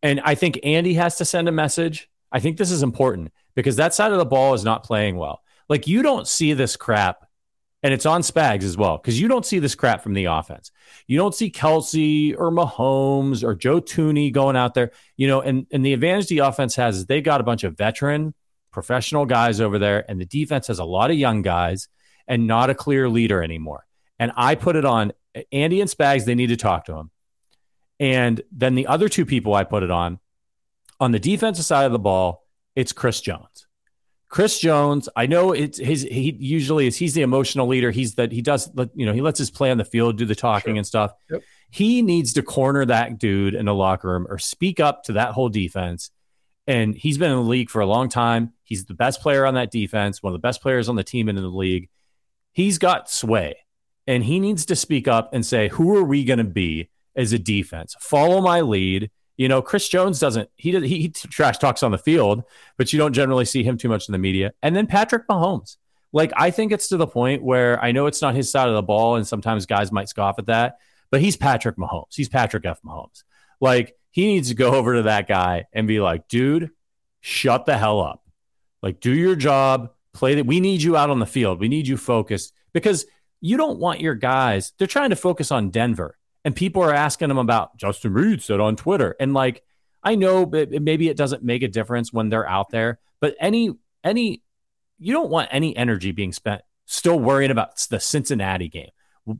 and 0.03 0.21
I 0.21 0.35
think 0.35 0.61
Andy 0.63 0.95
has 0.95 1.17
to 1.17 1.25
send 1.25 1.49
a 1.49 1.53
message. 1.53 2.11
I 2.31 2.41
think 2.41 2.59
this 2.59 2.71
is 2.71 2.83
important 2.83 3.33
because 3.55 3.77
that 3.77 3.95
side 3.95 4.13
of 4.13 4.19
the 4.19 4.25
ball 4.27 4.55
is 4.55 4.65
not 4.65 4.85
playing 4.85 5.17
well. 5.17 5.43
Like 5.69 5.87
you 5.87 6.03
don't 6.03 6.29
see 6.29 6.53
this 6.53 6.77
crap, 6.77 7.27
and 7.83 7.95
it's 7.95 8.07
on 8.07 8.21
Spags 8.21 8.65
as 8.65 8.77
well, 8.77 8.99
because 8.99 9.19
you 9.19 9.29
don't 9.29 9.47
see 9.47 9.59
this 9.59 9.75
crap 9.75 10.03
from 10.03 10.15
the 10.15 10.27
offense. 10.27 10.71
You 11.07 11.17
don't 11.17 11.35
see 11.35 11.51
Kelce 11.51 12.35
or 12.37 12.51
Mahomes 12.51 13.43
or 13.43 13.55
Joe 13.55 13.81
Toney 13.81 14.31
going 14.31 14.57
out 14.57 14.75
there, 14.75 14.91
you 15.17 15.27
know, 15.27 15.41
and, 15.41 15.67
and 15.71 15.85
the 15.85 15.95
advantage 15.95 16.27
the 16.27 16.39
offense 16.39 16.77
has 16.77 16.97
is 16.97 17.07
they've 17.07 17.25
got 17.25 17.41
a 17.41 17.45
bunch 17.45 17.65
of 17.65 17.77
veteran 17.77 18.35
professional 18.75 19.25
guys 19.25 19.61
over 19.61 19.79
there, 19.79 20.05
and 20.11 20.21
the 20.21 20.27
defense 20.27 20.67
has 20.67 20.81
a 20.81 20.85
lot 20.85 21.11
of 21.11 21.17
young 21.17 21.41
guys 21.41 21.89
and 22.29 22.47
not 22.47 22.69
a 22.69 22.75
clear 22.75 23.09
leader 23.09 23.43
anymore. 23.43 23.87
And 24.19 24.33
I 24.37 24.57
put 24.57 24.77
it 24.77 24.85
on 24.85 25.13
Andy 25.53 25.81
and 25.81 25.89
Spags, 25.89 26.25
they 26.25 26.35
need 26.35 26.49
to 26.49 26.57
talk 26.57 26.87
to 26.87 26.97
him. 26.97 27.11
And 28.01 28.43
then 28.53 28.75
the 28.75 28.89
other 28.89 29.09
two 29.09 29.25
people 29.25 29.55
I 29.55 29.65
put 29.65 29.83
it 29.83 29.91
on, 29.91 30.19
on 31.01 31.13
the 31.13 31.19
defensive 31.19 31.65
side 31.65 31.87
of 31.87 31.93
the 31.93 31.99
ball, 31.99 32.45
it's 32.75 32.93
Chris 32.93 33.21
Jones. 33.21 33.67
Chris 34.29 34.59
Jones, 34.59 35.09
I 35.15 35.27
know 35.27 35.53
it's 35.53 35.79
his. 35.79 36.03
He 36.03 36.37
usually 36.41 36.89
is. 36.89 36.97
He's 36.97 37.15
the 37.15 37.23
emotional 37.23 37.69
leader. 37.69 37.93
He's 37.93 38.17
that 38.17 38.33
he 38.33 38.43
does. 38.43 38.69
You 38.95 39.07
know, 39.07 39.13
he 39.13 39.21
lets 39.21 39.39
his 39.39 39.49
play 39.49 39.71
on 39.71 39.79
the 39.79 39.85
field 39.85 40.19
do 40.19 40.25
the 40.25 40.35
talking 40.35 40.73
sure. 40.73 40.79
and 40.79 40.87
stuff. 40.87 41.13
Yep. 41.31 41.43
He 41.71 42.03
needs 42.03 42.33
to 42.33 42.43
corner 42.43 42.85
that 42.85 43.19
dude 43.19 43.55
in 43.55 43.67
the 43.67 43.75
locker 43.75 44.09
room 44.09 44.27
or 44.29 44.39
speak 44.39 44.81
up 44.81 45.05
to 45.05 45.13
that 45.13 45.31
whole 45.33 45.49
defense 45.49 46.11
and 46.67 46.95
he's 46.95 47.19
been 47.19 47.31
in 47.31 47.37
the 47.37 47.43
league 47.43 47.71
for 47.71 47.81
a 47.81 47.87
long 47.87 48.09
time. 48.09 48.53
He's 48.63 48.87
the 48.87 48.95
best 48.95 49.21
player 49.21 49.45
on 49.47 49.55
that 49.55 49.71
defense, 49.71 50.23
one 50.23 50.33
of 50.33 50.41
the 50.41 50.47
best 50.47 50.63
players 50.63 50.89
on 50.89 50.97
the 50.97 51.05
team 51.05 51.29
in 51.29 51.37
the 51.37 51.43
league. 51.43 51.89
He's 52.53 52.79
got 52.79 53.11
sway, 53.11 53.57
and 54.07 54.25
he 54.25 54.41
needs 54.41 54.67
to 54.67 54.77
speak 54.77 55.09
up 55.09 55.31
and 55.33 55.45
say, 55.45 55.69
"Who 55.69 55.97
are 55.97 56.05
we 56.05 56.25
going 56.25 56.39
to 56.39 56.45
be 56.45 56.91
as 57.17 57.33
a 57.33 57.39
defense? 57.39 57.95
Follow 58.01 58.41
my 58.41 58.61
lead." 58.61 59.11
You 59.37 59.49
know, 59.49 59.61
Chris 59.63 59.89
Jones 59.89 60.21
doesn't. 60.21 60.49
He 60.57 60.79
he, 60.81 61.01
he 61.03 61.09
trash 61.09 61.59
talks 61.59 61.83
on 61.83 61.91
the 61.91 61.99
field, 61.99 62.45
but 62.77 62.93
you 62.93 62.99
don't 62.99 63.13
generally 63.13 63.45
see 63.45 63.65
him 63.65 63.77
too 63.77 63.89
much 63.89 64.09
in 64.09 64.13
the 64.13 64.19
media. 64.19 64.53
And 64.63 64.75
then 64.75 64.87
Patrick 64.87 65.27
Mahomes. 65.29 65.77
Like 66.13 66.33
I 66.37 66.53
think 66.53 66.71
it's 66.71 66.89
to 66.89 66.97
the 66.97 67.09
point 67.09 67.43
where 67.43 67.83
I 67.83 67.91
know 67.91 68.07
it's 68.07 68.23
not 68.23 68.37
his 68.37 68.51
side 68.51 68.69
of 68.69 68.75
the 68.75 68.83
ball, 68.83 69.17
and 69.17 69.27
sometimes 69.27 69.67
guys 69.67 69.91
might 69.91 70.09
scoff 70.09 70.39
at 70.39 70.47
that, 70.47 70.79
but 71.11 71.21
he's 71.21 71.37
Patrick 71.37 71.77
Mahomes. 71.77 72.15
He's 72.15 72.29
Patrick 72.29 72.65
F. 72.65 72.81
Mahomes. 72.83 73.25
Like 73.61 73.97
he 74.15 74.29
needs 74.29 74.51
to 74.51 74.55
go 74.55 74.71
over 74.73 74.95
to 74.95 75.03
that 75.03 75.27
guy 75.27 75.65
and 75.73 75.89
be 75.89 75.99
like, 75.99 76.29
dude, 76.29 76.71
shut 77.21 77.67
the 77.67 77.77
hell 77.77 78.01
up. 78.01 78.23
Like, 78.81 79.01
do 79.01 79.13
your 79.13 79.35
job, 79.35 79.91
play 80.13 80.37
that. 80.37 80.47
We 80.47 80.61
need 80.61 80.83
you 80.83 80.97
out 80.97 81.11
on 81.11 81.19
the 81.19 81.27
field. 81.27 81.59
We 81.59 81.67
need 81.67 81.89
you 81.89 81.97
focused 81.97 82.53
because 82.73 83.07
you 83.41 83.57
don't 83.57 83.81
want 83.81 84.01
your 84.01 84.15
guys, 84.15 84.73
they're 84.79 84.87
trying 84.87 85.11
to 85.11 85.17
focus 85.17 85.51
on 85.51 85.71
Denver. 85.71 86.17
And 86.45 86.55
people 86.55 86.81
are 86.81 86.95
asking 86.95 87.27
them 87.27 87.39
about 87.39 87.77
Justin 87.77 88.13
Reid 88.13 88.41
said 88.41 88.61
on 88.61 88.77
Twitter. 88.77 89.17
And 89.19 89.35
like, 89.35 89.65
I 90.01 90.15
know 90.15 90.47
maybe 90.47 91.09
it 91.09 91.17
doesn't 91.17 91.43
make 91.43 91.65
a 91.65 91.69
difference 91.69 92.13
when 92.13 92.29
they're 92.29 92.49
out 92.49 92.71
there, 92.71 93.01
but 93.19 93.35
any, 93.41 93.73
any, 94.05 94.45
you 95.01 95.13
don't 95.13 95.31
want 95.31 95.49
any 95.51 95.77
energy 95.77 96.13
being 96.13 96.33
spent 96.33 96.63
still 96.87 97.19
worrying 97.19 97.51
about 97.51 97.77
the 97.91 97.99
Cincinnati 97.99 98.69
game. 98.69 98.91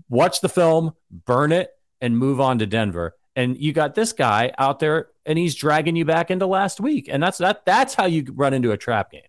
Watch 0.09 0.41
the 0.41 0.49
film, 0.49 0.95
burn 1.13 1.53
it, 1.53 1.71
and 2.01 2.19
move 2.19 2.41
on 2.41 2.59
to 2.59 2.67
Denver 2.67 3.15
and 3.37 3.57
you 3.59 3.73
got 3.73 3.95
this 3.95 4.13
guy 4.13 4.53
out 4.59 4.79
there 4.79 5.09
and 5.27 5.39
he's 5.39 5.55
dragging 5.55 5.97
you 5.97 6.05
back 6.05 6.31
into 6.31 6.47
last 6.47 6.81
week. 6.81 7.09
And 7.11 7.23
that's 7.23 7.39
that 7.39 7.65
that's 7.65 7.95
how 7.95 8.07
you 8.07 8.25
run 8.35 8.55
into 8.55 8.73
a 8.73 8.77
trap 8.77 9.13
game. 9.13 9.23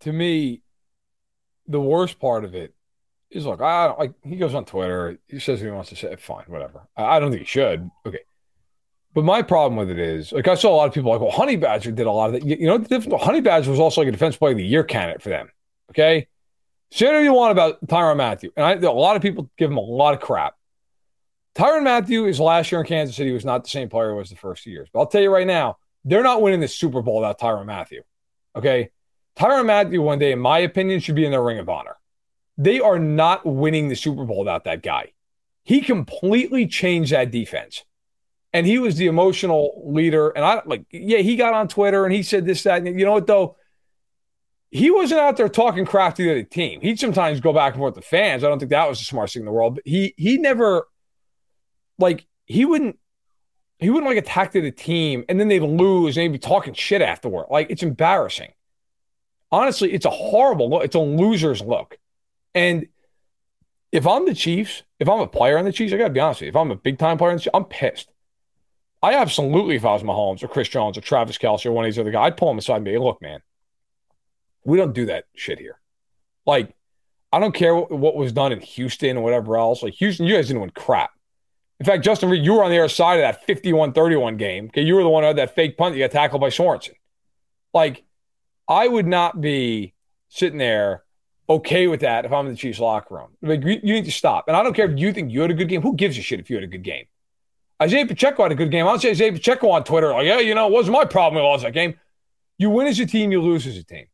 To 0.00 0.12
me 0.12 0.62
the 1.68 1.80
worst 1.80 2.18
part 2.18 2.44
of 2.44 2.54
it 2.54 2.74
is 3.30 3.46
like 3.46 3.60
I 3.60 3.92
like 3.92 4.14
he 4.22 4.36
goes 4.36 4.54
on 4.54 4.64
Twitter 4.64 5.18
he 5.28 5.38
says 5.38 5.60
he 5.60 5.68
wants 5.68 5.90
to 5.90 5.96
say 5.96 6.16
fine 6.16 6.44
whatever. 6.46 6.82
I, 6.96 7.16
I 7.16 7.20
don't 7.20 7.30
think 7.30 7.42
he 7.42 7.46
should. 7.46 7.90
Okay. 8.04 8.20
But 9.14 9.24
my 9.24 9.42
problem 9.42 9.76
with 9.76 9.90
it 9.90 9.98
is 9.98 10.32
like 10.32 10.48
I 10.48 10.54
saw 10.54 10.74
a 10.74 10.76
lot 10.76 10.88
of 10.88 10.94
people 10.94 11.10
like 11.10 11.20
well 11.20 11.30
Honey 11.30 11.56
Badger 11.56 11.92
did 11.92 12.06
a 12.06 12.12
lot 12.12 12.26
of 12.26 12.32
that. 12.34 12.44
You 12.44 12.66
know 12.66 12.78
the 12.78 12.88
difference 12.88 13.22
Honey 13.22 13.40
Badger 13.40 13.70
was 13.70 13.80
also 13.80 14.00
like 14.00 14.08
a 14.08 14.12
defense 14.12 14.36
player 14.36 14.52
of 14.52 14.58
the 14.58 14.66
year 14.66 14.84
candidate 14.84 15.22
for 15.22 15.28
them. 15.28 15.50
Okay. 15.90 16.28
Say 16.92 17.06
whatever 17.06 17.24
you 17.24 17.32
want 17.32 17.52
about 17.52 17.84
Tyrann 17.86 18.16
Mathieu 18.16 18.50
and 18.56 18.64
I, 18.64 18.72
a 18.74 18.92
lot 18.92 19.16
of 19.16 19.22
people 19.22 19.50
give 19.56 19.70
him 19.70 19.76
a 19.76 19.80
lot 19.80 20.14
of 20.14 20.20
crap 20.20 20.54
Tyrann 21.56 21.84
Mathieu 21.84 22.26
is 22.26 22.38
last 22.38 22.70
year 22.70 22.82
in 22.82 22.86
Kansas 22.86 23.16
City 23.16 23.32
was 23.32 23.44
not 23.44 23.64
the 23.64 23.70
same 23.70 23.88
player 23.88 24.14
was 24.14 24.28
the 24.28 24.36
first 24.36 24.62
two 24.62 24.70
years. 24.70 24.88
But 24.92 25.00
I'll 25.00 25.06
tell 25.06 25.22
you 25.22 25.32
right 25.32 25.46
now, 25.46 25.78
they're 26.04 26.22
not 26.22 26.42
winning 26.42 26.60
the 26.60 26.68
Super 26.68 27.00
Bowl 27.00 27.16
without 27.16 27.40
Tyrann 27.40 27.64
Mathieu. 27.64 28.02
Okay. 28.54 28.90
Tyrann 29.38 29.64
Mathieu, 29.64 30.02
one 30.02 30.18
day, 30.18 30.32
in 30.32 30.38
my 30.38 30.58
opinion, 30.58 31.00
should 31.00 31.14
be 31.14 31.24
in 31.24 31.32
the 31.32 31.40
Ring 31.40 31.58
of 31.58 31.68
Honor. 31.68 31.96
They 32.58 32.80
are 32.80 32.98
not 32.98 33.46
winning 33.46 33.88
the 33.88 33.96
Super 33.96 34.24
Bowl 34.24 34.40
without 34.40 34.64
that 34.64 34.82
guy. 34.82 35.12
He 35.64 35.80
completely 35.80 36.66
changed 36.66 37.12
that 37.12 37.30
defense. 37.30 37.84
And 38.52 38.66
he 38.66 38.78
was 38.78 38.96
the 38.96 39.06
emotional 39.06 39.82
leader. 39.86 40.28
And 40.30 40.44
I 40.44 40.60
like, 40.66 40.84
yeah, 40.90 41.18
he 41.18 41.36
got 41.36 41.54
on 41.54 41.68
Twitter 41.68 42.04
and 42.04 42.14
he 42.14 42.22
said 42.22 42.44
this, 42.44 42.62
that. 42.64 42.82
And 42.82 42.98
you 42.98 43.06
know 43.06 43.12
what, 43.12 43.26
though? 43.26 43.56
He 44.70 44.90
wasn't 44.90 45.20
out 45.20 45.38
there 45.38 45.48
talking 45.48 45.86
crap 45.86 46.16
to 46.16 46.34
the 46.34 46.44
team. 46.44 46.80
He'd 46.82 47.00
sometimes 47.00 47.40
go 47.40 47.52
back 47.52 47.72
and 47.72 47.80
forth 47.80 47.94
with 47.94 48.04
the 48.04 48.08
fans. 48.08 48.44
I 48.44 48.48
don't 48.48 48.58
think 48.58 48.70
that 48.70 48.88
was 48.88 48.98
the 48.98 49.04
smartest 49.04 49.34
thing 49.34 49.42
in 49.42 49.46
the 49.46 49.52
world. 49.52 49.76
But 49.76 49.84
he 49.86 50.12
he 50.16 50.38
never 50.38 50.86
like 51.98 52.26
he 52.44 52.64
wouldn't 52.64 52.98
he 53.78 53.90
wouldn't 53.90 54.08
like 54.08 54.18
attack 54.18 54.52
to 54.52 54.60
the 54.60 54.70
team 54.70 55.24
and 55.28 55.38
then 55.38 55.48
they'd 55.48 55.60
lose 55.60 56.16
and 56.16 56.24
they'd 56.24 56.32
be 56.32 56.38
talking 56.38 56.74
shit 56.74 57.02
afterward. 57.02 57.46
Like 57.50 57.68
it's 57.70 57.82
embarrassing. 57.82 58.52
Honestly, 59.52 59.92
it's 59.92 60.06
a 60.06 60.10
horrible 60.10 60.70
look. 60.70 60.84
It's 60.84 60.96
a 60.96 61.00
loser's 61.00 61.62
look. 61.62 61.98
And 62.54 62.86
if 63.92 64.06
I'm 64.06 64.26
the 64.26 64.34
Chiefs, 64.34 64.82
if 64.98 65.08
I'm 65.08 65.20
a 65.20 65.26
player 65.26 65.58
on 65.58 65.64
the 65.64 65.72
Chiefs, 65.72 65.92
I 65.92 65.98
gotta 65.98 66.10
be 66.10 66.20
honest 66.20 66.40
with 66.40 66.46
you. 66.46 66.50
If 66.50 66.56
I'm 66.56 66.70
a 66.70 66.76
big 66.76 66.98
time 66.98 67.18
player 67.18 67.30
on 67.30 67.36
the 67.36 67.42
Chiefs, 67.42 67.54
I'm 67.54 67.64
pissed. 67.64 68.10
I 69.02 69.14
absolutely, 69.14 69.76
if 69.76 69.84
I 69.84 69.92
was 69.92 70.02
Mahomes 70.02 70.42
or 70.42 70.48
Chris 70.48 70.68
Jones 70.68 70.98
or 70.98 71.00
Travis 71.00 71.38
Kelce 71.38 71.66
or 71.66 71.72
one 71.72 71.84
of 71.84 71.88
these 71.88 71.98
other 71.98 72.10
guys, 72.10 72.28
I'd 72.28 72.36
pull 72.36 72.50
him 72.50 72.58
aside 72.58 72.76
and 72.76 72.84
be, 72.84 72.92
hey, 72.92 72.98
look, 72.98 73.20
man, 73.20 73.40
we 74.64 74.78
don't 74.78 74.94
do 74.94 75.06
that 75.06 75.24
shit 75.34 75.58
here. 75.58 75.78
Like, 76.44 76.74
I 77.32 77.38
don't 77.38 77.54
care 77.54 77.74
what, 77.74 77.90
what 77.90 78.16
was 78.16 78.32
done 78.32 78.52
in 78.52 78.60
Houston 78.60 79.16
or 79.16 79.22
whatever 79.22 79.58
else. 79.58 79.82
Like 79.82 79.94
Houston, 79.94 80.26
you 80.26 80.34
guys 80.34 80.48
didn't 80.48 80.62
win 80.62 80.70
crap. 80.70 81.10
In 81.78 81.86
fact, 81.86 82.04
Justin 82.04 82.30
Reid, 82.30 82.44
you 82.44 82.54
were 82.54 82.64
on 82.64 82.70
the 82.70 82.78
other 82.78 82.88
side 82.88 83.16
of 83.16 83.22
that 83.22 83.44
51 83.44 83.92
31 83.92 84.36
game. 84.36 84.66
Okay. 84.66 84.82
You 84.82 84.94
were 84.94 85.02
the 85.02 85.08
one 85.08 85.22
who 85.22 85.28
had 85.28 85.36
that 85.36 85.54
fake 85.54 85.76
punt. 85.76 85.94
You 85.94 86.04
got 86.04 86.10
tackled 86.10 86.40
by 86.40 86.48
Sorensen. 86.48 86.94
Like, 87.74 88.04
I 88.68 88.88
would 88.88 89.06
not 89.06 89.40
be 89.40 89.94
sitting 90.28 90.58
there 90.58 91.04
okay 91.48 91.86
with 91.86 92.00
that 92.00 92.24
if 92.24 92.32
I'm 92.32 92.46
in 92.46 92.52
the 92.52 92.58
Chiefs 92.58 92.80
locker 92.80 93.14
room. 93.14 93.28
Like, 93.42 93.62
you, 93.62 93.78
you 93.82 93.94
need 93.94 94.06
to 94.06 94.12
stop. 94.12 94.48
And 94.48 94.56
I 94.56 94.62
don't 94.62 94.74
care 94.74 94.90
if 94.90 94.98
you 94.98 95.12
think 95.12 95.32
you 95.32 95.42
had 95.42 95.50
a 95.50 95.54
good 95.54 95.68
game. 95.68 95.82
Who 95.82 95.94
gives 95.94 96.16
a 96.18 96.22
shit 96.22 96.40
if 96.40 96.48
you 96.48 96.56
had 96.56 96.64
a 96.64 96.68
good 96.68 96.82
game? 96.82 97.04
Isaiah 97.80 98.06
Pacheco 98.06 98.42
had 98.42 98.52
a 98.52 98.56
good 98.56 98.70
game. 98.70 98.86
I'll 98.86 98.98
say 98.98 99.10
Isaiah 99.10 99.32
Pacheco 99.32 99.68
on 99.68 99.84
Twitter, 99.84 100.08
like, 100.12 100.26
yeah, 100.26 100.40
you 100.40 100.54
know, 100.54 100.66
it 100.66 100.72
wasn't 100.72 100.96
my 100.96 101.04
problem. 101.04 101.42
We 101.42 101.46
lost 101.46 101.62
that 101.62 101.74
game. 101.74 101.98
You 102.58 102.70
win 102.70 102.86
as 102.86 102.98
a 102.98 103.06
team, 103.06 103.32
you 103.32 103.42
lose 103.42 103.66
as 103.66 103.76
a 103.76 103.84
team. 103.84 104.06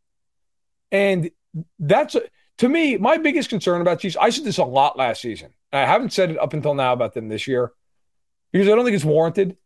And 0.91 1.31
that's, 1.79 2.17
to 2.59 2.69
me, 2.69 2.97
my 2.97 3.17
biggest 3.17 3.49
concern 3.49 3.81
about 3.81 4.01
Chiefs. 4.01 4.17
I 4.21 4.31
said 4.31 4.45
this 4.45 4.59
a 4.59 4.65
lot 4.65 4.97
last 4.97 5.23
season. 5.23 5.53
I 5.73 5.81
haven't 5.81 6.13
said 6.13 6.31
it 6.31 6.39
up 6.39 6.53
until 6.53 6.75
now 6.75 6.93
about 6.93 7.15
them 7.15 7.29
this 7.29 7.49
year 7.49 7.73
because 8.53 8.69
I 8.69 8.73
don't 8.73 8.85
think 8.85 8.95
it's 8.95 9.05
warranted, 9.05 9.57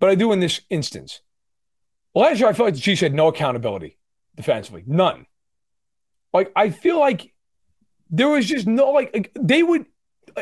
but 0.00 0.08
I 0.08 0.14
do 0.14 0.32
in 0.32 0.40
this 0.40 0.60
instance. 0.70 1.20
Last 2.14 2.40
year, 2.40 2.48
I 2.48 2.52
felt 2.52 2.68
like 2.68 2.74
the 2.74 2.80
Chiefs 2.80 3.00
had 3.00 3.14
no 3.14 3.28
accountability 3.28 3.98
defensively, 4.34 4.84
none. 4.86 5.26
Like, 6.32 6.50
I 6.56 6.70
feel 6.70 6.98
like 6.98 7.32
there 8.10 8.28
was 8.28 8.46
just 8.46 8.66
no, 8.66 8.90
like, 8.90 9.30
they 9.38 9.62
would, 9.62 9.86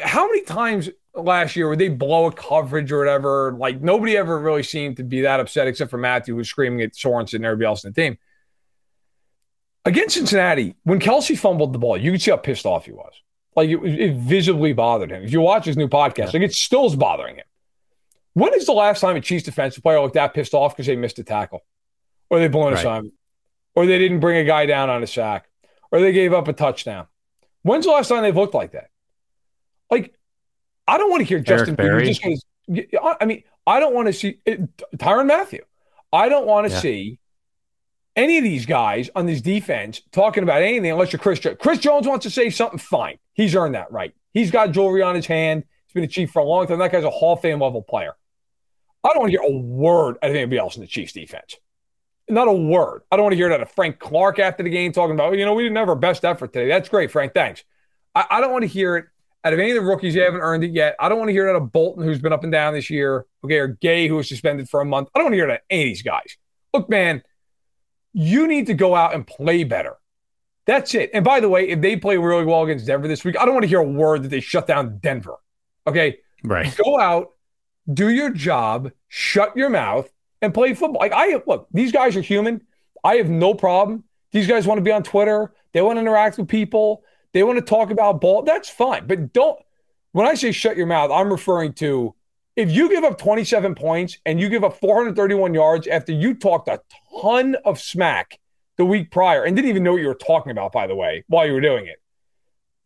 how 0.02 0.26
many 0.26 0.42
times 0.42 0.88
last 1.14 1.56
year 1.56 1.68
would 1.68 1.78
they 1.78 1.88
blow 1.88 2.26
a 2.26 2.32
coverage 2.32 2.90
or 2.92 2.98
whatever? 2.98 3.54
Like, 3.58 3.80
nobody 3.80 4.16
ever 4.16 4.38
really 4.38 4.62
seemed 4.62 4.96
to 4.98 5.04
be 5.04 5.22
that 5.22 5.40
upset 5.40 5.66
except 5.66 5.90
for 5.90 5.98
Mathieu, 5.98 6.34
who 6.34 6.38
was 6.38 6.48
screaming 6.48 6.82
at 6.82 6.92
Sorensen 6.92 7.34
and 7.34 7.44
everybody 7.44 7.66
else 7.66 7.84
in 7.84 7.92
the 7.92 8.00
team. 8.00 8.18
Against 9.84 10.14
Cincinnati, 10.14 10.76
when 10.84 11.00
Kelce 11.00 11.38
fumbled 11.38 11.72
the 11.72 11.78
ball, 11.78 11.96
you 11.96 12.12
could 12.12 12.20
see 12.20 12.30
how 12.30 12.36
pissed 12.36 12.66
off 12.66 12.84
he 12.84 12.92
was. 12.92 13.12
Like, 13.56 13.70
it, 13.70 13.78
it 13.82 14.14
visibly 14.16 14.72
bothered 14.72 15.10
him. 15.10 15.22
If 15.22 15.32
you 15.32 15.40
watch 15.40 15.64
his 15.64 15.76
new 15.76 15.88
podcast, 15.88 16.32
yeah. 16.32 16.40
like, 16.40 16.42
it 16.42 16.52
still 16.52 16.86
is 16.86 16.96
bothering 16.96 17.36
him. 17.36 17.44
When 18.34 18.54
is 18.54 18.66
the 18.66 18.72
last 18.72 19.00
time 19.00 19.16
a 19.16 19.20
Chiefs 19.20 19.44
defensive 19.44 19.82
player 19.82 20.00
looked 20.00 20.14
that 20.14 20.34
pissed 20.34 20.54
off 20.54 20.76
because 20.76 20.86
they 20.86 20.96
missed 20.96 21.18
a 21.18 21.24
tackle? 21.24 21.60
Or 22.28 22.38
they 22.38 22.48
blew 22.48 22.62
an 22.62 22.74
right. 22.74 22.78
assignment? 22.78 23.14
Or 23.74 23.86
they 23.86 23.98
didn't 23.98 24.20
bring 24.20 24.36
a 24.36 24.44
guy 24.44 24.66
down 24.66 24.90
on 24.90 25.02
a 25.02 25.06
sack? 25.06 25.48
Or 25.90 26.00
they 26.00 26.12
gave 26.12 26.32
up 26.32 26.46
a 26.46 26.52
touchdown? 26.52 27.06
When's 27.62 27.86
the 27.86 27.90
last 27.90 28.08
time 28.08 28.22
they've 28.22 28.36
looked 28.36 28.54
like 28.54 28.72
that? 28.72 28.90
Like, 29.90 30.14
I 30.86 30.98
don't 30.98 31.10
want 31.10 31.20
to 31.20 31.24
hear 31.24 31.40
Justin 31.40 31.74
Berry. 31.74 32.06
Just 32.06 32.24
I 33.20 33.24
mean, 33.24 33.42
I 33.66 33.80
don't 33.80 33.94
want 33.94 34.06
to 34.06 34.12
see 34.12 34.38
it, 34.46 34.76
Tyrann 34.96 35.26
Mathieu. 35.26 35.60
I 36.12 36.28
don't 36.28 36.46
want 36.46 36.68
to 36.68 36.72
yeah. 36.72 36.80
see 36.80 37.18
any 38.20 38.38
of 38.38 38.44
these 38.44 38.66
guys 38.66 39.10
on 39.16 39.26
this 39.26 39.40
defense 39.40 40.02
talking 40.12 40.42
about 40.42 40.62
anything 40.62 40.90
unless 40.90 41.12
you're 41.12 41.20
Chris 41.20 41.40
Jones. 41.40 41.56
Chris 41.58 41.78
Jones 41.78 42.06
wants 42.06 42.24
to 42.24 42.30
say 42.30 42.50
something, 42.50 42.78
fine. 42.78 43.18
He's 43.32 43.54
earned 43.56 43.74
that 43.74 43.90
right. 43.90 44.14
He's 44.32 44.50
got 44.50 44.72
jewelry 44.72 45.02
on 45.02 45.14
his 45.14 45.26
hand. 45.26 45.64
He's 45.86 45.94
been 45.94 46.04
a 46.04 46.08
Chief 46.08 46.30
for 46.30 46.40
a 46.40 46.44
long 46.44 46.66
time. 46.66 46.78
That 46.78 46.92
guy's 46.92 47.04
a 47.04 47.10
Hall 47.10 47.32
of 47.32 47.40
Fame 47.40 47.60
level 47.60 47.82
player. 47.82 48.12
I 49.02 49.08
don't 49.08 49.20
want 49.20 49.32
to 49.32 49.38
hear 49.38 49.48
a 49.48 49.58
word 49.58 50.18
out 50.22 50.30
of 50.30 50.36
anybody 50.36 50.58
else 50.58 50.76
in 50.76 50.82
the 50.82 50.86
Chiefs 50.86 51.14
defense. 51.14 51.56
Not 52.28 52.46
a 52.46 52.52
word. 52.52 53.02
I 53.10 53.16
don't 53.16 53.24
want 53.24 53.32
to 53.32 53.36
hear 53.38 53.48
that 53.48 53.60
of 53.60 53.70
Frank 53.72 53.98
Clark 53.98 54.38
after 54.38 54.62
the 54.62 54.70
game 54.70 54.92
talking 54.92 55.14
about, 55.14 55.32
oh, 55.32 55.36
you 55.36 55.44
know, 55.44 55.54
we 55.54 55.64
didn't 55.64 55.78
have 55.78 55.88
our 55.88 55.96
best 55.96 56.24
effort 56.24 56.52
today. 56.52 56.68
That's 56.68 56.88
great, 56.88 57.10
Frank. 57.10 57.34
Thanks. 57.34 57.64
I, 58.14 58.26
I 58.30 58.40
don't 58.40 58.52
want 58.52 58.62
to 58.62 58.68
hear 58.68 58.96
it 58.96 59.06
out 59.42 59.52
of 59.52 59.58
any 59.58 59.70
of 59.70 59.76
the 59.76 59.88
rookies 59.88 60.14
who 60.14 60.20
haven't 60.20 60.40
earned 60.40 60.62
it 60.62 60.72
yet. 60.72 60.94
I 61.00 61.08
don't 61.08 61.18
want 61.18 61.30
to 61.30 61.32
hear 61.32 61.48
it 61.48 61.50
out 61.50 61.56
of 61.56 61.72
Bolton, 61.72 62.04
who's 62.04 62.20
been 62.20 62.32
up 62.32 62.44
and 62.44 62.52
down 62.52 62.74
this 62.74 62.90
year. 62.90 63.24
Okay, 63.42 63.56
or 63.56 63.68
Gay, 63.68 64.06
who 64.06 64.16
was 64.16 64.28
suspended 64.28 64.68
for 64.68 64.80
a 64.80 64.84
month. 64.84 65.08
I 65.14 65.18
don't 65.18 65.24
want 65.24 65.32
to 65.32 65.38
hear 65.38 65.48
of 65.48 65.58
any 65.70 65.82
of 65.82 65.86
these 65.86 66.02
guys. 66.02 66.36
Look, 66.74 66.88
man, 66.88 67.22
you 68.12 68.46
need 68.46 68.66
to 68.66 68.74
go 68.74 68.94
out 68.94 69.14
and 69.14 69.26
play 69.26 69.64
better. 69.64 69.96
That's 70.66 70.94
it. 70.94 71.10
And 71.14 71.24
by 71.24 71.40
the 71.40 71.48
way, 71.48 71.68
if 71.68 71.80
they 71.80 71.96
play 71.96 72.16
really 72.16 72.44
well 72.44 72.62
against 72.62 72.86
Denver 72.86 73.08
this 73.08 73.24
week, 73.24 73.38
I 73.38 73.44
don't 73.44 73.54
want 73.54 73.64
to 73.64 73.68
hear 73.68 73.80
a 73.80 73.84
word 73.84 74.22
that 74.22 74.28
they 74.28 74.40
shut 74.40 74.66
down 74.66 74.98
Denver. 74.98 75.36
Okay. 75.86 76.18
Right. 76.44 76.74
Go 76.76 76.98
out, 76.98 77.30
do 77.92 78.10
your 78.10 78.30
job, 78.30 78.90
shut 79.08 79.56
your 79.56 79.70
mouth, 79.70 80.10
and 80.42 80.54
play 80.54 80.74
football. 80.74 81.00
Like 81.00 81.12
I 81.12 81.42
look, 81.46 81.68
these 81.72 81.92
guys 81.92 82.16
are 82.16 82.20
human. 82.20 82.62
I 83.02 83.16
have 83.16 83.28
no 83.28 83.54
problem. 83.54 84.04
These 84.32 84.46
guys 84.46 84.66
want 84.66 84.78
to 84.78 84.82
be 84.82 84.92
on 84.92 85.02
Twitter. 85.02 85.52
They 85.72 85.82
want 85.82 85.96
to 85.96 86.00
interact 86.00 86.38
with 86.38 86.48
people. 86.48 87.02
They 87.32 87.42
want 87.42 87.58
to 87.58 87.64
talk 87.64 87.90
about 87.90 88.20
ball. 88.20 88.42
That's 88.42 88.68
fine. 88.68 89.06
But 89.06 89.32
don't 89.32 89.58
when 90.12 90.26
I 90.26 90.34
say 90.34 90.52
shut 90.52 90.76
your 90.76 90.86
mouth, 90.86 91.10
I'm 91.10 91.30
referring 91.30 91.72
to 91.74 92.14
if 92.60 92.70
you 92.70 92.90
give 92.90 93.04
up 93.04 93.16
27 93.16 93.74
points 93.74 94.18
and 94.26 94.38
you 94.38 94.50
give 94.50 94.64
up 94.64 94.78
431 94.78 95.54
yards 95.54 95.86
after 95.86 96.12
you 96.12 96.34
talked 96.34 96.68
a 96.68 96.82
ton 97.22 97.56
of 97.64 97.80
smack 97.80 98.38
the 98.76 98.84
week 98.84 99.10
prior 99.10 99.44
and 99.44 99.56
didn't 99.56 99.70
even 99.70 99.82
know 99.82 99.92
what 99.92 100.02
you 100.02 100.08
were 100.08 100.14
talking 100.14 100.52
about, 100.52 100.70
by 100.70 100.86
the 100.86 100.94
way, 100.94 101.24
while 101.28 101.46
you 101.46 101.54
were 101.54 101.62
doing 101.62 101.86
it, 101.86 101.96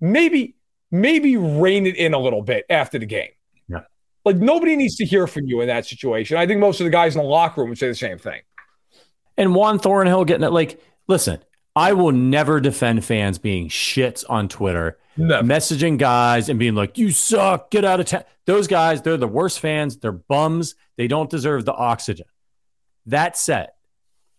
maybe, 0.00 0.54
maybe 0.92 1.36
rein 1.36 1.88
it 1.88 1.96
in 1.96 2.14
a 2.14 2.18
little 2.18 2.40
bit 2.40 2.64
after 2.70 3.00
the 3.00 3.06
game. 3.06 3.30
Yeah. 3.68 3.80
Like 4.24 4.36
nobody 4.36 4.76
needs 4.76 4.94
to 4.96 5.04
hear 5.04 5.26
from 5.26 5.46
you 5.46 5.60
in 5.60 5.66
that 5.66 5.86
situation. 5.86 6.36
I 6.36 6.46
think 6.46 6.60
most 6.60 6.78
of 6.78 6.84
the 6.84 6.90
guys 6.90 7.16
in 7.16 7.22
the 7.22 7.28
locker 7.28 7.60
room 7.60 7.70
would 7.70 7.78
say 7.78 7.88
the 7.88 7.96
same 7.96 8.18
thing. 8.18 8.42
And 9.36 9.56
Juan 9.56 9.80
Thornhill 9.80 10.24
getting 10.24 10.44
it 10.44 10.52
like, 10.52 10.80
listen, 11.08 11.42
I 11.74 11.94
will 11.94 12.12
never 12.12 12.60
defend 12.60 13.04
fans 13.04 13.38
being 13.38 13.68
shits 13.68 14.24
on 14.28 14.48
Twitter, 14.48 14.98
never. 15.16 15.46
messaging 15.46 15.98
guys 15.98 16.48
and 16.48 16.58
being 16.58 16.74
like, 16.74 16.98
you 16.98 17.10
suck, 17.10 17.70
get 17.70 17.84
out 17.84 18.00
of 18.00 18.06
town. 18.06 18.24
Those 18.46 18.66
guys, 18.66 19.02
they're 19.02 19.16
the 19.16 19.28
worst 19.28 19.60
fans. 19.60 19.96
They're 19.96 20.12
bums. 20.12 20.74
They 20.96 21.08
don't 21.08 21.30
deserve 21.30 21.64
the 21.64 21.72
oxygen. 21.72 22.26
That 23.06 23.36
said, 23.36 23.68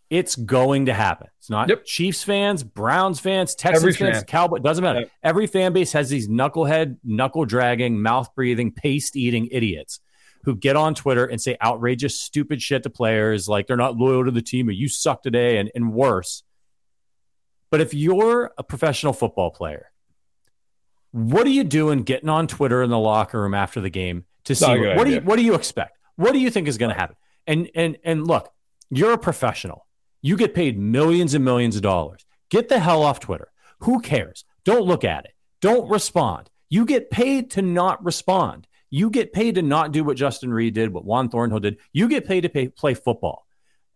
it's 0.10 0.36
going 0.36 0.86
to 0.86 0.94
happen. 0.94 1.28
It's 1.40 1.50
not 1.50 1.70
yep. 1.70 1.84
Chiefs 1.86 2.24
fans, 2.24 2.64
Browns 2.64 3.20
fans, 3.20 3.56
Texans 3.56 3.84
Every 3.84 3.94
fans, 3.94 4.18
fan. 4.18 4.26
Cowboy. 4.26 4.60
Doesn't 4.60 4.84
matter. 4.84 5.02
Yep. 5.02 5.12
Every 5.24 5.48
fan 5.48 5.74
base 5.74 5.92
has 5.94 6.10
these 6.10 6.28
knucklehead, 6.28 6.98
knuckle 7.04 7.46
dragging, 7.46 8.02
mouth 8.02 8.34
breathing, 8.36 8.72
paste 8.72 9.16
eating 9.16 9.48
idiots 9.52 10.00
who 10.44 10.56
get 10.56 10.76
on 10.76 10.94
Twitter 10.94 11.26
and 11.26 11.42
say 11.42 11.58
outrageous, 11.64 12.20
stupid 12.20 12.62
shit 12.62 12.84
to 12.84 12.90
players 12.90 13.50
like 13.50 13.66
they're 13.66 13.76
not 13.76 13.98
loyal 13.98 14.26
to 14.26 14.32
the 14.32 14.44
team 14.44 14.70
or 14.70 14.72
you 14.72 14.88
suck 14.88 15.24
today 15.24 15.58
and, 15.58 15.72
and 15.74 15.92
worse. 15.92 16.44
But 17.72 17.82
if 17.82 17.96
you're 17.96 18.52
a 18.58 18.64
professional 18.64 19.12
football 19.12 19.50
player, 19.50 19.92
what 21.16 21.48
are 21.48 21.52
you 21.52 21.64
doing 21.64 22.04
getting 22.04 22.28
on 22.28 22.46
Twitter 22.46 22.84
in 22.84 22.90
the 22.90 23.00
locker 23.00 23.42
room 23.42 23.54
after 23.54 23.80
the 23.80 23.90
game 23.90 24.26
to 24.44 24.54
see 24.54 24.68
what, 24.68 24.98
what 24.98 25.04
do 25.06 25.14
you 25.14 25.22
what 25.22 25.38
do 25.38 25.44
you 25.44 25.54
expect? 25.56 25.98
What 26.18 26.34
do 26.34 26.40
you 26.40 26.52
think 26.52 26.68
is 26.68 26.78
going 26.78 26.94
to 26.94 27.00
happen? 27.00 27.16
And 27.48 27.70
and 27.74 27.98
and 28.04 28.28
look, 28.28 28.52
you're 28.90 29.14
a 29.14 29.18
professional. 29.18 29.88
You 30.22 30.36
get 30.36 30.54
paid 30.54 30.78
millions 30.78 31.34
and 31.34 31.46
millions 31.46 31.78
of 31.78 31.84
dollars. 31.84 32.26
Get 32.50 32.68
the 32.68 32.80
hell 32.80 33.02
off 33.02 33.22
Twitter. 33.22 33.48
Who 33.80 34.02
cares? 34.02 34.44
Don't 34.66 34.84
look 34.84 35.06
at 35.06 35.24
it. 35.24 35.32
Don't 35.62 35.90
respond. 35.90 36.50
You 36.68 36.86
get 36.86 37.10
paid 37.10 37.52
to 37.52 37.62
not 37.62 38.04
respond. 38.04 38.68
You 38.90 39.10
get 39.10 39.32
paid 39.32 39.56
to 39.56 39.62
not 39.62 39.94
do 39.94 40.04
what 40.04 40.18
Justin 40.18 40.54
Reid 40.54 40.74
did, 40.74 40.92
what 40.92 41.06
Juan 41.06 41.30
Thornhill 41.30 41.62
did. 41.62 41.78
You 41.94 42.10
get 42.10 42.28
paid 42.28 42.42
to 42.42 42.50
pay, 42.50 42.68
play 42.68 42.94
football. 42.94 43.48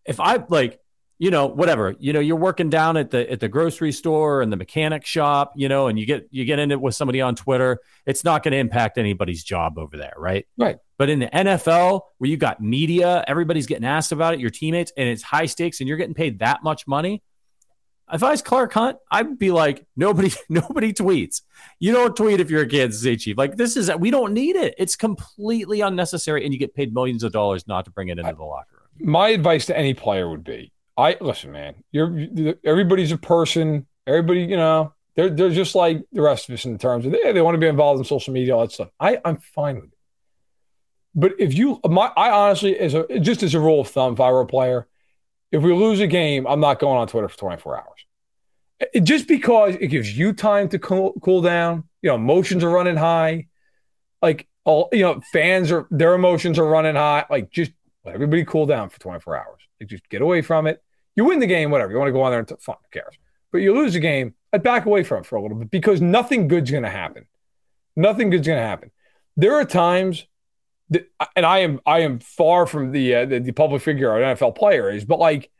If 0.06 0.20
I 0.20 0.42
like, 0.48 0.79
you 1.20 1.30
know, 1.30 1.44
whatever, 1.44 1.94
you 1.98 2.14
know, 2.14 2.18
you're 2.18 2.34
working 2.34 2.70
down 2.70 2.96
at 2.96 3.10
the 3.10 3.30
at 3.30 3.40
the 3.40 3.48
grocery 3.48 3.92
store 3.92 4.40
and 4.40 4.50
the 4.50 4.56
mechanic 4.56 5.04
shop, 5.04 5.52
you 5.54 5.68
know, 5.68 5.86
and 5.86 5.98
you 5.98 6.06
get 6.06 6.26
you 6.30 6.46
get 6.46 6.58
in 6.58 6.70
it 6.70 6.80
with 6.80 6.94
somebody 6.94 7.20
on 7.20 7.36
Twitter, 7.36 7.78
it's 8.06 8.24
not 8.24 8.42
going 8.42 8.52
to 8.52 8.58
impact 8.58 8.96
anybody's 8.96 9.44
job 9.44 9.76
over 9.76 9.98
there, 9.98 10.14
right? 10.16 10.46
Right. 10.56 10.78
But 10.96 11.10
in 11.10 11.18
the 11.18 11.26
NFL, 11.26 12.00
where 12.16 12.30
you 12.30 12.38
got 12.38 12.62
media, 12.62 13.22
everybody's 13.28 13.66
getting 13.66 13.84
asked 13.84 14.12
about 14.12 14.32
it, 14.32 14.40
your 14.40 14.48
teammates, 14.48 14.92
and 14.96 15.10
it's 15.10 15.22
high 15.22 15.44
stakes, 15.44 15.80
and 15.80 15.88
you're 15.88 15.98
getting 15.98 16.14
paid 16.14 16.38
that 16.38 16.62
much 16.62 16.86
money. 16.86 17.22
If 18.10 18.22
I 18.22 18.30
was 18.30 18.40
Clark 18.40 18.72
Hunt, 18.72 18.96
I'd 19.10 19.38
be 19.38 19.50
like, 19.50 19.86
nobody, 19.96 20.32
nobody 20.48 20.94
tweets. 20.94 21.42
You 21.78 21.92
don't 21.92 22.16
tweet 22.16 22.40
if 22.40 22.50
you're 22.50 22.62
a 22.62 22.66
Kansas 22.66 23.02
City 23.02 23.18
Chief. 23.18 23.36
Like 23.36 23.56
this 23.56 23.76
is 23.76 23.90
we 23.98 24.10
don't 24.10 24.32
need 24.32 24.56
it. 24.56 24.74
It's 24.78 24.96
completely 24.96 25.82
unnecessary, 25.82 26.46
and 26.46 26.54
you 26.54 26.58
get 26.58 26.74
paid 26.74 26.94
millions 26.94 27.24
of 27.24 27.32
dollars 27.32 27.68
not 27.68 27.84
to 27.84 27.90
bring 27.90 28.08
it 28.08 28.18
into 28.18 28.32
the 28.32 28.42
locker 28.42 28.76
room. 28.76 29.12
My 29.12 29.28
advice 29.28 29.66
to 29.66 29.76
any 29.76 29.92
player 29.92 30.28
would 30.30 30.44
be 30.44 30.72
I 31.00 31.16
listen, 31.20 31.52
man. 31.52 31.74
You're 31.90 32.56
everybody's 32.64 33.12
a 33.12 33.18
person. 33.18 33.86
Everybody, 34.06 34.42
you 34.42 34.56
know, 34.56 34.92
they're 35.16 35.30
they're 35.30 35.50
just 35.50 35.74
like 35.74 36.04
the 36.12 36.22
rest 36.22 36.48
of 36.48 36.54
us 36.54 36.64
in 36.64 36.78
terms 36.78 37.06
of 37.06 37.12
they, 37.12 37.32
they 37.32 37.42
want 37.42 37.54
to 37.54 37.58
be 37.60 37.66
involved 37.66 37.98
in 37.98 38.04
social 38.04 38.32
media, 38.32 38.54
all 38.54 38.62
that 38.62 38.72
stuff. 38.72 38.90
I 39.00 39.18
I'm 39.24 39.38
fine 39.38 39.76
with 39.76 39.84
it. 39.86 39.98
But 41.14 41.32
if 41.38 41.54
you, 41.54 41.80
my, 41.84 42.12
I 42.16 42.30
honestly, 42.30 42.78
as 42.78 42.94
a 42.94 43.18
just 43.18 43.42
as 43.42 43.54
a 43.54 43.60
rule 43.60 43.80
of 43.80 43.88
thumb, 43.88 44.12
if 44.12 44.20
I 44.20 44.30
were 44.30 44.42
a 44.42 44.46
player, 44.46 44.86
if 45.50 45.62
we 45.62 45.72
lose 45.72 46.00
a 46.00 46.06
game, 46.06 46.46
I'm 46.46 46.60
not 46.60 46.78
going 46.78 46.98
on 46.98 47.08
Twitter 47.08 47.28
for 47.28 47.38
24 47.38 47.78
hours. 47.78 48.06
It, 48.94 49.00
just 49.00 49.26
because 49.26 49.74
it 49.74 49.88
gives 49.88 50.16
you 50.16 50.32
time 50.32 50.68
to 50.68 50.78
cool, 50.78 51.14
cool 51.22 51.42
down. 51.42 51.84
You 52.02 52.10
know, 52.10 52.14
emotions 52.14 52.62
are 52.62 52.70
running 52.70 52.96
high. 52.96 53.48
Like 54.22 54.48
all, 54.64 54.88
you 54.92 55.02
know, 55.02 55.20
fans 55.32 55.72
are 55.72 55.86
their 55.90 56.14
emotions 56.14 56.58
are 56.58 56.66
running 56.66 56.94
high. 56.94 57.24
Like 57.28 57.50
just 57.50 57.72
let 58.04 58.14
everybody 58.14 58.44
cool 58.44 58.66
down 58.66 58.88
for 58.88 59.00
24 59.00 59.36
hours. 59.36 59.60
Like 59.80 59.90
just 59.90 60.08
get 60.08 60.22
away 60.22 60.42
from 60.42 60.66
it. 60.66 60.82
You 61.16 61.24
win 61.24 61.40
the 61.40 61.46
game, 61.46 61.70
whatever. 61.70 61.92
You 61.92 61.98
want 61.98 62.08
to 62.08 62.12
go 62.12 62.22
on 62.22 62.30
there 62.30 62.40
and 62.40 62.48
t- 62.48 62.54
fine, 62.60 62.76
who 62.82 63.00
cares? 63.00 63.16
But 63.52 63.58
you 63.58 63.74
lose 63.74 63.94
the 63.94 64.00
game, 64.00 64.34
I'd 64.52 64.62
back 64.62 64.86
away 64.86 65.02
from 65.02 65.20
it 65.20 65.26
for 65.26 65.36
a 65.36 65.42
little 65.42 65.56
bit 65.56 65.70
because 65.70 66.00
nothing 66.00 66.48
good's 66.48 66.70
going 66.70 66.84
to 66.84 66.90
happen. 66.90 67.26
Nothing 67.96 68.30
good's 68.30 68.46
going 68.46 68.60
to 68.60 68.66
happen. 68.66 68.90
There 69.36 69.54
are 69.54 69.64
times 69.64 70.26
that, 70.90 71.08
and 71.36 71.44
I 71.44 71.58
am 71.58 71.80
I 71.86 72.00
am 72.00 72.18
far 72.18 72.66
from 72.66 72.92
the, 72.92 73.14
uh, 73.14 73.26
the, 73.26 73.40
the 73.40 73.52
public 73.52 73.82
figure 73.82 74.10
or 74.10 74.20
an 74.20 74.36
NFL 74.36 74.56
player 74.56 74.90
is, 74.90 75.04
but 75.04 75.18
like 75.18 75.50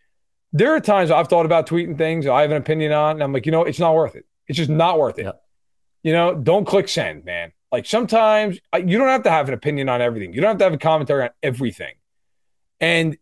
there 0.53 0.75
are 0.75 0.81
times 0.81 1.11
I've 1.11 1.29
thought 1.29 1.47
about 1.47 1.69
tweeting 1.69 1.97
things 1.97 2.27
I 2.27 2.43
have 2.43 2.51
an 2.51 2.57
opinion 2.57 2.93
on, 2.93 3.13
and 3.13 3.23
I'm 3.23 3.33
like, 3.33 3.47
you 3.47 3.53
know, 3.53 3.65
it's 3.65 3.79
not 3.79 3.95
worth 3.95 4.17
it. 4.17 4.27
It's 4.49 4.57
just 4.57 4.71
not 4.71 4.99
worth 4.99 5.19
it. 5.19 5.25
Yep. 5.25 5.43
You 6.03 6.13
know, 6.13 6.35
don't 6.35 6.65
click 6.65 6.89
send, 6.89 7.25
man. 7.25 7.53
Like 7.71 7.87
sometimes 7.87 8.59
you 8.75 8.99
don't 8.99 9.09
have 9.09 9.23
to 9.25 9.31
have 9.31 9.49
an 9.49 9.55
opinion 9.55 9.89
on 9.89 10.01
everything. 10.01 10.33
You 10.33 10.41
don't 10.41 10.49
have 10.49 10.59
to 10.59 10.65
have 10.65 10.75
a 10.75 10.79
commentary 10.79 11.25
on 11.25 11.31
everything. 11.43 11.95
And 12.81 13.17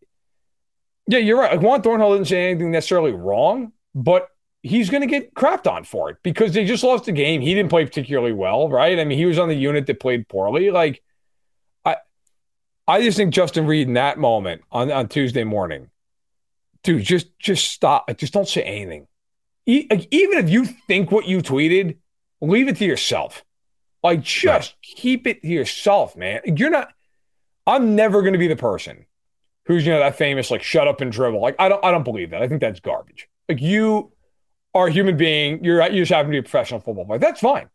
yeah, 1.08 1.18
you're 1.18 1.38
right. 1.38 1.52
Like 1.52 1.62
Juan 1.62 1.80
Thornhill 1.80 2.12
didn't 2.12 2.28
say 2.28 2.50
anything 2.50 2.70
necessarily 2.70 3.12
wrong, 3.12 3.72
but 3.94 4.28
he's 4.62 4.90
going 4.90 5.00
to 5.00 5.06
get 5.06 5.34
crapped 5.34 5.70
on 5.70 5.82
for 5.84 6.10
it 6.10 6.18
because 6.22 6.52
they 6.52 6.66
just 6.66 6.84
lost 6.84 7.06
the 7.06 7.12
game. 7.12 7.40
He 7.40 7.54
didn't 7.54 7.70
play 7.70 7.86
particularly 7.86 8.34
well, 8.34 8.68
right? 8.68 8.98
I 8.98 9.04
mean, 9.04 9.16
he 9.16 9.24
was 9.24 9.38
on 9.38 9.48
the 9.48 9.54
unit 9.54 9.86
that 9.86 10.00
played 10.00 10.28
poorly. 10.28 10.70
Like, 10.70 11.02
I, 11.82 11.96
I 12.86 13.02
just 13.02 13.16
think 13.16 13.32
Justin 13.32 13.66
Reid 13.66 13.88
in 13.88 13.94
that 13.94 14.18
moment 14.18 14.60
on, 14.70 14.92
on 14.92 15.08
Tuesday 15.08 15.44
morning, 15.44 15.88
dude, 16.82 17.04
just 17.04 17.26
just 17.38 17.70
stop. 17.70 18.14
Just 18.18 18.34
don't 18.34 18.46
say 18.46 18.62
anything. 18.62 19.06
E- 19.64 19.88
even 20.10 20.38
if 20.38 20.50
you 20.50 20.66
think 20.66 21.10
what 21.10 21.26
you 21.26 21.38
tweeted, 21.38 21.96
leave 22.42 22.68
it 22.68 22.76
to 22.76 22.84
yourself. 22.84 23.44
Like, 24.02 24.22
just 24.22 24.72
right. 24.72 24.76
keep 24.82 25.26
it 25.26 25.40
to 25.40 25.48
yourself, 25.48 26.16
man. 26.16 26.42
You're 26.44 26.70
not. 26.70 26.92
I'm 27.66 27.96
never 27.96 28.20
going 28.20 28.34
to 28.34 28.38
be 28.38 28.48
the 28.48 28.56
person 28.56 29.06
who's 29.68 29.86
you 29.86 29.92
know 29.92 30.00
that 30.00 30.16
famous 30.16 30.50
like 30.50 30.62
shut 30.62 30.88
up 30.88 31.00
and 31.00 31.12
dribble. 31.12 31.40
Like, 31.40 31.54
I 31.58 31.68
don't. 31.68 31.84
I 31.84 31.92
don't 31.92 32.02
believe 32.02 32.30
that. 32.30 32.42
I 32.42 32.48
think 32.48 32.60
that's 32.60 32.80
garbage. 32.80 33.28
Like 33.48 33.60
you 33.60 34.10
are 34.74 34.88
a 34.88 34.90
human 34.90 35.16
being. 35.16 35.62
You're 35.62 35.86
you 35.88 36.02
just 36.02 36.10
happen 36.10 36.30
to 36.30 36.34
be 36.34 36.38
a 36.38 36.42
professional 36.42 36.80
football 36.80 37.04
player. 37.04 37.20
That's 37.20 37.40
fine. 37.40 37.68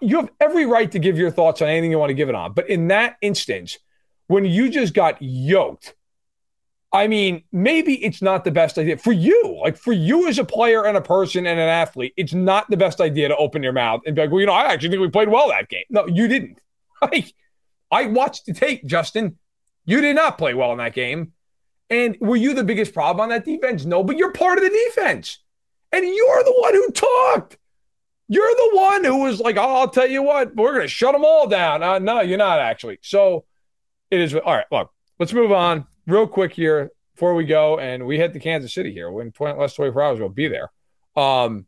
You 0.00 0.16
have 0.16 0.30
every 0.40 0.66
right 0.66 0.90
to 0.90 0.98
give 0.98 1.18
your 1.18 1.30
thoughts 1.30 1.62
on 1.62 1.68
anything 1.68 1.90
you 1.90 1.98
want 1.98 2.10
to 2.10 2.14
give 2.14 2.28
it 2.28 2.34
on. 2.34 2.54
But 2.54 2.70
in 2.70 2.88
that 2.88 3.16
instance, 3.20 3.78
when 4.26 4.44
you 4.44 4.68
just 4.68 4.94
got 4.94 5.20
yoked, 5.20 5.94
I 6.92 7.06
mean, 7.06 7.44
maybe 7.52 8.04
it's 8.04 8.20
not 8.20 8.44
the 8.44 8.50
best 8.50 8.78
idea 8.78 8.96
for 8.96 9.12
you. 9.12 9.58
Like 9.62 9.76
for 9.76 9.92
you 9.92 10.26
as 10.26 10.40
a 10.40 10.44
player 10.44 10.84
and 10.86 10.96
a 10.96 11.00
person 11.00 11.46
and 11.46 11.60
an 11.60 11.68
athlete, 11.68 12.14
it's 12.16 12.34
not 12.34 12.68
the 12.68 12.76
best 12.76 13.00
idea 13.00 13.28
to 13.28 13.36
open 13.36 13.62
your 13.62 13.72
mouth 13.72 14.00
and 14.06 14.16
be 14.16 14.22
like, 14.22 14.30
well, 14.32 14.40
you 14.40 14.46
know, 14.46 14.52
I 14.52 14.64
actually 14.64 14.88
think 14.88 15.02
we 15.02 15.08
played 15.08 15.28
well 15.28 15.48
that 15.50 15.68
game. 15.68 15.84
No, 15.90 16.06
you 16.06 16.26
didn't. 16.28 16.58
Like, 17.02 17.32
I 17.90 18.08
watched 18.08 18.44
the 18.44 18.52
tape, 18.52 18.84
Justin. 18.84 19.38
You 19.84 20.00
did 20.00 20.16
not 20.16 20.38
play 20.38 20.54
well 20.54 20.72
in 20.72 20.78
that 20.78 20.94
game. 20.94 21.32
And 21.88 22.16
were 22.20 22.36
you 22.36 22.54
the 22.54 22.64
biggest 22.64 22.94
problem 22.94 23.20
on 23.22 23.28
that 23.30 23.44
defense? 23.44 23.84
No, 23.84 24.04
but 24.04 24.16
you're 24.16 24.32
part 24.32 24.58
of 24.58 24.64
the 24.64 24.70
defense. 24.70 25.38
And 25.92 26.04
you're 26.04 26.44
the 26.44 26.54
one 26.58 26.74
who 26.74 26.90
talked. 26.92 27.58
You're 28.28 28.54
the 28.54 28.70
one 28.74 29.04
who 29.04 29.22
was 29.22 29.40
like, 29.40 29.56
oh, 29.56 29.80
I'll 29.80 29.88
tell 29.88 30.08
you 30.08 30.22
what, 30.22 30.54
we're 30.54 30.72
going 30.72 30.82
to 30.82 30.88
shut 30.88 31.12
them 31.12 31.24
all 31.24 31.48
down. 31.48 31.82
Uh, 31.82 31.98
no, 31.98 32.20
you're 32.20 32.38
not 32.38 32.60
actually. 32.60 33.00
So 33.02 33.44
it 34.08 34.20
is. 34.20 34.34
All 34.34 34.54
right, 34.54 34.66
look, 34.70 34.92
let's 35.18 35.32
move 35.32 35.50
on 35.50 35.84
real 36.06 36.28
quick 36.28 36.52
here 36.52 36.92
before 37.14 37.34
we 37.34 37.44
go. 37.44 37.80
And 37.80 38.06
we 38.06 38.18
head 38.20 38.32
to 38.34 38.38
Kansas 38.38 38.72
City 38.72 38.92
here. 38.92 39.10
When 39.10 39.32
20, 39.32 39.58
less 39.58 39.74
24 39.74 40.02
hours, 40.02 40.20
we'll 40.20 40.28
be 40.28 40.46
there. 40.46 40.70
Um, 41.16 41.66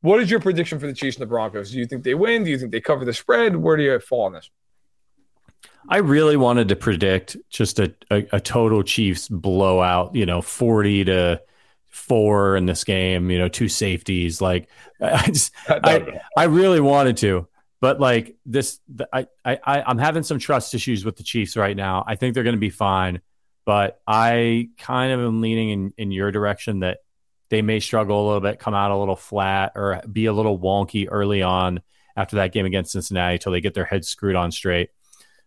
what 0.00 0.20
is 0.20 0.30
your 0.30 0.40
prediction 0.40 0.78
for 0.78 0.86
the 0.86 0.94
Chiefs 0.94 1.16
and 1.18 1.22
the 1.22 1.26
Broncos? 1.26 1.72
Do 1.72 1.78
you 1.78 1.86
think 1.86 2.04
they 2.04 2.14
win? 2.14 2.44
Do 2.44 2.50
you 2.50 2.58
think 2.58 2.72
they 2.72 2.80
cover 2.80 3.04
the 3.04 3.12
spread? 3.12 3.54
Where 3.56 3.76
do 3.76 3.82
you 3.82 4.00
fall 4.00 4.22
on 4.22 4.32
this? 4.32 4.48
I 5.88 5.98
really 5.98 6.36
wanted 6.36 6.68
to 6.68 6.76
predict 6.76 7.36
just 7.48 7.78
a, 7.78 7.94
a, 8.10 8.26
a 8.32 8.40
total 8.40 8.82
Chiefs 8.82 9.28
blowout, 9.28 10.14
you 10.14 10.26
know, 10.26 10.42
40 10.42 11.06
to 11.06 11.42
four 11.88 12.56
in 12.56 12.66
this 12.66 12.84
game, 12.84 13.30
you 13.30 13.38
know, 13.38 13.48
two 13.48 13.68
safeties. 13.68 14.40
Like 14.40 14.68
I 15.00 15.26
just, 15.26 15.52
I, 15.68 16.20
I 16.36 16.44
really 16.44 16.80
wanted 16.80 17.16
to, 17.18 17.48
but 17.80 18.00
like 18.00 18.36
this, 18.44 18.80
I, 19.12 19.28
I, 19.44 19.58
I'm 19.64 19.98
having 19.98 20.24
some 20.24 20.38
trust 20.38 20.74
issues 20.74 21.04
with 21.04 21.16
the 21.16 21.22
Chiefs 21.22 21.56
right 21.56 21.76
now. 21.76 22.04
I 22.06 22.16
think 22.16 22.34
they're 22.34 22.44
going 22.44 22.56
to 22.56 22.60
be 22.60 22.70
fine, 22.70 23.20
but 23.64 24.00
I 24.06 24.70
kind 24.78 25.12
of 25.12 25.20
am 25.20 25.40
leaning 25.40 25.70
in, 25.70 25.94
in 25.96 26.10
your 26.10 26.32
direction 26.32 26.80
that 26.80 26.98
they 27.50 27.62
may 27.62 27.80
struggle 27.80 28.22
a 28.22 28.26
little 28.26 28.40
bit, 28.40 28.58
come 28.58 28.74
out 28.74 28.90
a 28.90 28.96
little 28.96 29.16
flat 29.16 29.72
or 29.74 30.02
be 30.10 30.26
a 30.26 30.32
little 30.32 30.58
wonky 30.58 31.08
early 31.10 31.42
on 31.42 31.80
after 32.16 32.36
that 32.36 32.52
game 32.52 32.66
against 32.66 32.92
Cincinnati 32.92 33.34
until 33.34 33.52
they 33.52 33.60
get 33.60 33.74
their 33.74 33.84
heads 33.84 34.08
screwed 34.08 34.36
on 34.36 34.50
straight. 34.50 34.90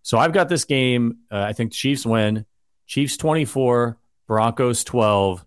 So 0.03 0.17
I've 0.17 0.33
got 0.33 0.49
this 0.49 0.65
game. 0.65 1.17
Uh, 1.31 1.41
I 1.41 1.53
think 1.53 1.71
Chiefs 1.71 2.05
win. 2.05 2.45
Chiefs 2.87 3.17
24, 3.17 3.97
Broncos 4.27 4.83
12. 4.83 5.45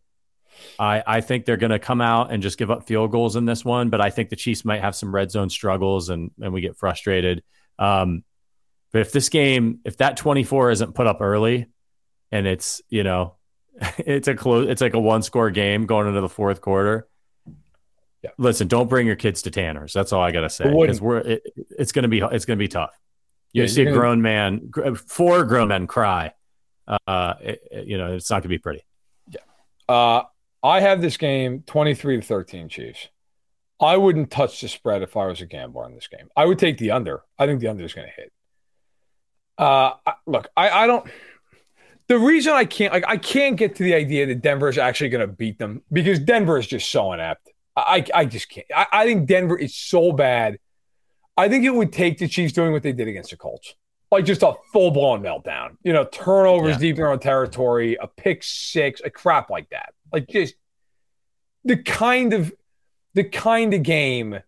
I, 0.78 1.02
I 1.06 1.20
think 1.20 1.44
they're 1.44 1.56
going 1.56 1.70
to 1.70 1.78
come 1.78 2.00
out 2.00 2.32
and 2.32 2.42
just 2.42 2.58
give 2.58 2.70
up 2.70 2.86
field 2.86 3.10
goals 3.10 3.36
in 3.36 3.44
this 3.44 3.64
one, 3.64 3.90
but 3.90 4.00
I 4.00 4.10
think 4.10 4.30
the 4.30 4.36
Chiefs 4.36 4.64
might 4.64 4.80
have 4.80 4.96
some 4.96 5.14
red 5.14 5.30
zone 5.30 5.50
struggles 5.50 6.08
and, 6.08 6.30
and 6.40 6.52
we 6.52 6.60
get 6.60 6.76
frustrated. 6.76 7.42
Um, 7.78 8.24
but 8.92 9.00
if 9.00 9.12
this 9.12 9.28
game, 9.28 9.80
if 9.84 9.96
that 9.98 10.16
24 10.16 10.70
isn't 10.70 10.94
put 10.94 11.06
up 11.06 11.20
early 11.20 11.66
and 12.30 12.46
it's, 12.46 12.80
you 12.88 13.02
know, 13.02 13.34
it's 13.98 14.28
a 14.28 14.34
close, 14.34 14.68
it's 14.68 14.80
like 14.80 14.94
a 14.94 15.00
one 15.00 15.22
score 15.22 15.50
game 15.50 15.86
going 15.86 16.08
into 16.08 16.20
the 16.20 16.28
fourth 16.28 16.60
quarter. 16.60 17.08
Yeah. 18.22 18.30
Listen, 18.38 18.68
don't 18.68 18.88
bring 18.88 19.06
your 19.06 19.16
kids 19.16 19.42
to 19.42 19.50
Tanner's. 19.50 19.92
That's 19.92 20.12
all 20.12 20.22
I 20.22 20.30
got 20.30 20.42
to 20.42 20.50
say. 20.50 20.64
Because 20.64 21.00
we're, 21.00 21.18
it, 21.18 21.42
it's 21.78 21.92
going 21.92 22.04
to 22.04 22.08
be, 22.08 22.20
it's 22.20 22.46
going 22.46 22.58
to 22.58 22.62
be 22.62 22.68
tough. 22.68 22.98
You 23.54 23.62
yeah, 23.62 23.68
see 23.68 23.86
a 23.86 23.92
grown 23.92 24.20
man, 24.20 24.72
four 25.06 25.44
grown 25.44 25.68
men 25.68 25.86
cry. 25.86 26.32
Uh, 26.88 27.34
it, 27.40 27.86
you 27.86 27.96
know, 27.96 28.12
it's 28.12 28.28
not 28.28 28.36
going 28.36 28.42
to 28.42 28.48
be 28.48 28.58
pretty. 28.58 28.84
Yeah. 29.28 29.40
Uh, 29.88 30.24
I 30.60 30.80
have 30.80 31.00
this 31.00 31.16
game 31.16 31.62
23 31.64 32.16
to 32.16 32.22
13 32.26 32.68
Chiefs. 32.68 33.08
I 33.80 33.96
wouldn't 33.96 34.32
touch 34.32 34.60
the 34.60 34.68
spread 34.68 35.02
if 35.02 35.16
I 35.16 35.26
was 35.26 35.40
a 35.40 35.46
gambler 35.46 35.86
in 35.86 35.94
this 35.94 36.08
game. 36.08 36.28
I 36.36 36.46
would 36.46 36.58
take 36.58 36.78
the 36.78 36.90
under. 36.90 37.22
I 37.38 37.46
think 37.46 37.60
the 37.60 37.68
under 37.68 37.84
is 37.84 37.94
going 37.94 38.08
to 38.08 38.12
hit. 38.12 38.32
Uh, 39.56 39.92
look, 40.26 40.48
I, 40.56 40.70
I 40.70 40.86
don't. 40.88 41.08
The 42.08 42.18
reason 42.18 42.54
I 42.54 42.64
can't, 42.64 42.92
like, 42.92 43.04
I 43.06 43.18
can't 43.18 43.56
get 43.56 43.76
to 43.76 43.84
the 43.84 43.94
idea 43.94 44.26
that 44.26 44.42
Denver 44.42 44.68
is 44.68 44.78
actually 44.78 45.10
going 45.10 45.26
to 45.26 45.32
beat 45.32 45.60
them 45.60 45.82
because 45.92 46.18
Denver 46.18 46.58
is 46.58 46.66
just 46.66 46.90
so 46.90 47.12
inept. 47.12 47.50
I, 47.76 48.04
I 48.12 48.24
just 48.24 48.48
can't. 48.48 48.66
I, 48.74 48.86
I 48.92 49.04
think 49.04 49.28
Denver 49.28 49.56
is 49.56 49.76
so 49.76 50.12
bad. 50.12 50.58
I 51.36 51.48
think 51.48 51.64
it 51.64 51.70
would 51.70 51.92
take 51.92 52.18
the 52.18 52.28
Chiefs 52.28 52.52
doing 52.52 52.72
what 52.72 52.82
they 52.82 52.92
did 52.92 53.08
against 53.08 53.30
the 53.30 53.36
Colts, 53.36 53.74
like 54.10 54.24
just 54.24 54.42
a 54.42 54.54
full 54.72 54.90
blown 54.90 55.22
meltdown. 55.22 55.76
You 55.82 55.92
know, 55.92 56.04
turnovers 56.04 56.74
yeah. 56.74 56.78
deep 56.78 56.90
in 56.90 56.96
their 56.96 57.10
own 57.10 57.18
territory, 57.18 57.96
a 58.00 58.06
pick 58.06 58.42
six, 58.42 59.00
a 59.04 59.10
crap 59.10 59.50
like 59.50 59.70
that. 59.70 59.94
Like 60.12 60.28
just 60.28 60.54
the 61.64 61.76
kind 61.76 62.32
of 62.32 62.52
the 63.14 63.24
kind 63.24 63.74
of 63.74 63.82
game 63.82 64.38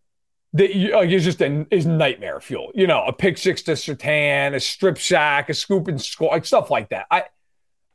that 0.53 0.75
you, 0.75 0.93
like 0.93 1.11
is 1.11 1.25
just 1.25 1.41
a, 1.43 1.67
is 1.71 1.87
nightmare 1.87 2.41
fuel. 2.41 2.71
You 2.75 2.87
know, 2.87 3.05
a 3.05 3.13
pick 3.13 3.39
six 3.39 3.63
to 3.63 3.73
Surtain, 3.73 4.55
a 4.55 4.61
strip 4.61 4.99
sack, 4.99 5.51
a 5.51 5.55
scoop 5.55 5.89
and 5.89 6.01
score, 6.01 6.31
like 6.31 6.45
stuff 6.45 6.71
like 6.71 6.91
that. 6.91 7.07
I 7.11 7.25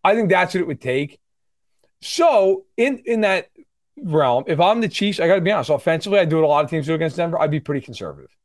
I 0.03 0.15
think 0.15 0.29
that's 0.29 0.53
what 0.53 0.61
it 0.61 0.67
would 0.67 0.81
take. 0.81 1.19
So 2.01 2.65
in 2.75 3.01
in 3.05 3.21
that 3.21 3.49
realm, 3.97 4.43
if 4.47 4.59
I'm 4.59 4.81
the 4.81 4.89
Chiefs, 4.89 5.19
I 5.19 5.27
got 5.27 5.35
to 5.35 5.41
be 5.41 5.51
honest. 5.51 5.69
Offensively, 5.69 6.19
I 6.19 6.25
do 6.25 6.37
what 6.37 6.45
a 6.45 6.47
lot 6.47 6.65
of 6.65 6.69
teams 6.69 6.87
do 6.87 6.93
against 6.93 7.15
Denver. 7.15 7.39
I'd 7.39 7.51
be 7.51 7.59
pretty 7.59 7.85
conservative. 7.85 8.35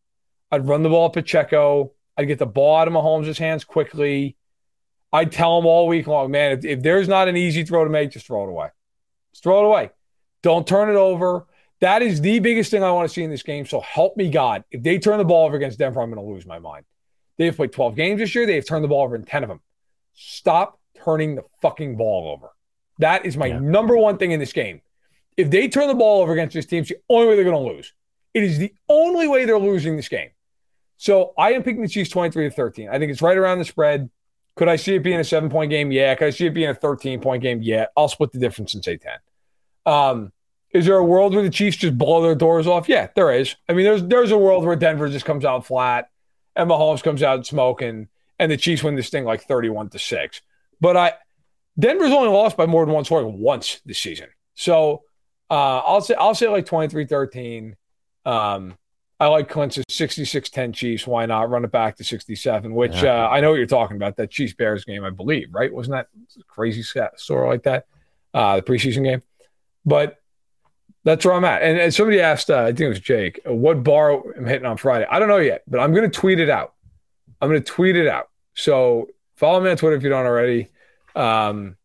I'd 0.50 0.66
run 0.66 0.82
the 0.82 0.88
ball 0.88 1.06
at 1.06 1.12
Pacheco. 1.12 1.92
I'd 2.16 2.26
get 2.26 2.38
the 2.38 2.46
ball 2.46 2.76
out 2.76 2.88
of 2.88 2.94
Mahomes' 2.94 3.38
hands 3.38 3.64
quickly. 3.64 4.36
I'd 5.12 5.32
tell 5.32 5.58
him 5.58 5.66
all 5.66 5.86
week 5.86 6.06
long, 6.06 6.30
man, 6.30 6.58
if, 6.58 6.64
if 6.64 6.82
there's 6.82 7.08
not 7.08 7.28
an 7.28 7.36
easy 7.36 7.64
throw 7.64 7.84
to 7.84 7.90
make, 7.90 8.10
just 8.10 8.26
throw 8.26 8.44
it 8.44 8.50
away. 8.50 8.68
Just 9.32 9.42
throw 9.42 9.60
it 9.60 9.66
away. 9.66 9.90
Don't 10.42 10.66
turn 10.66 10.88
it 10.88 10.96
over. 10.96 11.46
That 11.80 12.02
is 12.02 12.20
the 12.20 12.38
biggest 12.38 12.70
thing 12.70 12.82
I 12.82 12.90
want 12.90 13.08
to 13.08 13.12
see 13.12 13.22
in 13.22 13.30
this 13.30 13.42
game. 13.42 13.66
So 13.66 13.80
help 13.80 14.16
me 14.16 14.30
God. 14.30 14.64
If 14.70 14.82
they 14.82 14.98
turn 14.98 15.18
the 15.18 15.24
ball 15.24 15.46
over 15.46 15.56
against 15.56 15.78
Denver, 15.78 16.00
I'm 16.00 16.10
going 16.10 16.24
to 16.24 16.32
lose 16.32 16.46
my 16.46 16.58
mind. 16.58 16.84
They 17.36 17.46
have 17.46 17.56
played 17.56 17.72
12 17.72 17.96
games 17.96 18.20
this 18.20 18.34
year. 18.34 18.46
They 18.46 18.54
have 18.54 18.66
turned 18.66 18.82
the 18.82 18.88
ball 18.88 19.04
over 19.04 19.14
in 19.14 19.24
10 19.24 19.42
of 19.42 19.48
them. 19.48 19.60
Stop 20.14 20.78
turning 21.04 21.34
the 21.34 21.44
fucking 21.60 21.96
ball 21.96 22.32
over. 22.32 22.48
That 22.98 23.26
is 23.26 23.36
my 23.36 23.46
yeah. 23.46 23.58
number 23.58 23.96
one 23.96 24.16
thing 24.16 24.32
in 24.32 24.40
this 24.40 24.54
game. 24.54 24.80
If 25.36 25.50
they 25.50 25.68
turn 25.68 25.88
the 25.88 25.94
ball 25.94 26.22
over 26.22 26.32
against 26.32 26.54
this 26.54 26.64
team, 26.64 26.80
it's 26.80 26.88
the 26.88 26.98
only 27.10 27.28
way 27.28 27.34
they're 27.36 27.44
going 27.44 27.66
to 27.66 27.74
lose. 27.74 27.92
It 28.32 28.42
is 28.42 28.58
the 28.58 28.72
only 28.88 29.28
way 29.28 29.44
they're 29.44 29.58
losing 29.58 29.96
this 29.96 30.08
game. 30.08 30.30
So 30.96 31.34
I 31.38 31.52
am 31.52 31.62
picking 31.62 31.82
the 31.82 31.88
Chiefs 31.88 32.10
23 32.10 32.48
to 32.48 32.54
13. 32.54 32.88
I 32.88 32.98
think 32.98 33.12
it's 33.12 33.22
right 33.22 33.36
around 33.36 33.58
the 33.58 33.64
spread. 33.64 34.10
Could 34.56 34.68
I 34.68 34.76
see 34.76 34.94
it 34.94 35.02
being 35.02 35.20
a 35.20 35.24
seven 35.24 35.50
point 35.50 35.70
game? 35.70 35.92
Yeah. 35.92 36.14
Could 36.14 36.28
I 36.28 36.30
see 36.30 36.46
it 36.46 36.54
being 36.54 36.70
a 36.70 36.74
13 36.74 37.20
point 37.20 37.42
game? 37.42 37.60
Yeah. 37.62 37.86
I'll 37.96 38.08
split 38.08 38.32
the 38.32 38.38
difference 38.38 38.74
and 38.74 38.82
say 38.82 38.96
10. 38.96 39.12
Um, 39.84 40.32
is 40.70 40.86
there 40.86 40.96
a 40.96 41.04
world 41.04 41.34
where 41.34 41.42
the 41.42 41.50
Chiefs 41.50 41.76
just 41.76 41.96
blow 41.96 42.22
their 42.22 42.34
doors 42.34 42.66
off? 42.66 42.88
Yeah, 42.88 43.08
there 43.14 43.32
is. 43.32 43.54
I 43.68 43.72
mean, 43.72 43.84
there's 43.84 44.02
there's 44.02 44.30
a 44.30 44.38
world 44.38 44.64
where 44.64 44.76
Denver 44.76 45.08
just 45.08 45.24
comes 45.24 45.44
out 45.44 45.66
flat 45.66 46.10
and 46.54 46.68
Mahomes 46.68 47.02
comes 47.02 47.22
out 47.22 47.46
smoking 47.46 48.08
and 48.38 48.52
the 48.52 48.56
Chiefs 48.56 48.82
win 48.82 48.94
this 48.94 49.08
thing 49.08 49.24
like 49.24 49.42
31 49.44 49.90
to 49.90 49.98
6. 49.98 50.40
But 50.80 50.96
I 50.96 51.12
Denver's 51.78 52.10
only 52.10 52.28
lost 52.28 52.56
by 52.56 52.66
more 52.66 52.84
than 52.84 52.94
one 52.94 53.04
score 53.04 53.26
once 53.26 53.80
this 53.84 53.98
season. 53.98 54.28
So 54.54 55.02
uh, 55.50 55.78
I'll 55.78 56.00
say 56.00 56.14
I'll 56.14 56.34
say 56.34 56.48
like 56.48 56.66
23-13. 56.66 57.74
Um, 58.24 58.76
I 59.18 59.28
like 59.28 59.48
Clinton's 59.48 59.86
66-10 59.86 60.74
Chiefs. 60.74 61.06
Why 61.06 61.24
not 61.24 61.48
run 61.48 61.64
it 61.64 61.72
back 61.72 61.96
to 61.96 62.04
67? 62.04 62.74
Which 62.74 63.02
yeah. 63.02 63.24
uh, 63.24 63.28
I 63.28 63.40
know 63.40 63.50
what 63.50 63.56
you're 63.56 63.66
talking 63.66 63.96
about. 63.96 64.16
That 64.16 64.30
Chiefs 64.30 64.52
Bears 64.52 64.84
game, 64.84 65.04
I 65.04 65.10
believe, 65.10 65.48
right? 65.52 65.72
Wasn't 65.72 65.92
that 65.92 66.08
crazy 66.46 66.82
story 66.82 67.48
like 67.48 67.62
that? 67.62 67.86
Uh, 68.34 68.56
the 68.56 68.62
preseason 68.62 69.04
game. 69.04 69.22
But 69.86 70.18
that's 71.04 71.24
where 71.24 71.34
I'm 71.34 71.44
at. 71.44 71.62
And, 71.62 71.78
and 71.78 71.94
somebody 71.94 72.20
asked, 72.20 72.50
uh, 72.50 72.62
I 72.62 72.66
think 72.66 72.80
it 72.80 72.88
was 72.88 73.00
Jake, 73.00 73.40
what 73.46 73.82
bar 73.82 74.22
I'm 74.36 74.44
hitting 74.44 74.66
on 74.66 74.76
Friday. 74.76 75.06
I 75.10 75.18
don't 75.18 75.28
know 75.28 75.38
yet, 75.38 75.62
but 75.66 75.80
I'm 75.80 75.92
going 75.94 76.10
to 76.10 76.14
tweet 76.18 76.38
it 76.38 76.50
out. 76.50 76.74
I'm 77.40 77.48
going 77.48 77.62
to 77.62 77.72
tweet 77.72 77.96
it 77.96 78.08
out. 78.08 78.28
So 78.54 79.08
follow 79.36 79.60
me 79.60 79.70
on 79.70 79.76
Twitter 79.76 79.96
if 79.96 80.02
you 80.02 80.10
don't 80.10 80.26
already. 80.26 80.68
Um, 81.14 81.76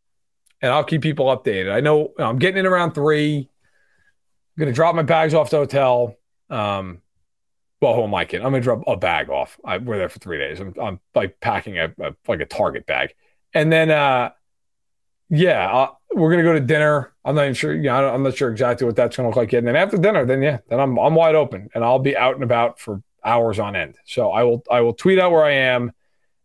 and 0.61 0.71
I'll 0.71 0.83
keep 0.83 1.01
people 1.01 1.27
updated. 1.27 1.71
I 1.71 1.79
know 1.79 2.13
I'm 2.17 2.39
getting 2.39 2.57
in 2.57 2.65
around 2.65 2.93
three. 2.93 3.37
I'm 3.37 4.59
going 4.59 4.71
to 4.71 4.75
drop 4.75 4.95
my 4.95 5.03
bags 5.03 5.33
off 5.33 5.49
the 5.49 5.57
hotel. 5.57 6.17
Um, 6.49 7.01
well, 7.81 7.95
who 7.95 8.03
am 8.03 8.13
I 8.15 8.25
kidding? 8.25 8.45
I'm 8.45 8.53
to 8.53 8.61
drop 8.61 8.83
a 8.87 8.95
bag 8.95 9.29
off. 9.29 9.59
I, 9.65 9.77
we're 9.79 9.97
there 9.97 10.09
for 10.09 10.19
three 10.19 10.37
days. 10.37 10.59
I'm, 10.59 10.73
I'm 10.81 10.99
like 11.15 11.39
packing 11.39 11.77
a, 11.79 11.93
a 11.99 12.15
like 12.27 12.39
a 12.39 12.45
Target 12.45 12.85
bag. 12.85 13.13
And 13.53 13.71
then, 13.71 13.89
uh, 13.89 14.31
Yeah, 15.29 15.67
uh, 15.71 15.91
we're 16.13 16.29
gonna 16.31 16.43
go 16.43 16.53
to 16.53 16.59
dinner. 16.59 17.13
I'm 17.23 17.35
not 17.35 17.43
even 17.43 17.53
sure. 17.53 17.73
Yeah, 17.73 17.97
you 17.97 18.05
know, 18.05 18.13
I'm 18.13 18.23
not 18.23 18.35
sure 18.35 18.51
exactly 18.51 18.85
what 18.85 18.95
that's 18.95 19.15
gonna 19.15 19.29
look 19.29 19.37
like 19.37 19.51
yet. 19.51 19.59
And 19.59 19.67
then 19.67 19.75
after 19.77 19.97
dinner, 19.97 20.25
then 20.25 20.41
yeah, 20.41 20.59
then 20.69 20.79
I'm 20.79 20.97
I'm 20.99 21.15
wide 21.15 21.35
open, 21.35 21.69
and 21.73 21.83
I'll 21.83 21.99
be 21.99 22.15
out 22.17 22.35
and 22.35 22.43
about 22.43 22.79
for 22.79 23.01
hours 23.23 23.59
on 23.59 23.75
end. 23.75 23.95
So 24.05 24.31
I 24.31 24.43
will 24.43 24.63
I 24.69 24.81
will 24.81 24.93
tweet 24.93 25.19
out 25.19 25.31
where 25.31 25.43
I 25.45 25.51
am, 25.53 25.91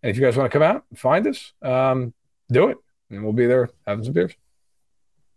and 0.03 0.11
if 0.11 0.17
you 0.17 0.23
guys 0.23 0.37
want 0.37 0.51
to 0.51 0.57
come 0.57 0.63
out 0.63 0.85
and 0.91 0.99
find 0.99 1.27
us, 1.27 1.53
um, 1.63 2.15
do 2.51 2.69
it, 2.69 2.79
and 3.11 3.25
we'll 3.25 3.33
be 3.33 3.47
there 3.47 3.71
having 3.87 4.05
some 4.05 4.13
beers. 4.13 4.35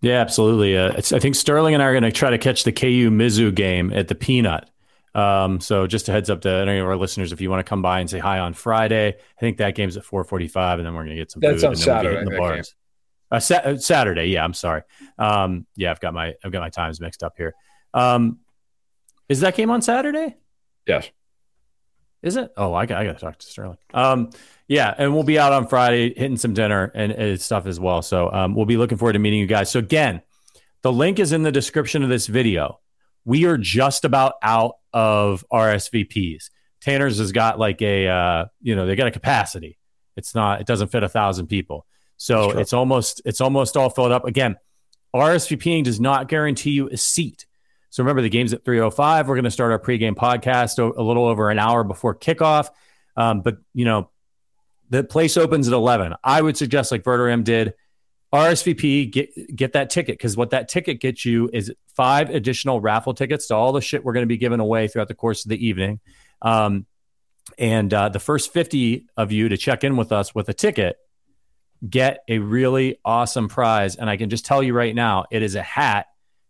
Yeah, 0.01 0.21
absolutely. 0.21 0.77
Uh, 0.77 0.93
I 0.95 1.01
think 1.01 1.35
Sterling 1.35 1.73
and 1.73 1.83
I 1.83 1.87
are 1.87 1.91
going 1.91 2.03
to 2.03 2.11
try 2.11 2.29
to 2.29 2.37
catch 2.37 2.63
the 2.63 2.71
KU 2.71 3.09
Mizzou 3.09 3.53
game 3.53 3.91
at 3.91 4.07
the 4.07 4.15
Peanut. 4.15 4.69
Um, 5.19 5.59
so 5.59 5.85
just 5.87 6.07
a 6.07 6.11
heads 6.11 6.29
up 6.29 6.41
to 6.41 6.49
any 6.49 6.77
of 6.77 6.87
our 6.87 6.95
listeners, 6.95 7.31
if 7.31 7.41
you 7.41 7.49
want 7.49 7.65
to 7.65 7.69
come 7.69 7.81
by 7.81 7.99
and 7.99 8.09
say 8.09 8.19
hi 8.19 8.39
on 8.39 8.53
Friday, 8.53 9.09
I 9.09 9.39
think 9.39 9.57
that 9.57 9.75
game's 9.75 9.97
at 9.97 10.03
4:45, 10.03 10.77
and 10.77 10.85
then 10.85 10.93
we're 10.93 11.03
going 11.03 11.15
to 11.15 11.21
get 11.21 11.31
some. 11.31 11.41
That's 11.41 11.61
food, 11.61 11.69
on 11.69 11.75
Saturday. 11.75 12.23
the 12.23 12.37
bars. 12.37 12.75
Uh, 13.31 13.39
sa- 13.39 13.55
uh, 13.55 13.77
Saturday, 13.77 14.27
yeah. 14.27 14.43
I'm 14.43 14.53
sorry. 14.53 14.83
Um, 15.17 15.67
yeah, 15.75 15.91
I've 15.91 15.99
got 15.99 16.13
my 16.13 16.33
I've 16.43 16.51
got 16.51 16.61
my 16.61 16.69
times 16.69 17.01
mixed 17.01 17.23
up 17.23 17.33
here. 17.37 17.53
Um, 17.93 18.39
is 19.27 19.41
that 19.41 19.55
game 19.55 19.69
on 19.69 19.81
Saturday? 19.81 20.35
Yes. 20.87 21.09
Is 22.21 22.35
it? 22.35 22.51
Oh, 22.57 22.73
I 22.73 22.85
got 22.85 23.01
I 23.01 23.05
got 23.05 23.17
to 23.17 23.25
talk 23.25 23.37
to 23.37 23.45
Sterling. 23.45 23.77
Um, 23.93 24.31
yeah, 24.67 24.93
and 24.97 25.13
we'll 25.13 25.23
be 25.23 25.39
out 25.39 25.53
on 25.53 25.67
Friday 25.67 26.13
hitting 26.15 26.37
some 26.37 26.53
dinner 26.53 26.91
and, 26.93 27.11
and 27.11 27.41
stuff 27.41 27.65
as 27.65 27.79
well. 27.79 28.01
So 28.01 28.31
um, 28.31 28.55
we'll 28.55 28.65
be 28.65 28.77
looking 28.77 28.97
forward 28.97 29.13
to 29.13 29.19
meeting 29.19 29.39
you 29.39 29.47
guys. 29.47 29.69
So 29.69 29.79
again, 29.79 30.21
the 30.81 30.91
link 30.91 31.19
is 31.19 31.31
in 31.31 31.43
the 31.43 31.51
description 31.51 32.03
of 32.03 32.09
this 32.09 32.27
video. 32.27 32.79
We 33.25 33.45
are 33.45 33.57
just 33.57 34.05
about 34.05 34.33
out 34.41 34.75
of 34.93 35.45
RSVPs. 35.51 36.49
Tanner's 36.81 37.19
has 37.19 37.31
got 37.31 37.59
like 37.59 37.81
a 37.81 38.07
uh, 38.07 38.45
you 38.61 38.75
know 38.75 38.85
they 38.85 38.95
got 38.95 39.07
a 39.07 39.11
capacity. 39.11 39.77
It's 40.15 40.33
not 40.33 40.61
it 40.61 40.67
doesn't 40.67 40.89
fit 40.89 41.03
a 41.03 41.09
thousand 41.09 41.47
people. 41.47 41.85
So 42.17 42.51
it's 42.51 42.73
almost 42.73 43.21
it's 43.25 43.41
almost 43.41 43.77
all 43.77 43.89
filled 43.89 44.11
up. 44.11 44.25
Again, 44.25 44.57
RSVPing 45.15 45.83
does 45.85 45.99
not 45.99 46.27
guarantee 46.27 46.71
you 46.71 46.89
a 46.89 46.97
seat. 46.97 47.45
So 47.89 48.03
remember 48.03 48.21
the 48.21 48.29
game's 48.29 48.53
at 48.53 48.63
305. 48.63 49.27
We're 49.27 49.35
going 49.35 49.45
to 49.45 49.51
start 49.51 49.71
our 49.71 49.79
pregame 49.79 50.15
podcast 50.15 50.77
a 50.77 51.01
little 51.01 51.25
over 51.25 51.49
an 51.49 51.57
hour 51.57 51.83
before 51.83 52.13
kickoff. 52.13 52.69
Um, 53.15 53.41
but 53.41 53.57
you 53.73 53.85
know, 53.85 54.09
the 54.89 55.03
place 55.03 55.37
opens 55.37 55.67
at 55.67 55.73
11. 55.73 56.13
I 56.23 56.41
would 56.41 56.57
suggest 56.57 56.91
like 56.91 57.03
Verderame 57.03 57.43
did, 57.43 57.73
RSVP, 58.33 59.11
get 59.11 59.55
get 59.55 59.73
that 59.73 59.89
ticket 59.89 60.17
because 60.17 60.37
what 60.37 60.51
that 60.51 60.69
ticket 60.69 60.99
gets 60.99 61.25
you 61.25 61.49
is 61.51 61.73
five 61.95 62.29
additional 62.29 62.79
raffle 62.79 63.13
tickets 63.13 63.47
to 63.47 63.55
all 63.55 63.71
the 63.71 63.81
shit 63.81 64.03
we're 64.03 64.13
going 64.13 64.23
to 64.23 64.27
be 64.27 64.37
giving 64.37 64.59
away 64.59 64.87
throughout 64.87 65.07
the 65.07 65.15
course 65.15 65.45
of 65.45 65.49
the 65.49 65.65
evening. 65.65 65.99
Um, 66.41 66.85
and 67.57 67.91
uh, 67.93 68.09
the 68.09 68.19
first 68.19 68.53
50 68.53 69.07
of 69.17 69.31
you 69.31 69.49
to 69.49 69.57
check 69.57 69.83
in 69.83 69.97
with 69.97 70.11
us 70.11 70.35
with 70.35 70.47
a 70.49 70.53
ticket 70.53 70.97
get 71.87 72.23
a 72.27 72.39
really 72.39 72.99
awesome 73.05 73.47
prize. 73.47 73.95
And 73.95 74.09
I 74.09 74.17
can 74.17 74.29
just 74.29 74.45
tell 74.45 74.61
you 74.61 74.73
right 74.73 74.93
now, 74.93 75.25
it 75.31 75.41
is 75.41 75.55
a 75.55 75.61
hat, 75.61 76.07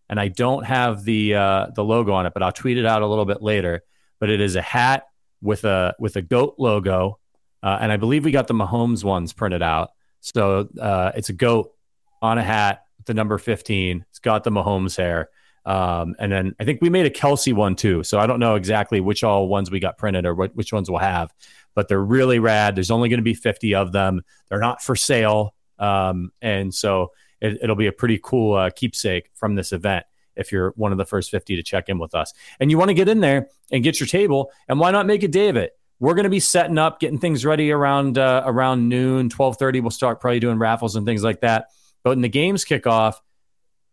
and 0.10 0.20
I 0.20 0.28
don't 0.28 0.66
have 0.66 1.04
the 1.04 1.36
uh, 1.36 1.68
the 1.76 1.84
logo 1.84 2.14
on 2.14 2.26
it, 2.26 2.34
but 2.34 2.44
I'll 2.44 2.52
tweet 2.52 2.78
it 2.78 2.86
out 2.86 3.02
a 3.02 3.08
little 3.08 3.26
bit 3.26 3.42
later. 3.42 3.84
But 4.20 4.30
it 4.30 4.42
is 4.42 4.56
a 4.56 4.62
hat 4.62 5.04
with 5.42 5.64
a 5.66 5.96
with 6.00 6.16
a 6.16 6.22
goat 6.22 6.56
logo, 6.58 7.20
uh, 7.62 7.78
and 7.80 7.92
I 7.92 7.98
believe 7.98 8.26
we 8.26 8.32
got 8.32 8.48
the 8.48 8.54
Mahomes 8.54 9.04
ones 9.04 9.34
printed 9.34 9.62
out. 9.62 9.92
So 10.22 10.68
uh, 10.80 11.12
it's 11.16 11.30
a 11.30 11.34
goat 11.34 11.74
on 12.22 12.38
a 12.38 12.44
hat, 12.44 12.84
the 13.06 13.14
number 13.14 13.38
15. 13.38 14.06
It's 14.10 14.20
got 14.20 14.44
the 14.44 14.52
Mahomes 14.52 14.98
hair. 14.98 15.30
Um, 15.66 16.16
and 16.20 16.32
then 16.32 16.56
I 16.60 16.64
think 16.64 16.82
we 16.82 16.90
made 16.90 17.06
a 17.06 17.10
Kelce 17.10 17.54
one 17.54 17.76
too. 17.76 18.04
So 18.04 18.20
I 18.20 18.28
don't 18.28 18.40
know 18.40 18.56
exactly 18.56 19.00
which 19.02 19.24
all 19.24 19.48
ones 19.48 19.70
we 19.70 19.80
got 19.80 19.98
printed 19.98 20.26
or 20.26 20.34
what, 20.34 20.56
which 20.56 20.74
ones 20.74 20.90
we'll 20.90 21.00
have, 21.00 21.34
but 21.76 21.88
they're 21.88 22.04
really 22.04 22.40
rad. 22.40 22.76
There's 22.76 22.92
only 22.92 23.10
going 23.10 23.20
to 23.20 23.24
be 23.24 23.34
50 23.34 23.76
of 23.76 23.92
them. 23.92 24.22
They're 24.50 24.60
not 24.60 24.82
for 24.82 24.96
sale. 24.96 25.54
Um, 25.78 26.32
and 26.42 26.74
so 26.74 27.12
it, 27.42 27.68
will 27.68 27.76
be 27.76 27.88
a 27.88 27.92
pretty 27.92 28.20
cool 28.22 28.56
uh, 28.56 28.70
keepsake 28.70 29.30
from 29.34 29.56
this 29.56 29.72
event 29.72 30.06
if 30.36 30.52
you're 30.52 30.74
one 30.76 30.92
of 30.92 30.98
the 30.98 31.06
first 31.06 31.32
50 31.32 31.56
to 31.58 31.64
check 31.64 31.90
in 31.90 32.00
with 32.00 32.16
us. 32.16 32.34
And 32.60 32.72
you 32.72 32.78
want 32.78 32.90
to 32.90 32.94
get 32.94 33.10
in 33.10 33.20
there 33.20 33.50
and 33.72 33.84
get 33.84 34.00
your 34.00 34.08
table. 34.08 34.52
And 34.68 34.80
why 34.80 34.92
not 34.92 35.06
make 35.06 35.24
a 35.24 35.28
day 35.28 35.50
of 35.50 35.56
it? 35.56 35.78
We're 36.00 36.14
going 36.14 36.24
to 36.24 36.30
be 36.30 36.40
setting 36.40 36.78
up, 36.78 37.00
getting 37.00 37.20
things 37.20 37.46
ready 37.46 37.72
around 37.72 38.18
uh, 38.18 38.44
around 38.46 38.88
noon, 38.88 39.30
twelve 39.30 39.58
thirty. 39.58 39.82
We'll 39.82 39.92
start 39.92 40.22
probably 40.22 40.40
doing 40.40 40.58
raffles 40.58 40.96
and 40.96 41.06
things 41.06 41.24
like 41.24 41.42
that. 41.42 41.68
But 42.04 42.12
when 42.12 42.22
the 42.22 42.30
games 42.30 42.64
kick 42.64 42.88
off, 42.88 43.22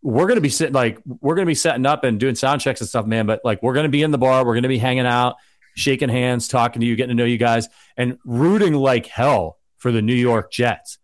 we're 0.02 0.26
going 0.26 0.36
to 0.36 0.42
be 0.42 0.48
sitting 0.48 0.74
like 0.74 1.00
we're 1.04 1.34
going 1.34 1.46
to 1.46 1.50
be 1.50 1.54
setting 1.54 1.84
up 1.84 2.04
and 2.04 2.20
doing 2.20 2.36
sound 2.36 2.61
checks 2.61 2.80
and 2.80 2.88
stuff, 2.88 3.07
man. 3.07 3.26
But 3.26 3.40
like 3.44 3.62
we're 3.62 3.74
going 3.74 3.84
to 3.84 3.90
be 3.90 4.02
in 4.02 4.12
the 4.12 4.18
bar, 4.18 4.44
we're 4.44 4.54
going 4.54 4.62
to 4.62 4.68
be 4.68 4.78
hanging 4.78 5.07
out, 5.07 5.36
shaking 5.74 6.09
hands, 6.09 6.46
talking 6.48 6.80
to 6.80 6.86
you, 6.86 6.94
getting 6.94 7.16
to 7.16 7.22
know 7.22 7.26
you 7.26 7.38
guys, 7.38 7.68
and 7.96 8.18
rooting 8.24 8.74
like 8.74 9.07
hell 9.07 9.59
for 9.78 9.90
the 9.90 10.02
New 10.02 10.14
York 10.14 10.52
Jets. 10.52 10.98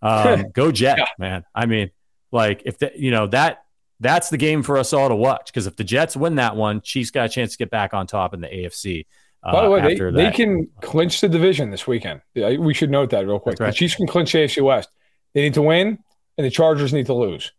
Um, 0.00 0.50
go 0.54 0.72
Jets, 0.72 1.00
yeah. 1.00 1.06
man! 1.18 1.44
I 1.54 1.66
mean, 1.66 1.90
like 2.32 2.62
if 2.64 2.78
the, 2.78 2.92
you 2.96 3.10
know 3.10 3.26
that 3.28 3.62
that's 4.00 4.30
the 4.30 4.36
game 4.36 4.62
for 4.62 4.78
us 4.78 4.92
all 4.92 5.08
to 5.08 5.14
watch 5.14 5.46
because 5.46 5.66
if 5.66 5.76
the 5.76 5.84
Jets 5.84 6.16
win 6.16 6.36
that 6.36 6.56
one, 6.56 6.80
Chiefs 6.80 7.10
got 7.10 7.26
a 7.26 7.28
chance 7.28 7.52
to 7.52 7.58
get 7.58 7.70
back 7.70 7.94
on 7.94 8.06
top 8.06 8.34
in 8.34 8.40
the 8.40 8.48
AFC. 8.48 9.04
By 9.42 9.60
the 9.60 9.66
uh, 9.66 9.70
way, 9.70 9.94
they, 9.94 10.10
they 10.10 10.30
can 10.30 10.68
clinch 10.80 11.20
the 11.20 11.28
division 11.28 11.70
this 11.70 11.86
weekend. 11.86 12.20
We 12.34 12.74
should 12.74 12.90
note 12.90 13.10
that 13.10 13.26
real 13.26 13.38
quick. 13.38 13.60
Right. 13.60 13.68
The 13.68 13.72
Chiefs 13.72 13.94
can 13.94 14.06
clinch 14.06 14.32
AFC 14.32 14.62
West. 14.62 14.88
They 15.34 15.42
need 15.42 15.54
to 15.54 15.62
win, 15.62 15.98
and 16.36 16.44
the 16.44 16.50
Chargers 16.50 16.92
need 16.92 17.06
to 17.06 17.14
lose. 17.14 17.52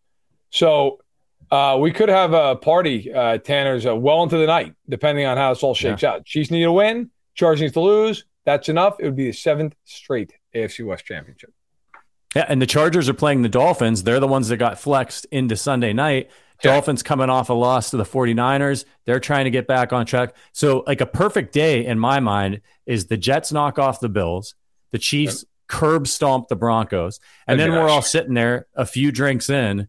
So 0.49 0.99
uh, 1.49 1.77
we 1.79 1.91
could 1.91 2.09
have 2.09 2.33
a 2.33 2.55
party, 2.55 3.13
uh, 3.13 3.37
Tanner's, 3.37 3.85
uh, 3.85 3.95
well 3.95 4.23
into 4.23 4.37
the 4.37 4.47
night, 4.47 4.73
depending 4.89 5.25
on 5.25 5.37
how 5.37 5.53
this 5.53 5.63
all 5.63 5.73
shakes 5.73 6.01
yeah. 6.01 6.13
out. 6.13 6.25
Chiefs 6.25 6.51
need 6.51 6.63
to 6.63 6.71
win. 6.71 7.09
Chargers 7.35 7.61
need 7.61 7.73
to 7.73 7.81
lose. 7.81 8.25
That's 8.45 8.69
enough. 8.69 8.97
It 8.99 9.05
would 9.05 9.15
be 9.15 9.27
the 9.27 9.33
seventh 9.33 9.75
straight 9.85 10.33
AFC 10.55 10.85
West 10.85 11.05
championship. 11.05 11.53
Yeah, 12.35 12.45
and 12.49 12.61
the 12.61 12.65
Chargers 12.65 13.07
are 13.07 13.13
playing 13.13 13.41
the 13.41 13.49
Dolphins. 13.49 14.03
They're 14.03 14.19
the 14.19 14.27
ones 14.27 14.49
that 14.49 14.57
got 14.57 14.79
flexed 14.79 15.25
into 15.31 15.55
Sunday 15.55 15.93
night. 15.93 16.29
Dolphins 16.61 17.03
coming 17.03 17.29
off 17.29 17.49
a 17.49 17.53
loss 17.53 17.91
to 17.91 17.97
the 17.97 18.03
49ers. 18.03 18.85
They're 19.05 19.19
trying 19.19 19.45
to 19.45 19.51
get 19.51 19.67
back 19.67 19.93
on 19.93 20.05
track. 20.05 20.35
So, 20.53 20.83
like 20.87 21.01
a 21.01 21.05
perfect 21.05 21.53
day 21.53 21.85
in 21.85 21.99
my 21.99 22.19
mind 22.19 22.61
is 22.85 23.07
the 23.07 23.17
Jets 23.17 23.51
knock 23.51 23.77
off 23.77 23.99
the 23.99 24.09
Bills, 24.09 24.55
the 24.91 24.97
Chiefs 24.97 25.43
yep. 25.43 25.49
curb 25.67 26.07
stomp 26.07 26.47
the 26.47 26.55
Broncos, 26.55 27.19
and 27.47 27.59
oh, 27.59 27.63
then 27.63 27.71
gosh. 27.71 27.79
we're 27.79 27.89
all 27.89 28.01
sitting 28.01 28.33
there 28.33 28.67
a 28.75 28.85
few 28.85 29.11
drinks 29.11 29.49
in 29.49 29.87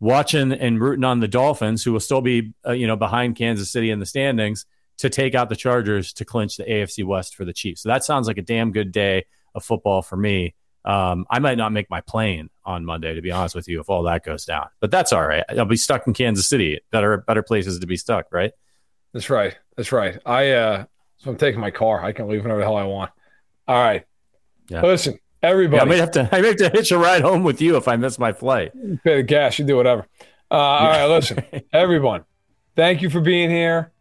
watching 0.00 0.52
and 0.52 0.80
rooting 0.80 1.04
on 1.04 1.20
the 1.20 1.28
Dolphins, 1.28 1.84
who 1.84 1.92
will 1.92 2.00
still 2.00 2.20
be, 2.20 2.52
uh, 2.66 2.72
you 2.72 2.86
know, 2.86 2.96
behind 2.96 3.36
Kansas 3.36 3.70
City 3.70 3.90
in 3.90 3.98
the 3.98 4.06
standings 4.06 4.64
to 4.98 5.10
take 5.10 5.34
out 5.34 5.48
the 5.48 5.56
Chargers 5.56 6.12
to 6.14 6.24
clinch 6.24 6.56
the 6.56 6.64
AFC 6.64 7.04
West 7.04 7.36
for 7.36 7.44
the 7.44 7.52
Chiefs. 7.52 7.82
So 7.82 7.88
that 7.88 8.04
sounds 8.04 8.26
like 8.26 8.38
a 8.38 8.42
damn 8.42 8.72
good 8.72 8.92
day 8.92 9.24
of 9.54 9.64
football 9.64 10.02
for 10.02 10.16
me. 10.16 10.54
Um, 10.84 11.26
I 11.30 11.38
might 11.38 11.58
not 11.58 11.72
make 11.72 11.90
my 11.90 12.00
plane 12.00 12.50
on 12.68 12.84
Monday, 12.84 13.14
to 13.14 13.22
be 13.22 13.30
honest 13.30 13.54
with 13.54 13.66
you, 13.66 13.80
if 13.80 13.88
all 13.88 14.02
that 14.02 14.24
goes 14.24 14.44
down. 14.44 14.68
But 14.80 14.90
that's 14.90 15.12
all 15.12 15.26
right. 15.26 15.42
I'll 15.56 15.64
be 15.64 15.76
stuck 15.76 16.06
in 16.06 16.12
Kansas 16.12 16.46
City. 16.46 16.78
Better 16.92 17.16
better 17.16 17.42
places 17.42 17.78
to 17.78 17.86
be 17.86 17.96
stuck, 17.96 18.26
right? 18.30 18.52
That's 19.14 19.30
right. 19.30 19.56
That's 19.76 19.90
right. 19.90 20.18
I 20.26 20.50
uh 20.50 20.84
so 21.16 21.30
I'm 21.30 21.36
taking 21.36 21.60
my 21.60 21.70
car. 21.70 22.04
I 22.04 22.12
can 22.12 22.28
leave 22.28 22.42
whenever 22.42 22.60
the 22.60 22.66
hell 22.66 22.76
I 22.76 22.84
want. 22.84 23.10
All 23.66 23.82
right. 23.82 24.04
Yeah. 24.68 24.82
Listen, 24.82 25.18
everybody. 25.42 25.78
Yeah, 25.78 25.82
I 25.82 25.86
may 25.86 25.96
have 25.96 26.10
to 26.12 26.28
I 26.30 26.40
may 26.42 26.48
have 26.48 26.56
to 26.58 26.68
hitch 26.68 26.92
a 26.92 26.98
ride 26.98 27.22
home 27.22 27.42
with 27.42 27.60
you 27.62 27.76
if 27.76 27.88
I 27.88 27.96
miss 27.96 28.18
my 28.18 28.32
flight. 28.32 28.72
Pay 29.02 29.16
the 29.16 29.22
gas, 29.22 29.58
you 29.58 29.64
do 29.64 29.76
whatever. 29.76 30.06
Uh, 30.50 30.54
all 30.54 30.88
right, 30.88 31.06
listen, 31.06 31.42
everyone. 31.72 32.24
Thank 32.76 33.02
you 33.02 33.10
for 33.10 33.20
being 33.20 33.50
here. 33.50 33.92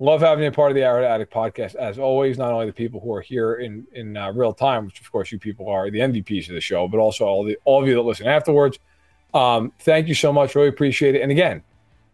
Love 0.00 0.20
having 0.20 0.44
you 0.44 0.50
part 0.50 0.70
of 0.70 0.74
the 0.74 0.82
Arrowhead 0.82 1.10
Addict 1.10 1.32
podcast. 1.32 1.74
As 1.76 1.98
always, 1.98 2.38
not 2.38 2.52
only 2.52 2.66
the 2.66 2.72
people 2.72 3.00
who 3.00 3.12
are 3.12 3.20
here 3.20 3.54
in 3.54 3.86
in 3.92 4.16
uh, 4.16 4.32
real 4.32 4.52
time, 4.52 4.86
which 4.86 5.00
of 5.00 5.10
course 5.10 5.30
you 5.30 5.38
people 5.38 5.68
are 5.68 5.90
the 5.90 6.00
MVPs 6.00 6.48
of 6.48 6.54
the 6.54 6.60
show, 6.60 6.88
but 6.88 6.98
also 6.98 7.24
all 7.24 7.44
the 7.44 7.56
all 7.64 7.82
of 7.82 7.88
you 7.88 7.94
that 7.94 8.02
listen 8.02 8.26
afterwards. 8.26 8.78
Um, 9.34 9.72
thank 9.80 10.08
you 10.08 10.14
so 10.14 10.32
much. 10.32 10.54
Really 10.54 10.68
appreciate 10.68 11.14
it. 11.14 11.22
And 11.22 11.30
again, 11.30 11.62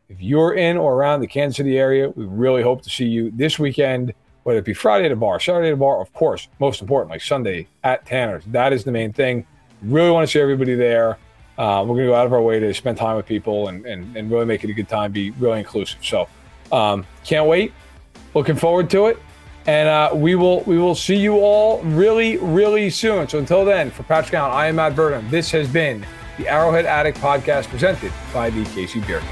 if 0.09 0.21
you're 0.21 0.55
in 0.55 0.77
or 0.77 0.95
around 0.95 1.21
the 1.21 1.27
Kansas 1.27 1.57
City 1.59 1.79
area, 1.79 2.09
we 2.11 2.25
really 2.25 2.63
hope 2.63 2.83
to 2.83 2.91
see 2.91 3.05
you 3.05 3.31
this 3.31 3.59
weekend, 3.59 4.13
whether 4.43 4.59
it 4.59 4.65
be 4.65 4.75
Friday 4.75 5.07
at 5.07 5.13
a 5.13 5.17
bar, 5.17 5.39
Saturday 5.39 5.69
at 5.69 5.75
a 5.75 5.77
bar, 5.77 6.01
of 6.01 6.13
course, 6.13 6.49
most 6.59 6.81
importantly, 6.81 7.19
Sunday 7.21 7.69
at 7.85 8.05
Tanner's. 8.07 8.45
That 8.47 8.73
is 8.73 8.85
the 8.85 8.91
main 8.91 9.13
thing. 9.13 9.47
Really 9.83 10.11
want 10.11 10.27
to 10.27 10.33
see 10.33 10.41
everybody 10.41 10.75
there. 10.75 11.19
Uh, 11.59 11.85
we're 11.87 11.95
going 11.95 12.07
to 12.07 12.13
go 12.13 12.15
out 12.15 12.27
of 12.27 12.33
our 12.33 12.43
way 12.43 12.59
to 12.59 12.73
spend 12.73 12.97
time 12.97 13.17
with 13.17 13.27
people 13.27 13.69
and, 13.69 13.85
and, 13.87 14.17
and 14.17 14.31
really 14.31 14.47
make 14.47 14.65
it 14.65 14.71
a 14.71 14.73
good 14.73 14.89
time, 14.89 15.13
be 15.13 15.31
really 15.33 15.59
inclusive. 15.59 16.05
So, 16.05 16.27
um, 16.73 17.07
can't 17.25 17.47
wait. 17.47 17.73
Looking 18.35 18.57
forward 18.57 18.91
to 18.91 19.07
it. 19.07 19.19
And 19.67 19.89
uh, 19.89 20.11
we 20.15 20.35
will 20.35 20.63
we 20.63 20.79
will 20.79 20.95
see 20.95 21.17
you 21.17 21.39
all 21.39 21.83
really, 21.83 22.39
really 22.39 22.89
soon. 22.91 23.29
So 23.29 23.39
until 23.39 23.65
then, 23.65 23.91
for 23.91 24.05
Patrick 24.05 24.35
Allen, 24.35 24.53
I 24.53 24.67
am 24.67 24.77
Matt 24.77 24.95
Verderame. 24.95 25.29
This 25.31 25.51
has 25.51 25.69
been 25.69 26.05
the 26.39 26.49
Arrowhead 26.49 26.87
Addict 26.87 27.19
podcast 27.19 27.67
presented 27.69 28.13
by 28.33 28.49
the 28.51 28.63
KC 28.65 29.07
Beer. 29.07 29.23